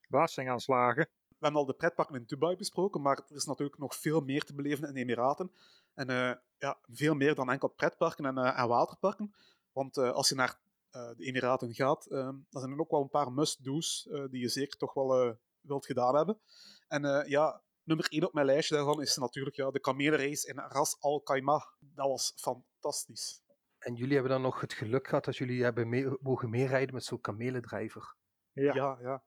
Belastingaanslagen. 0.08 1.08
We 1.28 1.46
hebben 1.46 1.60
al 1.60 1.66
de 1.66 1.74
pretparken 1.74 2.14
in 2.14 2.24
Dubai 2.26 2.56
besproken, 2.56 3.02
maar 3.02 3.16
er 3.28 3.36
is 3.36 3.44
natuurlijk 3.44 3.78
nog 3.78 3.94
veel 3.94 4.20
meer 4.20 4.42
te 4.42 4.54
beleven 4.54 4.88
in 4.88 4.94
de 4.94 5.00
Emiraten. 5.00 5.50
En 5.94 6.08
eh, 6.08 6.32
ja, 6.58 6.78
veel 6.82 7.14
meer 7.14 7.34
dan 7.34 7.50
enkel 7.50 7.68
pretparken 7.68 8.24
en, 8.24 8.38
eh, 8.38 8.58
en 8.58 8.68
waterparken. 8.68 9.34
Want 9.72 9.96
eh, 9.96 10.10
als 10.10 10.28
je 10.28 10.34
naar 10.34 10.58
de 10.90 11.14
Emiraten 11.24 11.74
gaat, 11.74 12.06
eh, 12.06 12.18
dan 12.50 12.60
zijn 12.62 12.70
er 12.72 12.78
ook 12.80 12.90
wel 12.90 13.02
een 13.02 13.08
paar 13.08 13.32
must-do's 13.32 14.08
eh, 14.10 14.24
die 14.30 14.40
je 14.40 14.48
zeker 14.48 14.76
toch 14.78 14.94
wel 14.94 15.20
eh, 15.22 15.32
wilt 15.60 15.86
gedaan 15.86 16.16
hebben. 16.16 16.40
En 16.88 17.04
eh, 17.04 17.28
ja, 17.28 17.62
nummer 17.82 18.06
één 18.10 18.26
op 18.26 18.32
mijn 18.32 18.46
lijstje 18.46 18.74
daarvan 18.74 19.00
is 19.02 19.16
natuurlijk 19.16 19.56
ja, 19.56 19.70
de 19.70 19.80
kamelenrace 19.80 20.48
in 20.48 20.58
Ras 20.58 20.96
Al 21.00 21.20
Khaimah. 21.20 21.62
Dat 21.78 22.06
was 22.08 22.32
fantastisch. 22.36 23.42
en 23.78 23.94
jullie 23.94 24.12
hebben 24.14 24.32
dan 24.32 24.42
nog 24.42 24.60
het 24.60 24.72
geluk 24.72 25.08
gehad 25.08 25.24
dat 25.24 25.36
jullie 25.36 25.62
hebben 25.62 25.88
mee- 25.88 26.16
mogen 26.20 26.50
meerijden 26.50 26.94
met 26.94 27.04
zo'n 27.04 27.20
kamelendrijver. 27.20 28.14
Ja. 28.52 28.74
Ja, 28.74 28.98
ja. 29.00 29.22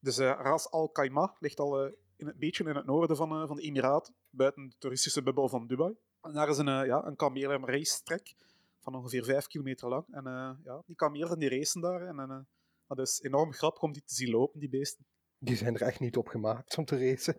Dus 0.00 0.18
eh, 0.18 0.38
Ras 0.42 0.70
Al 0.70 0.88
Khaimah 0.88 1.32
ligt 1.38 1.58
al 1.60 1.84
eh, 1.84 1.92
in 2.16 2.26
een 2.26 2.38
beetje 2.38 2.64
in 2.64 2.76
het 2.76 2.86
noorden 2.86 3.16
van, 3.16 3.30
eh, 3.40 3.46
van 3.46 3.56
de 3.56 3.62
Emiraten, 3.62 4.14
buiten 4.30 4.68
de 4.68 4.74
toeristische 4.78 5.22
bubbel 5.22 5.48
van 5.48 5.66
Dubai. 5.66 5.94
En 6.20 6.32
daar 6.32 6.48
is 6.48 6.58
een, 6.58 6.68
eh, 6.68 6.86
ja, 6.86 7.04
een 7.06 7.16
van 8.84 8.94
ongeveer 8.94 9.24
5 9.24 9.46
kilometer 9.46 9.88
lang. 9.88 10.04
En 10.10 10.26
eh, 10.26 10.50
ja, 10.64 10.82
die 10.86 10.96
kamelen 10.96 11.38
die 11.38 11.48
racen 11.48 11.80
daar. 11.80 12.06
En 12.06 12.18
eh, 12.18 12.38
dat 12.86 12.98
is 12.98 13.20
enorm 13.22 13.52
grappig 13.52 13.82
om 13.82 13.92
die 13.92 14.04
te 14.04 14.14
zien 14.14 14.30
lopen, 14.30 14.60
die 14.60 14.68
beesten. 14.68 15.06
Die 15.38 15.56
zijn 15.56 15.74
er 15.74 15.82
echt 15.82 16.00
niet 16.00 16.16
op 16.16 16.28
gemaakt 16.28 16.76
om 16.76 16.84
te 16.84 16.98
racen. 16.98 17.36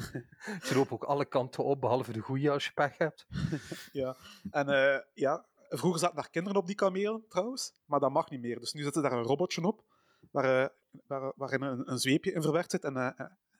Ze 0.66 0.74
lopen 0.74 0.92
ook 0.92 1.04
alle 1.04 1.24
kanten 1.24 1.64
op, 1.64 1.80
behalve 1.80 2.12
de 2.12 2.20
goede 2.20 2.50
als 2.50 2.64
je 2.64 2.72
pech 2.72 2.98
hebt. 2.98 3.26
ja. 3.92 4.16
En 4.50 4.68
eh, 4.68 5.00
ja, 5.14 5.46
vroeger 5.68 6.00
zaten 6.00 6.16
daar 6.16 6.30
kinderen 6.30 6.58
op 6.58 6.66
die 6.66 6.74
kamelen 6.74 7.24
trouwens, 7.28 7.72
maar 7.84 8.00
dat 8.00 8.12
mag 8.12 8.30
niet 8.30 8.40
meer. 8.40 8.60
Dus 8.60 8.72
nu 8.72 8.82
zit 8.82 8.96
er 8.96 9.02
daar 9.02 9.12
een 9.12 9.22
robotje 9.22 9.62
op, 9.62 9.84
waar, 10.30 10.72
waar, 11.06 11.32
waarin 11.36 11.62
een, 11.62 11.90
een 11.90 11.98
zweepje 11.98 12.32
in 12.32 12.42
verwerkt 12.42 12.70
zit. 12.70 12.84
En, 12.84 12.96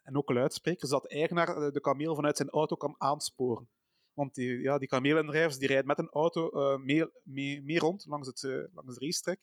en 0.02 0.16
ook 0.16 0.30
luidsprekers, 0.30 0.90
dat 0.90 1.02
de 1.02 1.08
eigenaar 1.08 1.72
de 1.72 1.80
kameel 1.80 2.14
vanuit 2.14 2.36
zijn 2.36 2.50
auto 2.50 2.76
kan 2.76 2.94
aansporen. 2.98 3.68
Want 4.14 4.34
die, 4.34 4.60
ja, 4.60 4.78
die 4.78 4.88
kameelendrijvers 4.88 5.58
die 5.58 5.68
rijden 5.68 5.86
met 5.86 5.98
een 5.98 6.10
auto 6.10 6.50
eh, 6.50 6.78
mee, 6.78 7.10
mee, 7.22 7.62
mee 7.62 7.78
rond 7.78 8.06
langs, 8.06 8.26
het, 8.26 8.42
eh, 8.42 8.74
langs 8.74 8.94
de 8.94 9.04
racetrack. 9.04 9.38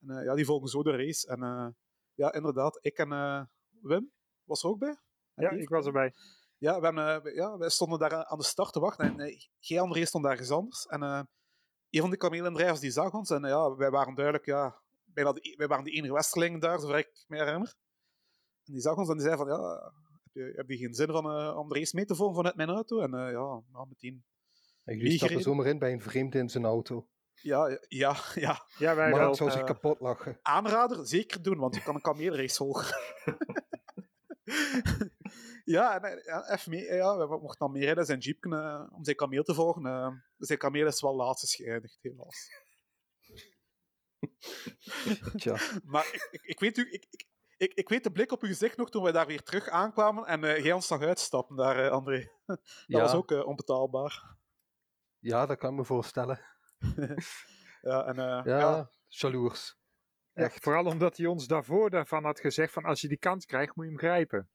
En 0.00 0.10
eh, 0.18 0.24
ja, 0.24 0.34
die 0.34 0.44
volgen 0.44 0.68
zo 0.68 0.82
de 0.82 0.96
race. 0.96 1.28
En 1.28 1.76
ja, 2.14 2.32
inderdaad, 2.32 2.78
ik 2.80 2.98
en 2.98 3.50
Wim 3.82 4.12
was 4.44 4.62
er 4.62 4.68
ook 4.68 4.78
bij. 4.78 4.96
En 5.34 5.44
Ja, 5.44 5.50
ik 5.50 5.68
was 5.68 5.86
erbij. 5.86 6.14
Ja, 6.58 6.80
we 6.80 7.32
ja, 7.34 7.58
wij 7.58 7.68
stonden 7.68 7.98
daar 7.98 8.24
aan 8.24 8.38
de 8.38 8.44
start 8.44 8.72
te 8.72 8.80
wachten 8.80 9.04
en 9.04 9.20
eh, 9.20 9.40
geen 9.60 9.78
andere 9.78 10.06
stond 10.06 10.24
daar 10.24 10.38
eens 10.38 10.50
anders. 10.50 10.86
En 10.86 11.02
een 11.02 12.00
van 12.00 12.10
de 12.10 12.16
kameelendrijvers 12.16 12.80
die 12.80 12.90
zag 12.90 13.12
ons 13.12 13.30
en 13.30 13.42
ja, 13.42 13.74
wij 13.74 13.90
waren 13.90 14.14
duidelijk, 14.14 14.46
ja, 14.46 14.82
bijna 15.04 15.32
de, 15.32 15.54
wij 15.56 15.66
waren 15.66 15.84
de 15.84 15.90
enige 15.90 16.12
Westerlingen 16.12 16.60
daar, 16.60 16.80
zover 16.80 16.98
ik 16.98 17.24
me 17.26 17.36
herinner. 17.36 17.74
En 18.64 18.72
die 18.72 18.82
zag 18.82 18.96
ons 18.96 19.08
en 19.08 19.16
die 19.16 19.26
zei 19.26 19.36
van, 19.36 19.46
ja, 19.46 19.92
je, 20.32 20.52
heb 20.56 20.68
je 20.68 20.76
geen 20.76 20.94
zin 20.94 21.06
van, 21.06 21.24
eh, 21.30 21.56
om 21.58 21.68
de 21.68 21.74
race 21.78 21.96
mee 21.96 22.04
te 22.04 22.14
volgen 22.14 22.34
vanuit 22.36 22.56
mijn 22.56 22.68
auto? 22.68 23.00
En 23.00 23.14
eh, 23.14 23.20
ja, 23.32 23.62
ja, 23.72 23.84
meteen, 23.88 24.24
En 24.84 24.96
jullie 24.96 25.10
stappen 25.16 25.28
gereden? 25.36 25.42
zomaar 25.42 25.66
in 25.66 25.78
bij 25.78 25.92
een 25.92 26.00
vreemde 26.02 26.38
in 26.38 26.48
zijn 26.48 26.64
auto. 26.64 27.08
ja, 27.32 27.78
ja, 27.88 28.16
ja, 28.34 28.66
Ja, 28.78 28.94
wij 28.94 29.10
wel. 29.14 29.30
ik 29.30 29.36
zou 29.36 29.50
zich 29.50 29.60
eh, 29.60 29.66
kapot 29.66 30.00
lachen. 30.00 30.38
aanrader, 30.42 31.06
zeker 31.06 31.42
doen, 31.42 31.58
want 31.58 31.74
je 31.74 31.82
kan 31.82 31.94
een 31.94 32.00
kameelrace 32.00 32.56
volgen. 32.56 32.96
ja, 35.64 36.00
en, 36.02 36.18
eh, 36.18 36.24
ja, 36.24 36.50
even 36.52 36.70
mee, 36.70 36.84
ja, 36.84 37.16
we 37.16 37.38
mochten 37.40 37.58
dan 37.58 37.72
meerijden 37.72 37.98
in 37.98 38.06
zijn 38.06 38.18
jeep 38.18 38.44
eh, 38.44 38.86
om 38.92 39.04
zijn 39.04 39.16
kameel 39.16 39.42
te 39.42 39.54
volgen. 39.54 39.86
eh. 39.86 40.12
zijn 40.38 40.58
kameel 40.58 40.86
is 40.86 41.00
wel 41.00 41.14
laatst 41.16 41.54
geëindigd, 41.54 41.98
helaas. 42.00 42.50
Tja. 45.36 45.56
Maar 45.84 46.06
ik, 46.12 46.28
ik, 46.30 46.42
ik 46.42 46.60
weet 46.60 46.76
u, 46.76 46.92
ik, 46.92 47.06
ik, 47.10 47.26
ik, 47.60 47.74
ik 47.74 47.88
weet 47.88 48.04
de 48.04 48.12
blik 48.12 48.32
op 48.32 48.42
uw 48.42 48.48
gezicht 48.48 48.76
nog 48.76 48.90
toen 48.90 49.02
wij 49.02 49.12
daar 49.12 49.26
weer 49.26 49.42
terug 49.42 49.68
aankwamen 49.68 50.24
en 50.26 50.44
eh 50.44 50.64
jij 50.64 50.72
ons 50.72 50.86
zag 50.86 51.00
uitstappen 51.02 51.56
daar, 51.56 51.84
eh, 51.84 51.90
André. 51.90 52.30
Dat 52.46 52.60
Ja, 52.86 53.00
was 53.00 53.14
ook 53.14 53.30
eh, 53.30 53.46
onbetaalbaar. 53.46 54.36
ja, 55.18 55.46
dat 55.46 55.58
kan 55.58 55.70
ik 55.70 55.76
me 55.76 55.84
voorstellen. 55.84 56.40
Ja, 57.82 58.04
en, 58.06 58.18
eh, 58.18 58.44
Ja, 58.44 58.58
ja. 58.58 58.90
jaloers. 59.08 59.78
Ja, 60.32 60.42
Echt. 60.44 60.62
vooral 60.62 60.84
omdat 60.84 61.16
hij 61.16 61.26
ons 61.26 61.46
daarvoor 61.46 61.90
daarvan 61.90 62.24
had 62.24 62.40
gezegd 62.40 62.72
van 62.72 62.84
als 62.84 63.00
je 63.00 63.08
die 63.08 63.18
kans 63.18 63.44
krijgt, 63.46 63.74
moet 63.76 63.84
je 63.84 63.90
hem 63.90 64.00
grijpen. 64.00 64.50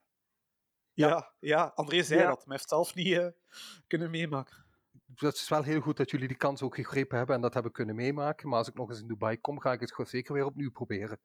Ja, 0.93 1.33
ja, 1.39 1.71
André 1.75 2.03
zei 2.03 2.19
Ja. 2.19 2.25
dat, 2.27 2.35
maar 2.37 2.45
hij 2.47 2.55
heeft 2.55 2.69
zelf 2.69 2.95
niet 2.95 3.17
eh, 3.17 3.27
kunnen 3.87 4.09
meemaken. 4.11 4.65
Het 5.15 5.33
is 5.35 5.49
wel 5.49 5.63
heel 5.63 5.81
goed 5.81 5.97
dat 5.97 6.11
jullie 6.11 6.27
die 6.27 6.37
kans 6.37 6.61
ook 6.61 6.75
gegrepen 6.75 7.17
hebben 7.17 7.35
en 7.35 7.41
dat 7.41 7.53
hebben 7.53 7.71
kunnen 7.71 7.95
meemaken. 7.95 8.49
Maar 8.49 8.57
als 8.57 8.67
ik 8.67 8.73
nog 8.73 8.89
eens 8.89 8.99
in 8.99 9.07
Dubai 9.07 9.37
kom, 9.41 9.59
ga 9.59 9.71
ik 9.71 9.79
het 9.79 9.89
gewoon 9.91 10.07
zeker 10.09 10.33
weer 10.33 10.45
opnieuw 10.45 10.71
proberen. 10.71 11.19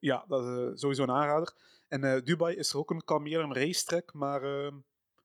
Ja, 0.00 0.24
dat 0.28 0.44
is 0.44 0.48
eh, 0.58 0.70
sowieso 0.74 1.02
een 1.02 1.10
aanrader. 1.10 1.54
En 1.88 2.04
eh, 2.04 2.22
Dubai 2.22 2.56
is 2.56 2.72
er 2.72 2.78
ook 2.78 2.90
een 2.90 3.02
een 3.06 3.54
racetrack, 3.54 4.12
maar 4.12 4.42
eh, 4.42 4.72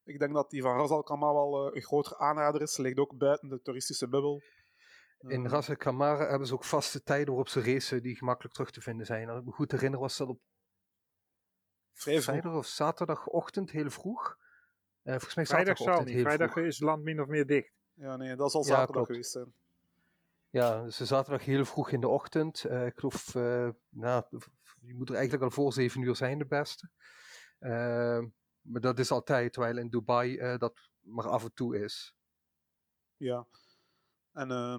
ik 0.04 0.20
denk 0.20 0.34
dat 0.34 0.50
die 0.50 0.62
van 0.62 0.78
Ras 0.78 0.90
Al 0.90 1.04
Khaimah 1.04 1.32
wel 1.34 1.68
eh, 1.68 1.76
een 1.76 1.82
grotere 1.82 2.18
aanrader 2.18 2.62
is. 2.62 2.74
Ze 2.74 2.82
ligt 2.82 2.98
ook 2.98 3.18
buiten 3.18 3.50
de 3.50 3.62
toeristische 3.62 4.08
bubbel. 4.10 4.42
In 5.20 5.46
Eh, 5.46 5.52
Ras 5.52 5.70
Al 5.70 5.76
Khaimah 5.76 6.30
hebben 6.30 6.48
ze 6.48 6.54
ook 6.54 6.64
vaste 6.64 7.04
tijden 7.04 7.28
waarop 7.28 7.50
ze 7.50 7.62
racen 7.62 8.02
die 8.02 8.16
gemakkelijk 8.16 8.54
terug 8.54 8.72
te 8.72 8.82
vinden 8.82 9.06
zijn. 9.06 9.30
Als 9.30 9.40
ik 9.40 9.46
me 9.46 9.52
goed 9.52 9.72
herinner 9.72 10.00
was 10.00 10.18
dat 10.18 10.28
op 10.28 10.40
vrijdag 11.94 12.54
of 12.54 12.66
zaterdagochtend 12.66 13.72
heel 13.72 13.90
vroeg. 13.90 14.38
Eh, 15.02 15.12
volgens 15.12 15.36
mij 15.36 15.46
Vrijdag 15.46 15.78
zal 15.78 16.00
niet. 16.00 16.14
heel 16.14 16.24
Vrijdag 16.24 16.52
vroeg. 16.52 16.66
is 16.66 16.76
het 16.78 16.88
land 16.88 17.04
min 17.04 17.22
of 17.22 17.28
meer 17.28 17.46
dicht. 17.46 17.72
Ja, 17.94 18.16
nee, 18.16 18.36
dat 18.36 18.52
zal 18.52 18.62
Ja, 18.62 18.68
zaterdag 18.68 18.94
klopt. 18.94 19.08
geweest 19.08 19.32
zijn. 19.32 19.54
Ja, 20.56 20.84
dus 20.84 20.98
zaterdag 20.98 21.46
heel 21.46 21.66
vroeg 21.66 21.92
in 21.92 22.02
de 22.02 22.08
ochtend. 22.08 22.64
Eh, 22.64 22.86
ik 22.86 23.00
geloof, 23.00 23.36
eh, 23.36 23.70
nou, 23.90 24.24
je 24.82 24.94
moet 24.94 25.10
er 25.10 25.16
eigenlijk 25.16 25.44
al 25.44 25.52
voor 25.52 25.74
zeven 25.74 26.02
uur 26.02 26.16
zijn, 26.16 26.38
de 26.38 26.46
beste. 26.46 26.90
Eh, 27.60 28.24
maar 28.62 28.82
dat 28.82 29.00
is 29.00 29.12
altijd, 29.12 29.54
terwijl 29.54 29.78
in 29.78 29.90
Dubai 29.90 30.58
dat 30.58 30.90
maar 31.00 31.28
af 31.28 31.44
en 31.44 31.54
toe 31.54 31.84
is. 31.84 32.16
Ja. 33.18 33.48
En 34.32 34.52
eh, 34.52 34.74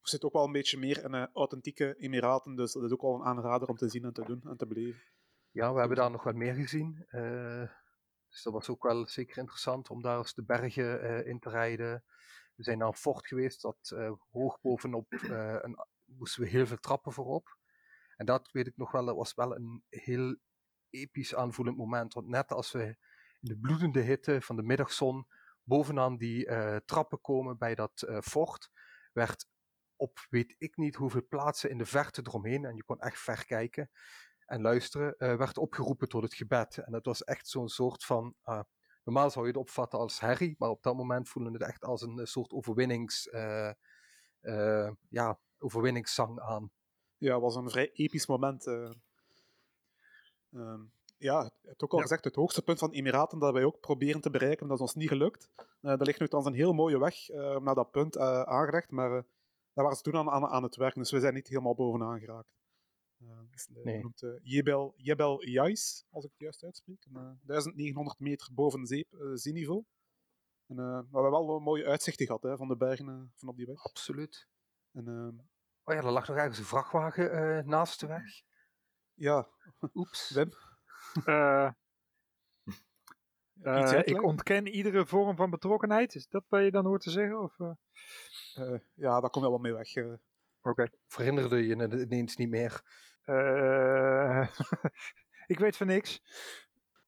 er 0.00 0.08
zit 0.08 0.24
ook 0.24 0.32
wel 0.32 0.44
een 0.44 0.52
beetje 0.52 0.78
meer 0.78 1.04
in 1.04 1.30
authentieke 1.32 1.94
Emiraten, 1.96 2.56
dus 2.56 2.72
dat 2.72 2.82
is 2.82 2.92
ook 2.92 3.02
wel 3.02 3.14
een 3.14 3.26
aanrader 3.26 3.68
om 3.68 3.76
te 3.76 3.88
zien 3.88 4.04
en 4.04 4.12
te 4.12 4.24
doen 4.24 4.42
en 4.44 4.56
te 4.56 4.66
beleven. 4.66 5.02
Ja, 5.50 5.72
we 5.72 5.78
hebben 5.78 5.96
daar 5.96 6.10
nog 6.10 6.24
wat 6.24 6.34
meer 6.34 6.54
gezien. 6.54 7.06
Dus 8.28 8.42
dat 8.42 8.52
was 8.52 8.68
ook 8.68 8.82
wel 8.82 9.06
zeker 9.06 9.38
interessant 9.38 9.90
om 9.90 10.02
daar 10.02 10.18
eens 10.18 10.34
de 10.34 10.44
bergen 10.44 11.26
in 11.26 11.38
te 11.38 11.50
rijden. 11.50 12.04
We 12.54 12.62
zijn 12.62 12.78
naar 12.78 12.88
een 12.88 12.94
fort 12.94 13.26
geweest, 13.26 13.62
dat 13.62 13.92
eh, 13.94 14.12
hoog 14.30 14.60
bovenop, 14.60 15.12
eh, 15.12 15.56
een, 15.60 15.76
moesten 16.04 16.42
we 16.42 16.48
heel 16.48 16.66
veel 16.66 16.78
trappen 16.78 17.12
voorop. 17.12 17.56
En 18.16 18.26
dat 18.26 18.50
weet 18.52 18.66
ik 18.66 18.76
nog 18.76 18.90
wel, 18.92 19.04
dat 19.04 19.16
was 19.16 19.34
wel 19.34 19.56
een 19.56 19.84
heel 19.88 20.36
episch 20.90 21.34
aanvoelend 21.34 21.76
moment. 21.76 22.14
Want 22.14 22.26
net 22.26 22.52
als 22.52 22.72
we 22.72 22.82
in 23.40 23.48
de 23.48 23.58
bloedende 23.58 24.00
hitte 24.00 24.40
van 24.40 24.56
de 24.56 24.62
middagzon 24.62 25.26
bovenaan 25.62 26.16
die 26.16 26.46
eh, 26.46 26.76
trappen 26.76 27.20
komen 27.20 27.58
bij 27.58 27.74
dat 27.74 28.02
eh, 28.02 28.20
fort, 28.20 28.70
werd 29.12 29.46
op 29.96 30.26
weet 30.30 30.54
ik 30.58 30.76
niet 30.76 30.94
hoeveel 30.94 31.26
plaatsen 31.28 31.70
in 31.70 31.78
de 31.78 31.86
verte 31.86 32.22
eromheen, 32.24 32.64
en 32.64 32.76
je 32.76 32.84
kon 32.84 33.00
echt 33.00 33.18
ver 33.18 33.44
kijken 33.44 33.90
en 34.46 34.60
luisteren, 34.60 35.14
werd 35.18 35.58
opgeroepen 35.58 36.08
tot 36.08 36.22
het 36.22 36.34
gebed. 36.34 36.76
En 36.76 36.92
dat 36.92 37.04
was 37.04 37.24
echt 37.24 37.48
zo'n 37.48 37.68
soort 37.68 38.04
van. 38.04 38.34
Normaal 39.04 39.30
zou 39.30 39.44
je 39.44 39.50
het 39.50 39.60
opvatten 39.60 39.98
als 39.98 40.20
herrie, 40.20 40.54
maar 40.58 40.68
op 40.70 40.82
dat 40.82 40.96
moment 40.96 41.28
voelde 41.28 41.50
het 41.50 41.62
echt 41.62 41.84
als 41.84 42.02
een 42.02 42.18
eh, 42.18 42.24
soort 42.24 42.52
overwinnings, 42.52 43.28
eh, 43.28 43.68
eh, 44.40 44.90
ja, 45.08 45.38
overwinningszang 45.58 46.40
aan. 46.40 46.70
Ja, 47.18 47.32
het 47.32 47.42
was 47.42 47.54
een 47.54 47.70
vrij 47.70 47.90
episch 47.92 48.26
moment. 48.26 48.66
eh. 48.66 48.90
Ehm, 50.52 50.80
ja, 51.16 51.42
het 51.42 51.52
hebt 51.62 51.82
ook 51.82 51.90
al 51.92 51.96
Ja. 51.96 52.02
gezegd, 52.02 52.24
het 52.24 52.34
hoogste 52.34 52.62
punt 52.62 52.78
van 52.78 52.90
de 52.90 52.96
Emiraten 52.96 53.38
dat 53.38 53.52
wij 53.52 53.64
ook 53.64 53.80
proberen 53.80 54.20
te 54.20 54.30
bereiken, 54.30 54.66
dat 54.66 54.76
is 54.76 54.82
ons 54.82 54.94
niet 54.94 55.08
gelukt. 55.08 55.50
Er 55.80 56.02
ligt 56.04 56.20
nu 56.20 56.26
trouwens 56.28 56.54
een 56.54 56.60
heel 56.62 56.72
mooie 56.72 56.98
weg 56.98 57.28
naar 57.62 57.74
dat 57.74 57.90
punt 57.90 58.18
aangelegd, 58.18 58.90
maar 58.90 59.10
daar 59.10 59.24
waren 59.84 59.96
ze 59.96 60.02
toen 60.02 60.16
aan, 60.16 60.30
aan, 60.30 60.46
aan 60.46 60.62
het 60.62 60.76
werken, 60.76 61.00
dus 61.00 61.10
we 61.10 61.20
zijn 61.20 61.34
niet 61.34 61.48
helemaal 61.48 61.74
bovenaan 61.74 62.18
geraakt. 62.20 62.61
Eh, 63.22 63.38
het 63.50 63.54
is, 63.54 63.68
eh, 63.76 63.84
Nee. 63.84 64.02
eh, 64.16 64.30
Jebel, 64.42 64.94
Jebel 64.96 65.44
Jais, 65.44 66.04
als 66.10 66.24
ik 66.24 66.30
het 66.30 66.40
juist 66.40 66.64
uitspreek. 66.64 67.04
En, 67.04 67.16
eh, 67.16 67.30
1900 67.46 68.18
meter 68.18 68.54
boven 68.54 68.86
zee, 68.86 69.06
zeeniveau. 69.34 69.84
En, 70.66 70.78
eh, 70.78 70.84
maar 70.84 71.02
we 71.10 71.12
hebben 71.20 71.30
wel 71.30 71.56
een 71.56 71.62
mooie 71.62 71.84
uitzichten 71.86 72.26
gehad 72.26 72.42
hè, 72.42 72.56
van 72.56 72.68
de 72.68 72.76
bergen 72.76 73.08
eh, 73.08 73.20
van 73.34 73.48
op 73.48 73.56
die 73.56 73.66
weg. 73.66 73.84
Absoluut. 73.84 74.48
En, 74.92 75.06
ehm, 75.08 75.36
Oh 75.84 75.94
ja, 75.94 76.00
er 76.00 76.10
lag 76.10 76.28
nog 76.28 76.36
ergens 76.36 76.58
een 76.58 76.64
vrachtwagen 76.64 77.32
eh, 77.32 77.64
naast 77.64 78.00
de 78.00 78.06
weg. 78.06 78.42
ja, 79.14 79.48
Oeps. 79.94 80.30
Wim, 80.30 80.50
ik 84.04 84.22
ontken 84.22 84.66
iedere 84.66 85.06
vorm 85.06 85.36
van 85.36 85.50
betrokkenheid. 85.50 86.14
Is 86.14 86.28
dat 86.28 86.44
wat 86.48 86.62
je 86.64 86.70
dan 86.70 86.84
hoort 86.86 87.02
te 87.02 87.10
zeggen? 87.10 87.40
Of, 87.42 87.60
eh? 87.60 87.72
Eh, 88.54 88.80
ja, 88.94 89.20
daar 89.20 89.30
kom 89.30 89.42
je 89.42 89.48
wel 89.48 89.58
mee 89.58 89.72
weg. 89.72 89.96
Oké. 90.62 90.88
Of 91.08 91.16
herinnerde 91.16 91.66
je 91.66 91.76
het 91.76 91.92
ineens 91.92 92.36
niet 92.36 92.48
meer? 92.48 92.82
Eh, 93.24 94.48
ik 95.52 95.58
weet 95.58 95.76
van 95.76 95.86
niks. 95.86 96.22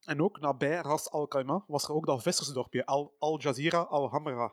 En 0.04 0.22
ook 0.22 0.40
nabij 0.40 0.76
Ras 0.76 1.10
Al 1.10 1.26
Khaimah 1.26 1.62
was 1.66 1.84
er 1.84 1.94
ook 1.94 2.06
dat 2.06 2.22
vissersdorpje, 2.22 2.86
Al, 2.86 3.14
Al 3.18 3.40
Jazeera 3.40 3.80
Al 3.80 4.10
Hamra. 4.10 4.52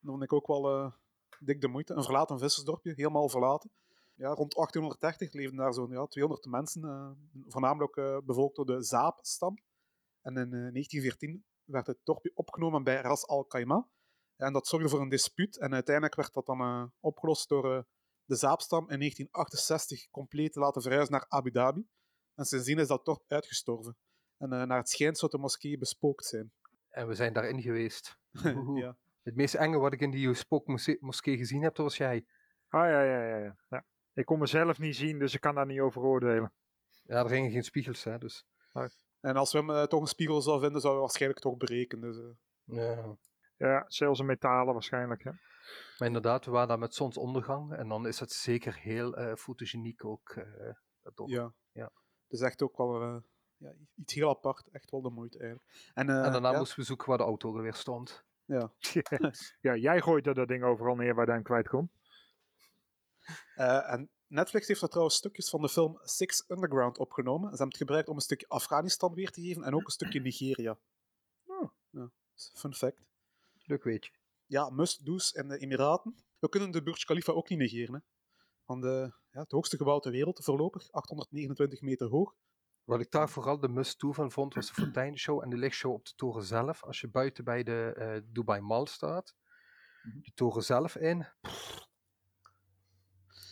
Dat 0.00 0.10
vond 0.10 0.22
ik 0.22 0.32
ook 0.32 0.46
wel 0.46 0.70
eh, 0.70 0.92
dik 1.38 1.60
de 1.60 1.68
moeite. 1.68 1.94
Een 1.94 2.04
verlaten 2.04 2.38
vissersdorpje, 2.38 2.92
helemaal 2.96 3.28
verlaten. 3.28 3.70
Ja, 4.14 4.28
rond 4.28 4.54
1830 4.54 5.32
leefden 5.32 5.56
daar 5.56 5.74
zo'n 5.74 5.90
ja, 5.90 6.06
200 6.06 6.46
mensen, 6.46 6.84
eh, 6.84 7.10
voornamelijk 7.48 7.96
eh, 7.96 8.18
bevolkt 8.24 8.56
door 8.56 8.66
de 8.66 8.82
Zaap-stam. 8.82 9.58
En 10.26 10.36
in 10.36 10.52
eh, 10.52 10.72
1914 10.72 11.44
werd 11.64 11.86
het 11.86 11.98
dorpje 12.04 12.30
opgenomen 12.34 12.84
bij 12.84 13.00
Ras 13.00 13.26
Al 13.26 13.44
Khaimah. 13.44 13.84
En 14.36 14.52
dat 14.52 14.66
zorgde 14.66 14.88
voor 14.88 15.00
een 15.00 15.08
dispuut. 15.08 15.58
En 15.58 15.74
uiteindelijk 15.74 16.14
werd 16.14 16.34
dat 16.34 16.46
dan 16.46 16.60
eh, 16.60 16.84
opgelost 17.00 17.48
door 17.48 17.76
eh, 17.76 17.82
de 18.26 18.36
Zaapstam 18.36 18.90
in 18.90 18.98
1968 18.98 20.10
compleet 20.10 20.52
te 20.52 20.60
laten 20.60 20.82
verhuizen 20.82 21.12
naar 21.12 21.24
Abu 21.28 21.50
Dhabi. 21.50 21.86
En 22.34 22.44
sindsdien 22.44 22.78
is 22.78 22.86
dat 22.86 23.04
dorp 23.04 23.22
uitgestorven. 23.28 23.96
En 24.38 24.52
eh, 24.52 24.62
naar 24.62 24.78
het 24.78 24.88
schijnt 24.88 25.18
zou 25.18 25.30
de 25.30 25.38
moskee 25.38 25.78
bespookt 25.78 26.24
zijn. 26.24 26.52
En 26.88 27.08
we 27.08 27.14
zijn 27.14 27.32
daarin 27.32 27.62
geweest. 27.62 28.18
Ja. 28.74 28.96
Het 29.22 29.36
meest 29.36 29.54
enge 29.54 29.78
wat 29.78 29.92
ik 29.92 30.00
in 30.00 30.10
die 30.10 30.34
spookmoskee 30.34 31.36
gezien 31.36 31.62
heb, 31.62 31.74
dat 31.74 31.84
was 31.84 31.96
jij. 31.96 32.26
Ah 32.68 32.88
ja, 32.88 33.02
ja, 33.02 33.26
ja, 33.26 33.36
ja, 33.36 33.56
ja. 33.68 33.84
Ik 34.14 34.24
kon 34.24 34.38
mezelf 34.38 34.78
niet 34.78 34.96
zien, 34.96 35.18
dus 35.18 35.34
ik 35.34 35.40
kan 35.40 35.54
daar 35.54 35.66
niet 35.66 35.80
over 35.80 36.02
oordelen. 36.02 36.52
Ja, 37.04 37.24
er 37.24 37.30
hingen 37.30 37.50
geen 37.50 37.64
spiegels, 37.64 38.04
hè, 38.04 38.18
dus... 38.18 38.46
En 39.20 39.36
als 39.36 39.52
we 39.52 39.58
hem 39.58 39.70
eh, 39.70 39.82
toch 39.82 40.00
een 40.00 40.06
spiegel 40.06 40.42
zou 40.42 40.60
vinden, 40.60 40.80
zouden 40.80 41.02
we 41.02 41.06
waarschijnlijk 41.06 41.40
toch 41.40 41.56
berekenen. 41.56 42.12
Dus, 42.12 42.18
eh, 42.18 42.76
Ja. 42.76 43.16
Ja, 43.56 43.84
zelfs 43.88 44.18
een 44.18 44.26
metalen 44.26 44.72
waarschijnlijk. 44.72 45.24
Hè. 45.24 45.30
Maar 45.98 46.08
inderdaad, 46.08 46.44
we 46.44 46.50
waren 46.50 46.68
daar 46.68 46.78
met 46.78 46.94
zonsondergang. 46.94 47.72
En 47.72 47.88
dan 47.88 48.06
is 48.06 48.20
het 48.20 48.32
zeker 48.32 48.76
heel 48.76 49.16
eh 49.16 49.36
fotogeniek 49.36 50.04
ook. 50.04 50.30
eh, 50.30 50.70
dat 51.02 51.16
dorp. 51.16 51.28
ja. 51.30 51.52
Ja. 51.72 51.84
Het 52.22 52.32
is 52.38 52.40
echt 52.40 52.62
ook 52.62 52.76
wel 52.76 53.02
eh, 53.02 53.16
ja, 53.56 53.72
iets 53.94 54.14
heel 54.14 54.28
apart. 54.28 54.68
Echt 54.68 54.90
wel 54.90 55.02
de 55.02 55.10
moeite 55.10 55.38
eigenlijk. 55.38 55.90
En, 55.94 56.08
eh, 56.08 56.24
en 56.24 56.32
daarna 56.32 56.50
ja, 56.50 56.58
moesten 56.58 56.78
we 56.78 56.84
zoeken 56.84 57.08
waar 57.08 57.18
de 57.18 57.24
auto 57.24 57.52
weer 57.52 57.74
stond. 57.74 58.24
ja. 58.44 58.72
ja, 59.60 59.76
jij 59.76 60.00
gooit 60.00 60.26
er 60.26 60.34
dat 60.34 60.48
ding 60.48 60.64
overal 60.64 60.94
neer 60.96 61.14
waar 61.14 61.26
hij 61.26 61.34
hem 61.34 61.44
kwijt 61.44 61.68
kon. 61.68 61.90
Eh, 63.54 63.92
en 63.92 64.10
Netflix 64.26 64.68
heeft 64.68 64.82
er 64.82 64.88
trouwens 64.88 65.16
stukjes 65.16 65.48
van 65.50 65.60
de 65.60 65.68
film 65.68 65.98
Six 66.02 66.44
Underground 66.48 66.98
opgenomen. 66.98 67.42
Ze 67.42 67.48
hebben 67.48 67.68
het 67.68 67.76
gebruikt 67.76 68.08
om 68.08 68.14
een 68.14 68.20
stukje 68.20 68.48
Afghanistan 68.48 69.14
weer 69.14 69.30
te 69.30 69.40
geven 69.40 69.62
en 69.62 69.74
ook 69.74 69.84
een 69.84 69.90
stukje 69.90 70.20
Nigeria. 70.20 70.78
Oh. 71.46 71.70
Ja, 71.90 72.10
fun 72.34 72.74
fact. 72.74 72.96
Leuk 73.64 73.84
weet 73.84 74.04
je. 74.04 74.10
Ja, 74.46 74.70
must-do's 74.70 75.32
in 75.32 75.48
de 75.48 75.58
Emiraten. 75.58 76.14
We 76.38 76.48
kunnen 76.48 76.70
de 76.70 76.82
Burj 76.82 77.04
Khalifa 77.04 77.32
ook 77.32 77.48
niet 77.48 77.58
negeren. 77.58 77.94
Hè. 77.94 78.00
Want 78.64 78.82
de, 78.82 79.12
ja, 79.30 79.40
het 79.40 79.50
hoogste 79.50 79.76
gebouw 79.76 79.98
ter 79.98 80.10
wereld, 80.12 80.44
voorlopig, 80.44 80.92
829 80.92 81.80
meter 81.80 82.08
hoog. 82.08 82.34
Wat 82.84 83.00
ik 83.00 83.10
daar 83.10 83.28
vooral 83.28 83.60
de 83.60 83.68
must-do 83.68 84.12
van 84.12 84.30
vond, 84.30 84.54
was 84.54 84.66
de 84.66 84.74
fonteinenshow 84.74 85.42
en 85.42 85.50
de 85.50 85.56
lichtshow 85.56 85.92
op 85.92 86.04
de 86.04 86.14
toren 86.14 86.42
zelf. 86.42 86.84
Als 86.84 87.00
je 87.00 87.08
buiten 87.08 87.44
bij 87.44 87.62
de 87.62 87.92
eh, 87.96 88.20
Dubai 88.32 88.60
Mall 88.60 88.86
staat, 88.86 89.34
de 90.22 90.32
toren 90.34 90.62
zelf 90.62 90.96
in. 90.96 91.26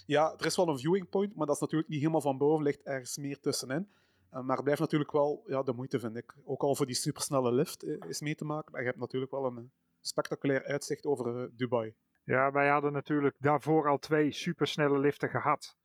Ja, 0.07 0.35
er 0.39 0.47
is 0.47 0.57
wel 0.57 0.69
een 0.69 0.79
viewing 0.79 1.09
point, 1.09 1.35
maar 1.35 1.47
dat 1.47 1.55
is 1.55 1.61
natuurlijk 1.61 1.91
niet 1.91 1.99
helemaal 1.99 2.21
van 2.21 2.39
boven, 2.39 2.65
ligt 2.65 2.83
ergens 2.83 3.17
meer 3.17 3.41
tussenin. 3.41 3.89
Uh, 4.33 4.41
maar 4.41 4.55
het 4.55 4.65
blijft 4.65 4.81
natuurlijk 4.81 5.13
wel 5.13 5.43
ja, 5.47 5.63
de 5.63 5.73
moeite, 5.73 5.99
vind 5.99 6.17
ik. 6.17 6.35
Ook 6.45 6.63
al 6.63 6.75
voor 6.75 6.87
die 6.87 6.95
supersnelle 6.95 7.53
lift 7.53 7.85
uh, 7.85 7.97
is 8.09 8.21
mee 8.21 8.35
te 8.35 8.45
maken. 8.45 8.73
Maar 8.73 8.81
je 8.81 8.87
hebt 8.87 9.01
natuurlijk 9.01 9.33
wel 9.33 9.45
een 9.45 9.73
spectaculair 10.07 10.65
uitzicht 10.65 11.05
over 11.05 11.43
uh, 11.43 11.49
Dubai. 11.53 11.95
Ja, 12.25 12.53
wij 12.53 12.69
hadden 12.69 12.93
natuurlijk 12.93 13.37
daarvoor 13.39 13.89
al 13.89 13.99
twee 13.99 14.33
supersnelle 14.33 14.99
liften 14.99 15.29
gehad. 15.29 15.77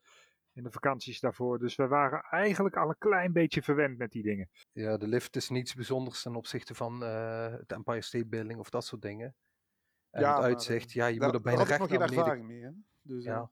In 0.54 0.64
de 0.64 0.72
vakanties 0.72 1.20
daarvoor. 1.20 1.60
Dus 1.60 1.76
we 1.76 1.88
waren 1.88 2.22
eigenlijk 2.22 2.78
al 2.78 2.90
een 2.90 2.98
klein 2.98 3.34
beetje 3.34 3.62
verwend 3.62 3.98
met 3.98 4.12
die 4.12 4.24
dingen. 4.24 4.50
Ja, 4.72 4.98
de 4.98 5.08
lift 5.08 5.36
is 5.36 5.50
niets 5.50 5.74
bijzonders 5.74 6.22
ten 6.22 6.36
opzichte 6.36 6.76
van 6.76 7.02
het 7.02 7.72
Empire 7.72 8.02
State 8.02 8.28
Building 8.28 8.60
of 8.60 8.70
dat 8.70 8.86
soort 8.86 9.02
dingen. 9.02 9.36
En 10.10 10.22
ja, 10.22 10.36
het 10.36 10.44
uitzicht, 10.44 10.92
ja, 10.92 11.06
je 11.08 11.20
daar, 11.20 11.28
moet 11.28 11.38
er 11.38 11.42
bijna 11.42 11.64
recht 11.64 11.90
naar 11.90 12.10
beneden. 12.10 12.46
mee. 12.46 12.86
Dus, 13.02 13.24
ja. 13.24 13.52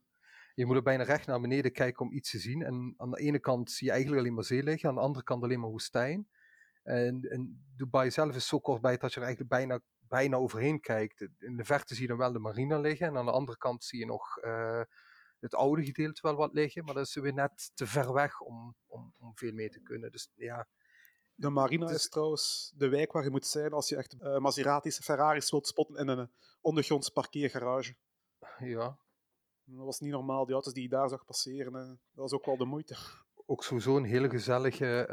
Je 0.54 0.66
moet 0.66 0.76
er 0.76 0.84
bijna 0.84 1.04
recht 1.04 1.28
naar 1.28 1.42
beneden 1.42 1.72
kijken 1.72 2.06
om 2.06 2.12
iets 2.12 2.32
te 2.32 2.40
zien. 2.40 2.62
En 2.62 2.94
aan 2.98 3.12
de 3.12 3.20
ene 3.20 3.40
kant 3.40 3.72
zie 3.72 3.88
je 3.88 3.94
eigenlijk 3.94 4.22
alleen 4.22 4.34
maar 4.34 4.44
zee 4.44 4.64
liggen, 4.64 4.90
aan 4.90 4.96
de 4.96 5.02
andere 5.02 5.24
kant 5.24 5.44
alleen 5.44 5.60
maar 5.60 5.70
woestijn. 5.70 6.28
En, 6.84 7.22
en 7.22 7.66
Dubai 7.76 8.12
zelf 8.12 8.36
is 8.36 8.48
zo 8.48 8.60
kort 8.60 8.82
bij 8.82 8.98
dat 8.98 9.14
je 9.14 9.20
er 9.20 9.26
eigenlijk 9.26 9.56
bijna, 9.56 9.80
bijna 10.08 10.38
overheen 10.38 10.80
kijkt. 10.80 11.28
In 11.40 11.58
de 11.58 11.66
verte 11.66 11.94
zie 11.94 12.04
je 12.04 12.08
dan 12.08 12.18
wel 12.18 12.32
de 12.32 12.40
marina 12.40 12.80
liggen. 12.80 13.08
En 13.08 13.18
aan 13.18 13.26
de 13.26 13.32
andere 13.32 13.58
kant 13.58 13.84
zie 13.84 14.00
je 14.00 14.06
nog 14.06 14.44
uh, 14.44 14.82
het 15.40 15.56
oude 15.56 15.86
gedeelte 15.86 16.22
wel 16.22 16.36
wat 16.36 16.54
liggen. 16.54 16.86
Maar 16.86 16.94
dat 16.94 17.06
is 17.06 17.16
weer 17.16 17.34
net 17.34 17.72
te 17.74 17.88
ver 17.88 18.14
weg 18.14 18.42
om, 18.42 18.76
om, 18.86 19.14
om 19.18 19.32
veel 19.36 19.54
mee 19.54 19.70
te 19.70 19.80
kunnen. 19.80 20.12
Dus 20.12 20.32
ja. 20.36 20.68
De 21.36 21.50
marina 21.50 21.90
is, 21.90 21.96
is 21.96 22.10
trouwens 22.10 22.74
de 22.76 22.90
wijk 22.90 23.12
waar 23.12 23.24
je 23.24 23.30
moet 23.30 23.46
zijn 23.46 23.74
als 23.74 23.90
je 23.90 23.96
echt 23.96 24.16
uh, 24.20 24.38
Maseratis, 24.38 25.00
Ferraris 25.00 25.52
wilt 25.52 25.68
spotten 25.68 25.96
in 25.96 26.08
een 26.08 26.32
ondergronds 26.62 27.10
parkeergarage. 27.10 27.96
Ja, 28.60 29.00
dat 29.64 29.86
was 29.86 30.00
niet 30.00 30.12
normaal, 30.12 30.46
die 30.46 30.54
auto's 30.54 30.74
die 30.74 30.84
je 30.84 30.90
daar 30.90 31.10
zag 31.10 31.26
passeren. 31.26 31.74
Hè. 31.74 31.86
Dat 31.88 31.98
was 32.14 32.32
ook 32.32 32.46
wel 32.46 32.58
de 32.58 32.66
moeite. 32.66 32.96
Ook 33.46 33.64
sowieso 33.64 33.98
een 33.98 34.04
hele 34.04 34.30
gezellige 34.30 35.08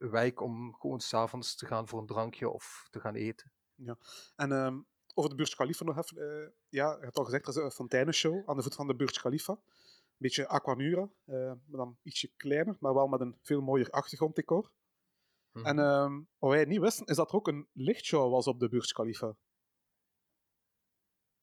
uh, 0.00 0.10
wijk 0.10 0.40
om 0.40 0.74
gewoon 0.74 1.00
s'avonds 1.00 1.56
te 1.56 1.66
gaan 1.66 1.88
voor 1.88 2.00
een 2.00 2.06
drankje 2.06 2.48
of 2.48 2.86
te 2.90 3.00
gaan 3.00 3.14
eten. 3.14 3.51
Ja, 3.74 3.98
en 4.36 4.52
um, 4.52 4.86
over 5.14 5.30
de 5.30 5.36
Burj 5.36 5.54
Khalifa 5.54 5.84
nog 5.84 5.98
even. 5.98 6.16
Uh, 6.16 6.48
ja, 6.68 6.96
je 6.96 7.04
hebt 7.04 7.18
al 7.18 7.24
gezegd, 7.24 7.46
er 7.46 7.56
is 7.56 7.56
een 7.56 7.70
fonteinenshow 7.70 8.48
aan 8.48 8.56
de 8.56 8.62
voet 8.62 8.74
van 8.74 8.86
de 8.86 8.96
Burj 8.96 9.12
Khalifa. 9.12 9.52
Een 9.52 10.28
beetje 10.28 10.48
Aquanura, 10.48 11.10
uh, 11.24 11.36
maar 11.46 11.60
dan 11.66 11.98
ietsje 12.02 12.32
kleiner, 12.36 12.76
maar 12.80 12.94
wel 12.94 13.06
met 13.06 13.20
een 13.20 13.38
veel 13.42 13.60
mooier 13.60 13.90
achtergronddecor. 13.90 14.70
-hmm. 15.52 15.64
En 15.64 15.78
um, 15.78 16.28
wat 16.38 16.50
wij 16.50 16.64
niet 16.64 16.80
wisten, 16.80 17.06
is 17.06 17.16
dat 17.16 17.28
er 17.28 17.36
ook 17.36 17.48
een 17.48 17.68
lichtshow 17.72 18.30
was 18.32 18.46
op 18.46 18.60
de 18.60 18.68
Burj 18.68 18.92
Khalifa. 18.92 19.36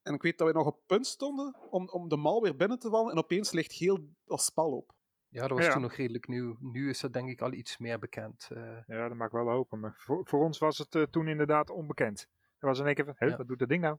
En 0.02 0.14
ik 0.14 0.22
weet 0.22 0.38
dat 0.38 0.48
wij 0.48 0.62
nog 0.62 0.68
op 0.68 0.84
punt 0.86 1.08
stonden 1.08 1.56
om, 1.70 1.90
om 1.90 2.10
de 2.10 2.18
mal 2.18 2.42
weer 2.42 2.56
binnen 2.56 2.80
te 2.80 2.90
vallen 2.90 3.12
en 3.12 3.18
opeens 3.18 3.52
ligt 3.52 3.72
heel 3.72 4.10
dat 4.26 4.42
spel 4.42 4.72
op. 4.72 4.98
Ja, 5.30 5.48
dat 5.48 5.58
was 5.58 5.66
ja. 5.66 5.74
toen 5.74 5.82
nog 5.82 5.94
redelijk 5.94 6.28
nieuw. 6.28 6.58
Nu 6.60 6.90
is 6.90 7.00
dat 7.00 7.14
denk 7.14 7.30
ik 7.30 7.42
al 7.42 7.54
iets 7.54 7.78
meer 7.78 8.00
bekend. 8.00 8.50
Uh... 8.52 8.78
Ja, 8.88 9.08
dat 9.08 9.18
maakt 9.18 9.32
wel 9.32 9.50
hopen. 9.50 9.80
Maar 9.80 9.94
voor, 9.98 10.26
voor 10.28 10.44
ons 10.44 10.58
was 10.58 10.78
het 10.78 10.96
uh, 10.96 11.04
toen 11.04 11.28
inderdaad 11.28 11.70
onbekend. 11.70 12.28
Er 12.58 12.68
was 12.68 12.80
in 12.80 12.86
één 12.86 12.96
keer 12.96 13.06
van, 13.06 13.30
ja. 13.30 13.38
wat 13.38 13.48
doet 13.48 13.60
dat 13.60 13.70
ding 13.70 13.82
nou? 13.82 13.98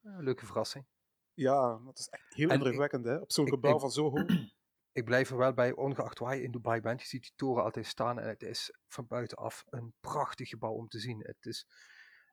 Ja, 0.00 0.16
leuke 0.18 0.46
verrassing. 0.46 0.86
Ja, 1.32 1.78
dat 1.84 1.98
is 1.98 2.08
echt 2.08 2.34
heel 2.34 2.50
indrukwekkend, 2.50 3.04
hè? 3.04 3.16
Op 3.16 3.32
zo'n 3.32 3.48
gebouw 3.48 3.74
ik, 3.74 3.80
van 3.80 3.90
zo 3.90 4.10
hoog. 4.10 4.24
Ik 4.92 5.04
blijf 5.04 5.30
er 5.30 5.36
wel 5.36 5.54
bij, 5.54 5.72
ongeacht 5.72 6.18
waar 6.18 6.36
je 6.36 6.42
in 6.42 6.50
Dubai 6.50 6.80
bent, 6.80 7.00
je 7.00 7.06
ziet 7.06 7.22
die 7.22 7.32
toren 7.36 7.64
altijd 7.64 7.86
staan 7.86 8.18
en 8.18 8.28
het 8.28 8.42
is 8.42 8.78
van 8.88 9.06
buitenaf 9.06 9.64
een 9.68 9.94
prachtig 10.00 10.48
gebouw 10.48 10.72
om 10.72 10.88
te 10.88 10.98
zien. 10.98 11.20
Het 11.20 11.46
is... 11.46 11.66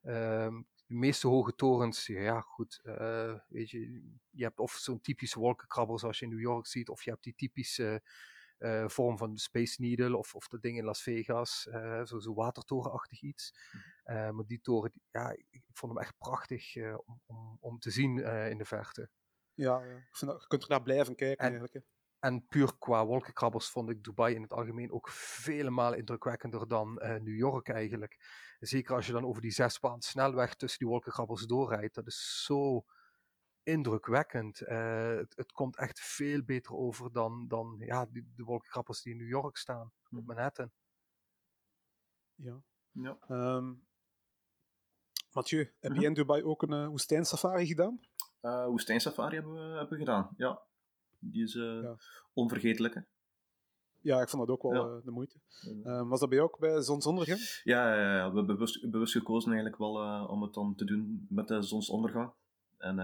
Um, 0.01 0.67
de 0.93 0.99
meeste 0.99 1.27
hoge 1.27 1.55
torens, 1.55 2.07
ja 2.07 2.41
goed, 2.41 2.79
uh, 2.83 3.39
weet 3.47 3.69
je, 3.69 4.01
je 4.29 4.43
hebt 4.43 4.59
of 4.59 4.71
zo'n 4.71 5.01
typische 5.01 5.39
wolkenkrabber 5.39 5.99
zoals 5.99 6.19
je 6.19 6.25
in 6.25 6.31
New 6.31 6.41
York 6.41 6.67
ziet, 6.67 6.89
of 6.89 7.03
je 7.03 7.09
hebt 7.09 7.23
die 7.23 7.35
typische 7.35 8.03
uh, 8.59 8.87
vorm 8.87 9.17
van 9.17 9.37
Space 9.37 9.81
Needle, 9.81 10.17
of, 10.17 10.35
of 10.35 10.47
dat 10.47 10.61
ding 10.61 10.77
in 10.77 10.83
Las 10.83 11.01
Vegas, 11.01 11.67
uh, 11.69 12.05
zo, 12.05 12.19
zo 12.19 12.33
watertorenachtig 12.33 13.21
iets. 13.21 13.53
maar 14.05 14.45
die 14.45 14.61
toren, 14.61 14.93
ja, 15.11 15.31
ik, 15.49 15.61
vond 15.73 15.93
hem 15.93 16.01
echt 16.01 16.17
prachtig 16.17 16.75
om, 17.05 17.21
om, 17.25 17.57
om, 17.59 17.79
te 17.79 17.91
zien 17.91 18.17
in 18.49 18.57
de 18.57 18.65
verte. 18.65 19.09
Ja, 19.53 19.79
je 19.83 20.45
kunt 20.47 20.63
er 20.63 20.69
naar 20.69 20.83
blijven 20.83 21.15
kijken 21.15 21.45
en, 21.45 21.51
eigenlijk. 21.51 21.73
Hè. 21.73 21.79
En 22.23 22.47
puur 22.47 22.77
qua 22.79 23.05
wolkenkrabbers 23.05 23.69
vond 23.69 23.89
ik 23.89 24.03
Dubai 24.03 24.35
in 24.35 24.41
het 24.41 24.53
algemeen 24.53 24.91
ook 24.91 25.09
vele 25.09 25.69
malen 25.69 25.97
indrukwekkender 25.97 26.67
dan 26.67 26.93
New 26.93 27.35
York 27.37 27.69
eigenlijk. 27.69 28.17
Zeker 28.59 28.95
als 28.95 29.05
je 29.05 29.11
dan 29.11 29.25
over 29.25 29.41
die 29.41 29.51
zesbaan 29.51 30.01
snelweg 30.01 30.55
tussen 30.55 30.79
die 30.79 30.87
wolkenkrabbers 30.87 31.45
doorrijdt. 31.45 31.95
Dat 31.95 32.07
is 32.07 32.43
zo 32.45 32.85
indrukwekkend. 33.63 34.61
Uh, 34.61 35.15
het, 35.15 35.35
het, 35.35 35.51
komt 35.51 35.77
echt 35.77 35.99
veel 35.99 36.43
beter 36.43 36.73
over 36.73 37.11
dan, 37.11 37.47
dan 37.47 37.75
ja, 37.79 38.05
die, 38.05 38.31
de 38.35 38.43
wolkenkrabbers 38.43 39.01
die 39.01 39.11
in 39.11 39.17
New 39.17 39.29
York 39.29 39.57
staan, 39.57 39.91
Hm. 40.09 40.17
op 40.17 40.25
Manhattan. 40.25 40.71
Ja. 42.35 42.61
Ja. 42.91 43.17
Um, 43.27 43.87
Mathieu, 45.31 45.73
heb 45.79 45.91
Mhm. 45.91 45.99
jij 45.99 46.09
in 46.09 46.13
Dubai 46.15 46.43
ook 46.43 46.61
een 46.61 46.71
uh, 46.71 46.87
woestijnsafari 46.87 47.65
gedaan? 47.65 47.99
Uh, 48.41 48.65
woestijnsafari 48.65 49.35
hebben 49.35 49.53
we, 49.53 49.59
hebben 49.59 49.89
we 49.89 49.97
gedaan, 49.97 50.33
ja. 50.37 50.61
Die 51.31 51.43
is 51.43 51.53
uh, 51.53 51.81
Ja. 51.81 51.97
onvergetelijk, 52.33 52.93
hè. 52.93 53.01
Ja, 54.01 54.21
ik 54.21 54.29
vond 54.29 54.47
dat 54.47 54.55
ook 54.55 54.71
wel 54.71 54.89
Ja. 54.89 54.97
uh, 54.97 55.05
de 55.05 55.11
moeite. 55.11 55.39
Um, 55.83 56.09
was 56.09 56.19
dat 56.19 56.29
bij 56.29 56.37
jou 56.37 56.49
ook 56.49 56.59
bij 56.59 56.81
zonsondergang? 56.81 57.39
Ja, 57.63 57.95
ja, 57.95 58.15
ja. 58.15 58.29
we 58.29 58.35
hebben 58.35 58.45
bewust, 58.45 58.89
bewust 58.91 59.13
gekozen 59.13 59.51
eigenlijk 59.51 59.79
wel 59.79 60.03
uh, 60.03 60.29
om 60.29 60.41
het 60.41 60.53
dan 60.53 60.75
te 60.75 60.85
doen 60.85 61.25
met 61.29 61.47
de 61.47 61.61
zonsondergang. 61.61 62.33
En 62.77 62.95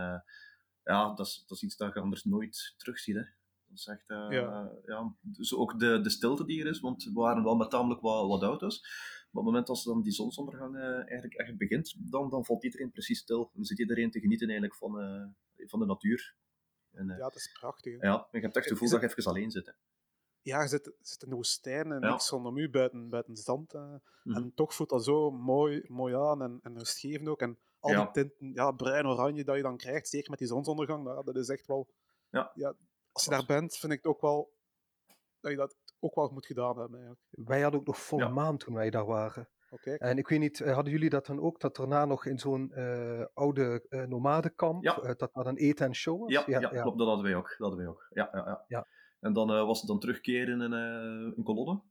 ja, 0.84 1.14
dat 1.14 1.26
is, 1.26 1.44
dat 1.48 1.58
is 1.58 1.64
iets 1.64 1.78
dat 1.78 1.94
je 1.94 2.00
anders 2.00 2.24
nooit 2.24 2.74
terugziet. 2.78 3.16
Hè. 3.16 3.22
Dat 3.68 3.78
is 3.78 3.88
echt, 3.88 4.10
uh, 4.10 4.28
Ja. 4.30 4.72
ja. 4.86 5.16
dus 5.22 5.56
ook 5.56 5.80
de, 5.80 6.02
de 6.02 6.10
stilte 6.10 6.46
die 6.46 6.62
er 6.62 6.68
is, 6.70 6.80
want 6.80 7.04
we 7.04 7.12
waren 7.14 7.44
wel 7.44 7.56
met 7.56 7.70
tamelijk 7.70 8.02
wat, 8.02 8.28
wat 8.28 8.42
auto's. 8.44 8.80
Maar 8.82 9.42
op 9.42 9.46
het 9.46 9.54
moment 9.54 9.70
als 9.70 9.84
dan 9.84 10.02
die 10.02 10.12
zonsondergang 10.12 10.76
uh, 10.76 10.82
eigenlijk 10.84 11.34
echt 11.34 11.58
begint, 11.58 11.96
dan, 12.12 12.30
dan 12.30 12.46
valt 12.46 12.64
iedereen 12.64 12.92
precies 12.92 13.20
stil. 13.20 13.52
Dan 13.54 13.64
zit 13.64 13.80
iedereen 13.80 14.12
te 14.12 14.20
genieten 14.20 14.48
eigenlijk 14.48 14.78
van, 14.80 15.02
uh, 15.02 15.68
van 15.70 15.80
de 15.80 15.86
natuur. 15.86 16.36
En, 16.92 17.10
uh, 17.10 17.18
Ja, 17.18 17.26
het 17.26 17.36
is 17.36 17.52
prachtig. 17.60 18.00
hè. 18.00 18.08
ja, 18.08 18.28
je 18.32 18.40
hebt 18.40 18.56
echt 18.56 18.66
het 18.66 18.74
gevoel 18.78 18.90
dat 18.90 19.02
je 19.02 19.08
even 19.18 19.32
alleen 19.32 19.52
zit. 19.52 19.66
Hè. 19.66 19.72
Ja, 20.42 20.62
je 20.62 20.68
zit, 20.68 20.92
zit 21.02 21.24
in 21.24 21.30
de 21.30 21.36
woestijn 21.36 21.92
en 21.92 22.02
Ja. 22.02 22.10
niks 22.10 22.30
rondom 22.30 22.58
u 22.58 22.70
buiten, 22.70 23.10
buiten 23.10 23.36
zand. 23.38 23.74
eh, 23.74 23.94
Mhm. 24.24 24.38
En 24.38 24.54
toch 24.54 24.74
voelt 24.74 24.90
dat 24.90 25.04
zo 25.04 25.32
mooi, 25.32 25.84
mooi 25.88 26.16
aan 26.16 26.42
en, 26.42 26.60
en 26.64 26.78
rustgevend 26.78 27.28
ook. 27.28 27.42
En 27.42 27.60
al 27.80 27.92
Ja. 27.92 28.04
die 28.04 28.12
tinten, 28.12 28.54
ja, 28.54 28.72
bruin, 28.72 29.08
oranje 29.08 29.44
dat 29.44 29.56
je 29.56 29.62
dan 29.62 29.78
krijgt, 29.78 30.08
zeker 30.10 30.30
met 30.30 30.40
die 30.40 30.48
zonsondergang, 30.48 31.04
nou, 31.04 31.24
dat 31.26 31.36
is 31.36 31.50
echt 31.50 31.68
wel... 31.68 31.88
Ja. 32.30 32.52
als 33.12 33.24
je 33.24 33.30
daar 33.30 33.46
bent, 33.46 33.76
vind 33.78 33.92
ik 33.94 33.98
het 34.04 34.08
ook 34.08 34.22
wel 34.22 34.54
dat 35.40 35.52
je 35.52 35.58
dat 35.58 35.76
ook 36.00 36.16
wel 36.16 36.30
moet 36.30 36.46
gedaan 36.46 36.78
hebben. 36.80 37.00
Eigenlijk. 37.00 37.22
Wij 37.50 37.62
hadden 37.62 37.80
ook 37.80 37.86
nog 37.86 37.98
volle 38.00 38.24
Ja. 38.24 38.30
maan 38.30 38.58
toen 38.58 38.74
wij 38.74 38.90
daar 38.90 39.06
waren. 39.06 39.50
En 39.98 40.18
ik 40.18 40.28
weet 40.28 40.40
niet, 40.40 40.62
eh, 40.62 40.74
hadden 40.74 40.94
jullie 40.94 41.10
dat 41.10 41.26
dan 41.26 41.40
ook, 41.40 41.60
dat 41.60 41.76
daarna 41.76 42.06
nog 42.06 42.26
in 42.26 42.40
zo'n 42.40 42.72
eh, 42.72 43.26
oude 43.34 43.86
eh, 43.90 44.04
nomadenkamp, 44.04 44.84
Ja. 44.84 45.14
dat 45.14 45.30
daar 45.34 45.44
dan 45.44 45.56
eten 45.56 45.86
en 45.86 45.96
show 45.96 46.20
was? 46.20 46.32
Ja, 46.32 46.44
ja, 46.46 46.60
klopt, 46.60 46.98
dat 46.98 47.08
hadden 47.08 47.26
wij 47.26 47.36
ook. 47.36 47.48
Dat 47.48 47.58
hadden 47.58 47.78
wij 47.78 47.88
ook. 47.88 48.08
Ja, 48.10 48.30
ja, 48.32 48.46
ja. 48.46 48.64
Ja. 48.68 48.88
En 49.20 49.34
dan 49.34 49.48
was 49.48 49.80
het 49.80 49.88
dan 49.88 50.00
terugkeren 50.00 50.62
in, 50.62 50.74
in 51.36 51.44
kolonne. 51.44 51.82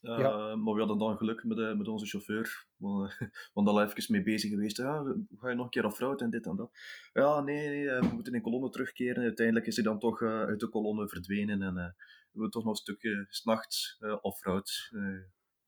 Ja. 0.00 0.56
Maar 0.56 0.74
we 0.74 0.78
hadden 0.78 0.98
dan 0.98 1.16
geluk 1.16 1.44
met, 1.44 1.76
met 1.76 1.88
onze 1.88 2.06
chauffeur. 2.06 2.66
Want, 2.76 3.12
we 3.18 3.50
waren 3.52 3.72
al 3.72 3.82
even 3.82 4.12
mee 4.12 4.22
bezig 4.22 4.50
geweest. 4.50 4.76
Ja, 4.76 5.02
ga 5.36 5.48
je 5.48 5.54
nog 5.54 5.64
een 5.64 5.70
keer 5.70 5.84
off-road 5.84 6.20
en 6.20 6.30
dit 6.30 6.46
en 6.46 6.56
dat. 6.56 6.70
Ja, 7.12 7.40
nee, 7.40 7.68
nee 7.68 8.00
we 8.00 8.10
moeten 8.12 8.34
in 8.34 8.42
kolonne 8.42 8.70
terugkeren. 8.70 9.22
Uiteindelijk 9.22 9.66
is 9.66 9.74
hij 9.74 9.84
dan 9.84 9.98
toch 9.98 10.22
uit 10.22 10.60
de 10.60 10.68
kolonne 10.68 11.08
verdwenen. 11.08 11.62
En 11.62 11.74
we 11.74 11.94
hebben 12.30 12.50
toch 12.50 12.64
nog 12.64 12.72
een 12.72 12.78
stukje 12.78 13.26
s'nachts 13.28 13.96
uh, 14.00 14.16
off-road 14.20 14.90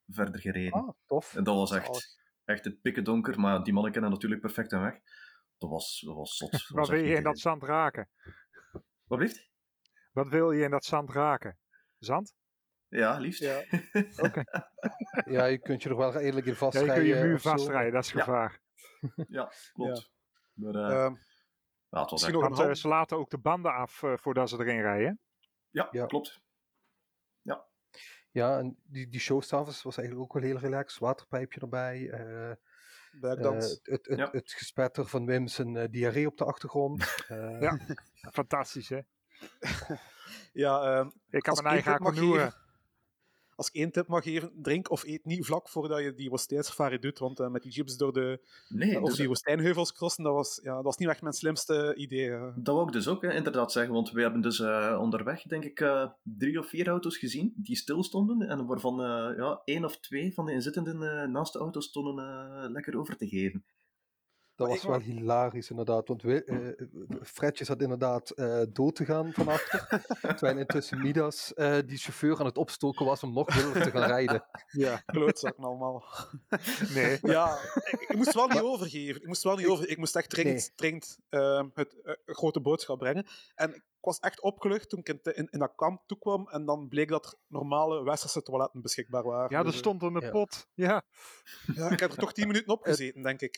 verder 0.08 0.40
gereden. 0.40 0.72
Ah, 0.72 0.88
tof. 1.06 1.34
En 1.34 1.44
dat 1.44 1.54
was 1.56 1.70
echt, 1.72 2.18
echt 2.44 2.64
het 2.64 2.80
pikken 2.80 3.04
donker. 3.04 3.40
Maar 3.40 3.62
die 3.62 3.72
mannen 3.72 3.92
kennen 3.92 4.10
natuurlijk 4.10 4.40
perfect 4.40 4.72
een 4.72 4.80
weg. 4.82 4.94
Dat 5.58 5.70
was, 5.70 6.00
dat 6.06 6.14
was 6.14 6.36
zot. 6.36 6.50
Dat 6.52 6.60
Wat 6.68 6.78
was 6.78 6.88
wil 6.88 7.04
je 7.04 7.14
in 7.14 7.22
dat 7.22 7.38
zand 7.38 7.62
raken? 7.62 8.08
Wat 9.04 9.18
blieft? 9.18 9.50
Wat 10.12 10.28
wil 10.28 10.52
je 10.52 10.64
in 10.64 10.70
dat 10.70 10.84
zand 10.84 11.10
raken? 11.10 11.58
Zand? 11.98 12.34
Ja, 12.88 13.18
liefst. 13.18 13.40
Ja. 13.40 13.64
Ja, 15.24 15.44
je 15.44 15.58
kunt 15.58 15.82
je 15.82 15.88
er 15.88 15.96
wel 15.96 16.12
redelijk 16.12 16.46
in 16.46 16.52
Ja, 16.52 16.58
je 16.58 16.64
vastrijden. 16.64 16.94
kun 16.94 17.04
je 17.04 17.14
muur 17.24 17.40
vastrijden, 17.40 17.92
dat 17.92 18.04
is 18.04 18.10
gevaar. 18.12 18.60
Ja, 19.28 19.52
klopt. 19.72 20.10
Maar, 20.52 20.74
eh, 20.74 21.04
Ehm, 21.04 21.14
ja, 21.88 22.00
het 22.00 22.10
was 22.10 22.12
misschien 22.12 22.34
echt... 22.34 22.42
nog 22.42 22.42
een 22.42 22.48
Want 22.56 22.56
hand- 22.66 22.78
ze 22.78 22.88
laten 22.88 23.16
ook 23.16 23.30
de 23.30 23.38
banden 23.38 23.72
af 23.74 24.02
eh, 24.02 24.12
voordat 24.16 24.48
ze 24.48 24.56
erin 24.58 24.80
rijden. 24.80 25.20
Ja, 25.70 25.88
Ja. 25.90 26.06
klopt. 26.06 26.40
Ja, 28.36 28.58
en 28.58 28.76
die, 28.84 29.08
die 29.08 29.20
show 29.20 29.42
s'avonds 29.42 29.82
was 29.82 29.96
eigenlijk 29.96 30.28
ook 30.28 30.40
wel 30.40 30.42
heel 30.50 30.58
relaxed. 30.58 30.98
Waterpijpje 31.00 31.60
erbij. 31.60 32.10
eh, 32.10 32.50
eh, 32.50 32.56
het, 33.20 33.80
het, 33.82 34.06
het, 34.06 34.18
Ja. 34.18 34.28
het 34.32 34.52
gespetter 34.52 35.06
van 35.06 35.26
Wim 35.26 35.46
zijn 35.48 35.76
eh, 35.76 35.88
diarree 35.90 36.26
op 36.26 36.36
de 36.36 36.44
achtergrond. 36.44 37.02
eh, 37.28 37.60
Ja. 37.60 37.78
Fantastisch, 38.32 38.88
hè? 38.88 39.00
ja, 40.52 40.80
ehm, 40.98 41.10
Ik 41.30 41.42
kan 41.42 41.54
mijn 41.62 41.66
eigen 41.74 41.92
geven, 41.92 42.54
als 43.56 43.68
ik 43.68 43.74
één 43.74 43.90
tip 43.90 44.06
mag 44.06 44.22
geven, 44.22 44.50
drink 44.62 44.90
of 44.90 45.04
eet 45.04 45.24
niet 45.24 45.46
vlak 45.46 45.68
voordat 45.68 46.00
je 46.02 46.14
die 46.14 46.28
woestijnsafari 46.30 46.98
doet, 46.98 47.18
want 47.18 47.40
eh, 47.40 47.48
met 47.48 47.62
die 47.62 47.72
jeeps 47.72 47.96
door 47.96 48.12
de, 48.12 48.40
Nee, 48.68 49.00
of 49.00 49.08
dus, 49.08 49.18
die 49.18 49.26
woestijnheuvels 49.28 49.92
crossen, 49.92 50.24
dat 50.24 50.32
was, 50.32 50.60
ja, 50.62 50.74
dat 50.74 50.84
was 50.84 50.96
niet 50.96 51.08
echt 51.08 51.22
mijn 51.22 51.34
slimste 51.34 51.94
idee. 51.96 52.30
eh. 52.30 52.52
dat 52.56 52.74
wou 52.74 52.86
ik 52.86 52.92
dus 52.92 53.08
ook 53.08 53.22
hè, 53.22 53.32
inderdaad 53.32 53.72
zeggen, 53.72 53.94
want 53.94 54.10
we 54.10 54.20
hebben 54.20 54.40
dus 54.40 54.60
eh, 54.60 54.98
onderweg, 55.00 55.42
denk 55.42 55.64
ik, 55.64 55.80
eh, 55.80 56.10
drie 56.22 56.58
of 56.58 56.68
vier 56.68 56.88
auto's 56.88 57.18
gezien 57.18 57.52
die 57.56 57.76
stilstonden 57.76 58.48
en 58.48 58.66
waarvan 58.66 59.00
eh, 59.02 59.36
ja, 59.36 59.60
één 59.64 59.84
of 59.84 59.98
twee 60.00 60.34
van 60.34 60.46
de 60.46 60.52
inzittenden 60.52 61.02
eh, 61.22 61.28
naast 61.28 61.52
de 61.52 61.58
auto 61.58 61.80
stonden 61.80 62.24
eh, 62.24 62.70
lekker 62.70 62.98
over 62.98 63.16
te 63.16 63.28
geven. 63.28 63.64
Dat 64.56 64.68
was 64.68 64.84
wel 64.84 65.00
hilarisch, 65.00 65.70
inderdaad. 65.70 66.08
Want 66.08 66.22
we, 66.22 66.44
eh, 66.44 66.86
Fredje 67.22 67.64
zat 67.64 67.80
inderdaad 67.82 68.30
eh, 68.30 68.62
dood 68.72 68.94
te 68.96 69.04
gaan 69.04 69.32
van 69.32 69.48
achter. 69.48 70.04
terwijl 70.36 70.58
intussen 70.58 71.00
Midas, 71.00 71.54
eh, 71.54 71.78
die 71.86 71.98
chauffeur, 71.98 72.38
aan 72.38 72.46
het 72.46 72.56
opstoken 72.58 73.06
was 73.06 73.22
om 73.22 73.32
nog 73.32 73.54
wilder 73.54 73.82
te 73.82 73.90
gaan 73.90 74.08
rijden. 74.16 74.44
Ja, 74.70 74.96
Klootzakken 75.06 75.64
allemaal. 75.64 76.04
nee. 76.94 77.18
Ja, 77.22 77.58
ik, 77.90 78.00
ik 78.08 78.16
moest 78.16 78.34
wel 78.34 78.46
niet 78.48 78.60
overgeven. 78.60 79.20
Ik 79.20 79.26
moest 79.26 79.42
wel 79.42 79.56
niet 79.56 79.66
over. 79.66 79.88
Ik 79.88 79.98
moest 79.98 80.16
echt 80.16 80.30
dringend, 80.30 80.56
Nee. 80.58 80.72
dringend 80.74 81.18
ehm, 81.28 81.68
het 81.74 82.00
eh, 82.02 82.14
grote 82.26 82.60
boodschap 82.60 82.98
brengen. 82.98 83.26
En 83.54 83.74
ik 83.74 83.84
was 84.00 84.18
echt 84.18 84.40
opgelucht 84.40 84.88
toen 84.88 84.98
ik 84.98 85.08
in, 85.08 85.20
in, 85.34 85.48
in 85.50 85.58
dat 85.58 85.72
kamp 85.76 86.02
toekwam. 86.06 86.48
En 86.48 86.64
dan 86.64 86.88
bleek 86.88 87.08
dat 87.08 87.26
er 87.26 87.34
normale 87.46 88.02
westerse 88.04 88.42
toiletten 88.42 88.80
beschikbaar 88.82 89.22
waren. 89.24 89.50
Ja, 89.50 89.58
er 89.58 89.64
Dus, 89.64 89.72
eh, 89.72 89.78
stond 89.78 90.02
een 90.02 90.20
Ja. 90.20 90.30
pot. 90.30 90.66
Ja. 90.74 91.02
ja, 91.74 91.90
ik 91.90 92.00
heb 92.00 92.10
er 92.10 92.16
toch 92.18 92.32
tien 92.32 92.46
minuten 92.46 92.72
op 92.72 92.82
gezeten, 92.82 93.22
denk 93.22 93.40
ik. 93.40 93.56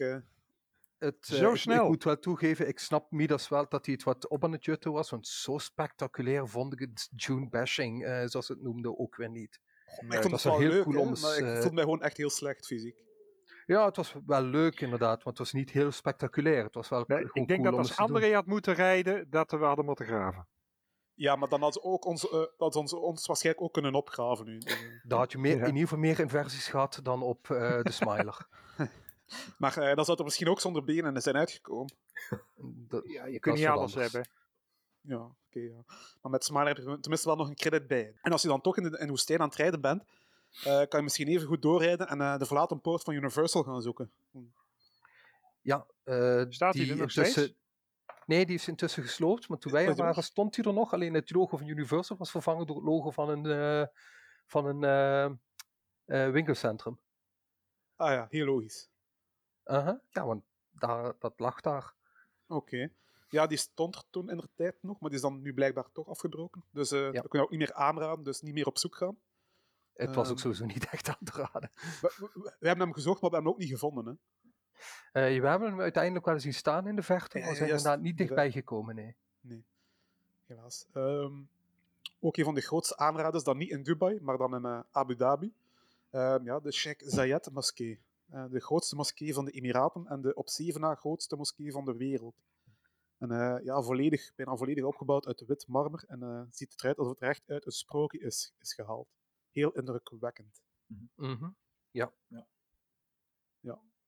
Eh. 0.98 1.08
Het, 1.08 1.28
eh, 1.32 1.36
Zo 1.38 1.50
ik- 1.50 1.56
snel. 1.56 1.82
Ik, 1.82 1.88
moet 1.88 2.04
wel 2.04 2.18
toegeven, 2.18 2.68
ik 2.68 2.78
snap 2.78 3.10
Midas 3.10 3.48
wel 3.48 3.68
dat 3.68 3.84
hij 3.86 3.94
het 3.94 4.04
wat 4.04 4.28
op 4.28 4.44
aan 4.44 4.52
het 4.52 4.64
jutten 4.64 4.92
was. 4.92 5.10
Want 5.10 5.26
zo 5.26 5.58
spectaculair 5.58 6.48
vond 6.48 6.72
ik 6.72 6.78
het 6.78 7.08
June 7.16 7.48
bashing, 7.48 8.04
eh, 8.04 8.22
zoals 8.26 8.46
ze 8.46 8.52
het 8.52 8.62
noemden, 8.62 8.98
ook 8.98 9.16
weer 9.16 9.30
niet. 9.30 9.60
ik 9.86 9.94
vond 9.98 10.12
dat 10.12 10.22
het 10.22 10.30
was 10.30 10.44
wel 10.44 10.58
heel 10.58 10.68
leuk, 10.70 10.82
cool 10.82 10.94
hè, 10.96 11.00
om 11.00 11.20
maar 11.20 11.38
ik 11.38 11.44
eh, 11.44 11.52
voelde 11.54 11.72
mij 11.74 11.82
gewoon 11.82 12.02
echt 12.02 12.16
heel 12.16 12.30
slecht 12.30 12.66
fysiek. 12.66 12.96
Ja, 13.66 13.84
het 13.84 13.96
was 13.96 14.14
wel 14.26 14.42
leuk 14.42 14.80
inderdaad, 14.80 15.22
want 15.22 15.38
het 15.38 15.38
was 15.38 15.52
niet 15.52 15.70
heel 15.70 15.90
spectaculair. 15.92 16.64
Het 16.64 16.74
was 16.74 16.88
wel 16.88 17.04
Nee, 17.06 17.18
gewoon 17.18 17.30
ik 17.34 17.48
denk 17.48 17.60
cool 17.60 17.70
dat 17.70 17.80
als 17.88 17.96
doen. 17.96 18.06
André 18.06 18.34
had 18.34 18.46
moeten 18.46 18.74
rijden, 18.74 19.30
dat 19.30 19.50
we 19.50 19.56
hadden 19.56 19.84
moeten 19.84 20.06
graven. 20.06 20.46
Ja, 21.14 21.36
maar 21.36 21.48
dan 21.48 21.60
had 21.60 21.72
ze 21.72 21.82
ook 21.82 22.04
ons, 22.04 22.30
eh, 22.30 22.42
dat 22.56 22.76
ons, 22.76 22.92
ons 22.92 23.26
waarschijnlijk 23.26 23.64
ook 23.64 23.72
kunnen 23.72 23.94
opgraven 23.94 24.44
nu. 24.46 24.58
Eh. 24.58 24.74
Daar 25.02 25.18
had 25.18 25.32
je 25.32 25.38
meer, 25.38 25.56
Ja. 25.56 25.60
in 25.60 25.66
ieder 25.66 25.80
geval 25.82 25.98
meer 25.98 26.20
inversies 26.20 26.68
gehad 26.68 27.00
dan 27.02 27.22
op 27.22 27.50
eh, 27.50 27.82
de 27.82 27.90
Smiler. 27.92 28.46
Maar 29.58 29.76
eh, 29.76 29.94
dan 29.96 30.04
zou 30.04 30.18
er 30.18 30.24
misschien 30.24 30.48
ook 30.48 30.60
zonder 30.60 30.84
benen 30.84 31.22
zijn 31.22 31.36
uitgekomen. 31.36 31.94
Dat- 32.88 33.08
Ja, 33.08 33.26
je 33.26 33.38
kunt 33.38 33.56
niet 33.56 33.66
alles 33.66 33.94
anders. 33.94 34.12
hebben. 34.12 34.30
Ja, 35.00 35.16
oké. 35.18 35.58
ja. 35.60 35.84
Maar 36.22 36.30
met 36.32 36.44
Smile 36.44 36.66
heb 36.66 36.76
je 36.76 36.82
tenminste 37.00 37.28
wel 37.28 37.36
nog 37.36 37.48
een 37.48 37.54
credit 37.54 37.86
bij. 37.86 38.14
En 38.22 38.32
als 38.32 38.42
je 38.42 38.48
dan 38.48 38.60
toch 38.60 38.76
in 38.76 38.82
de, 38.82 38.98
in 38.98 39.04
de 39.04 39.10
woestijn 39.10 39.40
aan 39.40 39.48
het 39.48 39.56
rijden 39.56 39.80
bent, 39.80 40.02
eh, 40.64 40.64
kan 40.64 40.88
je 40.98 41.02
misschien 41.02 41.28
even 41.28 41.46
goed 41.46 41.62
doorrijden 41.62 42.08
en 42.08 42.20
eh, 42.20 42.38
de 42.38 42.46
verlaten 42.46 42.80
poort 42.80 43.02
van 43.02 43.14
Universal 43.14 43.62
gaan 43.62 43.82
zoeken. 43.82 44.10
Ja, 45.60 45.86
eh, 46.04 46.44
Staat 46.48 46.72
die 46.72 46.90
er 46.90 46.96
nog 46.96 47.10
steeds? 47.10 47.52
Nee, 48.26 48.46
die 48.46 48.54
is 48.54 48.68
intussen 48.68 49.02
gesloopt. 49.02 49.48
Maar 49.48 49.58
toen 49.58 49.72
wij 49.72 49.86
er 49.86 49.94
die 49.94 50.04
waren, 50.04 50.22
stond 50.22 50.56
hij 50.56 50.64
er 50.64 50.72
nog. 50.72 50.92
Alleen 50.92 51.14
het 51.14 51.30
logo 51.30 51.56
van 51.56 51.66
Universal 51.66 52.16
was 52.16 52.30
vervangen 52.30 52.66
door 52.66 52.76
het 52.76 52.84
logo 52.84 53.10
van 53.10 53.28
een, 53.28 53.46
eh, 53.46 53.86
van 54.46 54.82
een 54.84 56.32
winkelcentrum. 56.32 56.98
Ah 57.96 58.10
ja, 58.12 58.26
heel 58.30 58.46
logisch. 58.46 58.88
Aha, 59.68 60.00
Ja, 60.10 60.26
want 60.26 60.42
daar, 60.70 61.14
dat 61.18 61.32
lag 61.36 61.60
daar. 61.60 61.94
Oké. 62.46 62.88
Ja, 63.28 63.46
die 63.46 63.58
stond 63.58 63.94
er 63.96 64.02
toen 64.10 64.30
in 64.30 64.36
de 64.36 64.48
tijd 64.54 64.74
nog, 64.82 65.00
maar 65.00 65.10
die 65.10 65.18
is 65.18 65.24
dan 65.24 65.42
nu 65.42 65.54
blijkbaar 65.54 65.92
toch 65.92 66.08
afgebroken. 66.08 66.64
Dus 66.70 66.90
eh 66.90 67.12
dat 67.12 67.28
kun 67.28 67.38
je 67.38 67.44
ook 67.44 67.50
niet 67.50 67.58
meer 67.58 67.72
aanraden, 67.74 68.24
dus 68.24 68.40
niet 68.40 68.54
meer 68.54 68.66
op 68.66 68.78
zoek 68.78 68.96
gaan. 68.96 69.16
Het 69.92 70.14
was 70.14 70.26
ook 70.28 70.32
Ehm. 70.32 70.40
sowieso 70.42 70.64
niet 70.64 70.88
echt 70.90 71.08
aan 71.08 71.24
te 71.24 71.32
raden. 71.32 71.70
We, 71.74 72.14
we- 72.18 72.54
we 72.58 72.66
hebben 72.66 72.84
hem 72.84 72.94
gezocht, 72.94 73.20
maar 73.20 73.30
we 73.30 73.36
hebben 73.36 73.52
hem 73.52 73.62
ook 73.62 73.68
niet 73.68 73.78
gevonden. 73.78 74.04
Hè. 74.06 74.12
Eh, 75.34 75.40
we 75.40 75.46
hebben 75.48 75.68
hem 75.68 75.80
uiteindelijk 75.80 76.24
wel 76.24 76.40
zien 76.40 76.54
staan 76.54 76.86
in 76.86 76.96
de 76.96 77.02
verte, 77.02 77.38
Ja, 77.38 77.44
maar 77.44 77.52
we 77.52 77.56
zijn 77.58 77.68
juist, 77.68 77.84
inderdaad 77.84 78.06
niet 78.06 78.18
dichtbij 78.18 78.50
gekomen. 78.50 78.94
Nee. 78.94 79.16
Nee, 79.40 79.64
helaas. 80.46 80.86
Ehm, 80.92 81.32
ook 82.20 82.36
een 82.36 82.44
van 82.44 82.54
de 82.54 82.60
grootste 82.60 82.96
aanraders, 82.96 83.44
dan 83.44 83.56
niet 83.56 83.70
in 83.70 83.82
Dubai, 83.82 84.20
maar 84.20 84.36
dan 84.38 84.54
in 84.54 84.64
eh, 84.64 84.80
Abu 84.90 85.16
Dhabi. 85.16 85.52
Ehm, 86.10 86.44
ja, 86.44 86.60
de 86.60 86.72
Sheikh 86.72 87.02
Zayed 87.06 87.50
moskee. 87.52 88.00
Eh, 88.28 88.44
de 88.50 88.60
grootste 88.60 88.96
moskee 88.96 89.34
van 89.34 89.44
de 89.44 89.50
Emiraten 89.50 90.06
en 90.06 90.20
de 90.20 90.34
op 90.34 90.48
zeven 90.48 90.80
na 90.80 90.94
grootste 90.94 91.36
moskee 91.36 91.72
van 91.72 91.84
de 91.84 91.96
wereld. 91.96 92.36
En 93.18 93.30
eh, 93.30 93.64
ja, 93.64 93.82
volledig, 93.82 94.34
bijna 94.34 94.56
volledig 94.56 94.84
opgebouwd 94.84 95.26
uit 95.26 95.44
wit 95.46 95.66
marmer. 95.66 96.04
En 96.06 96.22
eh, 96.22 96.42
ziet 96.50 96.70
het 96.72 96.80
eruit 96.80 96.98
alsof 96.98 97.12
het 97.12 97.22
er 97.22 97.28
echt 97.28 97.50
uit 97.50 97.66
een 97.66 97.72
sprookje 97.72 98.18
is, 98.18 98.54
is 98.58 98.74
gehaald. 98.74 99.08
Heel 99.50 99.70
indrukwekkend. 99.72 100.62
Mhm. 101.14 101.50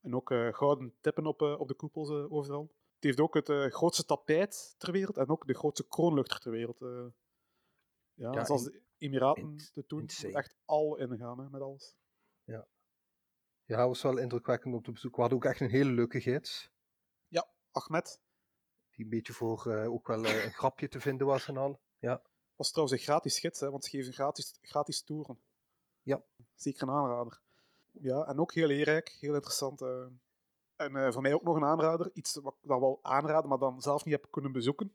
En 0.01 0.15
ook 0.15 0.31
eh, 0.31 0.53
gouden 0.53 0.95
tippen 1.01 1.27
op, 1.27 1.43
eh, 1.43 1.61
op 1.61 1.69
de 1.69 1.75
koepels 1.75 2.11
overal. 2.11 2.63
Het 2.95 3.05
heeft 3.05 3.21
ook 3.21 3.35
het 3.35 3.49
grootste 3.73 4.05
tapijt 4.05 4.75
ter 4.79 4.93
wereld 4.93 5.17
en 5.17 5.29
ook 5.29 5.47
de 5.47 5.55
grootste 5.55 5.89
kroonluchter 5.89 6.41
ter 6.41 6.51
wereld. 6.53 6.81
eh. 6.81 7.07
ja, 8.15 8.33
Ja, 8.33 8.45
zoals 8.45 8.65
in- 8.67 8.73
de 8.73 8.83
Emiraten 8.99 9.43
te 9.73 9.85
doen, 9.87 10.01
echt 10.35 10.57
al 10.65 10.97
ingaan 10.97 11.41
hè, 11.41 11.51
met 11.51 11.61
alles. 11.61 11.97
Ja, 13.71 13.79
het 13.79 13.87
was 13.87 14.03
wel 14.03 14.19
indrukwekkend 14.19 14.75
om 14.75 14.83
te 14.83 14.93
bezoeken. 14.93 15.23
We 15.23 15.29
hadden 15.29 15.39
ook 15.39 15.53
echt 15.53 15.61
een 15.61 15.77
hele 15.77 15.91
leuke 15.91 16.21
gids. 16.21 16.71
Ahmed 17.73 18.21
Die 18.91 19.05
een 19.05 19.11
beetje 19.11 19.33
voor 19.33 19.67
eh, 19.67 19.93
ook 19.93 20.07
wel 20.07 20.25
eh, 20.25 20.45
een 20.45 20.53
grapje 20.53 20.89
te 20.89 21.01
vinden 21.01 21.27
was 21.27 21.49
en 21.49 21.57
al. 21.57 21.81
was 22.57 22.71
trouwens 22.71 22.99
een 22.99 23.05
gratis 23.05 23.39
gids, 23.39 23.61
hè, 23.61 23.71
want 23.71 23.85
ze 23.85 23.91
geven 23.91 24.13
gratis, 24.13 24.59
gratis 24.63 25.03
toeren. 25.03 25.39
Ja. 26.03 26.23
Zeker 26.55 26.83
een 26.83 26.95
aanrader. 26.95 27.41
Ja, 27.91 28.27
en 28.27 28.39
ook 28.39 28.55
heel 28.55 28.67
leerrijk, 28.67 29.17
heel 29.21 29.35
interessant. 29.35 29.81
eh. 29.83 30.07
En 30.77 31.13
voor 31.13 31.23
mij 31.23 31.35
ook 31.35 31.43
nog 31.43 31.57
een 31.57 31.65
aanrader, 31.65 32.11
iets 32.13 32.35
wat 32.35 32.57
ik 32.63 32.69
dan 32.69 32.81
wel 32.81 32.99
aanraden, 33.03 33.49
maar 33.49 33.59
dan 33.59 33.81
zelf 33.81 34.05
niet 34.05 34.15
heb 34.15 34.27
kunnen 34.31 34.53
bezoeken. 34.53 34.93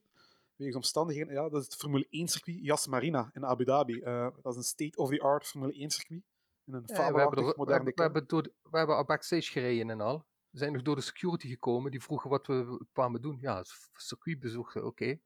Wegens 0.55 0.75
omstandigheden, 0.75 1.33
ja, 1.33 1.49
dat 1.49 1.61
is 1.61 1.65
het 1.65 1.75
Formule 1.75 2.05
1-circuit 2.05 2.57
Yas 2.61 2.87
Marina 2.87 3.29
in 3.33 3.45
Abu 3.45 3.65
Dhabi. 3.65 3.99
Dat 4.41 4.45
is 4.45 4.55
een 4.55 4.63
state-of-the-art 4.63 5.47
Formule 5.47 5.73
1-circuit. 5.73 6.23
In 6.65 6.73
een 6.73 6.83
Ja, 6.85 6.95
we, 6.95 7.01
hebben 7.01 7.05
fabelachtig 7.13 7.39
er- 7.39 7.45
we, 7.45 7.53
moderne 7.57 7.73
hebben, 7.73 7.85
we, 7.85 7.93
kern. 7.93 8.11
hebben 8.11 8.27
door 8.27 8.71
we 8.71 8.77
hebben 8.77 8.95
al 8.95 9.05
backstage 9.05 9.51
gereden 9.51 9.89
en 9.89 10.01
al. 10.01 10.25
We 10.49 10.57
zijn 10.57 10.73
nog 10.73 10.81
door 10.81 10.95
de 10.95 11.01
security 11.01 11.47
gekomen. 11.47 11.91
Die 11.91 12.01
vroegen 12.03 12.29
wat 12.29 12.47
we 12.47 12.85
kwamen 12.93 13.21
doen. 13.21 13.37
Ja, 13.39 13.57
het 13.57 13.89
circuit 13.93 14.39
bezochten, 14.39 14.85
oké. 14.85 15.19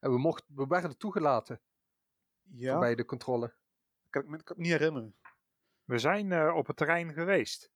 En 0.00 0.10
we, 0.10 0.18
mochten, 0.18 0.54
we 0.54 0.66
werden 0.66 0.96
toegelaten 0.98 1.60
Ja, 2.42 2.78
bij 2.78 2.94
de 2.94 3.04
controle. 3.04 3.54
kan 4.10 4.22
ik 4.22 4.28
me 4.28 4.36
kan 4.42 4.56
ik 4.56 4.62
me 4.62 4.68
niet 4.68 4.78
herinneren. 4.78 5.16
We 5.84 5.98
zijn 5.98 6.32
eh, 6.32 6.54
op 6.56 6.66
het 6.66 6.76
terrein 6.76 7.12
geweest. 7.12 7.70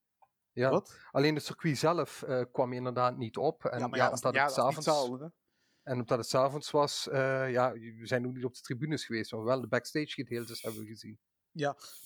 Ja. 0.53 0.71
Wat? 0.71 0.99
Alleen 1.11 1.35
het 1.35 1.45
circuit 1.45 1.79
zelf 1.79 2.23
eh, 2.23 2.43
kwam 2.53 2.73
inderdaad 2.73 3.17
niet 3.17 3.37
op. 3.37 3.65
En, 3.65 3.79
ja, 3.79 3.87
maar 3.87 3.99
ja, 3.99 4.05
ja, 4.05 4.11
dat 4.11 4.19
is- 4.19 4.25
omdat 4.25 4.35
ja, 4.41 4.47
het 4.47 4.55
dat 4.57 4.71
is 4.71 4.77
niet 4.77 4.85
s'avonds 4.85 4.87
hetzelfde, 4.87 5.25
hè. 5.25 5.91
En 5.93 5.99
omdat 5.99 6.19
het 6.19 6.27
s'avonds 6.29 6.71
was, 6.71 7.09
eh, 7.09 7.51
ja, 7.51 7.73
we 7.73 8.07
zijn 8.07 8.27
ook 8.27 8.35
niet 8.35 8.45
op 8.45 8.55
de 8.55 8.61
tribunes 8.61 9.05
geweest, 9.05 9.33
maar 9.33 9.45
wel 9.45 9.61
de 9.61 9.69
backstage 9.69 10.11
gedeeltes 10.11 10.63
hebben 10.63 10.81
we 10.81 10.87
gezien. 10.87 11.19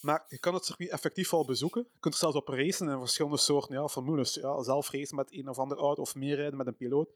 Maar 0.01 0.25
je 0.27 0.39
kan 0.39 0.53
het 0.53 0.65
circuit 0.65 0.89
effectief 0.89 1.29
wel 1.29 1.45
bezoeken. 1.45 1.87
Je 1.91 1.99
kunt 1.99 2.13
er 2.13 2.19
zelfs 2.19 2.35
op 2.35 2.47
racen 2.47 2.89
in 2.89 2.99
verschillende 2.99 3.37
soorten 3.37 3.75
ja, 3.75 3.87
formules. 3.87 4.33
Ja, 4.33 4.63
zelf 4.63 4.89
racen 4.89 5.15
met 5.15 5.33
een 5.33 5.49
of 5.49 5.57
ander 5.57 5.77
auto 5.77 6.01
of 6.01 6.15
meer 6.15 6.35
rijden 6.35 6.57
met 6.57 6.67
een 6.67 6.75
piloot. 6.75 7.09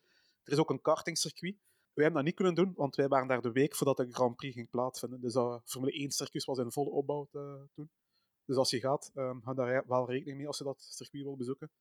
Er 0.44 0.52
is 0.52 0.58
ook 0.58 0.70
een 0.70 0.82
kartingcircuit. 0.82 1.56
Wij 1.94 2.06
hebben 2.06 2.14
dat 2.14 2.24
niet 2.24 2.36
kunnen 2.36 2.56
doen, 2.56 2.74
want 2.76 2.96
wij 2.96 3.08
waren 3.08 3.28
daar 3.28 3.42
de 3.42 3.52
week 3.52 3.76
voordat 3.76 3.98
de 3.98 4.08
Grand 4.12 4.36
Prix 4.36 4.56
ging 4.56 4.70
plaatsvinden. 4.70 5.22
Dus 5.22 5.34
dat 5.34 5.62
Formule 5.66 5.92
1 5.92 6.12
circuit 6.12 6.46
was 6.46 6.58
in 6.58 6.72
volle 6.72 6.90
opbouw 6.90 7.28
eh, 7.32 7.54
toen. 7.74 7.90
Dus 8.46 8.56
als 8.56 8.70
je 8.70 8.80
gaat, 8.80 9.12
um, 9.16 9.42
hou 9.44 9.56
daar 9.56 9.84
wel 9.88 10.10
rekening 10.10 10.38
mee 10.38 10.48
als 10.48 10.58
je 10.58 10.64
dat 10.64 10.82
circuit 10.90 11.24
wil 11.24 11.36
bezoeken. 11.36 11.72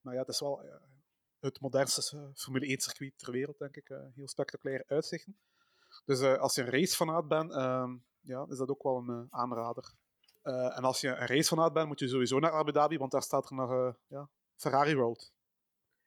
Maar 0.00 0.14
ja, 0.14 0.20
het 0.20 0.28
is 0.28 0.40
wel 0.40 0.62
eh, 0.62 0.74
het 1.38 1.60
modernste 1.60 2.16
eh, 2.16 2.22
Formule 2.34 2.66
1 2.66 2.80
circuit 2.80 3.12
ter 3.18 3.32
wereld, 3.32 3.58
denk 3.58 3.76
ik. 3.76 3.88
Eh, 3.88 3.98
heel 4.14 4.28
spectaculaire 4.28 4.84
uitzichten. 4.86 5.36
Dus 6.04 6.20
eh, 6.20 6.38
als 6.38 6.54
je 6.54 6.62
een 6.62 6.70
racefanaat 6.70 7.28
bent, 7.28 7.52
ehm, 7.52 7.96
ja, 8.20 8.46
is 8.48 8.58
dat 8.58 8.68
ook 8.68 8.82
wel 8.82 8.96
een 8.96 9.08
eh, 9.08 9.40
aanrader. 9.40 9.92
Eh, 10.44 10.76
en 10.76 10.84
als 10.84 11.00
je 11.00 11.08
een 11.08 11.26
racefanaat 11.26 11.72
bent, 11.72 11.86
moet 11.86 11.98
je 11.98 12.08
sowieso 12.08 12.38
naar 12.38 12.52
Abu 12.52 12.72
Dhabi, 12.72 12.98
want 12.98 13.10
daar 13.10 13.22
staat 13.22 13.50
er 13.50 13.56
nog 13.56 13.70
eh, 13.70 13.92
ja, 14.06 14.28
Ferrari 14.56 14.96
World. 14.96 15.32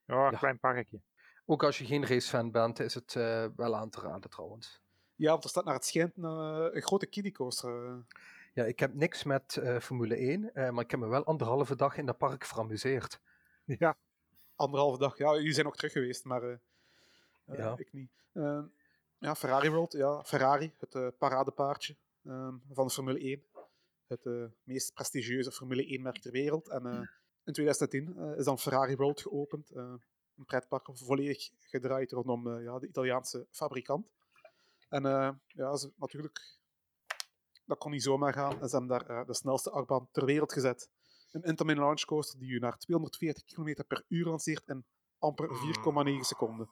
Ja, 0.06 0.26
een 0.26 0.32
Ja. 0.32 0.38
klein 0.38 0.60
parkje. 0.60 1.00
Ook 1.46 1.64
als 1.64 1.78
je 1.78 1.86
geen 1.86 2.06
racefan 2.06 2.52
bent, 2.52 2.80
is 2.80 2.94
het 2.94 3.16
eh, 3.16 3.46
wel 3.56 3.76
aan 3.76 3.90
te 3.90 4.00
raden 4.02 4.30
trouwens. 4.30 4.82
Ja, 5.16 5.32
want 5.32 5.44
er 5.44 5.50
staat 5.50 5.66
naar 5.66 5.74
het 5.74 5.86
schijnt 5.86 6.18
een, 6.18 6.24
een 6.76 6.82
grote 6.82 7.06
kiddiecoaster. 7.06 8.06
Ja, 8.54 8.64
ik 8.66 8.80
heb 8.80 8.94
niks 8.94 9.24
met 9.24 9.58
eh, 9.58 9.80
Formule 9.80 10.16
1, 10.16 10.54
eh, 10.54 10.70
maar 10.70 10.84
ik 10.84 10.92
heb 10.92 11.00
me 11.00 11.08
wel 11.08 11.26
anderhalve 11.26 11.76
dag 11.76 11.98
in 11.98 12.06
dat 12.06 12.18
park 12.18 12.46
veramuseerd. 12.46 13.20
Ja, 13.66 13.98
anderhalve 14.56 14.98
dag. 14.98 15.18
Ja, 15.18 15.36
jullie 15.36 15.54
zijn 15.54 15.66
ook 15.68 15.76
terug 15.76 15.92
geweest, 15.92 16.24
maar 16.26 16.44
eh, 16.44 16.52
eh, 17.46 17.58
Ja. 17.58 17.74
ik 17.78 17.94
niet. 17.94 18.12
Eh, 18.32 18.60
ja, 19.20 19.36
Ferrari 19.36 19.70
World, 19.70 19.92
ja, 19.92 20.24
Ferrari, 20.24 20.74
het 20.80 20.96
eh, 20.96 21.08
paradepaardje. 21.18 21.96
ehm, 22.26 22.54
van 22.74 22.88
de 22.88 22.94
Formule 22.94 23.20
1. 23.20 23.44
Het 24.08 24.26
eh, 24.26 24.46
meest 24.64 24.94
prestigieuze 24.94 25.52
Formule 25.52 25.98
1-merk 26.00 26.22
ter 26.22 26.32
wereld. 26.32 26.70
En 26.70 26.86
eh, 26.86 27.08
in 27.44 27.54
2010 27.54 28.18
eh, 28.18 28.38
is 28.38 28.46
dan 28.46 28.60
Ferrari 28.60 28.96
World 28.96 29.22
geopend. 29.22 29.72
een 29.76 30.46
pretpark 30.46 30.90
volledig 30.94 31.50
gedraaid 31.60 32.12
rondom 32.12 32.60
ja, 32.62 32.80
de 32.80 32.88
Italiaanse 32.88 33.48
fabrikant. 33.52 34.08
En 34.90 35.02
ja, 35.48 35.76
ze, 35.76 35.92
natuurlijk, 35.96 36.58
dat 37.66 37.78
kon 37.78 37.92
niet 37.92 38.04
zomaar 38.04 38.34
gaan. 38.34 38.62
En 38.62 38.70
ze 38.70 38.78
hebben 38.78 39.06
daar 39.06 39.26
de 39.26 39.34
snelste 39.34 39.70
achtbaan 39.70 40.08
ter 40.12 40.26
wereld 40.26 40.54
gezet. 40.54 40.90
Een 41.32 41.44
Intamin 41.44 41.78
Launch 41.78 42.06
Coaster 42.06 42.40
die 42.40 42.50
u 42.50 42.60
naar 42.60 42.78
240 42.78 43.44
km 43.44 43.84
per 43.88 44.04
uur 44.08 44.26
lanceert 44.26 44.68
in 44.68 44.86
amper 45.20 45.50
4,9 45.50 46.20
seconden. 46.20 46.70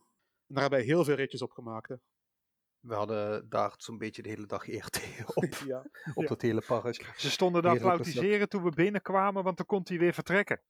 En 0.47 0.53
daar 0.53 0.61
hebben 0.61 0.79
wij 0.79 0.87
heel 0.87 1.03
veel 1.03 1.15
ritjes 1.15 1.41
op 1.41 1.51
gemaakt. 1.51 1.89
Hè. 1.89 1.95
We 2.87 2.93
hadden 2.95 3.49
daar 3.49 3.73
zo'n 3.77 3.97
beetje 3.97 4.21
de 4.21 4.29
hele 4.29 4.45
dag 4.45 4.67
ERT 4.67 5.01
op, 5.33 5.43
ja. 5.65 5.85
op 6.13 6.23
Ja. 6.23 6.27
dat 6.27 6.41
hele 6.41 6.61
park. 6.61 7.13
Ze 7.17 7.31
stonden 7.31 7.61
daar 7.61 7.71
applaudisseren 7.71 8.49
toen 8.49 8.63
we 8.63 8.69
binnenkwamen, 8.69 9.43
want 9.43 9.57
dan 9.57 9.65
kon 9.65 9.81
hij 9.83 9.97
weer 9.97 10.13
vertrekken. 10.13 10.61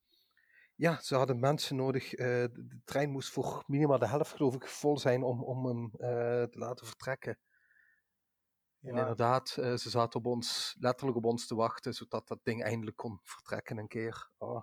Ja, 0.76 1.02
ze 1.02 1.16
hadden 1.16 1.40
mensen 1.40 1.76
nodig. 1.76 2.14
eh, 2.14 2.26
de, 2.26 2.80
trein 2.86 3.10
moest 3.10 3.30
voor 3.30 3.64
minimaal 3.68 4.00
de 4.00 4.08
helft, 4.08 4.36
geloof 4.36 4.56
ik, 4.56 4.68
vol 4.68 4.98
zijn 4.98 5.24
om, 5.24 5.44
om 5.44 5.66
hem 5.66 5.90
eh, 5.98 6.44
te 6.44 6.60
laten 6.60 6.86
vertrekken. 6.88 7.40
En 8.82 8.96
inderdaad, 8.98 9.58
eh, 9.58 9.76
ze 9.76 9.90
zaten 9.90 10.20
op 10.20 10.26
ons, 10.26 10.76
letterlijk 10.80 11.18
op 11.18 11.26
ons 11.26 11.48
te 11.48 11.56
wachten, 11.56 11.94
zodat 11.94 12.28
dat 12.28 12.40
ding 12.44 12.64
eindelijk 12.64 12.98
kon 12.98 13.20
vertrekken 13.24 13.78
een 13.78 13.88
keer. 13.88 14.30
Oh. 14.38 14.62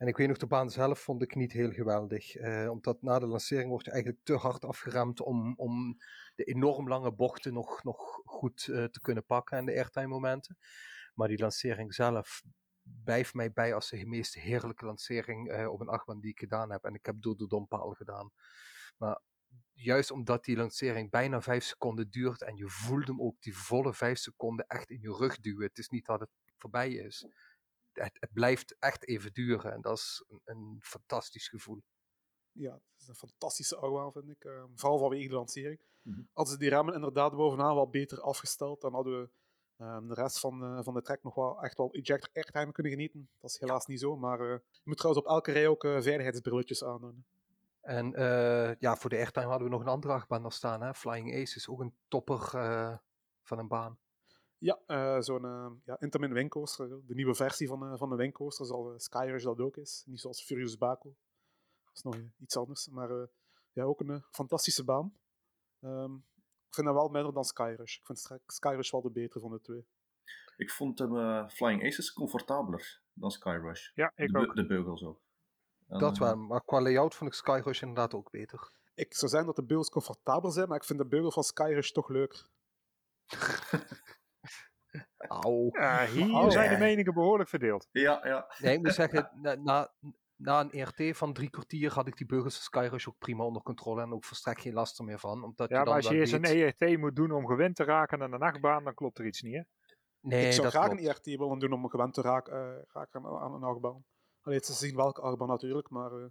En 0.00 0.06
ik 0.06 0.16
weet 0.16 0.28
nog, 0.28 0.36
de 0.36 0.46
baan 0.46 0.70
zelf 0.70 1.00
vond 1.00 1.22
ik 1.22 1.34
niet 1.34 1.52
heel 1.52 1.70
geweldig. 1.72 2.36
eh, 2.36 2.70
omdat 2.70 3.02
na 3.02 3.18
de 3.18 3.26
lancering 3.26 3.68
wordt 3.68 3.84
je 3.84 3.90
eigenlijk 3.90 4.24
te 4.24 4.34
hard 4.34 4.64
afgeremd 4.64 5.20
om, 5.20 5.54
om 5.56 5.98
de 6.34 6.44
enorm 6.44 6.88
lange 6.88 7.12
bochten 7.12 7.52
nog, 7.52 7.82
nog 7.84 8.20
goed 8.24 8.68
eh, 8.68 8.84
te 8.84 9.00
kunnen 9.00 9.24
pakken 9.24 9.58
en 9.58 9.64
de 9.64 9.72
airtime 9.72 10.06
momenten. 10.06 10.58
Maar 11.14 11.28
die 11.28 11.38
lancering 11.38 11.94
zelf 11.94 12.42
blijft 12.82 13.34
mij 13.34 13.52
bij 13.52 13.74
als 13.74 13.90
de 13.90 14.06
meest 14.06 14.34
heerlijke 14.34 14.84
lancering 14.84 15.48
eh, 15.48 15.72
op 15.72 15.80
een 15.80 15.88
achtbaan 15.88 16.20
die 16.20 16.30
ik 16.30 16.38
gedaan 16.38 16.70
heb. 16.70 16.84
En 16.84 16.94
ik 16.94 17.06
heb 17.06 17.22
door 17.22 17.36
de 17.36 17.46
dompaal 17.46 17.90
gedaan. 17.90 18.30
Maar 18.96 19.20
juist 19.72 20.10
omdat 20.10 20.44
die 20.44 20.56
lancering 20.56 21.10
bijna 21.10 21.40
vijf 21.40 21.64
seconden 21.64 22.10
duurt 22.10 22.42
en 22.42 22.56
je 22.56 22.68
voelt 22.68 23.06
hem 23.06 23.20
ook 23.20 23.40
die 23.40 23.56
volle 23.56 23.94
vijf 23.94 24.18
seconden 24.18 24.66
echt 24.66 24.90
in 24.90 25.00
je 25.00 25.16
rug 25.16 25.40
duwen. 25.40 25.66
Het 25.66 25.78
is 25.78 25.88
niet 25.88 26.06
dat 26.06 26.20
het 26.20 26.30
voorbij 26.56 26.92
is. 26.92 27.26
Het, 28.02 28.16
het 28.20 28.32
blijft 28.32 28.76
echt 28.78 29.06
even 29.08 29.32
duren 29.32 29.72
en 29.72 29.80
dat 29.80 29.96
is 29.98 30.24
een, 30.28 30.40
een 30.44 30.78
fantastisch 30.82 31.48
gevoel. 31.48 31.82
ja, 32.52 32.72
het 32.72 33.00
is 33.00 33.08
een 33.08 33.14
fantastische 33.14 33.76
achtbaan, 33.76 34.12
vind 34.12 34.28
ik. 34.28 34.44
eh, 34.44 34.64
vooral 34.74 34.98
vanwege 34.98 35.28
de 35.28 35.34
lancering. 35.34 35.80
Mhm. 36.02 36.20
Hadden 36.32 36.52
ze 36.54 36.58
die 36.60 36.68
remmen 36.68 36.94
inderdaad 36.94 37.36
bovenaan 37.36 37.74
wat 37.74 37.90
beter 37.90 38.20
afgesteld, 38.20 38.80
dan 38.80 38.92
hadden 38.94 39.20
we 39.20 39.30
ehm, 39.76 40.06
de 40.06 40.14
rest 40.14 40.38
van, 40.40 40.64
eh, 40.64 40.82
van 40.84 40.94
de 40.94 41.02
track 41.02 41.22
nog 41.22 41.34
wel 41.34 41.62
echt 41.62 41.76
wel 41.76 41.92
ejector 41.94 42.30
airtime 42.32 42.72
kunnen 42.72 42.92
genieten. 42.92 43.30
Dat 43.40 43.50
is 43.50 43.60
helaas 43.60 43.86
niet 43.86 44.00
zo, 44.00 44.16
maar 44.16 44.40
eh, 44.40 44.58
je 44.70 44.80
moet 44.84 44.96
trouwens 44.96 45.24
op 45.26 45.30
elke 45.32 45.52
rij 45.52 45.68
ook 45.68 45.84
eh, 45.84 46.00
veiligheidsbrilletjes 46.00 46.84
aandoen. 46.84 47.24
En 47.80 48.14
eh, 48.14 48.74
ja, 48.78 48.96
voor 48.96 49.10
de 49.10 49.16
airtime 49.16 49.46
hadden 49.46 49.66
we 49.68 49.72
nog 49.72 49.80
een 49.82 49.88
andere 49.88 50.12
achtbaan 50.12 50.50
staan. 50.50 50.82
Hè? 50.82 50.94
Flying 50.94 51.34
Ace 51.34 51.56
is 51.56 51.68
ook 51.68 51.80
een 51.80 51.94
topper 52.08 52.50
eh, 52.54 52.96
van 53.42 53.58
een 53.58 53.68
baan. 53.68 53.98
Ja, 54.60 54.78
eh, 54.86 55.20
zo'n 55.20 55.44
eh, 55.44 55.70
ja, 55.84 56.00
Intamin 56.00 56.50
de 57.06 57.14
nieuwe 57.14 57.34
versie 57.34 57.68
van, 57.68 57.82
eh, 57.92 57.98
van 57.98 58.10
de 58.10 58.16
Wingcoaster, 58.16 58.66
zoals 58.66 58.92
uh, 58.92 58.98
Skyrush 58.98 59.44
dat 59.44 59.58
ook 59.60 59.76
is. 59.76 60.02
Niet 60.06 60.20
zoals 60.20 60.42
Furious 60.44 60.78
Baco. 60.78 61.16
Dat 61.84 61.94
is 61.94 62.02
nog 62.02 62.16
iets 62.38 62.56
anders, 62.56 62.88
maar 62.88 63.10
eh, 63.10 63.26
ja, 63.72 63.82
ook 63.82 64.00
een 64.00 64.24
fantastische 64.30 64.84
baan. 64.84 65.14
Ehm, 65.80 66.14
ik 66.66 66.74
vind 66.74 66.86
dat 66.86 66.96
wel 66.96 67.08
minder 67.08 67.32
dan 67.32 67.44
Skyrush. 67.44 67.96
Ik 67.96 68.06
vind 68.06 68.18
Sky- 68.18 68.38
Skyrush 68.46 68.90
wel 68.90 69.02
de 69.02 69.10
betere 69.10 69.40
van 69.40 69.50
de 69.50 69.60
twee. 69.60 69.86
Ik 70.56 70.70
vond 70.70 70.98
hem 70.98 71.16
eh, 71.16 71.48
Flying 71.48 71.84
Aces 71.84 72.12
comfortabeler 72.12 73.00
dan 73.12 73.30
Skyrush. 73.30 73.90
Ja, 73.94 74.12
ik 74.16 74.32
de, 74.32 74.38
ook. 74.38 74.54
de 74.54 74.66
beugels 74.66 75.04
ook. 75.04 75.20
Dat 75.86 76.18
wel, 76.18 76.36
maar 76.36 76.64
qua 76.64 76.80
layout 76.80 77.14
vond 77.14 77.30
ik 77.30 77.36
Skyrush 77.36 77.80
inderdaad 77.80 78.14
ook 78.14 78.30
beter. 78.30 78.70
Ik 78.94 79.14
zou 79.14 79.30
zeggen 79.30 79.46
dat 79.48 79.56
de 79.56 79.64
beugels 79.64 79.90
comfortabel 79.90 80.50
zijn, 80.50 80.68
maar 80.68 80.76
ik 80.76 80.84
vind 80.84 80.98
de 80.98 81.06
beugel 81.06 81.30
van 81.32 81.42
Skyrush 81.42 81.90
toch 81.90 82.08
leuker. 82.08 82.48
Auw. 85.28 85.68
Ja, 85.72 86.06
hier 86.06 86.50
zijn 86.50 86.70
de 86.70 86.78
meningen 86.78 87.14
behoorlijk 87.14 87.48
verdeeld. 87.48 87.88
Ja, 87.90 88.20
ja. 88.26 88.54
Nee, 88.58 88.74
ik 88.74 88.82
moet 88.82 88.94
zeggen, 88.94 89.30
na, 89.34 89.54
na, 89.54 89.92
na 90.36 90.60
een 90.60 90.70
ERT 90.72 91.16
van 91.16 91.32
drie 91.32 91.50
kwartier 91.50 91.92
had 91.92 92.06
ik 92.06 92.16
die 92.16 92.26
beugels 92.26 92.54
van 92.54 92.62
Skyrush 92.62 93.06
ook 93.08 93.18
prima 93.18 93.44
onder 93.44 93.62
controle 93.62 94.02
en 94.02 94.12
ook 94.12 94.24
volstrekt 94.24 94.60
geen 94.60 94.72
last 94.72 94.98
er 94.98 95.04
meer 95.04 95.18
van. 95.18 95.44
Omdat 95.44 95.68
Ja, 95.68 95.78
je 95.78 95.84
maar 95.84 95.84
dan 95.84 95.94
als 95.94 96.08
je 96.08 96.14
eerst 96.18 96.32
een 96.32 96.44
ERT 96.44 96.98
moet 96.98 97.16
doen 97.16 97.32
om 97.32 97.46
gewend 97.46 97.76
te 97.76 97.84
raken 97.84 98.22
aan 98.22 98.32
een 98.32 98.38
nachtbaan, 98.40 98.84
dan 98.84 98.94
klopt 98.94 99.18
er 99.18 99.26
iets 99.26 99.42
niet, 99.42 99.54
hè? 99.54 99.62
Nee, 100.20 100.46
ik 100.46 100.52
zou 100.52 100.62
dat 100.62 100.72
graag 100.72 100.86
klopt. 100.86 101.00
een 101.00 101.06
ERT 101.08 101.24
willen 101.24 101.58
doen 101.58 101.72
om 101.72 101.88
gewend 101.90 102.14
te 102.14 102.20
raken, 102.22 102.52
eh, 102.52 102.82
raken 102.92 103.24
aan, 103.26 103.38
aan 103.38 103.54
een 103.54 103.62
achtbaan. 103.62 104.04
Alleen 104.40 104.60
te 104.60 104.72
zien 104.72 104.96
welke 104.96 105.20
achtbaan 105.20 105.48
natuurlijk, 105.48 105.90
maar... 105.90 106.12
eh, 106.12 106.26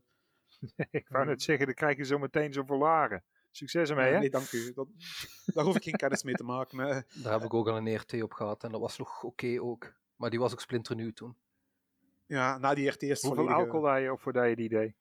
Ik 1.00 1.08
wou 1.10 1.26
net 1.26 1.42
zeggen, 1.42 1.66
dan 1.66 1.76
krijg 1.76 1.98
je 1.98 2.06
zo 2.06 2.18
meteen 2.18 2.54
zo 2.54 2.64
volaren. 2.64 3.24
Succes 3.52 3.90
ermee, 3.90 4.12
hè? 4.14 4.20
nee, 4.20 4.30
dank 4.30 4.52
u. 4.52 4.74
Dat, 4.74 4.88
daar 5.46 5.64
hoef 5.66 5.76
ik 5.76 5.84
geen 5.84 5.94
kennis 5.96 6.24
mee 6.24 6.36
te 6.36 6.44
maken. 6.44 6.78
maar- 6.78 7.06
Daar 7.24 7.34
heb 7.34 7.44
ik 7.44 7.54
ook 7.54 7.68
al 7.68 7.78
een 7.78 7.88
ERT 7.88 8.22
op 8.22 8.34
gehad 8.34 8.64
en 8.64 8.72
dat 8.72 8.82
was 8.82 8.98
nog 8.98 9.24
oké 9.24 9.62
ook. 9.62 9.94
Maar 10.16 10.30
die 10.30 10.40
was 10.40 10.52
ook 10.52 10.60
splinternieuw 10.62 11.12
toen. 11.12 11.38
Ja, 12.26 12.58
na 12.58 12.74
die 12.74 12.90
RT 12.90 13.02
is 13.02 13.22
Hoeveel 13.22 13.30
volledig, 13.44 13.58
eh, 13.58 13.64
alcohol 13.64 13.90
had 13.90 14.02
je 14.02 14.12
op 14.12 14.20
voordat 14.22 14.50
je 14.50 14.56
die 14.56 14.70
deed? 14.70 14.96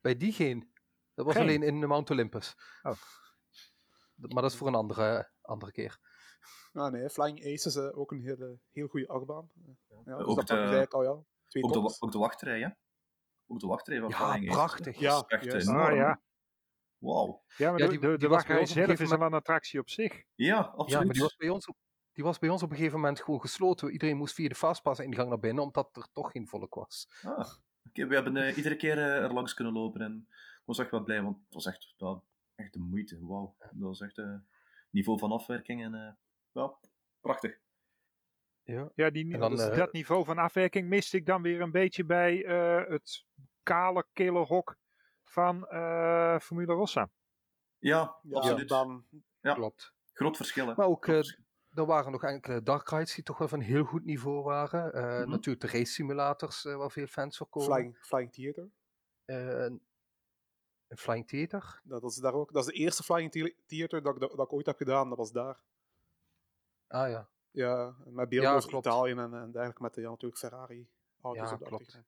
Bij 0.00 0.16
die 0.16 0.32
geen. 0.32 0.72
Dat 1.14 1.24
was 1.26 1.34
Geen? 1.34 1.42
alleen 1.42 1.62
in 1.62 1.80
de 1.80 1.86
Mount 1.86 2.10
Olympus. 2.10 2.54
Oh. 2.82 2.92
Dat- 4.14 4.32
Maar 4.32 4.42
dat 4.42 4.50
is 4.52 4.56
voor 4.58 4.66
een 4.66 4.74
andere, 4.74 5.30
andere 5.40 5.72
keer. 5.72 5.98
Ja, 6.72 6.88
nee, 6.88 7.10
Flying 7.10 7.38
Ace 7.38 7.68
is 7.68 7.76
eh, 7.76 7.98
ook 7.98 8.12
een 8.12 8.20
hele, 8.22 8.58
heel 8.72 8.86
goede 8.86 9.08
achtbaan. 9.08 9.50
Ja, 10.04 10.16
dus 10.16 10.26
Ook 10.26 10.36
dat 10.36 10.46
de- 10.46 10.54
eigenlijk 10.54 10.92
al, 10.94 11.02
ja. 11.02 11.22
Twee 11.48 11.62
Ook 11.62 11.72
de, 11.72 11.96
ook 12.00 12.12
de 12.12 12.18
wachtrij, 12.18 12.60
hè? 12.60 12.68
Ook 13.46 13.60
de 13.60 13.66
wachtrij 13.66 14.00
van 14.00 14.08
Ja, 14.08 14.16
Flying 14.16 14.48
Ace. 14.48 14.56
prachtig. 14.58 14.98
Ja, 14.98 15.24
juist. 15.28 15.68
enorm. 15.68 15.86
Ah 15.86 15.94
ja, 15.96 16.20
Wauw. 17.02 17.42
ja 17.56 17.70
maar 17.70 17.80
Ja, 17.80 17.88
die- 17.88 17.98
de, 17.98 18.06
die 18.08 18.08
de 18.08 18.10
was 18.10 18.18
bij 18.18 18.28
wachtrij 18.56 18.60
een 18.60 18.66
zelf 18.86 19.00
is 19.00 19.10
al 19.12 19.26
een 19.26 19.34
attractie 19.34 19.80
op 19.80 19.90
zich. 19.90 20.22
Ja, 20.34 20.56
absoluut. 20.58 20.90
Ja, 20.90 21.04
maar 21.04 21.12
die 21.12 21.22
was, 21.22 21.36
bij 21.36 21.48
ons 21.48 21.66
op, 21.66 21.76
die 22.12 22.24
was 22.24 22.38
bij 22.38 22.48
ons 22.48 22.62
op 22.62 22.70
een 22.70 22.76
gegeven 22.76 22.98
moment 23.00 23.20
gewoon 23.20 23.40
gesloten. 23.40 23.90
Iedereen 23.90 24.16
moest 24.16 24.34
via 24.34 24.48
de 24.48 24.54
fastpass 24.54 25.00
ingang 25.00 25.28
naar 25.28 25.38
binnen, 25.38 25.64
omdat 25.64 25.96
er 25.96 26.08
toch 26.12 26.30
geen 26.30 26.46
volk 26.48 26.74
was. 26.74 27.08
Ah, 27.22 27.52
oké, 27.88 28.06
we 28.06 28.14
hebben 28.14 28.36
eh, 28.36 28.56
iedere 28.56 28.76
keer 28.76 28.98
eh, 28.98 29.22
er 29.22 29.32
langs 29.32 29.54
kunnen 29.54 29.72
lopen 29.72 30.00
en 30.00 30.26
ik 30.30 30.62
was 30.64 30.78
echt 30.78 30.90
wel 30.90 31.02
blij, 31.02 31.22
want 31.22 31.36
het 31.44 31.54
was 31.54 31.66
echt, 31.66 31.94
echt 32.54 32.72
de 32.72 32.78
moeite. 32.78 33.26
Wauw. 33.26 33.56
Dat 33.58 33.70
was 33.78 34.00
echt 34.00 34.18
eh 34.18 34.34
niveau 34.90 35.18
van 35.18 35.32
afwerking 35.32 35.82
en 35.82 35.94
eh, 35.94 36.12
ja, 36.52 36.74
prachtig. 37.20 37.60
Ja. 38.62 38.90
Ja, 38.94 39.10
die, 39.10 39.38
dan, 39.38 39.56
dat 39.56 39.92
niveau 39.92 40.24
van 40.24 40.38
afwerking 40.38 40.88
miste 40.88 41.16
ik 41.16 41.26
dan 41.26 41.42
weer 41.42 41.60
een 41.60 41.70
beetje 41.70 42.04
bij 42.04 42.44
eh, 42.44 42.88
het 42.90 43.24
kale, 43.62 44.06
kille 44.12 44.38
hok 44.44 44.76
van 45.32 45.66
eh, 45.68 46.38
Formule 46.38 46.72
Rossa. 46.72 47.10
Ja, 47.78 48.16
Ja, 48.22 48.36
absoluut. 48.36 48.70
Ja. 49.40 49.54
Klopt. 49.54 49.92
Groot 50.12 50.36
verschil, 50.36 50.66
hè. 50.66 50.74
Maar 50.76 50.86
ook, 50.86 51.06
eh, 51.06 51.18
er 51.74 51.86
waren 51.86 52.12
nog 52.12 52.22
enkele 52.24 52.62
dark 52.62 52.88
rides 52.90 53.14
die 53.14 53.24
toch 53.24 53.38
wel 53.38 53.48
van 53.48 53.60
heel 53.60 53.84
goed 53.84 54.04
niveau 54.04 54.42
waren. 54.42 54.92
Eh, 54.92 55.20
Mhm. 55.20 55.30
Natuurlijk 55.30 55.60
de 55.60 55.78
race 55.78 55.92
simulators 55.92 56.64
eh, 56.64 56.76
waar 56.76 56.90
veel 56.90 57.06
fans 57.06 57.36
voor 57.36 57.46
komen. 57.46 57.74
Flying, 57.74 57.96
Flying 58.00 58.32
Theater. 58.32 58.70
Eh, 59.24 59.64
een 60.88 60.96
Flying 60.98 61.28
Theater. 61.28 61.80
Dat 61.84 62.02
is, 62.04 62.16
daar 62.16 62.32
ook, 62.34 62.52
dat 62.52 62.66
is 62.66 62.72
de 62.72 62.78
eerste 62.78 63.02
Flying 63.02 63.30
The- 63.32 63.54
Theater 63.66 64.02
dat, 64.02 64.14
ik- 64.14 64.20
dat, 64.20 64.30
dat 64.36 64.46
ik 64.46 64.52
ooit 64.52 64.66
heb 64.66 64.76
gedaan. 64.76 65.08
Dat 65.08 65.18
was 65.18 65.32
daar. 65.32 65.60
Ah 66.88 67.08
ja, 67.10 67.28
Ja, 67.50 67.94
met 68.04 68.28
beelden 68.28 68.50
Ja. 68.70 68.78
Italië 68.78 69.10
en, 69.12 69.34
en 69.34 69.50
dergelijke 69.52 69.82
met 69.82 69.94
de, 69.94 70.00
ja, 70.00 70.08
natuurlijk 70.10 70.40
Ferrari. 70.40 70.88
Auto's 71.20 71.50
Ja, 71.50 71.56
klopt. 71.56 72.00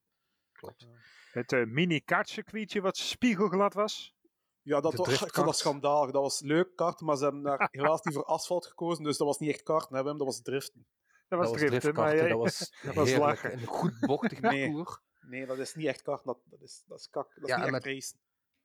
Klopt. 0.64 0.86
Het 1.32 1.52
eh, 1.52 1.64
mini-kartcircuitje 1.66 2.80
wat 2.80 2.96
spiegelglad 2.96 3.74
was. 3.74 4.14
Ja, 4.62 4.80
dat 4.80 4.94
was, 4.94 5.08
ik 5.22 5.34
vond 5.34 5.46
dat 5.46 5.58
schandalig. 5.58 6.10
Dat 6.10 6.22
was 6.22 6.40
leuk 6.40 6.76
kart, 6.76 7.00
maar 7.00 7.16
ze 7.16 7.22
hebben 7.24 7.42
daar 7.42 7.68
helaas 7.70 8.02
niet 8.02 8.14
voor 8.14 8.24
asfalt 8.24 8.66
gekozen. 8.66 9.04
Dus 9.04 9.16
dat 9.16 9.26
was 9.26 9.38
niet 9.38 9.50
echt 9.50 9.62
karten, 9.62 9.96
hè, 9.96 10.02
Wim, 10.02 10.18
dat 10.18 10.26
was 10.26 10.42
driften. 10.42 10.86
Dat 11.28 11.38
was 11.38 11.48
dat 11.48 11.58
driften, 11.58 11.94
jij- 11.94 12.28
dat 12.28 12.38
was, 12.38 12.72
dat 12.84 12.94
was 12.94 13.16
lachen. 13.16 13.52
Een 13.52 13.64
goed 13.66 13.98
bochtig 14.00 14.40
Nee. 14.40 14.64
parcours. 14.66 14.98
Nee, 15.20 15.46
dat 15.46 15.58
is 15.58 15.74
niet 15.74 15.86
echt 15.86 16.02
karten, 16.02 16.26
dat, 16.26 16.38
dat, 16.44 16.60
is, 16.60 16.82
dat 16.86 16.98
is 16.98 17.08
kak. 17.10 17.34
Dat 17.34 17.42
is 17.44 17.48
Ja, 17.48 17.54
niet 17.56 17.64
echt 17.64 17.72
met- 17.74 17.84
racen. 17.84 18.18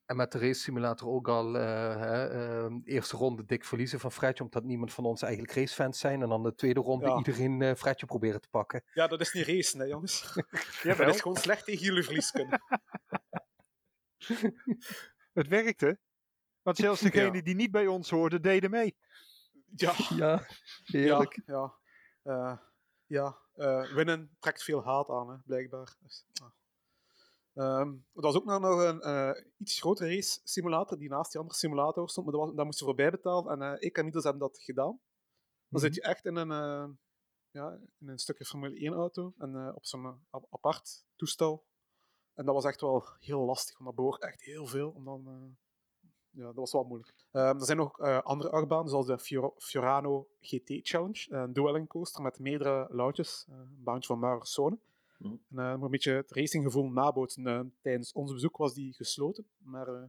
En 0.09 0.15
met 0.15 0.31
de 0.31 0.39
race 0.39 0.59
simulator 0.59 1.09
ook 1.09 1.27
al 1.27 1.57
eh, 1.57 1.95
hè, 1.99 2.27
ehm, 2.27 2.79
eerste 2.83 3.17
ronde 3.17 3.45
dik 3.45 3.65
verliezen 3.65 3.99
van 3.99 4.11
Fredje, 4.11 4.43
omdat 4.43 4.63
niemand 4.63 4.93
van 4.93 5.05
ons 5.05 5.21
eigenlijk 5.21 5.53
racefans 5.53 5.99
zijn. 5.99 6.21
En 6.21 6.29
dan 6.29 6.43
de 6.43 6.55
tweede 6.55 6.79
ronde 6.79 7.05
Ja. 7.07 7.17
iedereen 7.17 7.61
eh 7.61 7.75
Fredje 7.75 8.05
proberen 8.05 8.41
te 8.41 8.49
pakken. 8.49 8.83
Ja, 8.93 9.07
dat 9.07 9.19
is 9.21 9.33
niet 9.33 9.45
racen, 9.47 9.79
hè, 9.79 9.85
jongens. 9.85 10.33
Dat 10.83 10.99
is 10.99 11.21
gewoon 11.21 11.37
slecht 11.37 11.65
tegen 11.65 11.85
jullie 11.85 12.03
verlieskunde. 12.03 12.59
het 15.33 15.47
werkte. 15.47 15.99
Want 16.61 16.77
zelfs 16.77 17.01
degene 17.01 17.35
Ja. 17.37 17.41
die 17.41 17.55
niet 17.55 17.71
bij 17.71 17.87
ons 17.87 18.09
hoorde, 18.09 18.39
deden 18.39 18.69
mee. 18.69 18.97
Ja, 19.75 19.93
Ja, 20.15 20.45
heerlijk. 20.83 21.41
Ja, 21.45 21.73
ja. 22.23 22.41
Eh, 22.51 22.57
ja. 23.05 23.37
eh, 23.53 23.93
winnen 23.93 24.35
trekt 24.39 24.63
veel 24.63 24.83
haat 24.83 25.09
aan, 25.09 25.29
hè, 25.29 25.35
blijkbaar. 25.45 25.95
Dus, 25.99 26.25
ja. 26.31 26.53
Ehm, 27.59 27.89
er 28.13 28.21
was 28.21 28.35
ook 28.35 28.45
nog 28.45 28.81
een 28.81 29.01
eh, 29.01 29.43
iets 29.57 29.79
grotere 29.79 30.09
race 30.15 30.39
simulator 30.43 30.97
die 30.97 31.09
naast 31.09 31.31
die 31.31 31.39
andere 31.41 31.57
simulator 31.59 32.09
stond, 32.09 32.25
maar 32.25 32.35
dat 32.35 32.45
was, 32.45 32.55
daar 32.55 32.65
moest 32.65 32.79
je 32.79 32.85
voorbij 32.85 33.09
betalen. 33.09 33.51
En 33.51 33.73
eh, 33.73 33.87
ik 33.87 33.97
en 33.97 34.05
Niels 34.05 34.23
hebben 34.23 34.41
dat 34.41 34.59
gedaan. 34.59 34.99
Dan 35.67 35.81
zit 35.81 35.95
je 35.95 36.01
echt 36.01 36.25
in 36.25 36.35
een, 36.35 36.51
eh, 36.51 36.89
ja, 37.51 37.79
in 37.99 38.07
een 38.07 38.19
stukje 38.19 38.45
Formule 38.45 38.79
1 38.79 38.93
auto 38.93 39.33
en 39.37 39.75
op 39.75 39.85
zo'n 39.85 40.25
apart 40.49 41.05
toestel. 41.15 41.65
En 42.33 42.45
dat 42.45 42.55
was 42.55 42.65
echt 42.65 42.81
wel 42.81 43.03
heel 43.19 43.39
lastig, 43.39 43.73
want 43.77 43.85
dat 43.85 43.95
behoort 43.95 44.21
echt 44.23 44.41
heel 44.41 44.65
veel. 44.65 44.89
Om 44.89 45.05
dan, 45.05 45.57
ja, 46.29 46.45
dat 46.45 46.55
was 46.55 46.71
wel 46.71 46.83
moeilijk. 46.83 47.13
Ehm, 47.31 47.59
er 47.59 47.65
zijn 47.65 47.77
nog 47.77 47.99
andere 48.23 48.49
achtbanen, 48.49 48.89
zoals 48.89 49.05
de 49.05 49.19
Fior- 49.19 49.53
Fiorano 49.57 50.27
GT 50.39 50.79
Challenge, 50.87 51.25
een 51.29 51.53
dueling 51.53 51.87
coaster 51.87 52.21
met 52.21 52.39
meerdere 52.39 52.87
lounges, 52.91 53.45
eh, 53.49 53.55
een 53.55 53.83
baantje 53.83 54.07
van 54.07 54.19
Marissone. 54.19 54.77
En 55.23 55.41
eh, 55.55 55.75
een 55.81 55.89
beetje 55.89 56.11
het 56.11 56.31
racinggevoel 56.31 56.89
nabootsen. 56.91 57.47
eh, 57.47 57.59
tijdens 57.81 58.11
ons 58.11 58.33
bezoek 58.33 58.57
was 58.57 58.73
die 58.73 58.93
gesloten, 58.93 59.49
maar 59.57 59.87
eh, 59.87 60.03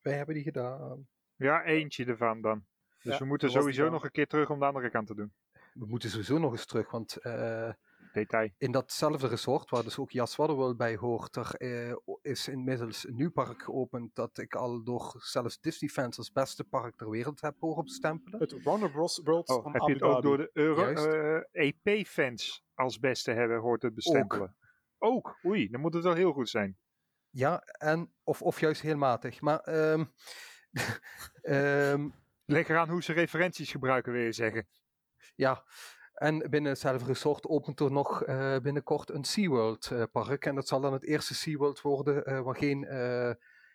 Wij 0.00 0.16
hebben 0.16 0.34
die 0.34 0.44
gedaan. 0.44 1.08
Ja, 1.36 1.64
eentje 1.64 2.04
ervan 2.04 2.40
dan. 2.40 2.64
Dus 3.02 3.12
Ja, 3.12 3.18
we 3.18 3.24
moeten 3.24 3.50
sowieso 3.50 3.90
nog 3.90 4.04
een 4.04 4.10
keer 4.10 4.26
terug 4.26 4.50
om 4.50 4.58
de 4.58 4.64
andere 4.64 4.90
kant 4.90 5.06
te 5.06 5.14
doen. 5.14 5.32
We 5.74 5.86
moeten 5.86 6.10
sowieso 6.10 6.38
nog 6.38 6.52
eens 6.52 6.66
terug, 6.66 6.90
want 6.90 7.16
eh, 7.16 7.72
Detail. 8.12 8.50
in 8.58 8.72
datzelfde 8.72 9.26
resort, 9.28 9.70
waar 9.70 9.82
dus 9.82 9.98
ook 9.98 10.10
Jas 10.10 10.36
Wadderworld 10.36 10.76
bij 10.76 10.96
hoort, 10.96 11.36
er 11.36 11.54
eh, 11.54 11.94
is 12.22 12.48
inmiddels 12.48 13.08
een 13.08 13.14
nieuw 13.14 13.30
park 13.30 13.62
geopend 13.62 14.14
dat 14.14 14.38
ik 14.38 14.54
al 14.54 14.84
door 14.84 15.14
zelfs 15.18 15.60
Disney-fans 15.60 16.18
als 16.18 16.32
beste 16.32 16.64
park 16.64 16.96
ter 16.96 17.10
wereld 17.10 17.40
heb 17.40 17.54
horen 17.60 17.84
bestempelen. 17.84 18.40
het 18.40 18.62
Warner 18.62 18.90
Bros. 18.90 19.20
World 19.24 19.48
Oh, 19.48 19.62
van 19.62 19.72
heb 19.72 19.80
Abu 19.82 19.92
je 19.92 19.98
het 19.98 20.08
ook 20.16 20.22
door 20.22 20.36
de 20.36 20.50
Euro, 20.52 20.80
Juist. 20.90 21.06
eh, 21.52 21.70
EP-fans 21.86 22.64
als 22.74 22.98
beste 22.98 23.30
hebben 23.30 23.58
hoort 23.60 23.82
het 23.82 23.94
bestempelen? 23.94 24.56
Ook. 24.98 25.38
Oei, 25.44 25.68
dan 25.68 25.80
moet 25.80 25.94
het 25.94 26.02
wel 26.04 26.14
heel 26.14 26.32
goed 26.32 26.48
zijn. 26.48 26.78
Ja, 27.30 27.58
en, 27.60 28.12
of, 28.22 28.42
of 28.42 28.60
juist 28.60 28.80
heel 28.80 28.96
matig. 28.96 29.40
Maar 29.40 29.58
ehm, 29.60 30.04
ehm, 31.42 32.08
Leg 32.44 32.68
eraan 32.68 32.88
hoe 32.88 33.02
ze 33.02 33.12
referenties 33.12 33.70
gebruiken, 33.70 34.12
wil 34.12 34.22
je 34.22 34.32
zeggen. 34.32 34.68
ja, 35.34 35.64
en 36.18 36.50
binnen 36.50 36.70
hetzelfde 36.70 37.06
resort 37.06 37.46
opent 37.46 37.80
er 37.80 37.92
nog 37.92 38.22
eh, 38.22 38.56
binnenkort 38.58 39.10
een 39.10 39.24
SeaWorld 39.24 39.90
eh, 39.90 40.02
park. 40.12 40.46
En 40.46 40.54
dat 40.54 40.68
zal 40.68 40.80
dan 40.80 40.92
het 40.92 41.04
eerste 41.04 41.34
SeaWorld 41.34 41.80
worden 41.80 42.24
eh, 42.24 42.40
waar 42.40 42.56
geen 42.56 42.80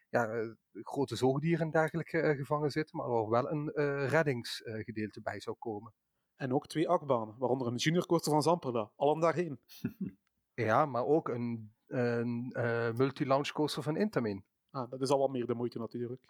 ja, 0.10 0.54
grote 0.74 1.16
zoogdieren 1.16 1.66
en 1.66 1.72
dergelijke 1.72 2.36
gevangen 2.38 2.72
zitten, 2.72 2.98
maar 2.98 3.10
waar 3.10 3.30
wel 3.30 3.52
een 3.52 3.70
reddingsgedeelte 4.08 5.22
bij 5.22 5.40
zou 5.40 5.56
komen. 5.60 5.94
En 6.36 6.54
ook 6.54 6.68
twee 6.68 6.90
achtbanen, 6.90 7.36
waaronder 7.38 7.68
een 7.68 7.76
junior 7.76 8.06
coaster 8.06 8.32
van 8.32 8.42
Zamperla. 8.42 8.92
Allen 8.96 9.20
daarheen. 9.20 9.60
Ja, 10.56 10.86
maar 10.86 11.06
ook 11.06 11.30
een, 11.30 11.74
een 11.88 12.52
multi-launch 12.96 13.52
coaster 13.52 13.84
van 13.84 13.98
Intamin. 13.98 14.46
Ah, 14.70 14.90
dat 14.90 15.02
is 15.02 15.10
al 15.10 15.20
wat 15.20 15.32
meer 15.32 15.46
de 15.46 15.54
moeite 15.54 15.80
natuurlijk. 15.80 16.26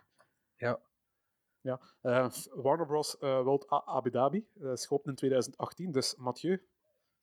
Ja. 0.55 0.79
Ja. 1.63 1.79
eh, 2.01 2.29
Warner 2.51 2.85
Bros. 2.85 3.17
eh, 3.17 3.41
World 3.43 3.71
A- 3.71 3.83
Abu 3.85 4.09
Dhabi. 4.09 4.47
Dat 4.53 4.77
is 4.77 4.85
geopend 4.87 5.09
in 5.09 5.15
2018. 5.15 5.91
Dus 5.91 6.15
Mathieu, 6.15 6.61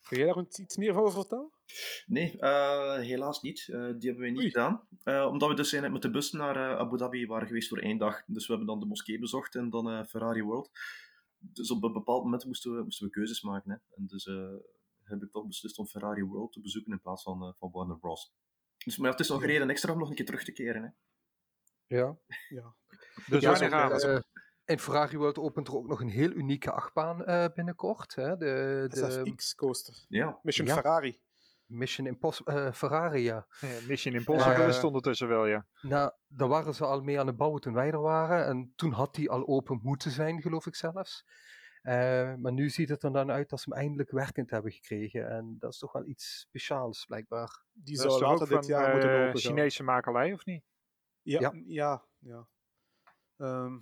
kun 0.08 0.16
jij 0.18 0.26
daar 0.26 0.40
iets- 0.42 0.58
iets 0.58 0.76
meer 0.76 0.98
over 1.00 1.12
vertellen? 1.12 1.50
Nee, 2.06 2.38
eh, 2.38 2.94
helaas 2.98 3.40
niet. 3.42 3.58
Eh, 3.68 3.72
die 3.78 3.80
hebben 4.08 4.18
wij 4.18 4.30
niet 4.30 4.38
Oei. 4.40 4.50
gedaan. 4.50 4.88
Eh, 5.02 5.26
omdat 5.26 5.48
we 5.48 5.54
dus 5.54 5.72
eigenlijk 5.72 5.92
met 5.92 6.02
de 6.12 6.18
bus 6.18 6.32
naar 6.32 6.56
eh, 6.56 6.78
Abu 6.78 6.96
Dhabi 6.96 7.26
waren 7.26 7.46
geweest 7.46 7.68
voor 7.68 7.78
één 7.78 7.98
dag. 7.98 8.22
Dus 8.26 8.46
we 8.46 8.52
hebben 8.52 8.70
dan 8.70 8.80
de 8.80 8.86
moskee 8.86 9.18
bezocht 9.18 9.54
en 9.54 9.70
dan 9.70 9.90
eh, 9.90 10.04
Ferrari 10.04 10.42
World. 10.42 10.70
Dus 11.38 11.70
op 11.70 11.82
een 11.82 11.92
bepaald 11.92 12.24
moment 12.24 12.44
moesten 12.44 12.76
we, 12.76 12.82
moesten 12.82 13.06
we 13.06 13.12
keuzes 13.12 13.42
maken. 13.42 13.70
Hè. 13.70 13.76
En 13.96 14.06
dus 14.06 14.26
eh, 14.26 14.52
heb 15.02 15.22
ik 15.22 15.30
toch 15.32 15.46
beslist 15.46 15.78
om 15.78 15.86
Ferrari 15.86 16.24
World 16.24 16.52
te 16.52 16.60
bezoeken 16.60 16.92
in 16.92 17.00
plaats 17.00 17.22
van, 17.22 17.42
eh, 17.42 17.52
van 17.58 17.70
Warner 17.72 17.98
Bros. 17.98 18.32
Dus, 18.84 18.96
maar 18.96 19.10
het 19.10 19.20
is 19.20 19.28
nog 19.28 19.40
een 19.42 19.46
reden 19.48 19.70
extra 19.70 19.92
om 19.92 19.98
nog 19.98 20.08
een 20.08 20.14
keer 20.14 20.24
terug 20.26 20.44
te 20.44 20.52
keren. 20.52 20.82
Hè. 20.82 20.88
Ja. 21.96 22.16
Ja. 22.48 22.74
Dus 23.26 23.42
Ja, 23.42 23.50
wanneer 23.50 24.24
eh, 24.70 24.76
in 24.76 24.82
Ferrari 24.82 25.16
World 25.18 25.38
opent 25.38 25.68
er 25.68 25.76
ook 25.76 25.86
nog 25.88 26.00
een 26.00 26.08
heel 26.08 26.30
unieke 26.30 26.70
achtbaan 26.70 27.24
eh, 27.24 27.44
binnenkort. 27.54 28.14
Hè? 28.14 28.36
De, 28.36 28.86
de 28.88 29.10
SFX 29.10 29.54
coaster. 29.54 30.04
Ja, 30.08 30.38
Mission 30.42 30.66
Ja. 30.66 30.74
Ferrari. 30.74 31.20
Mission 31.66 32.06
Impossible 32.06 32.54
eh, 32.54 32.72
Ferrari, 32.72 33.22
ja. 33.22 33.46
Eh, 33.60 33.68
Mission 33.88 34.14
Impossible 34.14 34.54
Eh, 34.62 34.68
is 34.68 34.74
het 34.74 34.84
ondertussen 34.84 35.28
wel, 35.28 35.46
ja. 35.46 35.66
Nou, 35.82 36.12
daar 36.26 36.48
waren 36.48 36.74
ze 36.74 36.84
al 36.84 37.00
mee 37.00 37.20
aan 37.20 37.26
het 37.26 37.36
bouwen 37.36 37.60
toen 37.60 37.74
wij 37.74 37.90
er 37.90 38.00
waren. 38.00 38.46
En 38.46 38.72
toen 38.76 38.92
had 38.92 39.14
die 39.14 39.30
al 39.30 39.46
open 39.46 39.80
moeten 39.82 40.10
zijn, 40.10 40.40
geloof 40.42 40.66
ik 40.66 40.74
zelfs. 40.74 41.24
Eh, 41.82 42.34
maar 42.34 42.52
nu 42.52 42.68
ziet 42.70 42.88
het 42.88 43.02
er 43.02 43.12
dan 43.12 43.30
uit 43.30 43.48
dat 43.48 43.60
ze 43.60 43.70
hem 43.70 43.78
eindelijk 43.78 44.10
werkend 44.10 44.50
hebben 44.50 44.72
gekregen. 44.72 45.30
En 45.30 45.56
dat 45.58 45.72
is 45.72 45.78
toch 45.78 45.92
wel 45.92 46.06
iets 46.06 46.38
speciaals, 46.40 47.04
blijkbaar. 47.04 47.62
Die 47.72 47.96
zou 47.96 48.12
later 48.20 48.30
ook 48.30 48.46
van 48.48 48.56
dit 48.60 48.66
jaar 48.66 48.90
moeten 48.92 49.10
eh, 49.10 49.14
open 49.26 49.40
gaan. 49.40 49.52
Chinese 49.52 49.82
makelij, 49.82 50.32
of 50.32 50.44
niet? 50.44 50.64
Ja, 51.22 51.40
Ja. 51.40 51.52
ja. 51.66 52.04
ja, 52.18 52.46
Ehm, 53.36 53.78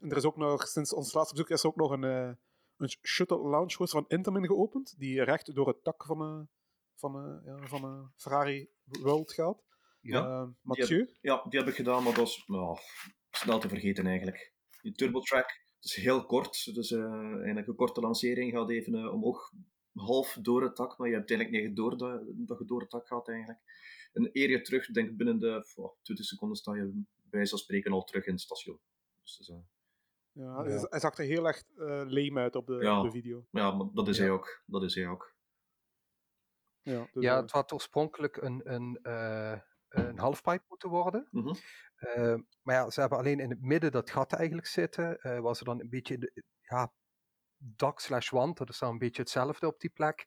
en 0.00 0.10
er 0.10 0.16
is 0.16 0.24
ook 0.24 0.36
nog, 0.36 0.68
sinds 0.68 0.92
ons 0.92 1.12
laatste 1.12 1.34
bezoek, 1.34 1.50
is 1.50 1.62
er 1.62 1.68
ook 1.68 1.76
nog 1.76 1.90
een, 1.90 2.04
eh, 2.04 2.32
een 2.76 2.90
shuttle 3.02 3.48
launch 3.48 3.74
coaster 3.74 4.00
van 4.00 4.18
Intamin 4.18 4.46
geopend, 4.46 4.98
die 4.98 5.22
recht 5.22 5.54
door 5.54 5.68
het 5.68 5.84
dak 5.84 6.04
van, 6.04 6.20
eh, 6.22 6.40
van, 6.94 7.16
eh, 7.16 7.46
ja, 7.46 7.66
van 7.66 8.12
Ferrari 8.16 8.68
World 8.84 9.32
gaat. 9.32 9.64
Ja, 10.00 10.24
Ehm, 10.26 10.50
Mathieu? 10.62 11.10
ja, 11.20 11.44
die 11.48 11.58
heb 11.58 11.68
ik 11.68 11.74
gedaan, 11.74 12.02
maar 12.02 12.14
dat 12.14 12.26
is 12.26 12.44
snel 13.30 13.58
te 13.58 13.68
vergeten 13.68 14.06
eigenlijk. 14.06 14.52
Die 14.82 14.92
Turbo 14.92 15.20
Track, 15.20 15.48
het 15.80 15.84
is 15.84 15.94
heel 15.94 16.26
kort. 16.26 16.74
Dus 16.74 16.90
eigenlijk 16.92 17.66
een 17.66 17.74
korte 17.74 18.00
lancering 18.00 18.52
gaat 18.52 18.70
even 18.70 19.12
omhoog, 19.12 19.52
half 19.94 20.38
door 20.40 20.62
het 20.62 20.76
dak, 20.76 20.98
maar 20.98 21.08
je 21.08 21.14
hebt 21.14 21.30
eigenlijk 21.30 21.64
niet 21.64 21.76
door 21.76 21.98
dat 21.98 22.58
je 22.58 22.64
door 22.66 22.80
het 22.80 22.90
dak 22.90 23.06
gaat 23.06 23.28
eigenlijk. 23.28 23.58
En 24.12 24.30
eer 24.32 24.50
je 24.50 24.60
terug, 24.60 24.86
denk 24.86 25.16
binnen 25.16 25.38
de 25.38 25.72
oh, 25.74 25.96
20 26.02 26.26
seconden 26.26 26.56
sta 26.56 26.74
je 26.74 27.02
bij 27.30 27.46
van 27.46 27.58
spreken 27.58 27.92
al 27.92 28.04
terug 28.04 28.26
in 28.26 28.32
het 28.32 28.40
station. 28.40 28.80
Dus, 29.22 29.52
Ja, 30.36 30.44
Ja. 30.44 30.62
Hij, 30.64 30.86
hij 30.90 31.00
zag 31.00 31.18
er 31.18 31.24
heel 31.24 31.46
erg 31.46 31.62
eh 31.76 32.02
leem 32.04 32.38
uit 32.38 32.56
op 32.56 32.66
de, 32.66 32.74
Ja. 32.74 32.98
op 32.98 33.04
de 33.04 33.10
video. 33.10 33.46
ja, 33.50 33.70
maar 33.70 33.86
dat 33.92 34.08
is 34.08 34.16
Ja. 34.16 34.22
hij 34.22 34.32
ook. 34.32 34.62
Dat 34.66 34.82
is 34.82 34.94
hij 34.94 35.08
ook. 35.08 35.34
Ja, 36.82 37.08
dus, 37.12 37.22
ja, 37.24 37.34
eh, 37.36 37.40
het 37.42 37.50
had 37.50 37.72
oorspronkelijk 37.72 38.36
een, 38.36 38.60
een, 38.72 38.98
eh 39.02 39.60
een 39.88 40.18
halfpipe 40.18 40.64
moeten 40.68 40.88
worden. 40.88 41.28
Mhm. 41.30 41.54
Eh, 41.96 42.34
maar 42.62 42.74
ja, 42.74 42.90
ze 42.90 43.00
hebben 43.00 43.18
alleen 43.18 43.40
in 43.40 43.50
het 43.50 43.60
midden 43.60 43.92
dat 43.92 44.10
gat 44.10 44.32
eigenlijk 44.32 44.66
zitten. 44.66 45.18
eh 45.20 45.38
waar 45.40 45.54
ze 45.56 45.64
dan 45.64 45.80
een 45.80 45.88
beetje, 45.88 46.18
de, 46.18 46.42
ja, 46.60 46.92
dak 47.56 48.00
slash 48.00 48.30
wand, 48.30 48.56
dat 48.58 48.68
is 48.68 48.78
dan 48.78 48.90
een 48.90 48.98
beetje 48.98 49.22
hetzelfde 49.22 49.66
op 49.66 49.80
die 49.80 49.90
plek. 49.90 50.24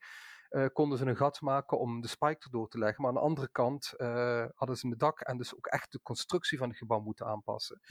Eh, 0.49 0.65
konden 0.73 0.97
ze 0.97 1.05
een 1.05 1.15
gat 1.15 1.41
maken 1.41 1.79
om 1.79 2.01
de 2.01 2.07
spike 2.07 2.45
erdoor 2.45 2.69
te 2.69 2.77
leggen. 2.77 3.01
Maar 3.01 3.11
aan 3.11 3.17
de 3.17 3.23
andere 3.23 3.49
kant 3.51 3.93
eh, 3.97 4.45
hadden 4.53 4.77
ze 4.77 4.87
het 4.87 4.99
dak 4.99 5.19
en 5.19 5.37
dus 5.37 5.55
ook 5.55 5.67
echt 5.67 5.91
de 5.91 6.01
constructie 6.01 6.57
van 6.57 6.69
het 6.69 6.77
gebouw 6.77 6.99
moeten 6.99 7.25
aanpassen. 7.25 7.81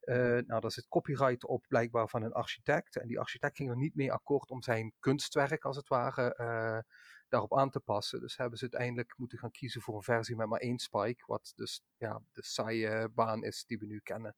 Eh, 0.00 0.16
nou, 0.16 0.60
daar 0.60 0.70
zit 0.70 0.88
copyright 0.88 1.44
op 1.44 1.64
blijkbaar 1.68 2.08
van 2.08 2.22
een 2.22 2.32
architect. 2.32 2.96
En 2.96 3.08
die 3.08 3.18
architect 3.18 3.56
ging 3.56 3.70
er 3.70 3.76
niet 3.76 3.94
mee 3.94 4.12
akkoord 4.12 4.50
om 4.50 4.62
zijn 4.62 4.92
kunstwerk, 4.98 5.64
als 5.64 5.76
het 5.76 5.88
ware, 5.88 6.84
daarop 7.28 7.56
aan 7.56 7.70
te 7.70 7.80
passen. 7.80 8.20
Dus 8.20 8.36
hebben 8.36 8.58
ze 8.58 8.62
uiteindelijk 8.70 9.14
moeten 9.18 9.38
gaan 9.38 9.50
kiezen 9.50 9.80
voor 9.80 9.94
een 9.94 10.02
versie 10.02 10.36
met 10.36 10.48
maar 10.48 10.60
één 10.60 10.78
spike. 10.78 11.24
Wat 11.26 11.52
dus 11.56 11.82
ja, 11.96 12.22
de 12.32 12.42
saaie 12.44 13.08
baan 13.08 13.44
is 13.44 13.64
die 13.64 13.78
we 13.78 13.86
nu 13.86 14.00
kennen. 14.02 14.36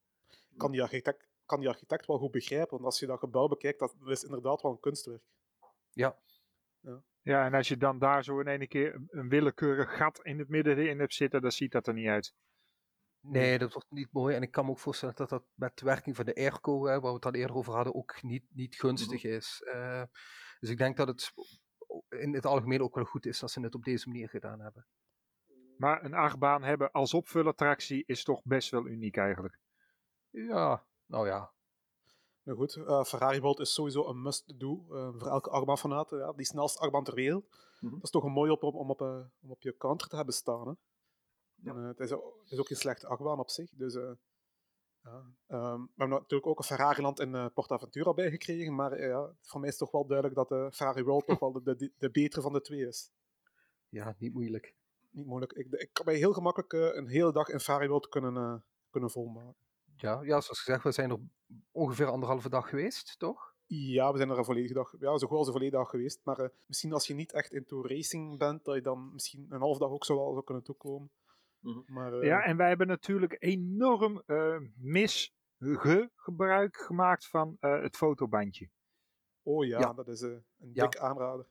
kan, 0.57 0.71
die 0.71 0.81
architect, 0.81 1.27
kan 1.45 1.59
die 1.59 1.69
architect 1.69 2.05
wel 2.05 2.17
goed 2.17 2.31
begrijpen, 2.31 2.71
want 2.71 2.83
als 2.83 2.99
je 2.99 3.05
dat 3.05 3.19
gebouw 3.19 3.47
bekijkt, 3.47 3.79
dat 3.79 3.95
is 4.05 4.23
inderdaad 4.23 4.61
wel 4.61 4.71
een 4.71 4.79
kunstwerk. 4.79 5.23
Ja, 5.91 6.17
Ja, 6.79 7.03
en 7.23 7.53
als 7.53 7.67
je 7.67 7.77
dan 7.77 7.99
daar 7.99 8.23
zo 8.23 8.39
in 8.39 8.47
één 8.47 8.67
keer 8.67 9.01
een- 9.09 9.29
willekeurig 9.29 9.97
gat 9.97 10.19
in 10.23 10.39
het 10.39 10.49
midden 10.49 10.89
in 10.89 10.99
hebt 10.99 11.13
zitten, 11.13 11.41
dan 11.41 11.51
ziet 11.51 11.71
dat 11.71 11.87
er 11.87 11.93
niet 11.93 12.07
uit. 12.07 12.33
nee, 13.25 13.57
dat 13.57 13.73
wordt 13.73 13.91
niet 13.91 14.11
mooi. 14.11 14.35
En 14.35 14.41
ik 14.41 14.51
kan 14.51 14.65
me 14.65 14.71
ook 14.71 14.79
voorstellen 14.79 15.15
dat 15.15 15.29
dat 15.29 15.43
met 15.53 15.77
de 15.77 15.85
werking 15.85 16.15
van 16.15 16.25
de 16.25 16.35
airco, 16.35 16.85
hè, 16.85 16.99
waar 16.99 17.09
we 17.09 17.15
het 17.15 17.25
al 17.25 17.33
eerder 17.33 17.55
over 17.55 17.73
hadden, 17.73 17.95
ook 17.95 18.21
niet, 18.21 18.43
niet 18.49 18.75
gunstig 18.75 19.23
is. 19.23 19.61
Eh, 19.71 20.03
dus 20.59 20.69
ik 20.69 20.77
denk 20.77 20.97
dat 20.97 21.07
het 21.07 21.33
in 22.09 22.33
het 22.33 22.45
algemeen 22.45 22.81
ook 22.81 22.95
wel 22.95 23.03
goed 23.05 23.25
is 23.25 23.39
dat 23.39 23.51
ze 23.51 23.61
het 23.61 23.75
op 23.75 23.83
deze 23.83 24.07
manier 24.09 24.29
gedaan 24.29 24.59
hebben. 24.59 24.87
Maar 25.77 26.03
een 26.03 26.13
achtbaan 26.13 26.63
hebben 26.63 26.91
als 26.91 27.13
opvullattractie 27.13 28.03
is 28.05 28.23
toch 28.23 28.41
best 28.43 28.69
wel 28.69 28.87
uniek 28.87 29.17
eigenlijk. 29.17 29.59
Ja, 30.29 30.85
nou 31.05 31.27
ja. 31.27 31.52
Nou 32.43 32.57
goed, 32.57 32.75
eh, 32.75 33.03
Ferrari 33.03 33.39
World 33.41 33.59
is 33.59 33.73
sowieso 33.73 34.07
een 34.07 34.21
must-do 34.21 34.85
eh, 34.89 35.09
voor 35.17 35.27
elke 35.27 35.49
achtbaanfanaat. 35.49 36.09
Ja, 36.09 36.33
die 36.33 36.45
snelste 36.45 36.79
achtbaan 36.79 37.03
ter 37.03 37.13
wereld. 37.13 37.45
Mhm. 37.79 37.93
Dat 37.93 38.03
is 38.03 38.09
toch 38.09 38.23
een 38.23 38.31
mooi 38.31 38.51
op, 38.51 38.63
om, 38.63 38.89
op, 38.89 39.01
eh, 39.01 39.25
om 39.41 39.51
op 39.51 39.61
je 39.61 39.77
counter 39.77 40.07
te 40.07 40.15
hebben 40.15 40.33
staan. 40.33 40.67
Hè? 40.67 40.73
Ja. 41.55 41.71
En, 41.75 41.83
het, 41.83 41.99
is, 41.99 42.11
ook- 42.11 42.39
het 42.43 42.51
is 42.51 42.59
ook 42.59 42.67
geen 42.67 42.77
slechte 42.77 43.07
achtbaan 43.07 43.39
op 43.39 43.49
zich. 43.49 43.71
Dus, 43.75 43.95
eh, 43.95 44.11
ja. 45.03 45.23
Ehm, 45.47 45.81
we 45.81 45.89
hebben 45.95 46.17
natuurlijk 46.17 46.47
ook 46.47 46.57
een 46.57 46.63
Ferrari-land 46.63 47.19
in 47.19 47.51
PortAventura 47.53 48.13
bijgekregen. 48.13 48.75
Maar 48.75 49.01
ja, 49.01 49.35
voor 49.41 49.59
mij 49.59 49.69
is 49.69 49.77
toch 49.77 49.91
wel 49.91 50.05
duidelijk 50.05 50.35
dat 50.37 50.49
de 50.49 50.69
Ferrari 50.73 51.03
World 51.03 51.25
toch 51.25 51.39
wel 51.39 51.51
de, 51.51 51.75
de, 51.75 51.91
de 51.97 52.09
betere 52.11 52.41
van 52.41 52.53
de 52.53 52.61
twee 52.61 52.87
is. 52.87 53.11
Ja, 53.89 54.15
niet 54.19 54.33
moeilijk. 54.33 54.75
Niet 55.09 55.25
moeilijk. 55.25 55.53
Ik, 55.53 55.67
ik 55.71 55.89
kan 55.93 56.05
mij 56.05 56.15
heel 56.15 56.33
gemakkelijk 56.33 56.73
een 56.97 57.07
hele 57.07 57.31
dag 57.31 57.49
in 57.49 57.59
Ferrari 57.59 57.87
World 57.87 58.09
kunnen, 58.09 58.63
kunnen 58.89 59.09
volmaken. 59.09 59.55
Ja, 59.95 60.21
ja, 60.21 60.41
zoals 60.41 60.59
gezegd, 60.59 60.83
we 60.83 60.91
zijn 60.91 61.09
er 61.09 61.19
ongeveer 61.71 62.07
anderhalve 62.07 62.49
dag 62.49 62.69
geweest, 62.69 63.19
toch? 63.19 63.51
Ja, 63.65 64.11
we 64.11 64.17
zijn 64.17 64.29
er 64.29 64.37
een 64.37 64.45
volledige 64.45 64.73
dag, 64.73 64.93
ja, 64.99 65.17
zo 65.17 65.27
goed 65.27 65.37
als 65.37 65.47
een 65.47 65.53
volledige 65.53 65.81
dag 65.81 65.89
geweest. 65.89 66.19
Maar 66.23 66.39
eh, 66.39 66.49
misschien 66.65 66.93
als 66.93 67.07
je 67.07 67.13
niet 67.13 67.33
echt 67.33 67.53
into 67.53 67.81
racing 67.81 68.37
bent, 68.37 68.65
dat 68.65 68.75
je 68.75 68.81
dan 68.81 69.13
misschien 69.13 69.45
een 69.49 69.59
half 69.59 69.77
dag 69.77 69.89
ook 69.89 70.05
zo 70.05 70.15
wel 70.15 70.31
zou 70.31 70.43
kunnen 70.43 70.63
toekomen. 70.63 71.11
Mhm. 71.59 71.93
Maar, 71.93 72.13
eh, 72.13 72.27
Ja, 72.27 72.43
en 72.43 72.57
wij 72.57 72.67
hebben 72.67 72.87
natuurlijk 72.87 73.35
enorm 73.39 74.21
eh 74.25 74.57
misgebruik 74.77 76.77
gemaakt 76.77 77.27
van 77.27 77.57
eh, 77.59 77.81
het 77.81 77.95
fotobandje. 77.95 78.69
Oh 79.41 79.65
ja, 79.65 79.79
Ja. 79.79 79.93
dat 79.93 80.07
is 80.07 80.21
een 80.21 80.45
Ja. 80.73 80.83
dik 80.87 80.97
aanrader. 80.97 81.47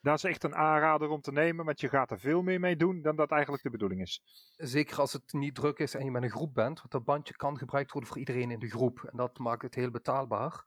Dat 0.00 0.16
is 0.16 0.24
echt 0.24 0.44
een 0.44 0.54
aanrader 0.54 1.08
om 1.08 1.20
te 1.20 1.32
nemen, 1.32 1.64
want 1.64 1.80
je 1.80 1.88
gaat 1.88 2.10
er 2.10 2.18
veel 2.20 2.42
meer 2.42 2.60
mee 2.60 2.76
doen 2.76 3.02
dan 3.02 3.16
dat 3.16 3.30
eigenlijk 3.30 3.62
de 3.62 3.70
bedoeling 3.70 4.00
is. 4.00 4.22
Zeker 4.56 4.98
als 4.98 5.12
het 5.12 5.32
niet 5.32 5.54
druk 5.54 5.78
is 5.78 5.94
en 5.94 6.04
je 6.04 6.10
met 6.10 6.22
een 6.22 6.30
groep 6.30 6.54
bent, 6.54 6.78
want 6.78 6.90
dat 6.90 7.04
bandje 7.04 7.36
kan 7.36 7.58
gebruikt 7.58 7.92
worden 7.92 8.10
voor 8.10 8.18
iedereen 8.18 8.50
in 8.50 8.58
de 8.58 8.70
groep. 8.70 9.04
En 9.04 9.16
dat 9.16 9.38
maakt 9.38 9.62
het 9.62 9.74
heel 9.74 9.90
betaalbaar. 9.90 10.64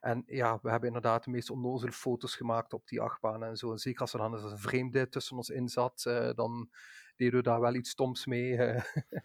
En 0.00 0.22
ja, 0.26 0.58
we 0.62 0.70
hebben 0.70 0.88
inderdaad 0.88 1.24
de 1.24 1.30
meest 1.30 1.50
onnozele 1.50 1.92
foto's 1.92 2.36
gemaakt 2.36 2.72
op 2.72 2.86
die 2.86 3.00
achtbaan 3.00 3.44
en 3.44 3.56
zo. 3.56 3.70
En 3.70 3.78
zeker 3.78 4.00
als 4.00 4.12
er 4.12 4.18
dan 4.18 4.34
een 4.34 4.58
vreemde 4.58 5.08
tussen 5.08 5.36
ons 5.36 5.48
in 5.48 5.68
zat, 5.68 6.04
eh, 6.06 6.30
dan 6.34 6.70
deden 7.16 7.36
we 7.36 7.42
daar 7.42 7.60
wel 7.60 7.74
iets 7.74 7.90
stoms 7.90 8.26
mee. 8.26 8.56
eh. 8.56 8.82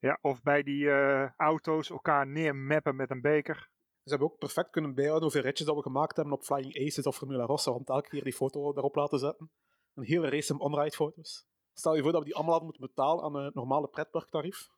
Ja, 0.00 0.18
of 0.20 0.42
bij 0.42 0.62
die 0.62 0.90
eh, 0.90 1.30
auto's 1.36 1.90
elkaar 1.90 2.26
neermappen 2.26 2.96
met 2.96 3.10
een 3.10 3.20
beker. 3.20 3.68
Ze 4.08 4.14
hebben 4.14 4.32
ook 4.32 4.38
perfect 4.38 4.70
kunnen 4.70 4.94
bijhouden 4.94 5.22
hoeveel 5.22 5.42
ritjes 5.42 5.66
dat 5.66 5.76
we 5.76 5.82
gemaakt 5.82 6.16
hebben 6.16 6.34
op 6.34 6.44
Flying 6.44 6.76
Aces 6.86 7.06
of 7.06 7.16
Formula 7.16 7.44
Rossa, 7.44 7.70
want 7.72 7.88
elke 7.88 8.08
keer 8.08 8.24
die 8.24 8.32
foto 8.32 8.72
daarop 8.72 8.94
laten 8.94 9.18
zetten. 9.18 9.50
Een 9.94 10.04
hele 10.04 10.28
race 10.28 10.52
om 10.52 10.60
onride 10.60 10.96
foto's. 10.96 11.46
Stel 11.72 11.94
je 11.94 12.02
voor 12.02 12.10
dat 12.12 12.20
we 12.20 12.26
die 12.26 12.34
allemaal 12.36 12.52
hadden 12.58 12.70
moeten 12.70 12.94
betalen 12.94 13.24
aan 13.24 13.34
het 13.44 13.54
normale 13.54 13.88
pretparktarief. 13.88 14.68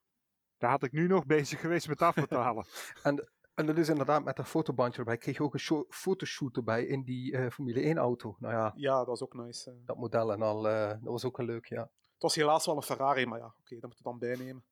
Daar 0.58 0.70
had 0.70 0.82
ik 0.82 0.92
nu 0.92 1.06
nog 1.06 1.26
bezig 1.26 1.60
geweest 1.60 1.88
met 1.88 2.02
afbetalen. 2.02 2.66
En 3.54 3.66
dat 3.66 3.76
is 3.78 3.88
inderdaad 3.88 4.24
met 4.24 4.38
een 4.38 4.44
fotobandje 4.44 4.98
erbij. 4.98 5.16
Kreeg 5.16 5.36
je 5.36 5.42
ook 5.42 5.54
een 5.54 5.60
show- 5.60 5.90
fotoshoot 5.92 6.56
erbij 6.56 6.84
in 6.84 7.02
die 7.02 7.36
eh, 7.36 7.50
Formule 7.50 7.80
1 7.80 7.98
auto. 7.98 8.36
Nou 8.38 8.54
ja, 8.54 8.72
Ja, 8.76 8.96
dat 8.96 9.06
was 9.06 9.22
ook 9.22 9.34
nice. 9.34 9.70
eh. 9.70 9.76
dat 9.84 9.96
model 9.96 10.32
en 10.32 10.42
al, 10.42 10.68
eh, 10.68 10.88
dat 10.88 10.98
was 11.02 11.24
ook 11.24 11.38
een 11.38 11.44
leuk, 11.44 11.66
ja. 11.66 11.80
Het 11.80 12.22
was 12.22 12.34
helaas 12.34 12.66
wel 12.66 12.76
een 12.76 12.82
Ferrari, 12.82 13.26
maar 13.26 13.38
ja, 13.38 13.54
oké, 13.60 13.74
dat 13.74 13.82
moet 13.88 13.96
je 13.96 14.02
dan 14.04 14.18
bijnemen. 14.18 14.64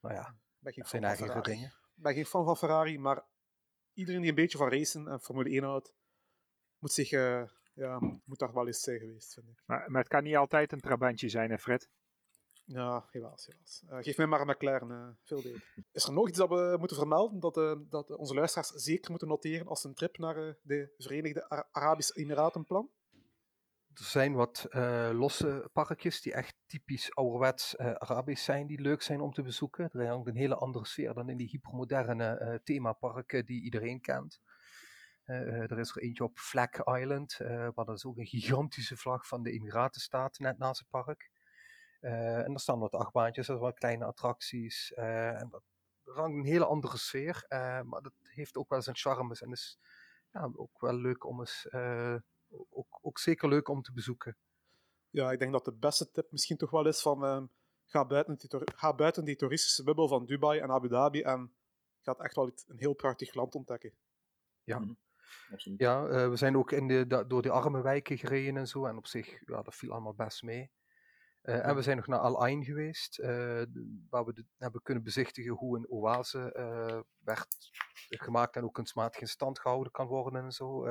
Nou 0.00 0.14
ja, 0.14 0.20
Ik 0.20 0.34
ben 0.58 0.72
geen 0.72 0.82
dat 0.82 0.90
fan 0.90 1.00
zijn 1.00 1.02
van 1.02 1.04
eigen 1.04 1.26
Ferrari. 1.26 1.52
dingen. 1.52 1.68
Ik 1.96 2.02
ben 2.02 2.14
geen 2.14 2.26
fan 2.26 2.44
van 2.44 2.56
Ferrari, 2.56 2.98
maar 2.98 3.24
iedereen 3.94 4.20
die 4.20 4.30
een 4.30 4.36
beetje 4.36 4.58
van 4.58 4.68
racen 4.70 5.08
en 5.08 5.20
Formule 5.20 5.50
1 5.50 5.62
houdt, 5.62 5.94
moet, 6.78 6.92
zich, 6.92 7.10
eh, 7.10 7.42
ja, 7.74 7.98
moet 8.24 8.38
daar 8.38 8.52
wel 8.52 8.66
eens 8.66 8.80
zijn 8.80 8.98
geweest, 8.98 9.32
vind 9.34 9.48
ik. 9.48 9.62
Maar, 9.66 9.90
maar 9.90 10.00
het 10.00 10.10
kan 10.10 10.22
niet 10.22 10.36
altijd 10.36 10.72
een 10.72 10.80
trabantje 10.80 11.28
zijn, 11.28 11.50
hè 11.50 11.58
Fred? 11.58 11.88
Ja, 12.64 13.06
helaas, 13.10 13.46
helaas. 13.46 13.82
Eh, 13.88 13.98
geef 14.00 14.16
mij 14.16 14.26
maar 14.26 14.40
een 14.40 14.46
McLaren, 14.46 14.90
eh, 14.90 15.08
veel 15.24 15.42
beter. 15.42 15.74
Is 15.92 16.04
er 16.04 16.12
nog 16.12 16.28
iets 16.28 16.38
dat 16.38 16.48
we 16.48 16.76
moeten 16.78 16.96
vermelden, 16.96 17.40
dat, 17.40 17.54
dat 17.90 18.10
onze 18.10 18.34
luisteraars 18.34 18.68
zeker 18.68 19.10
moeten 19.10 19.28
noteren 19.28 19.66
als 19.66 19.80
ze 19.80 19.88
een 19.88 19.94
trip 19.94 20.18
naar 20.18 20.56
de 20.62 20.94
Verenigde 20.98 21.48
Ara- 21.48 21.68
Arabische 21.70 22.14
Emiraten 22.14 22.64
plan? 22.66 22.90
Er 23.94 24.04
zijn 24.04 24.34
wat 24.34 24.66
eh, 24.70 25.10
losse 25.12 25.70
parkjes 25.72 26.20
die 26.20 26.32
echt 26.32 26.54
typisch 26.66 27.14
ouderwets 27.14 27.76
eh, 27.76 27.92
Arabisch 27.92 28.44
zijn, 28.44 28.66
die 28.66 28.80
leuk 28.80 29.02
zijn 29.02 29.20
om 29.20 29.32
te 29.32 29.42
bezoeken. 29.42 29.90
Er 29.92 30.06
hangt 30.06 30.28
een 30.28 30.36
hele 30.36 30.54
andere 30.54 30.86
sfeer 30.86 31.14
dan 31.14 31.28
in 31.28 31.36
die 31.36 31.48
hypermoderne 31.48 32.38
eh, 32.38 32.54
themaparken 32.64 33.46
die 33.46 33.62
iedereen 33.62 34.00
kent. 34.00 34.40
Er 35.24 35.78
is 35.78 35.90
er 35.90 36.02
eentje 36.02 36.24
op 36.24 36.38
Flag 36.38 36.84
Island, 36.84 37.36
waar 37.74 37.84
dat 37.84 37.96
is 37.96 38.04
ook 38.04 38.18
een 38.18 38.26
gigantische 38.26 38.96
vlag 38.96 39.26
van 39.26 39.42
de 39.42 39.50
Emiraten 39.50 40.00
staat, 40.00 40.38
net 40.38 40.58
naast 40.58 40.80
het 40.80 40.88
park. 40.88 41.30
En 42.00 42.52
er 42.52 42.60
staan 42.60 42.78
wat 42.78 42.92
achtbaantjes, 42.92 43.46
zijn 43.46 43.58
wat 43.58 43.78
kleine 43.78 44.04
attracties. 44.04 44.92
en 44.92 45.48
dat, 45.50 45.62
hangt 46.04 46.38
een 46.38 46.52
hele 46.52 46.66
andere 46.66 46.96
sfeer, 46.96 47.46
maar 47.84 48.02
dat 48.02 48.12
heeft 48.22 48.56
ook 48.56 48.68
wel 48.68 48.82
zijn 48.82 48.96
charmes 48.96 49.42
en 49.42 49.50
is 49.50 49.78
ja, 50.30 50.50
ook 50.54 50.80
wel 50.80 50.94
leuk 50.94 51.24
om 51.24 51.40
eens... 51.40 51.66
ook, 52.70 52.98
ook 53.02 53.18
zeker 53.18 53.48
leuk 53.48 53.68
om 53.68 53.82
te 53.82 53.92
bezoeken. 53.92 54.36
Ja, 55.10 55.32
ik 55.32 55.38
denk 55.38 55.52
dat 55.52 55.64
de 55.64 55.72
beste 55.72 56.10
tip 56.10 56.30
misschien 56.32 56.56
toch 56.56 56.70
wel 56.70 56.86
is 56.86 57.02
van 57.02 57.24
ehm, 57.24 57.44
ga, 57.86 58.04
buiten 58.04 58.36
die, 58.36 58.50
ga 58.74 58.94
buiten 58.94 59.24
die 59.24 59.36
toeristische 59.36 59.82
bubbel 59.84 60.08
van 60.08 60.26
Dubai 60.26 60.60
en 60.60 60.70
Abu 60.70 60.88
Dhabi 60.88 61.22
en 61.22 61.52
gaat 62.00 62.20
echt 62.20 62.34
wel 62.36 62.46
een 62.66 62.78
heel 62.78 62.94
prachtig 62.94 63.34
land 63.34 63.54
ontdekken. 63.54 63.92
Absoluut. 65.52 65.78
Ja, 65.80 66.06
eh, 66.06 66.28
we 66.28 66.36
zijn 66.36 66.56
ook 66.56 66.72
in 66.72 66.88
de, 66.88 67.06
da- 67.06 67.24
door 67.24 67.42
de 67.42 67.50
arme 67.50 67.82
wijken 67.82 68.18
gereden 68.18 68.56
en 68.56 68.66
zo. 68.68 68.86
En 68.86 68.96
op 68.96 69.06
zich, 69.06 69.28
ja, 69.46 69.62
dat 69.62 69.74
viel 69.74 69.90
allemaal 69.92 70.14
best 70.14 70.42
mee. 70.42 70.70
Eh, 71.42 71.66
En 71.66 71.74
we 71.74 71.82
zijn 71.82 71.96
nog 71.96 72.06
naar 72.06 72.18
Al 72.18 72.42
Ain 72.44 72.64
geweest, 72.64 73.18
eh, 73.18 73.62
waar 74.10 74.24
we 74.24 74.32
de- 74.32 74.44
hebben 74.58 74.82
kunnen 74.82 75.02
bezichtigen 75.04 75.52
hoe 75.52 75.76
een 75.76 75.88
oase 75.90 76.52
eh, 76.52 77.00
werd 77.24 77.70
gemaakt 78.08 78.56
en 78.56 78.64
ook 78.64 78.74
kunstmatig 78.74 79.20
in 79.20 79.28
stand 79.28 79.58
gehouden 79.58 79.92
kan 79.92 80.06
worden 80.06 80.44
en 80.44 80.52
zo. 80.52 80.86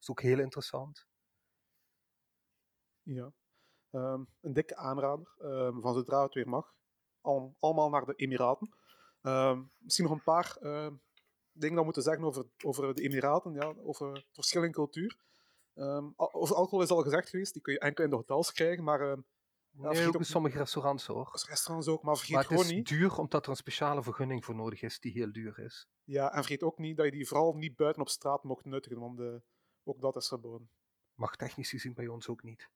Is 0.00 0.10
ook 0.10 0.20
heel 0.20 0.38
interessant. 0.38 1.06
Ja. 3.02 3.32
Ehm, 3.90 4.24
een 4.40 4.52
dikke 4.52 4.76
aanrader 4.76 5.34
ehm, 5.38 5.80
van 5.80 5.94
zodra 5.94 6.22
het 6.22 6.34
weer 6.34 6.48
mag. 6.48 6.74
Al, 7.20 7.56
allemaal 7.60 7.88
naar 7.90 8.04
de 8.04 8.14
Emiraten. 8.14 8.76
Ehm, 9.22 9.62
misschien 9.78 10.04
nog 10.06 10.14
een 10.14 10.22
paar 10.22 10.56
dingen 10.60 11.74
dat 11.74 11.78
we 11.78 11.84
moeten 11.84 12.02
zeggen 12.02 12.24
over, 12.24 12.46
over 12.64 12.94
de 12.94 13.02
Emiraten, 13.02 13.52
ja, 13.52 13.74
over 13.82 14.12
het 14.12 14.26
verschil 14.32 14.62
in 14.62 14.72
cultuur. 14.72 15.16
Over 16.16 16.56
alcohol 16.56 16.82
is 16.82 16.90
al 16.90 17.02
gezegd 17.02 17.28
geweest, 17.28 17.52
die 17.52 17.62
kun 17.62 17.72
je 17.72 17.78
enkel 17.78 18.04
in 18.04 18.10
de 18.10 18.16
hotels 18.16 18.52
krijgen, 18.52 18.84
maar 18.84 19.00
ehm, 19.00 19.20
Nee, 19.70 20.06
ook 20.06 20.14
in 20.14 20.24
sommige 20.24 20.58
restaurants 20.58 21.06
hoor. 21.06 21.30
restaurants 21.48 21.88
ook. 21.88 22.02
Maar 22.02 22.16
vergeet 22.16 22.34
Maar 22.34 22.44
het 22.44 22.52
gewoon 22.52 22.64
is 22.64 22.72
niet, 22.72 22.88
duur 22.88 23.18
omdat 23.18 23.44
er 23.44 23.50
een 23.50 23.56
speciale 23.56 24.02
vergunning 24.02 24.44
voor 24.44 24.54
nodig 24.54 24.82
is, 24.82 25.00
die 25.00 25.12
heel 25.12 25.32
duur 25.32 25.58
is. 25.58 25.88
ja, 26.04 26.28
en 26.32 26.36
vergeet 26.44 26.62
ook 26.62 26.78
niet 26.78 26.96
dat 26.96 27.04
je 27.06 27.12
die 27.12 27.26
vooral 27.26 27.54
niet 27.54 27.76
buiten 27.76 28.02
op 28.02 28.08
straat 28.08 28.42
mocht 28.44 28.64
nuttigen, 28.64 29.00
want 29.00 29.20
eh, 29.20 29.34
ook 29.86 30.00
dat 30.00 30.16
is 30.16 30.28
verboden. 30.28 30.70
Mag 31.14 31.36
technisch 31.36 31.70
gezien 31.70 31.94
bij 31.94 32.06
ons 32.06 32.28
ook 32.28 32.42
niet. 32.42 32.68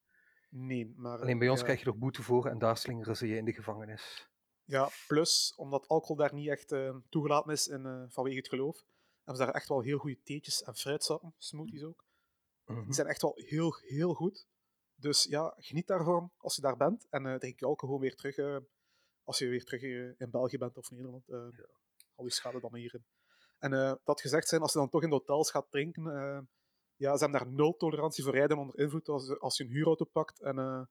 Nee, 0.49 0.93
maar... 0.95 1.19
Alleen 1.19 1.39
bij 1.39 1.49
ons 1.49 1.59
ja. 1.59 1.65
krijg 1.65 1.79
je 1.79 1.85
er 1.85 1.97
boete 1.97 2.23
voor 2.23 2.45
en 2.45 2.59
daar 2.59 2.77
slingeren 2.77 3.17
ze 3.17 3.27
je 3.27 3.35
in 3.35 3.45
de 3.45 3.53
gevangenis. 3.53 4.29
Ja, 4.63 4.89
plus, 5.07 5.53
omdat 5.55 5.87
alcohol 5.87 6.15
daar 6.15 6.33
niet 6.33 6.47
echt 6.47 6.71
eh, 6.71 6.95
toegelaten 7.09 7.51
is 7.51 7.67
in, 7.67 7.85
eh, 7.85 8.03
vanwege 8.07 8.37
het 8.37 8.47
geloof, 8.47 8.83
hebben 9.15 9.35
ze 9.35 9.45
daar 9.45 9.53
echt 9.53 9.67
wel 9.67 9.81
heel 9.81 9.97
goede 9.97 10.21
theetjes 10.23 10.63
en 10.63 10.75
fruitsappen, 10.75 11.33
smoothies 11.37 11.83
ook. 11.83 12.05
Mhm. 12.65 12.83
Die 12.83 12.93
zijn 12.93 13.07
echt 13.07 13.21
wel 13.21 13.33
heel, 13.35 13.75
heel 13.81 14.13
goed. 14.13 14.47
Dus 14.95 15.23
ja, 15.23 15.53
geniet 15.57 15.87
daarvan 15.87 16.31
als 16.37 16.55
je 16.55 16.61
daar 16.61 16.77
bent. 16.77 17.07
En 17.09 17.25
eh 17.25 17.35
drink 17.35 17.59
je 17.59 17.65
alcohol 17.65 17.99
weer 17.99 18.15
terug 18.15 18.63
als 19.23 19.37
je 19.37 19.47
weer 19.47 19.63
terug 19.63 19.81
in 20.17 20.29
België 20.29 20.57
bent 20.57 20.77
of 20.77 20.91
Nederland. 20.91 21.29
Al 22.15 22.23
die 22.23 22.31
schade 22.31 22.59
dan 22.59 22.75
hierin. 22.75 23.05
En 23.59 23.99
dat 24.03 24.21
gezegd 24.21 24.47
zijn, 24.47 24.61
als 24.61 24.73
je 24.73 24.79
dan 24.79 24.89
toch 24.89 25.03
in 25.03 25.09
de 25.09 25.15
hotels 25.15 25.51
gaat 25.51 25.71
drinken, 25.71 26.03
ja, 27.01 27.17
ze 27.17 27.23
hebben 27.23 27.39
daar 27.39 27.51
nul 27.51 27.77
tolerantie 27.77 28.23
voor 28.23 28.33
rijden 28.33 28.57
onder 28.57 28.77
invloed 28.79 29.09
als, 29.09 29.39
als 29.39 29.57
je 29.57 29.63
een 29.63 29.69
huurauto 29.69 30.05
pakt. 30.05 30.41
En 30.41 30.59
eh, 30.59 30.81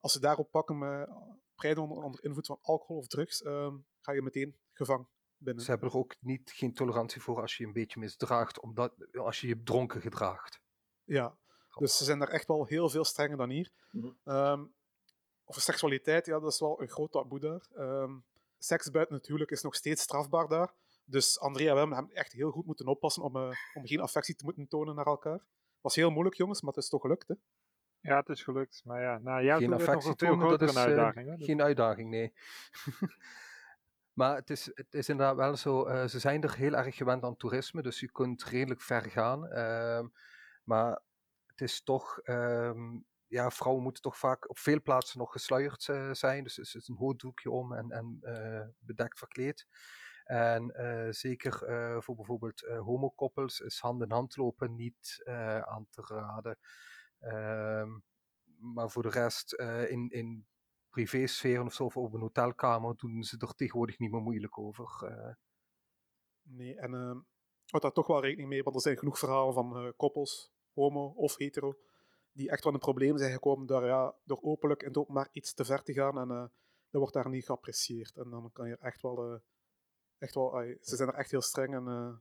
als 0.00 0.12
ze 0.12 0.20
daarop 0.20 0.50
pakken 0.50 0.78
met 0.78 1.08
rijden 1.54 1.82
onder, 1.82 2.04
onder 2.04 2.24
invloed 2.24 2.46
van 2.46 2.58
alcohol 2.62 2.96
of 2.96 3.06
drugs, 3.06 3.42
eh, 3.42 3.74
ga 4.00 4.12
je 4.12 4.22
meteen 4.22 4.58
gevangen 4.72 5.08
binnen. 5.36 5.64
Ze 5.64 5.70
hebben 5.70 5.88
er 5.88 5.96
ook 5.96 6.16
niet, 6.20 6.50
geen 6.50 6.74
tolerantie 6.74 7.22
voor 7.22 7.40
als 7.40 7.56
je 7.56 7.62
je 7.62 7.68
een 7.68 7.74
beetje 7.74 8.00
misdraagt, 8.00 8.60
omdat, 8.60 9.16
als 9.16 9.40
je 9.40 9.46
je 9.46 9.62
dronken 9.62 10.00
gedraagt. 10.00 10.60
Ja, 11.04 11.38
dus 11.78 11.96
ze 11.96 12.04
zijn 12.04 12.18
daar 12.18 12.28
echt 12.28 12.46
wel 12.46 12.66
heel 12.66 12.88
veel 12.88 13.04
strenger 13.04 13.36
dan 13.36 13.50
hier. 13.50 13.70
Ehm, 14.24 14.64
over 15.44 15.62
seksualiteit, 15.62 16.26
ja, 16.26 16.40
dat 16.40 16.52
is 16.52 16.60
wel 16.60 16.80
een 16.80 16.88
groot 16.88 17.12
taboe 17.12 17.40
daar. 17.40 17.66
Ehm, 17.74 18.18
seks 18.58 18.90
buiten 18.90 19.16
het 19.16 19.26
huwelijk 19.26 19.50
is 19.50 19.62
nog 19.62 19.74
steeds 19.74 20.02
strafbaar 20.02 20.48
daar. 20.48 20.74
Dus 21.12 21.40
Andrea 21.40 21.70
en 21.70 21.76
Wim 21.76 21.92
hebben 21.92 22.14
echt 22.14 22.32
heel 22.32 22.50
goed 22.50 22.66
moeten 22.66 22.86
oppassen 22.86 23.22
om, 23.22 23.36
eh, 23.36 23.50
om 23.74 23.86
geen 23.86 24.00
affectie 24.00 24.34
te 24.34 24.44
moeten 24.44 24.68
tonen 24.68 24.94
naar 24.94 25.06
elkaar. 25.06 25.40
was 25.80 25.94
heel 25.94 26.10
moeilijk, 26.10 26.36
jongens, 26.36 26.60
maar 26.62 26.72
het 26.72 26.82
is 26.82 26.88
toch 26.88 27.00
gelukt, 27.00 27.28
hè? 27.28 27.34
Ja, 28.00 28.16
het 28.16 28.28
is 28.28 28.42
gelukt. 28.42 28.82
Maar 28.84 29.00
ja, 29.02 29.18
nou, 29.18 29.44
jou 29.44 29.60
geen 29.60 29.72
affectie 29.72 30.14
tonen, 30.14 30.48
dat 30.48 30.62
is 30.62 30.74
eh, 30.74 30.82
uitdaging. 30.82 31.28
hè. 31.28 31.44
geen 31.44 31.62
uitdaging, 31.62 32.10
nee. 32.10 32.32
maar 34.18 34.36
het 34.36 34.50
is, 34.50 34.70
het 34.74 34.94
is 34.94 35.08
inderdaad 35.08 35.36
wel 35.36 35.56
zo, 35.56 35.84
eh, 35.84 36.06
ze 36.06 36.18
zijn 36.18 36.42
er 36.42 36.56
heel 36.56 36.72
erg 36.72 36.96
gewend 36.96 37.24
aan 37.24 37.36
toerisme, 37.36 37.82
dus 37.82 38.00
je 38.00 38.10
kunt 38.10 38.44
redelijk 38.44 38.80
ver 38.80 39.02
gaan. 39.02 39.46
ehm, 39.48 40.06
maar 40.64 41.02
het 41.46 41.60
is 41.60 41.82
toch, 41.82 42.18
ehm, 42.18 42.98
ja, 43.26 43.50
vrouwen 43.50 43.82
moeten 43.82 44.02
toch 44.02 44.18
vaak 44.18 44.50
op 44.50 44.58
veel 44.58 44.82
plaatsen 44.82 45.18
nog 45.18 45.32
gesluierd 45.32 45.88
eh, 45.88 46.12
zijn, 46.12 46.44
dus 46.44 46.58
er 46.58 46.80
is 46.80 46.88
een 46.88 46.96
hoofddoekje 46.96 47.50
om 47.50 47.72
en, 47.72 47.90
en 47.90 48.18
eh, 48.20 48.66
bedekt 48.78 49.18
verkleed. 49.18 49.66
En 50.24 50.70
eh, 50.70 51.12
zeker 51.12 51.64
eh, 51.64 52.00
voor 52.00 52.16
bijvoorbeeld 52.16 52.64
eh 52.64 52.80
homokoppels 52.80 53.60
is 53.60 53.78
hand 53.78 54.02
in 54.02 54.10
hand 54.10 54.36
lopen 54.36 54.74
niet 54.74 55.22
aan 55.64 55.86
te 55.90 56.02
raden. 56.02 56.58
Ehm, 57.18 57.90
maar 58.74 58.90
voor 58.90 59.02
de 59.02 59.10
rest, 59.10 59.52
in, 59.88 60.08
in 60.10 60.46
privésferen 60.90 61.64
of 61.66 61.74
zo, 61.74 61.84
of 61.84 61.96
op 61.96 62.14
een 62.14 62.20
hotelkamer, 62.20 62.96
doen 62.96 63.22
ze 63.22 63.38
er 63.38 63.54
tegenwoordig 63.54 63.98
niet 63.98 64.10
meer 64.10 64.20
moeilijk 64.20 64.58
over. 64.58 65.36
Nee, 66.42 66.76
en 66.76 66.94
ehm 66.94 67.18
houd 67.72 67.82
daar 67.82 67.92
toch 67.92 68.06
wel 68.06 68.20
rekening 68.20 68.48
mee, 68.48 68.62
want 68.62 68.76
er 68.76 68.82
zijn 68.82 68.98
genoeg 68.98 69.18
verhalen 69.18 69.54
van 69.54 69.92
koppels, 69.96 70.52
homo 70.74 71.06
of 71.06 71.36
hetero, 71.36 71.78
die 72.32 72.50
echt 72.50 72.64
wel 72.64 72.72
in 72.72 72.78
problemen 72.78 73.18
zijn 73.18 73.32
gekomen 73.32 73.66
door, 73.66 73.86
ja, 73.86 74.14
door 74.24 74.42
openlijk 74.42 74.80
het 74.80 74.96
openbaar 74.96 75.28
iets 75.32 75.54
te 75.54 75.64
ver 75.64 75.82
te 75.82 75.92
gaan. 75.92 76.18
En 76.18 76.30
eh, 76.30 76.44
dat 76.90 77.00
wordt 77.00 77.12
daar 77.12 77.28
niet 77.28 77.44
geapprecieerd. 77.44 78.16
En 78.16 78.30
dan 78.30 78.50
kan 78.52 78.68
je 78.68 78.76
echt 78.76 79.02
wel... 79.02 79.40
echt 80.22 80.34
wel 80.34 80.56
ai, 80.56 80.76
ze 80.80 80.96
zijn 80.96 81.08
er 81.08 81.14
echt 81.14 81.30
heel 81.30 81.40
streng 81.40 81.74
en 81.74 81.86
eh, 81.88 82.14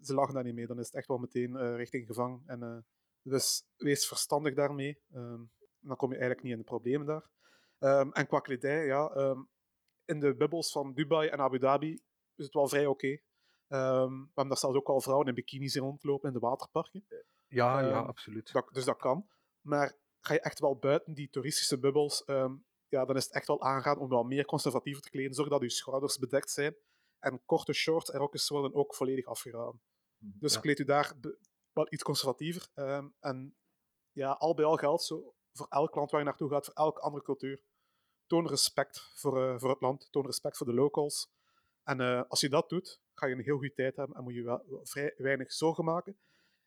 ze 0.00 0.14
lachen 0.14 0.34
daar 0.34 0.44
niet 0.44 0.54
mee. 0.54 0.66
Dan 0.66 0.78
is 0.78 0.86
het 0.86 0.94
echt 0.94 1.08
wel 1.08 1.18
meteen 1.18 1.56
eh, 1.56 1.76
richting 1.76 2.06
gevangen. 2.06 2.42
En, 2.46 2.62
eh, 2.62 2.78
dus 3.22 3.66
wees 3.76 4.06
verstandig 4.06 4.54
daarmee. 4.54 5.02
Ehm, 5.12 5.42
dan 5.80 5.96
kom 5.96 6.08
je 6.08 6.18
eigenlijk 6.18 6.42
niet 6.42 6.52
in 6.52 6.58
de 6.58 6.64
problemen 6.64 7.06
daar. 7.06 7.30
Ehm, 7.78 8.10
en 8.10 8.26
qua 8.26 8.40
kledij, 8.40 8.86
ja... 8.86 9.08
ehm, 9.08 9.42
in 10.04 10.20
de 10.20 10.34
bubbels 10.34 10.72
van 10.72 10.92
Dubai 10.94 11.28
en 11.28 11.38
Abu 11.38 11.58
Dhabi 11.58 11.92
is 12.34 12.44
het 12.44 12.54
wel 12.54 12.68
vrij 12.68 12.86
oké. 12.86 13.20
We 13.66 13.76
hebben 13.76 14.48
daar 14.48 14.56
zelfs 14.56 14.76
ook 14.76 14.88
al 14.88 15.00
vrouwen 15.00 15.28
in 15.28 15.34
bikinis 15.34 15.76
rondlopen 15.76 16.28
in 16.28 16.34
de 16.34 16.40
waterparken. 16.40 17.06
Ja, 17.46 17.80
ja, 17.80 18.00
absoluut. 18.00 18.52
Dat, 18.52 18.68
dus 18.72 18.84
dat 18.84 18.96
kan. 18.96 19.28
Maar 19.60 19.96
ga 20.20 20.32
je 20.32 20.40
echt 20.40 20.58
wel 20.58 20.76
buiten 20.76 21.14
die 21.14 21.30
toeristische 21.30 21.78
bubbels, 21.78 22.22
ja, 22.88 23.04
dan 23.04 23.16
is 23.16 23.24
het 23.24 23.34
echt 23.34 23.46
wel 23.46 23.62
aangaan 23.62 23.98
om 23.98 24.08
wel 24.08 24.22
meer 24.22 24.44
conservatiever 24.44 25.02
te 25.02 25.10
kleden. 25.10 25.34
Zorg 25.34 25.48
dat 25.48 25.60
je 25.60 25.70
schouders 25.70 26.18
bedekt 26.18 26.50
zijn. 26.50 26.74
En 27.24 27.42
korte 27.44 27.72
shorts 27.72 28.10
en 28.10 28.18
rokjes 28.18 28.48
worden 28.48 28.74
ook 28.74 28.94
volledig 28.94 29.24
afgeraden. 29.26 29.80
Dus 30.18 30.54
Ja. 30.54 30.60
kleed 30.60 30.78
u 30.78 30.84
daar 30.84 31.14
wel 31.72 31.86
iets 31.92 32.02
conservatiever. 32.02 32.68
ehm, 32.74 33.08
en 33.20 33.56
ja, 34.12 34.30
al 34.32 34.54
bij 34.54 34.64
al 34.64 34.76
geldt 34.76 35.02
zo 35.02 35.34
voor 35.52 35.66
elk 35.68 35.94
land 35.94 36.10
waar 36.10 36.20
je 36.20 36.26
naartoe 36.26 36.50
gaat, 36.50 36.64
voor 36.64 36.74
elke 36.74 37.00
andere 37.00 37.24
cultuur. 37.24 37.62
Toon 38.26 38.46
respect 38.48 39.10
voor, 39.14 39.44
eh, 39.48 39.58
voor 39.58 39.70
het 39.70 39.80
land, 39.80 40.08
toon 40.12 40.26
respect 40.26 40.56
voor 40.56 40.66
de 40.66 40.74
locals. 40.74 41.30
En 41.82 42.00
eh, 42.00 42.22
als 42.28 42.40
je 42.40 42.48
dat 42.48 42.68
doet, 42.68 43.00
ga 43.14 43.26
je 43.26 43.34
een 43.34 43.40
heel 43.42 43.56
goede 43.56 43.74
tijd 43.74 43.96
hebben 43.96 44.16
en 44.16 44.22
moet 44.22 44.34
je 44.34 44.42
wel, 44.42 44.64
wel 44.68 44.86
vrij 44.86 45.14
weinig 45.16 45.52
zorgen 45.52 45.84
maken. 45.84 46.18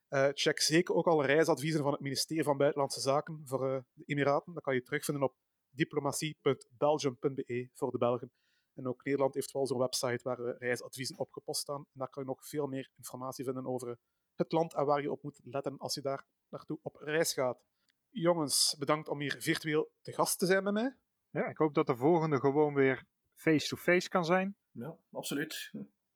Eh, 0.08 0.30
check 0.34 0.60
zeker 0.60 0.96
ook 0.96 1.08
alle 1.08 1.26
reisadviezen 1.26 1.82
van 1.84 1.92
het 1.92 2.02
ministerie 2.02 2.44
van 2.44 2.58
Buitenlandse 2.58 3.00
Zaken 3.00 3.42
voor 3.46 3.86
de 3.94 4.04
Emiraten. 4.06 4.54
Dat 4.54 4.64
kan 4.64 4.76
je 4.76 4.84
terugvinden 4.84 5.24
op 5.24 5.36
diplomatie.belgium.be 5.70 7.70
voor 7.74 7.92
de 7.92 7.98
Belgen. 7.98 8.32
En 8.78 8.88
ook 8.88 9.04
Nederland 9.04 9.34
heeft 9.34 9.52
wel 9.52 9.68
zo'n 9.68 9.78
website 9.80 10.20
waar 10.24 10.40
eh, 10.40 10.56
reisadviezen 10.58 11.18
opgepost 11.18 11.62
staan. 11.62 11.80
En 11.80 12.00
daar 12.00 12.10
kan 12.10 12.24
je 12.24 12.30
nog 12.30 12.48
veel 12.48 12.68
meer 12.68 12.90
informatie 12.96 13.46
vinden 13.46 13.66
over 13.66 13.98
het 14.36 14.52
land 14.52 14.74
en 14.74 14.86
waar 14.86 15.02
je 15.02 15.12
op 15.12 15.24
moet 15.24 15.40
letten 15.44 15.78
als 15.78 15.94
je 15.94 16.02
daar 16.02 16.26
naartoe 16.50 16.80
op 16.82 16.96
reis 16.96 17.34
gaat. 17.34 17.62
Jongens, 18.10 18.76
bedankt 18.80 19.08
om 19.08 19.20
hier 19.20 19.36
virtueel 19.40 19.92
te 20.02 20.12
gast 20.14 20.40
te 20.40 20.46
zijn 20.46 20.64
bij 20.64 20.72
mij. 20.74 20.98
Ja, 21.30 21.46
ik 21.48 21.58
hoop 21.58 21.74
dat 21.74 21.88
de 21.88 21.96
volgende 21.96 22.40
gewoon 22.40 22.74
weer 22.74 23.06
face-to-face 23.34 24.10
kan 24.10 24.26
zijn. 24.26 24.56
Ja, 24.72 24.98
absoluut. 25.12 25.72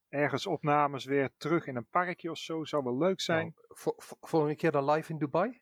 Ergens 0.10 0.46
opnames 0.46 1.06
weer 1.06 1.34
terug 1.38 1.66
in 1.68 1.76
een 1.76 1.88
parkje 1.88 2.32
of 2.32 2.38
zo. 2.38 2.64
Zou 2.64 2.84
wel 2.84 2.98
leuk 2.98 3.22
zijn. 3.22 3.46
Nou, 3.56 3.66
vo- 3.68 3.94
vo- 3.98 4.18
volgende 4.20 4.56
keer 4.56 4.72
dan 4.72 4.90
live 4.90 5.12
in 5.12 5.18
Dubai? 5.18 5.62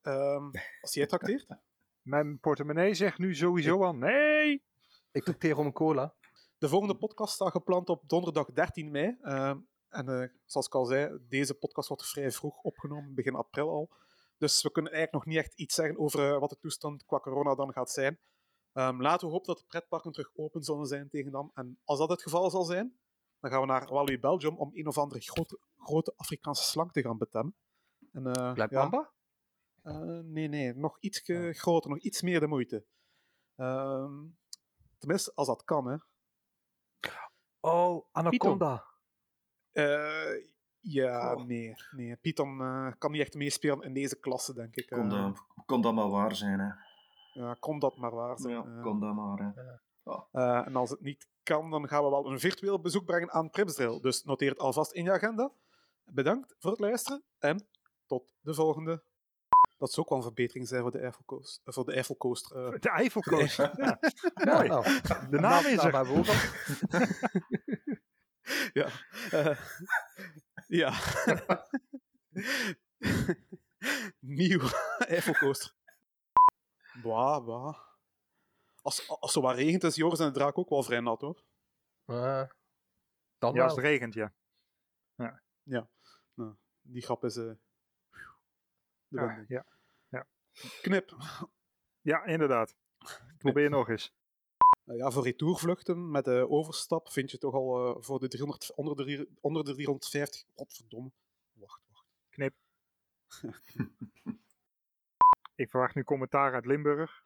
Ehm, 0.00 0.50
als 0.80 0.94
jij 0.94 1.06
trakteert. 1.06 1.46
Mijn 2.02 2.38
portemonnee 2.38 2.94
zegt 2.94 3.18
nu 3.18 3.34
sowieso 3.34 3.84
al 3.84 3.94
nee. 3.94 4.64
Ik 5.10 5.22
trakteer 5.24 5.56
om 5.56 5.66
een 5.66 5.72
cola. 5.72 6.14
De 6.62 6.68
volgende 6.68 6.96
podcast 6.96 7.34
staat 7.34 7.50
gepland 7.50 7.88
op 7.88 8.02
donderdag 8.06 8.52
13 8.52 8.90
mei. 8.90 9.16
Ehm, 9.22 9.58
en 9.88 10.08
eh, 10.08 10.28
zoals 10.44 10.66
ik 10.66 10.74
al 10.74 10.84
zei, 10.84 11.18
deze 11.28 11.54
podcast 11.54 11.88
wordt 11.88 12.06
vrij 12.06 12.30
vroeg 12.30 12.62
opgenomen, 12.62 13.14
begin 13.14 13.34
april 13.34 13.68
al. 13.70 13.90
Dus 14.38 14.62
we 14.62 14.70
kunnen 14.70 14.92
eigenlijk 14.92 15.24
nog 15.24 15.34
niet 15.34 15.44
echt 15.44 15.58
iets 15.58 15.74
zeggen 15.74 15.98
over 15.98 16.32
eh, 16.32 16.38
wat 16.38 16.50
de 16.50 16.58
toestand 16.58 17.04
qua 17.04 17.18
corona 17.18 17.54
dan 17.54 17.72
gaat 17.72 17.90
zijn. 17.90 18.18
Ehm, 18.72 19.00
laten 19.00 19.26
we 19.26 19.32
hopen 19.32 19.46
dat 19.46 19.58
de 19.58 19.64
pretparken 19.68 20.12
terug 20.12 20.30
open 20.34 20.62
zullen 20.62 20.86
zijn 20.86 21.08
tegen 21.08 21.32
dan. 21.32 21.50
En 21.54 21.78
als 21.84 21.98
dat 21.98 22.08
het 22.08 22.22
geval 22.22 22.50
zal 22.50 22.64
zijn, 22.64 22.98
dan 23.40 23.50
gaan 23.50 23.60
we 23.60 23.66
naar 23.66 23.92
Walibi 23.92 24.20
Belgium 24.20 24.56
om 24.56 24.70
een 24.74 24.86
of 24.86 24.98
andere 24.98 25.20
grote, 25.20 25.58
grote 25.76 26.12
Afrikaanse 26.16 26.62
slang 26.62 26.92
te 26.92 27.02
gaan 27.02 27.18
betemmen. 27.18 27.54
En, 28.12 28.22
ja, 28.54 28.68
Mamba? 28.70 29.12
eh, 29.82 30.18
nee, 30.24 30.48
nee, 30.48 30.74
nog 30.74 30.96
iets 31.00 31.22
groter, 31.50 31.90
nog 31.90 31.98
iets 31.98 32.22
meer 32.22 32.40
de 32.40 32.46
moeite. 32.46 32.84
Ehm, 33.56 34.24
tenminste, 34.98 35.32
als 35.34 35.46
dat 35.46 35.64
kan, 35.64 35.86
hè. 35.86 35.96
Oh, 37.64 38.04
Anaconda. 38.12 38.84
Eh, 39.72 40.44
ja, 40.80 41.34
nee, 41.34 41.74
nee. 41.90 42.16
Python 42.16 42.60
eh, 42.60 42.92
kan 42.98 43.10
niet 43.10 43.20
echt 43.20 43.34
meespelen 43.34 43.82
in 43.82 43.92
deze 43.94 44.18
klasse, 44.18 44.54
denk 44.54 44.76
ik. 44.76 44.86
Kon, 44.86 45.10
Eh, 45.12 45.24
dat, 45.24 45.44
kon 45.66 45.80
dat 45.80 45.94
maar 45.94 46.08
waar 46.08 46.34
zijn, 46.36 46.58
hè. 46.60 46.70
ja, 47.40 47.54
kon 47.54 47.78
dat 47.78 47.96
maar 47.96 48.14
waar 48.14 48.38
zijn. 48.38 48.54
Ja, 48.54 48.80
kon 48.82 49.00
dat 49.00 49.14
maar, 49.14 49.38
hè. 49.38 49.62
Eh, 50.32 50.66
en 50.66 50.76
als 50.76 50.90
het 50.90 51.00
niet 51.00 51.28
kan, 51.42 51.70
dan 51.70 51.88
gaan 51.88 52.04
we 52.04 52.10
wel 52.10 52.26
een 52.26 52.40
virtueel 52.40 52.80
bezoek 52.80 53.04
brengen 53.04 53.30
aan 53.30 53.50
Primsdrill. 53.50 54.00
Dus 54.00 54.22
noteer 54.24 54.50
het 54.50 54.58
alvast 54.58 54.92
in 54.92 55.04
je 55.04 55.12
agenda. 55.12 55.52
Bedankt 56.04 56.54
voor 56.58 56.70
het 56.70 56.80
luisteren 56.80 57.22
en 57.38 57.66
tot 58.06 58.34
de 58.40 58.54
volgende. 58.54 59.02
Dat 59.82 59.92
zou 59.92 60.06
ook 60.06 60.08
wel 60.08 60.18
een 60.18 60.24
verbetering 60.24 60.68
zijn 60.68 60.82
voor 60.82 60.90
de 60.90 60.98
Eiffelcoast. 60.98 61.60
eh, 61.64 61.74
voor 61.74 61.84
de 61.84 61.92
Eiffelcoaster. 61.92 62.72
eh. 62.72 62.80
De 62.80 62.88
Eiffelcoast. 62.90 63.56
Ja. 63.56 63.72
Ja, 63.76 63.98
Mooi. 64.54 64.68
nou, 64.68 64.84
De 65.30 65.38
naam 65.40 65.64
is 65.66 65.84
er. 65.84 65.94
hebben 65.94 66.12
we 66.14 66.18
ook 66.18 66.26
al. 66.26 66.34
ja. 68.72 68.88
eh, 69.30 69.58
ja. 70.82 70.92
Nieuw 74.20 74.60
Eiffelcoaster. 74.98 75.74
Bah, 77.02 77.46
bah. 77.46 77.78
Als, 78.82 79.08
als 79.08 79.34
het 79.34 79.42
wat 79.42 79.54
regent, 79.54 79.84
is 79.84 79.94
Joris 79.94 80.18
en 80.18 80.26
de 80.26 80.32
draak 80.32 80.58
ook 80.58 80.68
wel 80.68 80.82
vrij 80.82 81.00
nat, 81.00 81.20
hoor. 81.20 81.42
Dan 83.38 83.54
Ja, 83.54 83.62
als 83.62 83.72
het 83.74 83.84
regent, 83.84 84.14
ja. 84.14 84.32
Nou, 86.34 86.54
die 86.80 87.02
grap 87.02 87.24
is... 87.24 87.36
eh, 87.36 87.50
de 89.12 89.20
Ja, 89.20 89.26
wending. 89.26 89.48
ja. 89.48 89.66
Knip. 90.82 91.16
ja, 92.00 92.24
inderdaad. 92.24 92.76
Probeer 93.38 93.70
nog 93.70 93.88
eens. 93.88 94.14
Nou 94.84 94.98
ja, 94.98 95.10
voor 95.10 95.22
retourvluchten 95.24 96.10
met 96.10 96.24
de 96.24 96.48
overstap 96.48 97.08
vind 97.08 97.30
je 97.30 97.38
toch 97.38 97.54
al 97.54 97.96
eh, 97.96 98.02
voor 98.02 98.18
de 98.18 98.28
300, 98.28 98.74
onder, 98.74 98.96
de, 98.96 99.28
onder 99.40 99.64
de 99.64 99.74
350... 99.74 100.44
Godverdomme. 100.54 101.12
Wacht, 101.52 101.80
wacht. 101.88 102.06
Knip. 102.28 102.54
Ik 105.54 105.70
verwacht 105.70 105.94
nu 105.94 106.04
commentaar 106.04 106.54
uit 106.54 106.66
Limburg. 106.66 107.24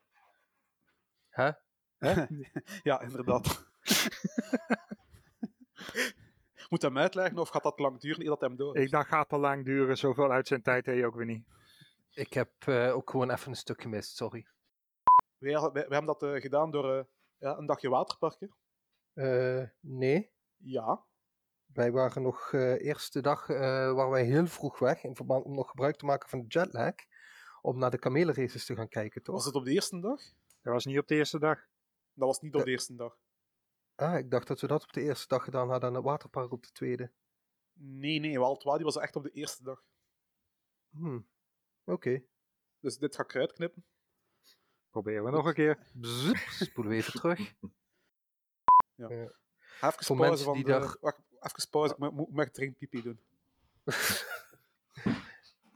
Hè? 1.28 1.50
Ja, 2.82 3.00
inderdaad. 3.00 3.66
Moet 6.68 6.82
hem 6.82 6.98
uitleggen 6.98 7.38
of 7.38 7.48
gaat 7.48 7.62
dat 7.62 7.78
lang 7.78 8.00
duren 8.00 8.24
dat 8.24 8.40
hem 8.40 8.56
door 8.56 8.76
is? 8.76 8.84
Ik 8.84 8.90
dacht, 8.90 9.08
gaat 9.08 9.28
te 9.28 9.38
lang 9.38 9.64
duren. 9.64 9.98
Zoveel 9.98 10.32
uit 10.32 10.46
zijn 10.46 10.62
tijd 10.62 10.86
heb 10.86 10.96
je 10.96 11.06
ook 11.06 11.14
weer 11.14 11.26
niet. 11.26 11.46
Ik 12.16 12.32
heb 12.32 12.52
eh, 12.66 12.94
ook 12.94 13.10
gewoon 13.10 13.30
even 13.30 13.48
een 13.50 13.56
stuk 13.56 13.82
gemist, 13.82 14.16
sorry. 14.16 14.46
Wij, 15.38 15.52
wij, 15.52 15.70
wij 15.72 15.82
hebben 15.82 16.04
dat 16.06 16.22
eh, 16.22 16.40
gedaan 16.40 16.70
door 16.70 16.98
eh, 16.98 17.04
ja, 17.38 17.56
een 17.56 17.66
dagje 17.66 17.88
waterparken. 17.88 18.54
Eh, 19.12 19.62
nee, 19.80 20.32
Ja. 20.56 21.04
wij 21.66 21.92
waren 21.92 22.22
nog 22.22 22.52
eh 22.52 22.84
eerste 22.84 23.20
dag 23.20 23.48
eh 23.48 23.58
waren 23.92 24.10
wij 24.10 24.24
heel 24.24 24.46
vroeg 24.46 24.78
weg 24.78 25.04
in 25.04 25.16
verband 25.16 25.44
om 25.44 25.54
nog 25.54 25.70
gebruik 25.70 25.96
te 25.96 26.04
maken 26.04 26.28
van 26.28 26.40
de 26.40 26.46
jetlag. 26.46 26.94
Om 27.62 27.78
naar 27.78 27.90
de 27.90 27.98
kamelenraces 27.98 28.64
te 28.66 28.74
gaan 28.76 28.88
kijken, 28.88 29.22
toch? 29.22 29.34
Was 29.34 29.44
het 29.44 29.54
op 29.54 29.64
de 29.64 29.70
eerste 29.72 30.00
dag? 30.00 30.20
Dat 30.62 30.72
was 30.72 30.84
niet 30.84 30.98
op 30.98 31.06
de 31.08 31.14
eerste 31.14 31.38
dag. 31.38 31.58
Dat 32.12 32.28
was 32.28 32.40
niet 32.40 32.54
op 32.54 32.64
de 32.64 32.70
eerste 32.70 32.94
dag. 32.94 33.18
Ah, 33.94 34.18
ik 34.18 34.30
dacht 34.30 34.46
dat 34.46 34.60
we 34.60 34.66
dat 34.66 34.82
op 34.82 34.92
de 34.92 35.00
eerste 35.00 35.28
dag 35.28 35.44
gedaan 35.44 35.70
hadden 35.70 35.88
en 35.88 35.94
het 35.94 36.04
waterpark 36.04 36.52
op 36.52 36.62
de 36.62 36.72
tweede. 36.72 37.12
Nee, 37.72 38.18
nee, 38.18 38.38
Walt 38.38 38.62
Wadi 38.62 38.84
was 38.84 38.96
echt 38.96 39.16
op 39.16 39.22
de 39.22 39.30
eerste 39.30 39.62
dag. 39.62 39.84
Hmm. 40.90 41.28
Oké. 41.86 42.22
Dus 42.80 42.98
dit 42.98 43.14
ga 43.16 43.22
ik 43.22 43.34
eruit 43.34 43.52
knippen. 43.52 43.84
Proberen 44.90 45.24
we 45.24 45.30
nog 45.30 45.46
een 45.46 45.54
keer. 45.54 45.78
Spoelen 46.60 46.92
we 46.92 46.98
even 46.98 47.12
terug. 47.20 47.54
Ga 48.96 49.06
even 49.88 50.04
Voor 50.04 50.16
pauze 50.16 50.28
mensen 50.28 50.44
van 50.44 50.54
die 50.54 50.64
de... 50.64 50.70
daar- 50.70 50.96
Wacht, 51.00 51.20
even 51.40 51.70
pauze. 51.70 51.92
Ik 51.92 51.98
moet- 51.98 52.30
moet 52.30 52.54
dringend 52.54 52.78
pipi 52.78 53.02
doen. 53.02 53.20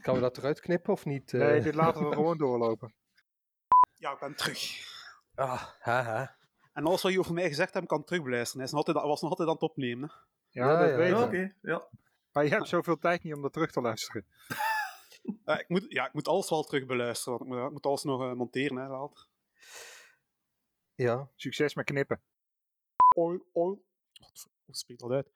Gaan 0.02 0.14
we 0.14 0.20
dat 0.20 0.38
eruit 0.38 0.60
knippen 0.60 0.92
of 0.92 1.04
niet? 1.04 1.32
eh? 1.34 1.40
Nee, 1.40 1.60
dit 1.60 1.74
laten 1.74 2.08
we 2.08 2.14
gewoon 2.14 2.38
doorlopen. 2.38 2.94
Ja, 3.94 4.12
ik 4.12 4.18
ben 4.18 4.34
terug. 4.34 4.88
Ah, 5.34 5.62
haha. 5.78 6.36
En 6.72 6.86
alles 6.86 7.02
wat 7.02 7.12
je 7.12 7.18
over 7.18 7.34
mij 7.34 7.48
gezegd 7.48 7.74
hebt, 7.74 7.86
kan 7.86 8.04
terugbeluisteren. 8.04 8.56
Hij 8.56 8.66
is 8.66 8.72
nog 8.72 8.86
altijd, 8.86 9.06
was 9.06 9.20
nog 9.20 9.30
altijd 9.30 9.48
aan 9.48 9.54
het 9.54 9.62
opnemen. 9.62 10.08
Hè. 10.08 10.14
Ja, 10.60 10.70
Ja, 10.70 10.78
dat 10.80 10.90
ja, 10.90 10.96
weet 10.96 11.10
Ja, 11.10 11.18
ik. 11.18 11.24
oké. 11.26 11.54
Ja. 11.62 11.88
Maar 12.32 12.44
je 12.44 12.50
hebt 12.50 12.68
zoveel 12.68 12.98
tijd 12.98 13.22
niet 13.22 13.34
om 13.34 13.42
dat 13.42 13.52
terug 13.52 13.70
te 13.70 13.80
luisteren. 13.80 14.26
Ik, 15.44 15.68
moet, 15.68 15.86
ja, 15.88 16.06
ik 16.06 16.12
moet 16.12 16.28
alles 16.28 16.50
wel 16.50 16.62
terug 16.62 16.86
beluisteren, 16.86 17.38
want 17.38 17.50
ik 17.50 17.56
moet, 17.56 17.66
ik 17.66 17.72
moet 17.72 17.86
alles 17.86 18.02
nog 18.02 18.22
eh, 18.22 18.32
monteren 18.32 18.76
hè, 18.76 18.88
later. 18.88 19.26
Ja. 20.94 21.30
Succes 21.34 21.74
met 21.74 21.84
knippen. 21.84 22.22
Oil, 23.16 23.46
oil. 23.52 23.84
Wat 24.20 24.48
hoe 24.64 24.76
spreekt 24.76 25.00
dat 25.00 25.10
uit? 25.10 25.28